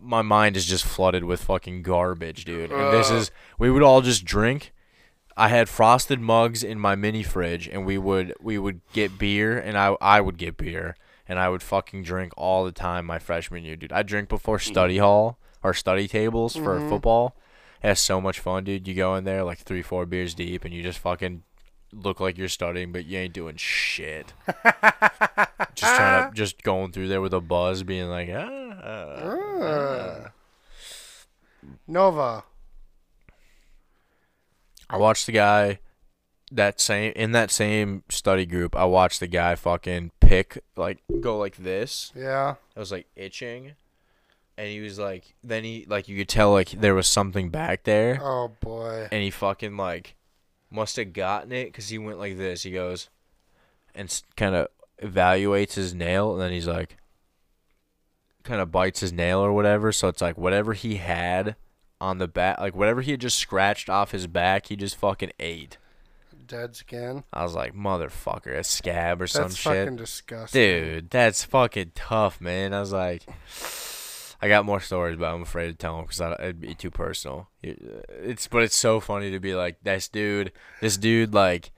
my 0.00 0.22
mind 0.22 0.56
is 0.56 0.66
just 0.66 0.84
flooded 0.84 1.24
with 1.24 1.42
fucking 1.42 1.82
garbage 1.82 2.44
dude. 2.44 2.72
And 2.72 2.92
this 2.92 3.10
is 3.10 3.30
we 3.58 3.70
would 3.70 3.82
all 3.82 4.00
just 4.00 4.24
drink 4.24 4.72
I 5.36 5.48
had 5.48 5.68
frosted 5.68 6.20
mugs 6.20 6.64
in 6.64 6.78
my 6.80 6.94
mini 6.94 7.22
fridge, 7.22 7.68
and 7.68 7.84
we 7.84 7.98
would 7.98 8.34
we 8.40 8.58
would 8.58 8.80
get 8.92 9.18
beer, 9.18 9.58
and 9.58 9.76
I 9.76 9.96
I 10.00 10.20
would 10.20 10.38
get 10.38 10.56
beer, 10.56 10.96
and 11.28 11.38
I 11.38 11.48
would 11.48 11.62
fucking 11.62 12.02
drink 12.04 12.32
all 12.36 12.64
the 12.64 12.72
time 12.72 13.04
my 13.04 13.18
freshman 13.18 13.64
year, 13.64 13.76
dude. 13.76 13.92
I 13.92 14.02
drink 14.02 14.28
before 14.28 14.58
study 14.58 14.98
hall 14.98 15.38
or 15.62 15.74
study 15.74 16.08
tables 16.08 16.56
for 16.56 16.80
football. 16.88 17.36
It's 17.82 18.00
so 18.00 18.20
much 18.20 18.40
fun, 18.40 18.64
dude. 18.64 18.88
You 18.88 18.94
go 18.94 19.14
in 19.14 19.24
there 19.24 19.44
like 19.44 19.58
three, 19.58 19.82
four 19.82 20.06
beers 20.06 20.34
deep, 20.34 20.64
and 20.64 20.72
you 20.72 20.82
just 20.82 20.98
fucking 20.98 21.42
look 21.92 22.18
like 22.18 22.38
you're 22.38 22.48
studying, 22.48 22.92
but 22.92 23.04
you 23.04 23.18
ain't 23.18 23.34
doing 23.34 23.56
shit. 23.56 24.32
just 25.74 25.94
trying 25.94 26.30
to 26.30 26.34
just 26.34 26.62
going 26.62 26.92
through 26.92 27.08
there 27.08 27.20
with 27.20 27.34
a 27.34 27.40
buzz, 27.40 27.82
being 27.82 28.08
like, 28.08 28.28
ah. 28.32 28.70
Uh, 28.86 30.28
Nova. 31.86 32.44
I 34.88 34.96
watched 34.98 35.26
the 35.26 35.32
guy 35.32 35.80
that 36.52 36.80
same 36.80 37.12
in 37.16 37.32
that 37.32 37.50
same 37.50 38.04
study 38.08 38.46
group. 38.46 38.76
I 38.76 38.84
watched 38.84 39.20
the 39.20 39.26
guy 39.26 39.54
fucking 39.56 40.12
pick 40.20 40.62
like 40.76 40.98
go 41.20 41.38
like 41.38 41.56
this. 41.56 42.12
Yeah. 42.14 42.54
I 42.76 42.80
was 42.80 42.92
like 42.92 43.06
itching, 43.16 43.72
and 44.56 44.68
he 44.68 44.80
was 44.80 44.98
like, 44.98 45.34
then 45.42 45.64
he 45.64 45.86
like 45.88 46.08
you 46.08 46.16
could 46.16 46.28
tell 46.28 46.52
like 46.52 46.70
there 46.70 46.94
was 46.94 47.08
something 47.08 47.48
back 47.50 47.82
there, 47.84 48.18
Oh 48.22 48.52
boy. 48.60 49.08
and 49.10 49.22
he 49.22 49.30
fucking 49.30 49.76
like 49.76 50.14
must 50.70 50.96
have 50.96 51.12
gotten 51.12 51.52
it 51.52 51.66
because 51.66 51.88
he 51.88 51.98
went 51.98 52.18
like 52.18 52.36
this. 52.36 52.62
He 52.62 52.70
goes 52.70 53.08
and 53.94 54.22
kind 54.36 54.54
of 54.54 54.68
evaluates 55.02 55.74
his 55.74 55.94
nail, 55.94 56.32
and 56.32 56.40
then 56.40 56.52
he's 56.52 56.68
like 56.68 56.96
kind 58.44 58.60
of 58.60 58.70
bites 58.70 59.00
his 59.00 59.12
nail 59.12 59.40
or 59.40 59.52
whatever. 59.52 59.90
So 59.90 60.06
it's 60.06 60.22
like 60.22 60.38
whatever 60.38 60.72
he 60.74 60.96
had 60.96 61.56
on 62.00 62.18
the 62.18 62.28
back, 62.28 62.58
like 62.60 62.74
whatever 62.74 63.00
he 63.02 63.12
had 63.12 63.20
just 63.20 63.38
scratched 63.38 63.88
off 63.88 64.12
his 64.12 64.26
back, 64.26 64.66
he 64.66 64.76
just 64.76 64.96
fucking 64.96 65.32
ate. 65.40 65.78
Dead 66.46 66.76
skin. 66.76 67.24
I 67.32 67.42
was 67.42 67.54
like, 67.56 67.74
motherfucker, 67.74 68.56
a 68.56 68.62
scab 68.62 69.20
or 69.20 69.26
some 69.26 69.48
shit. 69.48 69.50
That's 69.50 69.62
fucking 69.62 69.96
disgusting. 69.96 70.60
Dude, 70.60 71.10
that's 71.10 71.42
fucking 71.42 71.92
tough, 71.96 72.40
man. 72.40 72.72
I 72.72 72.78
was 72.78 72.92
like, 72.92 73.24
I 74.40 74.46
got 74.46 74.64
more 74.64 74.80
stories, 74.80 75.16
but 75.18 75.26
I'm 75.26 75.42
afraid 75.42 75.68
to 75.68 75.74
tell 75.74 75.96
them 75.96 76.06
because 76.06 76.20
it'd 76.20 76.60
be 76.60 76.74
too 76.74 76.92
personal. 76.92 77.48
Uh, 77.66 77.72
it's 78.10 78.46
but 78.46 78.62
it's 78.62 78.76
so 78.76 79.00
funny 79.00 79.32
to 79.32 79.40
be 79.40 79.56
like, 79.56 79.78
this 79.82 80.08
dude, 80.08 80.52
this 80.80 80.96
dude, 80.96 81.34
like, 81.34 81.72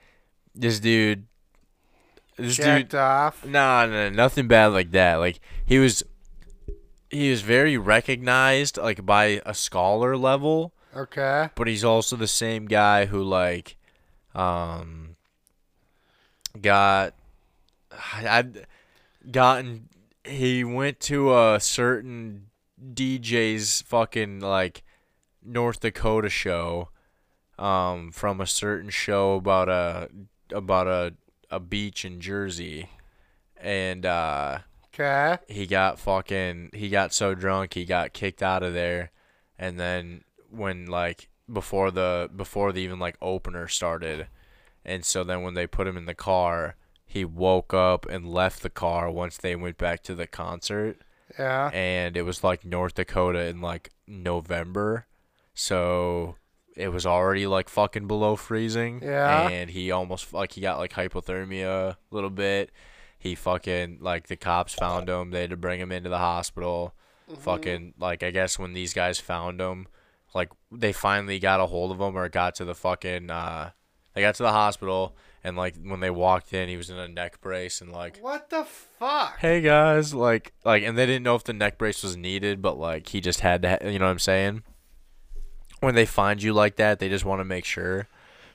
this 0.53 0.79
dude, 0.79 1.25
this 2.37 2.57
Jacked 2.57 2.91
dude. 2.91 2.99
off. 2.99 3.43
Nah, 3.45 3.87
nah, 3.87 4.09
nothing 4.09 4.47
bad 4.47 4.67
like 4.67 4.91
that. 4.91 5.15
Like 5.15 5.39
he 5.65 5.79
was, 5.79 6.03
he 7.09 7.29
is 7.29 7.41
very 7.41 7.77
recognized, 7.77 8.77
like 8.77 9.05
by 9.05 9.41
a 9.45 9.53
scholar 9.53 10.15
level 10.17 10.73
Okay. 10.95 11.49
but 11.55 11.67
he's 11.67 11.83
also 11.83 12.15
the 12.15 12.27
same 12.27 12.65
guy 12.65 13.05
who 13.05 13.21
like 13.23 13.77
um 14.35 15.15
got 16.61 17.13
I've 18.15 18.65
gotten 19.31 19.89
he 20.23 20.63
went 20.63 20.99
to 21.01 21.35
a 21.37 21.59
certain 21.59 22.47
DJ's 22.93 23.81
fucking 23.83 24.39
like 24.39 24.83
North 25.43 25.79
Dakota 25.81 26.29
show 26.29 26.89
um 27.57 28.11
from 28.11 28.39
a 28.41 28.47
certain 28.47 28.89
show 28.89 29.35
about 29.35 29.69
a 29.69 30.09
about 30.51 30.87
a 30.87 31.13
a 31.51 31.59
beach 31.59 32.05
in 32.05 32.19
Jersey 32.21 32.89
and 33.57 34.05
uh, 34.05 34.59
Okay. 34.99 35.37
he 35.47 35.65
got 35.65 35.97
fucking 35.99 36.71
he 36.73 36.89
got 36.89 37.13
so 37.13 37.33
drunk 37.35 37.73
he 37.73 37.85
got 37.85 38.13
kicked 38.13 38.43
out 38.43 38.63
of 38.63 38.73
there, 38.73 39.11
and 39.57 39.79
then 39.79 40.23
when 40.49 40.87
like 40.87 41.29
before 41.51 41.89
the 41.91 42.29
before 42.35 42.71
the 42.71 42.81
even 42.81 42.99
like 42.99 43.15
opener 43.21 43.67
started, 43.67 44.27
and 44.83 45.05
so 45.05 45.23
then 45.23 45.41
when 45.41 45.53
they 45.53 45.65
put 45.67 45.87
him 45.87 45.95
in 45.97 46.05
the 46.05 46.13
car, 46.13 46.75
he 47.05 47.23
woke 47.25 47.73
up 47.73 48.05
and 48.09 48.27
left 48.29 48.61
the 48.61 48.69
car 48.69 49.09
once 49.09 49.37
they 49.37 49.55
went 49.55 49.77
back 49.77 50.03
to 50.03 50.13
the 50.15 50.27
concert 50.27 50.97
Yeah. 51.37 51.69
and 51.73 52.15
it 52.17 52.23
was 52.23 52.43
like 52.43 52.65
North 52.65 52.95
Dakota 52.95 53.45
in 53.45 53.61
like 53.61 53.91
November, 54.07 55.07
so 55.53 56.35
it 56.75 56.89
was 56.89 57.05
already 57.05 57.45
like 57.47 57.67
fucking 57.69 58.07
below 58.07 58.35
freezing. 58.35 59.01
Yeah. 59.03 59.49
And 59.49 59.69
he 59.69 59.91
almost 59.91 60.33
like 60.33 60.53
he 60.53 60.61
got 60.61 60.77
like 60.77 60.93
hypothermia 60.93 61.91
a 61.91 61.97
little 62.11 62.29
bit. 62.29 62.71
He 63.19 63.35
fucking 63.35 63.97
like 64.01 64.27
the 64.27 64.35
cops 64.37 64.73
found 64.73 65.07
him. 65.09 65.31
They 65.31 65.41
had 65.41 65.49
to 65.51 65.57
bring 65.57 65.79
him 65.79 65.91
into 65.91 66.09
the 66.09 66.17
hospital. 66.17 66.93
Fucking 67.41 67.93
like 67.99 68.23
I 68.23 68.31
guess 68.31 68.57
when 68.57 68.73
these 68.73 68.93
guys 68.93 69.19
found 69.19 69.61
him, 69.61 69.87
like 70.33 70.49
they 70.71 70.93
finally 70.93 71.37
got 71.37 71.59
a 71.59 71.67
hold 71.67 71.91
of 71.91 71.99
him 72.01 72.15
or 72.17 72.27
got 72.29 72.55
to 72.55 72.65
the 72.65 72.73
fucking 72.73 73.29
uh 73.29 73.69
they 74.15 74.21
got 74.21 74.33
to 74.35 74.43
the 74.43 74.51
hospital 74.51 75.15
and 75.43 75.55
like 75.55 75.75
when 75.83 75.99
they 75.99 76.09
walked 76.09 76.53
in 76.53 76.67
he 76.69 76.75
was 76.77 76.89
in 76.89 76.97
a 76.97 77.07
neck 77.07 77.39
brace 77.41 77.81
and 77.81 77.91
like 77.91 78.17
What 78.19 78.49
the 78.49 78.63
fuck? 78.65 79.37
hey 79.39 79.61
guys 79.61 80.13
like 80.13 80.53
like 80.65 80.81
and 80.83 80.97
they 80.97 81.05
didn't 81.05 81.23
know 81.23 81.35
if 81.35 81.43
the 81.43 81.53
neck 81.53 81.77
brace 81.77 82.01
was 82.03 82.17
needed 82.17 82.61
but 82.61 82.77
like 82.79 83.07
he 83.09 83.21
just 83.21 83.41
had 83.41 83.61
to 83.61 83.69
ha- 83.69 83.77
you 83.87 83.99
know 83.99 84.05
what 84.05 84.11
i'm 84.11 84.19
saying 84.19 84.63
when 85.81 85.95
they 85.95 86.05
find 86.05 86.41
you 86.43 86.51
like 86.53 86.75
that 86.77 86.99
they 86.99 87.09
just 87.09 87.25
want 87.25 87.39
to 87.39 87.45
make 87.45 87.63
sure 87.65 88.07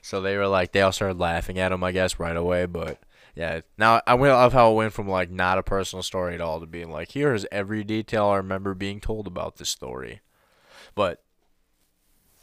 so 0.03 0.21
they 0.21 0.37
were 0.37 0.47
like 0.49 0.73
they 0.73 0.81
all 0.83 0.93
started 0.93 1.19
laughing 1.19 1.59
at 1.59 1.73
him 1.73 1.83
i 1.83 1.93
guess 1.93 2.19
right 2.19 2.37
away 2.37 2.67
but 2.67 2.99
yeah 3.35 3.61
now 3.77 4.01
i 4.07 4.15
love 4.15 4.53
how 4.53 4.71
it 4.71 4.75
went 4.75 4.93
from 4.93 5.09
like 5.09 5.31
not 5.31 5.59
a 5.59 5.63
personal 5.63 6.03
story 6.03 6.35
at 6.35 6.41
all 6.41 6.61
to 6.61 6.67
being 6.67 6.91
like 6.91 7.11
here 7.13 7.35
is 7.35 7.47
every 7.51 7.83
detail 7.85 8.27
i 8.27 8.37
remember 8.37 8.75
being 8.75 9.01
told 9.01 9.27
about 9.27 9.57
this 9.57 9.69
story 9.71 10.21
but 10.95 11.23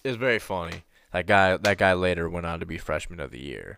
it's 0.03 0.17
very 0.17 0.39
funny 0.39 0.83
that 1.13 1.25
guy 1.27 1.55
that 1.57 1.77
guy 1.77 1.93
later 1.93 2.29
went 2.29 2.45
on 2.45 2.59
to 2.59 2.65
be 2.65 2.77
freshman 2.77 3.19
of 3.19 3.31
the 3.31 3.39
year 3.41 3.77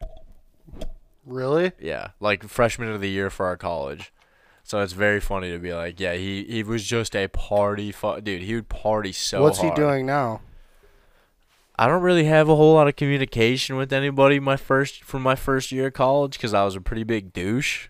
Really? 1.26 1.72
yeah, 1.80 2.10
like 2.20 2.44
freshman 2.44 2.90
of 2.90 3.00
the 3.00 3.10
year 3.10 3.30
for 3.30 3.46
our 3.46 3.56
college. 3.56 4.12
So 4.66 4.82
it's 4.82 4.92
very 4.92 5.22
funny 5.22 5.52
to 5.52 5.58
be 5.58 5.74
like, 5.74 5.98
yeah, 6.00 6.16
he 6.16 6.44
he 6.44 6.64
was 6.64 6.84
just 6.84 7.16
a 7.16 7.30
party 7.30 7.94
fu- 7.94 8.20
dude. 8.20 8.42
He 8.42 8.56
would 8.56 8.68
party 8.68 9.14
so 9.14 9.42
What's 9.42 9.60
hard. 9.60 9.78
he 9.78 9.82
doing 9.82 10.06
now? 10.06 10.42
I 11.76 11.88
don't 11.88 12.04
really 12.04 12.26
have 12.26 12.50
a 12.50 12.56
whole 12.56 12.76
lot 12.76 12.88
of 12.88 12.96
communication 12.96 13.76
with 13.76 13.92
anybody 13.92 14.40
my 14.40 14.58
first 14.58 15.04
from 15.04 15.24
my 15.24 15.36
first 15.36 15.72
year 15.72 15.88
of 15.88 15.94
college 15.94 16.34
because 16.34 16.54
I 16.54 16.64
was 16.64 16.76
a 16.76 16.82
pretty 16.82 17.04
big 17.04 17.34
douche. 17.34 17.88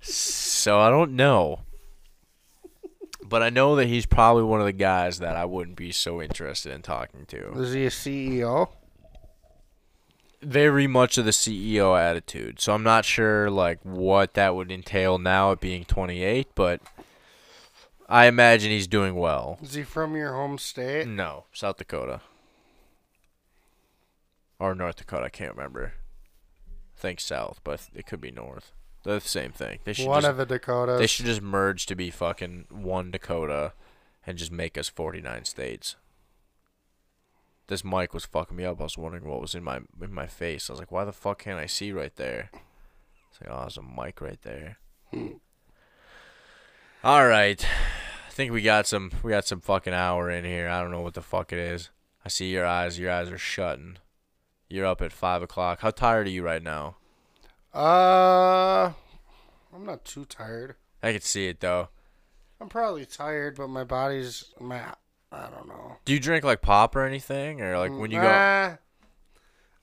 So 0.00 0.80
I 0.80 0.90
don't 0.90 1.12
know. 1.12 1.60
But 3.24 3.42
I 3.42 3.50
know 3.50 3.76
that 3.76 3.86
he's 3.86 4.06
probably 4.06 4.42
one 4.42 4.60
of 4.60 4.66
the 4.66 4.72
guys 4.72 5.18
that 5.20 5.36
I 5.36 5.44
wouldn't 5.44 5.76
be 5.76 5.90
so 5.90 6.20
interested 6.20 6.72
in 6.72 6.82
talking 6.82 7.24
to. 7.26 7.52
Is 7.58 7.72
he 7.72 7.86
a 7.86 7.90
CEO? 7.90 8.68
very 10.42 10.88
much 10.88 11.18
of 11.18 11.24
the 11.24 11.30
CEO 11.30 11.96
attitude. 11.96 12.60
So 12.60 12.74
I'm 12.74 12.82
not 12.82 13.04
sure 13.04 13.48
like 13.48 13.78
what 13.84 14.34
that 14.34 14.56
would 14.56 14.72
entail 14.72 15.16
now 15.18 15.52
at 15.52 15.60
being 15.60 15.84
28, 15.84 16.48
but 16.56 16.80
I 18.08 18.26
imagine 18.26 18.72
he's 18.72 18.88
doing 18.88 19.14
well. 19.14 19.58
Is 19.62 19.74
he 19.74 19.84
from 19.84 20.16
your 20.16 20.34
home 20.34 20.58
state? 20.58 21.06
No, 21.06 21.44
South 21.52 21.76
Dakota 21.76 22.20
or 24.62 24.74
North 24.76 24.96
Dakota. 24.96 25.24
I 25.24 25.28
can't 25.28 25.56
remember. 25.56 25.94
I 26.96 27.00
think 27.00 27.18
South, 27.18 27.60
but 27.64 27.88
it 27.94 28.06
could 28.06 28.20
be 28.20 28.30
North. 28.30 28.72
They're 29.02 29.18
the 29.18 29.20
same 29.20 29.50
thing. 29.50 29.80
They 29.82 29.92
should 29.92 30.06
One 30.06 30.22
just, 30.22 30.30
of 30.30 30.36
the 30.36 30.46
Dakotas. 30.46 31.00
they 31.00 31.08
should 31.08 31.26
just 31.26 31.42
merge 31.42 31.86
to 31.86 31.96
be 31.96 32.10
fucking 32.10 32.66
one 32.70 33.10
Dakota, 33.10 33.72
and 34.24 34.38
just 34.38 34.52
make 34.52 34.78
us 34.78 34.88
49 34.88 35.44
states. 35.44 35.96
This 37.66 37.84
mic 37.84 38.14
was 38.14 38.24
fucking 38.24 38.56
me 38.56 38.64
up. 38.64 38.80
I 38.80 38.84
was 38.84 38.96
wondering 38.96 39.24
what 39.24 39.40
was 39.40 39.54
in 39.56 39.64
my 39.64 39.80
in 40.00 40.12
my 40.12 40.26
face. 40.26 40.70
I 40.70 40.74
was 40.74 40.80
like, 40.80 40.92
why 40.92 41.04
the 41.04 41.12
fuck 41.12 41.40
can't 41.42 41.58
I 41.58 41.66
see 41.66 41.90
right 41.90 42.14
there? 42.14 42.50
It's 43.30 43.40
like, 43.40 43.50
oh, 43.50 43.62
there's 43.62 43.78
a 43.78 43.82
mic 43.82 44.20
right 44.20 44.40
there. 44.42 44.78
Hmm. 45.12 45.28
All 47.02 47.26
right, 47.26 47.64
I 48.28 48.30
think 48.30 48.52
we 48.52 48.62
got 48.62 48.86
some 48.86 49.10
we 49.24 49.30
got 49.30 49.46
some 49.46 49.60
fucking 49.60 49.94
hour 49.94 50.30
in 50.30 50.44
here. 50.44 50.68
I 50.68 50.80
don't 50.80 50.92
know 50.92 51.00
what 51.00 51.14
the 51.14 51.22
fuck 51.22 51.52
it 51.52 51.58
is. 51.58 51.90
I 52.24 52.28
see 52.28 52.52
your 52.52 52.64
eyes. 52.64 52.98
Your 53.00 53.10
eyes 53.10 53.28
are 53.28 53.38
shutting. 53.38 53.96
You're 54.72 54.86
up 54.86 55.02
at 55.02 55.12
five 55.12 55.42
o'clock. 55.42 55.82
How 55.82 55.90
tired 55.90 56.26
are 56.26 56.30
you 56.30 56.42
right 56.42 56.62
now? 56.62 56.96
Uh, 57.74 58.92
I'm 59.74 59.84
not 59.84 60.06
too 60.06 60.24
tired. 60.24 60.76
I 61.02 61.12
can 61.12 61.20
see 61.20 61.48
it 61.48 61.60
though. 61.60 61.90
I'm 62.58 62.70
probably 62.70 63.04
tired, 63.04 63.56
but 63.56 63.68
my 63.68 63.84
body's 63.84 64.46
my. 64.58 64.80
I 65.30 65.50
don't 65.50 65.68
know. 65.68 65.98
Do 66.06 66.14
you 66.14 66.20
drink 66.20 66.42
like 66.42 66.62
pop 66.62 66.96
or 66.96 67.04
anything, 67.04 67.60
or 67.60 67.76
like 67.76 67.92
when 67.92 68.10
you 68.10 68.16
go? 68.16 68.22
Nah, 68.22 68.76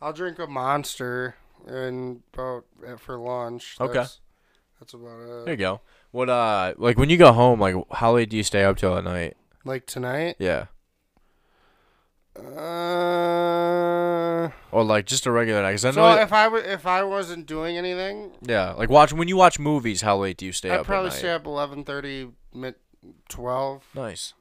I'll 0.02 0.14
drink 0.14 0.40
a 0.40 0.48
monster 0.48 1.36
and 1.68 2.24
about 2.34 2.66
uh, 2.88 2.98
for 2.98 3.20
lunch. 3.20 3.78
Okay. 3.80 3.94
That's, 3.94 4.20
that's 4.80 4.96
about 4.96 5.20
it. 5.22 5.46
There 5.46 5.54
you 5.54 5.58
go. 5.58 5.82
What 6.10 6.32
uh, 6.32 6.74
like 6.78 6.98
when 6.98 7.12
you 7.12 7.18
go 7.18 7.32
home, 7.32 7.60
like 7.60 7.76
how 7.92 8.16
late 8.16 8.32
do 8.32 8.38
you 8.38 8.44
stay 8.44 8.64
up 8.64 8.78
till 8.78 8.98
at 8.98 9.04
night? 9.04 9.38
Like 9.64 9.86
tonight. 9.86 10.38
Yeah, 10.40 10.66
Uh. 12.40 14.50
or 14.72 14.84
like 14.84 15.06
just 15.06 15.26
a 15.26 15.32
regular 15.32 15.62
night. 15.62 15.72
'Cause 15.74 15.86
I 15.86 15.90
know. 15.90 15.94
So 15.96 16.16
that- 16.16 16.22
if 16.24 16.34
I 16.34 16.44
w- 16.46 16.64
if 16.64 16.86
I 16.86 17.04
wasn't 17.04 17.46
doing 17.46 17.78
anything, 17.78 18.32
yeah, 18.42 18.72
like 18.74 18.90
watch 18.90 19.14
when 19.14 19.28
you 19.28 19.38
watch 19.38 19.60
movies. 19.60 20.02
How 20.02 20.18
late 20.18 20.38
do 20.38 20.46
you 20.46 20.52
stay 20.52 20.72
I'd 20.72 20.80
up 20.82 20.86
probably 20.86 21.08
at 21.08 21.14
night? 21.14 21.20
stay 21.20 21.32
up 21.32 21.46
eleven 21.46 21.84
thirty, 21.84 22.30
mid 22.54 22.76
twelve. 23.28 23.84
Nice. 23.94 24.34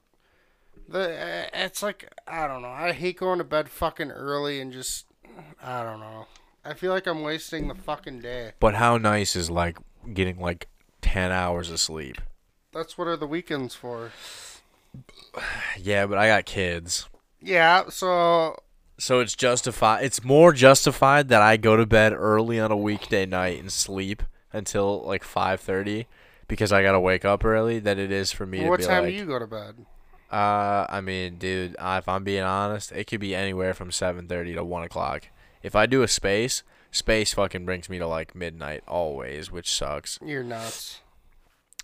The 0.88 1.44
uh, 1.44 1.48
it's 1.52 1.82
like 1.82 2.12
I 2.26 2.46
don't 2.46 2.62
know. 2.62 2.70
I 2.70 2.92
hate 2.92 3.18
going 3.18 3.38
to 3.38 3.44
bed 3.44 3.68
fucking 3.68 4.10
early 4.10 4.60
and 4.60 4.72
just 4.72 5.06
I 5.62 5.82
don't 5.82 6.00
know. 6.00 6.26
I 6.64 6.74
feel 6.74 6.92
like 6.92 7.06
I'm 7.06 7.22
wasting 7.22 7.68
the 7.68 7.74
fucking 7.74 8.20
day. 8.20 8.52
But 8.60 8.74
how 8.74 8.98
nice 8.98 9.36
is 9.36 9.50
like 9.50 9.78
getting 10.12 10.38
like 10.40 10.68
ten 11.00 11.30
hours 11.32 11.70
of 11.70 11.80
sleep? 11.80 12.20
That's 12.72 12.98
what 12.98 13.08
are 13.08 13.16
the 13.16 13.26
weekends 13.26 13.74
for. 13.74 14.10
Yeah, 15.78 16.06
but 16.06 16.18
I 16.18 16.26
got 16.28 16.46
kids. 16.46 17.08
Yeah, 17.40 17.88
so 17.88 18.56
So 18.98 19.20
it's 19.20 19.36
justified. 19.36 20.04
It's 20.04 20.24
more 20.24 20.52
justified 20.52 21.28
that 21.28 21.40
I 21.40 21.56
go 21.56 21.76
to 21.76 21.86
bed 21.86 22.12
early 22.12 22.58
on 22.58 22.72
a 22.72 22.76
weekday 22.76 23.26
night 23.26 23.60
and 23.60 23.72
sleep 23.72 24.22
until 24.52 25.02
like 25.04 25.22
five 25.22 25.60
thirty, 25.60 26.06
because 26.48 26.72
I 26.72 26.82
gotta 26.82 26.98
wake 26.98 27.24
up 27.24 27.44
early. 27.44 27.78
Than 27.78 27.98
it 27.98 28.10
is 28.10 28.32
for 28.32 28.44
me 28.44 28.66
what 28.68 28.80
to 28.80 28.86
be 28.86 28.88
time 28.88 29.04
like, 29.04 29.12
do 29.12 29.18
you 29.18 29.26
go 29.26 29.38
to 29.38 29.46
bed? 29.46 29.86
Uh, 30.30 30.84
I 30.88 31.00
mean, 31.00 31.36
dude, 31.36 31.76
if 31.80 32.08
I'm 32.08 32.24
being 32.24 32.42
honest, 32.42 32.92
it 32.92 33.06
could 33.06 33.20
be 33.20 33.34
anywhere 33.34 33.72
from 33.72 33.92
seven 33.92 34.26
thirty 34.26 34.54
to 34.54 34.64
one 34.64 34.82
o'clock. 34.82 35.28
If 35.62 35.76
I 35.76 35.86
do 35.86 36.02
a 36.02 36.08
space, 36.08 36.62
space 36.90 37.32
fucking 37.34 37.64
brings 37.64 37.88
me 37.88 37.98
to 37.98 38.06
like 38.06 38.34
midnight 38.34 38.82
always, 38.88 39.52
which 39.52 39.70
sucks. 39.72 40.18
You're 40.24 40.42
nuts. 40.42 41.00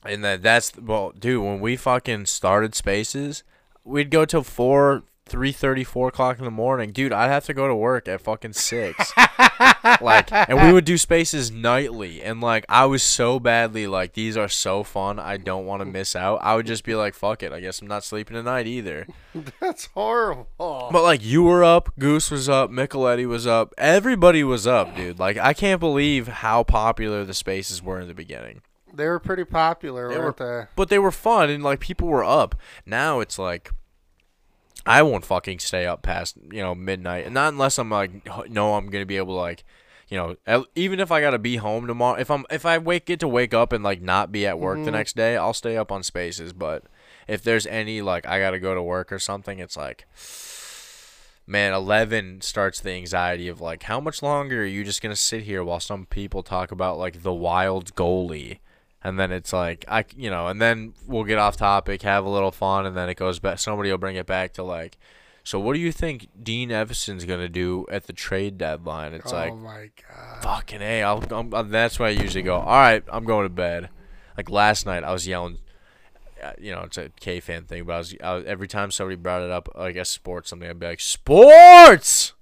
And 0.04 0.24
that 0.24 0.42
that's 0.42 0.76
well, 0.76 1.12
dude. 1.16 1.44
When 1.44 1.60
we 1.60 1.76
fucking 1.76 2.26
started 2.26 2.74
spaces, 2.74 3.44
we'd 3.84 4.10
go 4.10 4.24
till 4.24 4.42
four, 4.42 5.04
three 5.26 5.52
thirty, 5.52 5.84
four 5.84 6.08
o'clock 6.08 6.38
in 6.38 6.44
the 6.44 6.50
morning, 6.50 6.92
dude. 6.92 7.12
I'd 7.12 7.28
have 7.30 7.44
to 7.46 7.54
go 7.54 7.66
to 7.68 7.74
work 7.74 8.08
at 8.08 8.20
fucking 8.20 8.52
six. 8.52 9.12
like, 10.00 10.30
and 10.32 10.62
we 10.62 10.72
would 10.72 10.84
do 10.84 10.98
spaces 10.98 11.50
nightly, 11.50 12.22
and 12.22 12.40
like, 12.40 12.64
I 12.68 12.86
was 12.86 13.02
so 13.02 13.38
badly 13.40 13.86
like, 13.86 14.12
these 14.14 14.36
are 14.36 14.48
so 14.48 14.82
fun. 14.82 15.18
I 15.18 15.36
don't 15.36 15.66
want 15.66 15.80
to 15.80 15.86
miss 15.86 16.14
out. 16.14 16.40
I 16.42 16.54
would 16.56 16.66
just 16.66 16.84
be 16.84 16.94
like, 16.94 17.14
fuck 17.14 17.42
it. 17.42 17.52
I 17.52 17.60
guess 17.60 17.80
I'm 17.80 17.88
not 17.88 18.04
sleeping 18.04 18.34
tonight 18.36 18.66
either. 18.66 19.06
That's 19.60 19.86
horrible. 19.86 20.88
But 20.92 21.02
like, 21.02 21.24
you 21.24 21.42
were 21.42 21.64
up, 21.64 21.92
Goose 21.98 22.30
was 22.30 22.48
up, 22.48 22.70
Micheletti 22.70 23.26
was 23.26 23.46
up, 23.46 23.72
everybody 23.78 24.44
was 24.44 24.66
up, 24.66 24.94
dude. 24.96 25.18
Like, 25.18 25.36
I 25.38 25.52
can't 25.54 25.80
believe 25.80 26.28
how 26.28 26.62
popular 26.64 27.24
the 27.24 27.34
spaces 27.34 27.82
were 27.82 28.00
in 28.00 28.08
the 28.08 28.14
beginning. 28.14 28.60
They 28.92 29.06
were 29.08 29.18
pretty 29.18 29.44
popular, 29.44 30.08
They 30.08 30.18
weren't 30.18 30.38
were, 30.38 30.60
they? 30.62 30.72
but 30.76 30.88
they 30.88 31.00
were 31.00 31.10
fun 31.10 31.50
and 31.50 31.64
like 31.64 31.80
people 31.80 32.06
were 32.06 32.22
up. 32.22 32.54
Now 32.86 33.18
it's 33.18 33.40
like 33.40 33.72
I 34.86 35.02
won't 35.02 35.24
fucking 35.24 35.58
stay 35.60 35.86
up 35.86 36.02
past 36.02 36.36
you 36.52 36.60
know 36.62 36.74
midnight, 36.74 37.24
and 37.24 37.34
not 37.34 37.52
unless 37.52 37.78
I'm 37.78 37.90
like 37.90 38.10
no, 38.50 38.74
I'm 38.74 38.86
gonna 38.90 39.06
be 39.06 39.16
able 39.16 39.34
to 39.34 39.40
like 39.40 39.64
you 40.08 40.18
know 40.18 40.66
even 40.74 41.00
if 41.00 41.10
I 41.10 41.20
gotta 41.20 41.38
be 41.38 41.56
home 41.56 41.86
tomorrow. 41.86 42.18
If 42.20 42.30
I'm 42.30 42.44
if 42.50 42.66
I 42.66 42.78
wake 42.78 43.06
get 43.06 43.20
to 43.20 43.28
wake 43.28 43.54
up 43.54 43.72
and 43.72 43.82
like 43.82 44.02
not 44.02 44.30
be 44.32 44.46
at 44.46 44.58
work 44.58 44.84
the 44.84 44.90
Mhm. 44.90 44.94
next 44.94 45.16
day, 45.16 45.36
I'll 45.36 45.54
stay 45.54 45.76
up 45.76 45.90
on 45.90 46.02
spaces. 46.02 46.52
But 46.52 46.84
if 47.26 47.42
there's 47.42 47.66
any 47.66 48.02
like 48.02 48.26
I 48.26 48.38
gotta 48.40 48.58
go 48.58 48.74
to 48.74 48.82
work 48.82 49.10
or 49.12 49.18
something, 49.18 49.58
it's 49.58 49.76
like. 49.76 50.06
Man, 51.46 51.74
11 51.74 52.40
starts 52.40 52.80
the 52.80 52.92
anxiety 52.92 53.48
of 53.48 53.60
like, 53.60 53.82
how 53.82 54.00
much 54.00 54.22
longer 54.22 54.62
are 54.62 54.64
you 54.64 54.82
just 54.82 55.02
going 55.02 55.14
to 55.14 55.20
sit 55.20 55.42
here 55.42 55.62
while 55.62 55.78
some 55.78 56.06
people 56.06 56.42
talk 56.42 56.72
about 56.72 56.96
like 56.96 57.22
the 57.22 57.34
wild 57.34 57.94
goalie? 57.94 58.60
And 59.04 59.20
then 59.20 59.30
it's 59.30 59.52
like 59.52 59.84
I 59.86 60.04
you 60.16 60.30
know, 60.30 60.48
and 60.48 60.60
then 60.60 60.94
we'll 61.06 61.24
get 61.24 61.38
off 61.38 61.56
topic, 61.56 62.02
have 62.02 62.24
a 62.24 62.30
little 62.30 62.50
fun, 62.50 62.86
and 62.86 62.96
then 62.96 63.08
it 63.08 63.16
goes 63.16 63.38
back. 63.38 63.58
Somebody 63.58 63.90
will 63.90 63.98
bring 63.98 64.16
it 64.16 64.26
back 64.26 64.54
to 64.54 64.62
like 64.62 64.96
So 65.44 65.60
what 65.60 65.74
do 65.74 65.80
you 65.80 65.92
think 65.92 66.28
Dean 66.42 66.70
Evason's 66.70 67.24
gonna 67.26 67.48
do 67.50 67.84
at 67.90 68.06
the 68.06 68.12
trade 68.14 68.56
deadline? 68.58 69.12
It's 69.12 69.32
oh 69.32 69.36
like 69.36 69.54
my 69.56 69.90
god. 70.08 70.42
fucking 70.42 70.80
a. 70.82 71.02
I'll, 71.02 71.22
I'm, 71.30 71.70
that's 71.70 71.98
why 71.98 72.06
I 72.06 72.10
usually 72.10 72.42
go. 72.42 72.56
All 72.56 72.64
right, 72.78 73.04
I'm 73.12 73.24
going 73.24 73.44
to 73.44 73.50
bed. 73.50 73.90
Like 74.36 74.48
last 74.50 74.86
night, 74.86 75.04
I 75.04 75.12
was 75.12 75.28
yelling. 75.28 75.58
uh, 76.42 76.52
You 76.58 76.72
know, 76.74 76.80
it's 76.82 76.96
a 76.96 77.10
K 77.20 77.40
fan 77.40 77.64
thing, 77.64 77.84
but 77.84 77.92
I 77.92 77.98
was, 77.98 78.16
I 78.24 78.34
was 78.34 78.44
every 78.46 78.66
time 78.68 78.90
somebody 78.90 79.16
brought 79.16 79.42
it 79.42 79.50
up, 79.50 79.68
I 79.76 79.92
guess 79.92 80.08
sports 80.08 80.48
something, 80.50 80.68
I'd 80.68 80.78
be 80.80 80.86
like 80.86 81.00
sports. 81.00 82.32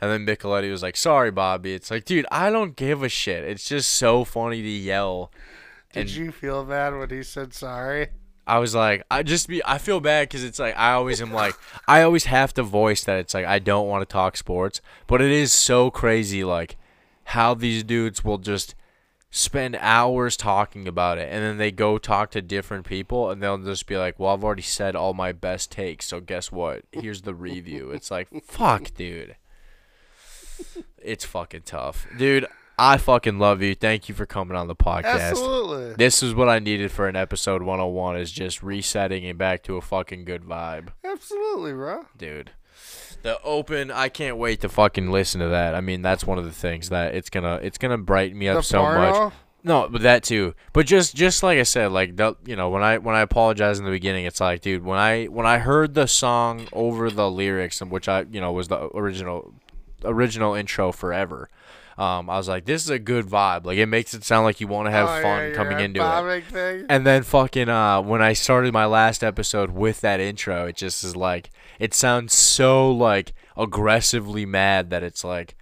And 0.00 0.10
then 0.10 0.26
Micheletti 0.26 0.68
was 0.70 0.82
like, 0.82 0.96
"Sorry, 0.96 1.30
Bobby." 1.30 1.74
It's 1.74 1.88
like, 1.90 2.04
dude, 2.04 2.26
I 2.30 2.50
don't 2.50 2.74
give 2.74 3.04
a 3.04 3.08
shit. 3.08 3.44
It's 3.44 3.68
just 3.68 3.88
so 3.90 4.24
funny 4.24 4.60
to 4.60 4.68
yell. 4.68 5.30
Did 5.92 6.00
and- 6.00 6.10
you 6.10 6.32
feel 6.32 6.64
bad 6.64 6.96
when 6.96 7.10
he 7.10 7.22
said 7.22 7.54
sorry? 7.54 8.08
I 8.44 8.58
was 8.58 8.74
like, 8.74 9.04
I 9.08 9.22
just 9.22 9.46
be, 9.46 9.62
I 9.64 9.78
feel 9.78 10.00
bad 10.00 10.28
because 10.28 10.42
it's 10.42 10.58
like 10.58 10.76
I 10.76 10.94
always 10.94 11.22
am 11.22 11.32
like, 11.32 11.54
I 11.86 12.02
always 12.02 12.24
have 12.24 12.52
to 12.54 12.64
voice 12.64 13.04
that 13.04 13.20
it's 13.20 13.34
like 13.34 13.46
I 13.46 13.60
don't 13.60 13.88
want 13.88 14.02
to 14.02 14.12
talk 14.12 14.36
sports, 14.36 14.80
but 15.06 15.22
it 15.22 15.30
is 15.30 15.52
so 15.52 15.90
crazy 15.90 16.42
like 16.42 16.76
how 17.24 17.54
these 17.54 17.84
dudes 17.84 18.24
will 18.24 18.38
just 18.38 18.74
spend 19.30 19.76
hours 19.80 20.36
talking 20.36 20.86
about 20.86 21.16
it 21.16 21.26
and 21.32 21.42
then 21.42 21.56
they 21.56 21.70
go 21.70 21.96
talk 21.96 22.30
to 22.30 22.42
different 22.42 22.84
people 22.84 23.30
and 23.30 23.42
they'll 23.42 23.56
just 23.58 23.86
be 23.86 23.96
like, 23.96 24.18
well, 24.18 24.34
I've 24.34 24.44
already 24.44 24.62
said 24.62 24.94
all 24.96 25.14
my 25.14 25.32
best 25.32 25.70
takes, 25.70 26.06
so 26.06 26.20
guess 26.20 26.50
what? 26.50 26.82
Here's 26.92 27.22
the 27.22 27.34
review. 27.34 27.92
It's 27.92 28.10
like, 28.10 28.28
fuck, 28.44 28.92
dude. 28.94 29.36
It's 30.98 31.24
fucking 31.24 31.62
tough, 31.64 32.06
dude. 32.18 32.46
I 32.84 32.96
fucking 32.96 33.38
love 33.38 33.62
you. 33.62 33.76
Thank 33.76 34.08
you 34.08 34.14
for 34.16 34.26
coming 34.26 34.56
on 34.56 34.66
the 34.66 34.74
podcast. 34.74 35.04
Absolutely. 35.30 35.94
This 35.94 36.20
is 36.20 36.34
what 36.34 36.48
I 36.48 36.58
needed 36.58 36.90
for 36.90 37.06
an 37.06 37.14
episode 37.14 37.62
101 37.62 38.16
is 38.16 38.32
just 38.32 38.60
resetting 38.60 39.24
and 39.24 39.38
back 39.38 39.62
to 39.64 39.76
a 39.76 39.80
fucking 39.80 40.24
good 40.24 40.42
vibe, 40.42 40.88
Absolutely, 41.04 41.74
bro. 41.74 42.06
dude. 42.18 42.50
The 43.22 43.40
open, 43.42 43.92
I 43.92 44.08
can't 44.08 44.36
wait 44.36 44.62
to 44.62 44.68
fucking 44.68 45.12
listen 45.12 45.40
to 45.42 45.48
that. 45.50 45.76
I 45.76 45.80
mean, 45.80 46.02
that's 46.02 46.26
one 46.26 46.38
of 46.38 46.44
the 46.44 46.50
things 46.50 46.88
that 46.88 47.14
it's 47.14 47.30
gonna 47.30 47.60
it's 47.62 47.78
gonna 47.78 47.98
brighten 47.98 48.36
me 48.36 48.48
up 48.48 48.56
The 48.56 48.62
so 48.64 48.82
much. 48.82 49.14
porno? 49.14 49.32
No, 49.62 49.88
but 49.88 50.02
that 50.02 50.24
too. 50.24 50.54
But 50.72 50.86
just 50.86 51.14
just 51.14 51.44
like 51.44 51.60
I 51.60 51.62
said, 51.62 51.92
like 51.92 52.16
the, 52.16 52.34
you 52.44 52.56
know, 52.56 52.68
when 52.68 52.82
I 52.82 52.98
when 52.98 53.14
I 53.14 53.20
apologize 53.20 53.78
in 53.78 53.84
the 53.84 53.92
beginning, 53.92 54.24
it's 54.24 54.40
like, 54.40 54.60
dude, 54.60 54.84
when 54.84 54.98
I 54.98 55.26
when 55.26 55.46
I 55.46 55.58
heard 55.58 55.94
the 55.94 56.08
song 56.08 56.66
over 56.72 57.10
the 57.10 57.30
lyrics, 57.30 57.80
and 57.80 57.92
which 57.92 58.08
I 58.08 58.24
you 58.28 58.40
know 58.40 58.50
was 58.50 58.66
the 58.66 58.88
original 58.92 59.54
original 60.04 60.54
intro 60.54 60.90
forever. 60.90 61.48
Um, 61.98 62.30
I 62.30 62.36
was 62.38 62.48
like, 62.48 62.64
this 62.64 62.82
is 62.84 62.90
a 62.90 62.98
good 62.98 63.26
vibe. 63.26 63.66
Like 63.66 63.78
it 63.78 63.86
makes 63.86 64.14
it 64.14 64.24
sound 64.24 64.44
like 64.44 64.60
you 64.60 64.66
want 64.68 64.86
to 64.86 64.90
have 64.90 65.08
Oh, 65.08 65.22
fun 65.22 65.42
your 65.44 65.54
coming 65.54 65.78
into 65.80 66.00
it. 66.00 66.44
Thing. 66.44 66.86
And 66.88 67.06
then 67.06 67.22
fucking 67.22 67.68
uh 67.68 68.00
when 68.02 68.22
I 68.22 68.32
started 68.32 68.72
my 68.72 68.86
last 68.86 69.22
episode 69.22 69.70
with 69.70 70.00
that 70.00 70.18
intro, 70.20 70.66
it 70.66 70.76
just 70.76 71.04
is 71.04 71.14
like 71.16 71.50
it 71.78 71.92
sounds 71.94 72.32
so 72.32 72.90
like 72.90 73.34
aggressively 73.56 74.46
mad 74.46 74.90
that 74.90 75.02
it's 75.02 75.24
like 75.24 75.56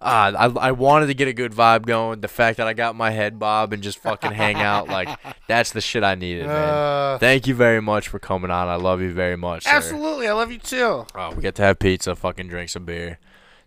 ah 0.00 0.32
I, 0.36 0.68
I 0.68 0.72
wanted 0.72 1.06
to 1.06 1.14
get 1.14 1.28
a 1.28 1.32
good 1.32 1.52
vibe 1.52 1.86
going. 1.86 2.20
The 2.20 2.28
fact 2.28 2.56
that 2.58 2.66
I 2.66 2.72
got 2.74 2.94
my 2.96 3.10
head 3.10 3.38
bob 3.38 3.72
and 3.72 3.82
just 3.82 3.98
fucking 3.98 4.32
hang 4.32 4.56
out 4.56 4.88
like 4.88 5.08
that's 5.48 5.72
the 5.72 5.80
shit 5.80 6.02
I 6.04 6.14
needed, 6.14 6.46
man. 6.46 6.68
Uh, 6.68 7.18
Thank 7.18 7.46
you 7.46 7.54
very 7.54 7.80
much 7.82 8.08
for 8.08 8.18
coming 8.18 8.50
on. 8.50 8.68
I 8.68 8.76
love 8.76 9.00
you 9.00 9.12
very 9.12 9.36
much. 9.36 9.64
sir. 9.64 9.70
Absolutely, 9.70 10.28
I 10.28 10.32
love 10.32 10.50
you 10.52 10.58
too. 10.58 11.06
Oh, 11.14 11.32
we 11.34 11.42
get 11.42 11.54
to 11.56 11.62
have 11.62 11.78
pizza, 11.78 12.14
fucking 12.16 12.48
drink 12.48 12.70
some 12.70 12.84
beer. 12.84 13.18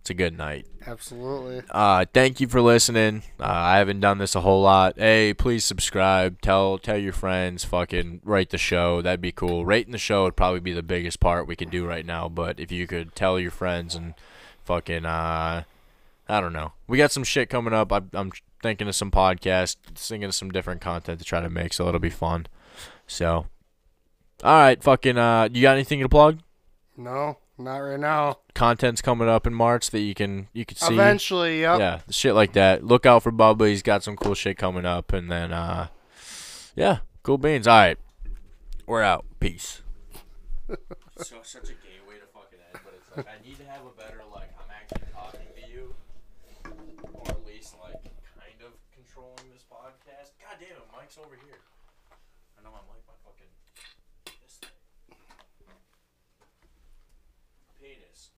It's 0.06 0.11
a 0.11 0.14
good 0.14 0.38
night. 0.38 0.68
Absolutely. 0.86 1.64
Uh, 1.72 2.06
thank 2.14 2.40
you 2.40 2.48
for 2.48 2.61
listening. 2.61 3.23
Uh, 3.40 3.45
I 3.48 3.80
haven't 3.80 4.02
done 4.02 4.19
this 4.19 4.36
a 4.36 4.41
whole 4.41 4.61
lot. 4.61 4.99
Hey, 4.99 5.34
please 5.34 5.65
subscribe. 5.65 6.41
Tell 6.41 6.77
tell 6.77 6.99
your 6.99 7.11
friends. 7.11 7.65
Fucking 7.65 8.22
rate 8.23 8.52
the 8.52 8.60
show. 8.60 9.02
That'd 9.02 9.19
be 9.19 9.32
cool. 9.32 9.65
Rating 9.65 9.94
the 9.94 9.98
show 9.98 10.26
would 10.26 10.36
probably 10.36 10.60
be 10.60 10.73
the 10.73 10.84
biggest 10.84 11.19
part 11.19 11.48
we 11.48 11.56
could 11.56 11.72
do 11.72 11.88
right 11.88 12.06
now. 12.06 12.30
But 12.30 12.60
if 12.60 12.72
you 12.72 12.86
could 12.86 13.15
tell 13.15 13.40
your 13.40 13.49
friends 13.49 13.95
and 13.95 14.14
fucking 14.64 15.07
uh, 15.07 15.64
I 16.30 16.40
don't 16.40 16.53
know. 16.53 16.73
We 16.88 16.99
got 16.99 17.11
some 17.11 17.23
shit 17.23 17.49
coming 17.49 17.73
up. 17.73 17.91
I, 17.91 18.02
I'm 18.14 18.32
thinking 18.61 18.88
of 18.88 18.94
some 18.94 19.10
podcasts, 19.10 19.77
thinking 19.95 20.26
of 20.26 20.36
some 20.36 20.52
different 20.52 20.82
content 20.82 21.18
to 21.18 21.26
try 21.26 21.41
to 21.41 21.49
make, 21.49 21.73
so 21.73 21.88
it'll 21.88 21.99
be 21.99 22.11
fun. 22.11 22.45
So, 23.07 23.48
all 24.44 24.60
right, 24.60 24.84
fucking. 24.84 25.18
Uh, 25.18 25.49
you 25.52 25.64
got 25.64 25.73
anything 25.73 26.02
to 26.02 26.10
plug? 26.10 26.41
No, 26.95 27.40
not 27.57 27.77
right 27.77 27.99
now. 27.99 28.40
Content's 28.53 29.02
coming 29.02 29.30
up 29.30 29.48
in 29.48 29.53
March 29.53 29.90
that 29.91 29.99
you 29.99 30.14
can 30.14 30.48
you 30.53 30.65
can 30.65 30.77
see. 30.77 30.94
Eventually, 30.94 31.61
yep. 31.61 31.80
Yeah, 31.80 31.99
shit 32.10 32.36
like 32.36 32.53
that. 32.53 32.84
Look 32.84 33.06
out 33.06 33.23
for 33.23 33.32
Bubba. 33.32 33.68
He's 33.69 33.84
got 33.84 34.03
some 34.03 34.15
cool 34.15 34.34
shit 34.36 34.57
coming 34.57 34.86
up. 34.86 35.14
And 35.14 35.32
then, 35.32 35.53
uh, 35.53 35.88
yeah, 36.76 36.99
cool 37.23 37.38
beans. 37.38 37.68
All 37.68 37.77
right. 37.77 37.98
We're 38.86 39.02
out. 39.02 39.26
Peace. 39.40 39.82
so, 41.18 41.36
such 41.44 41.64
a 41.64 41.73
gay 41.73 41.99
way 42.07 42.15
to 42.15 42.27
fucking 42.34 42.60
end, 42.73 42.82
but 42.84 42.94
it's 42.98 43.18
like, 43.18 43.27
I 43.27 43.45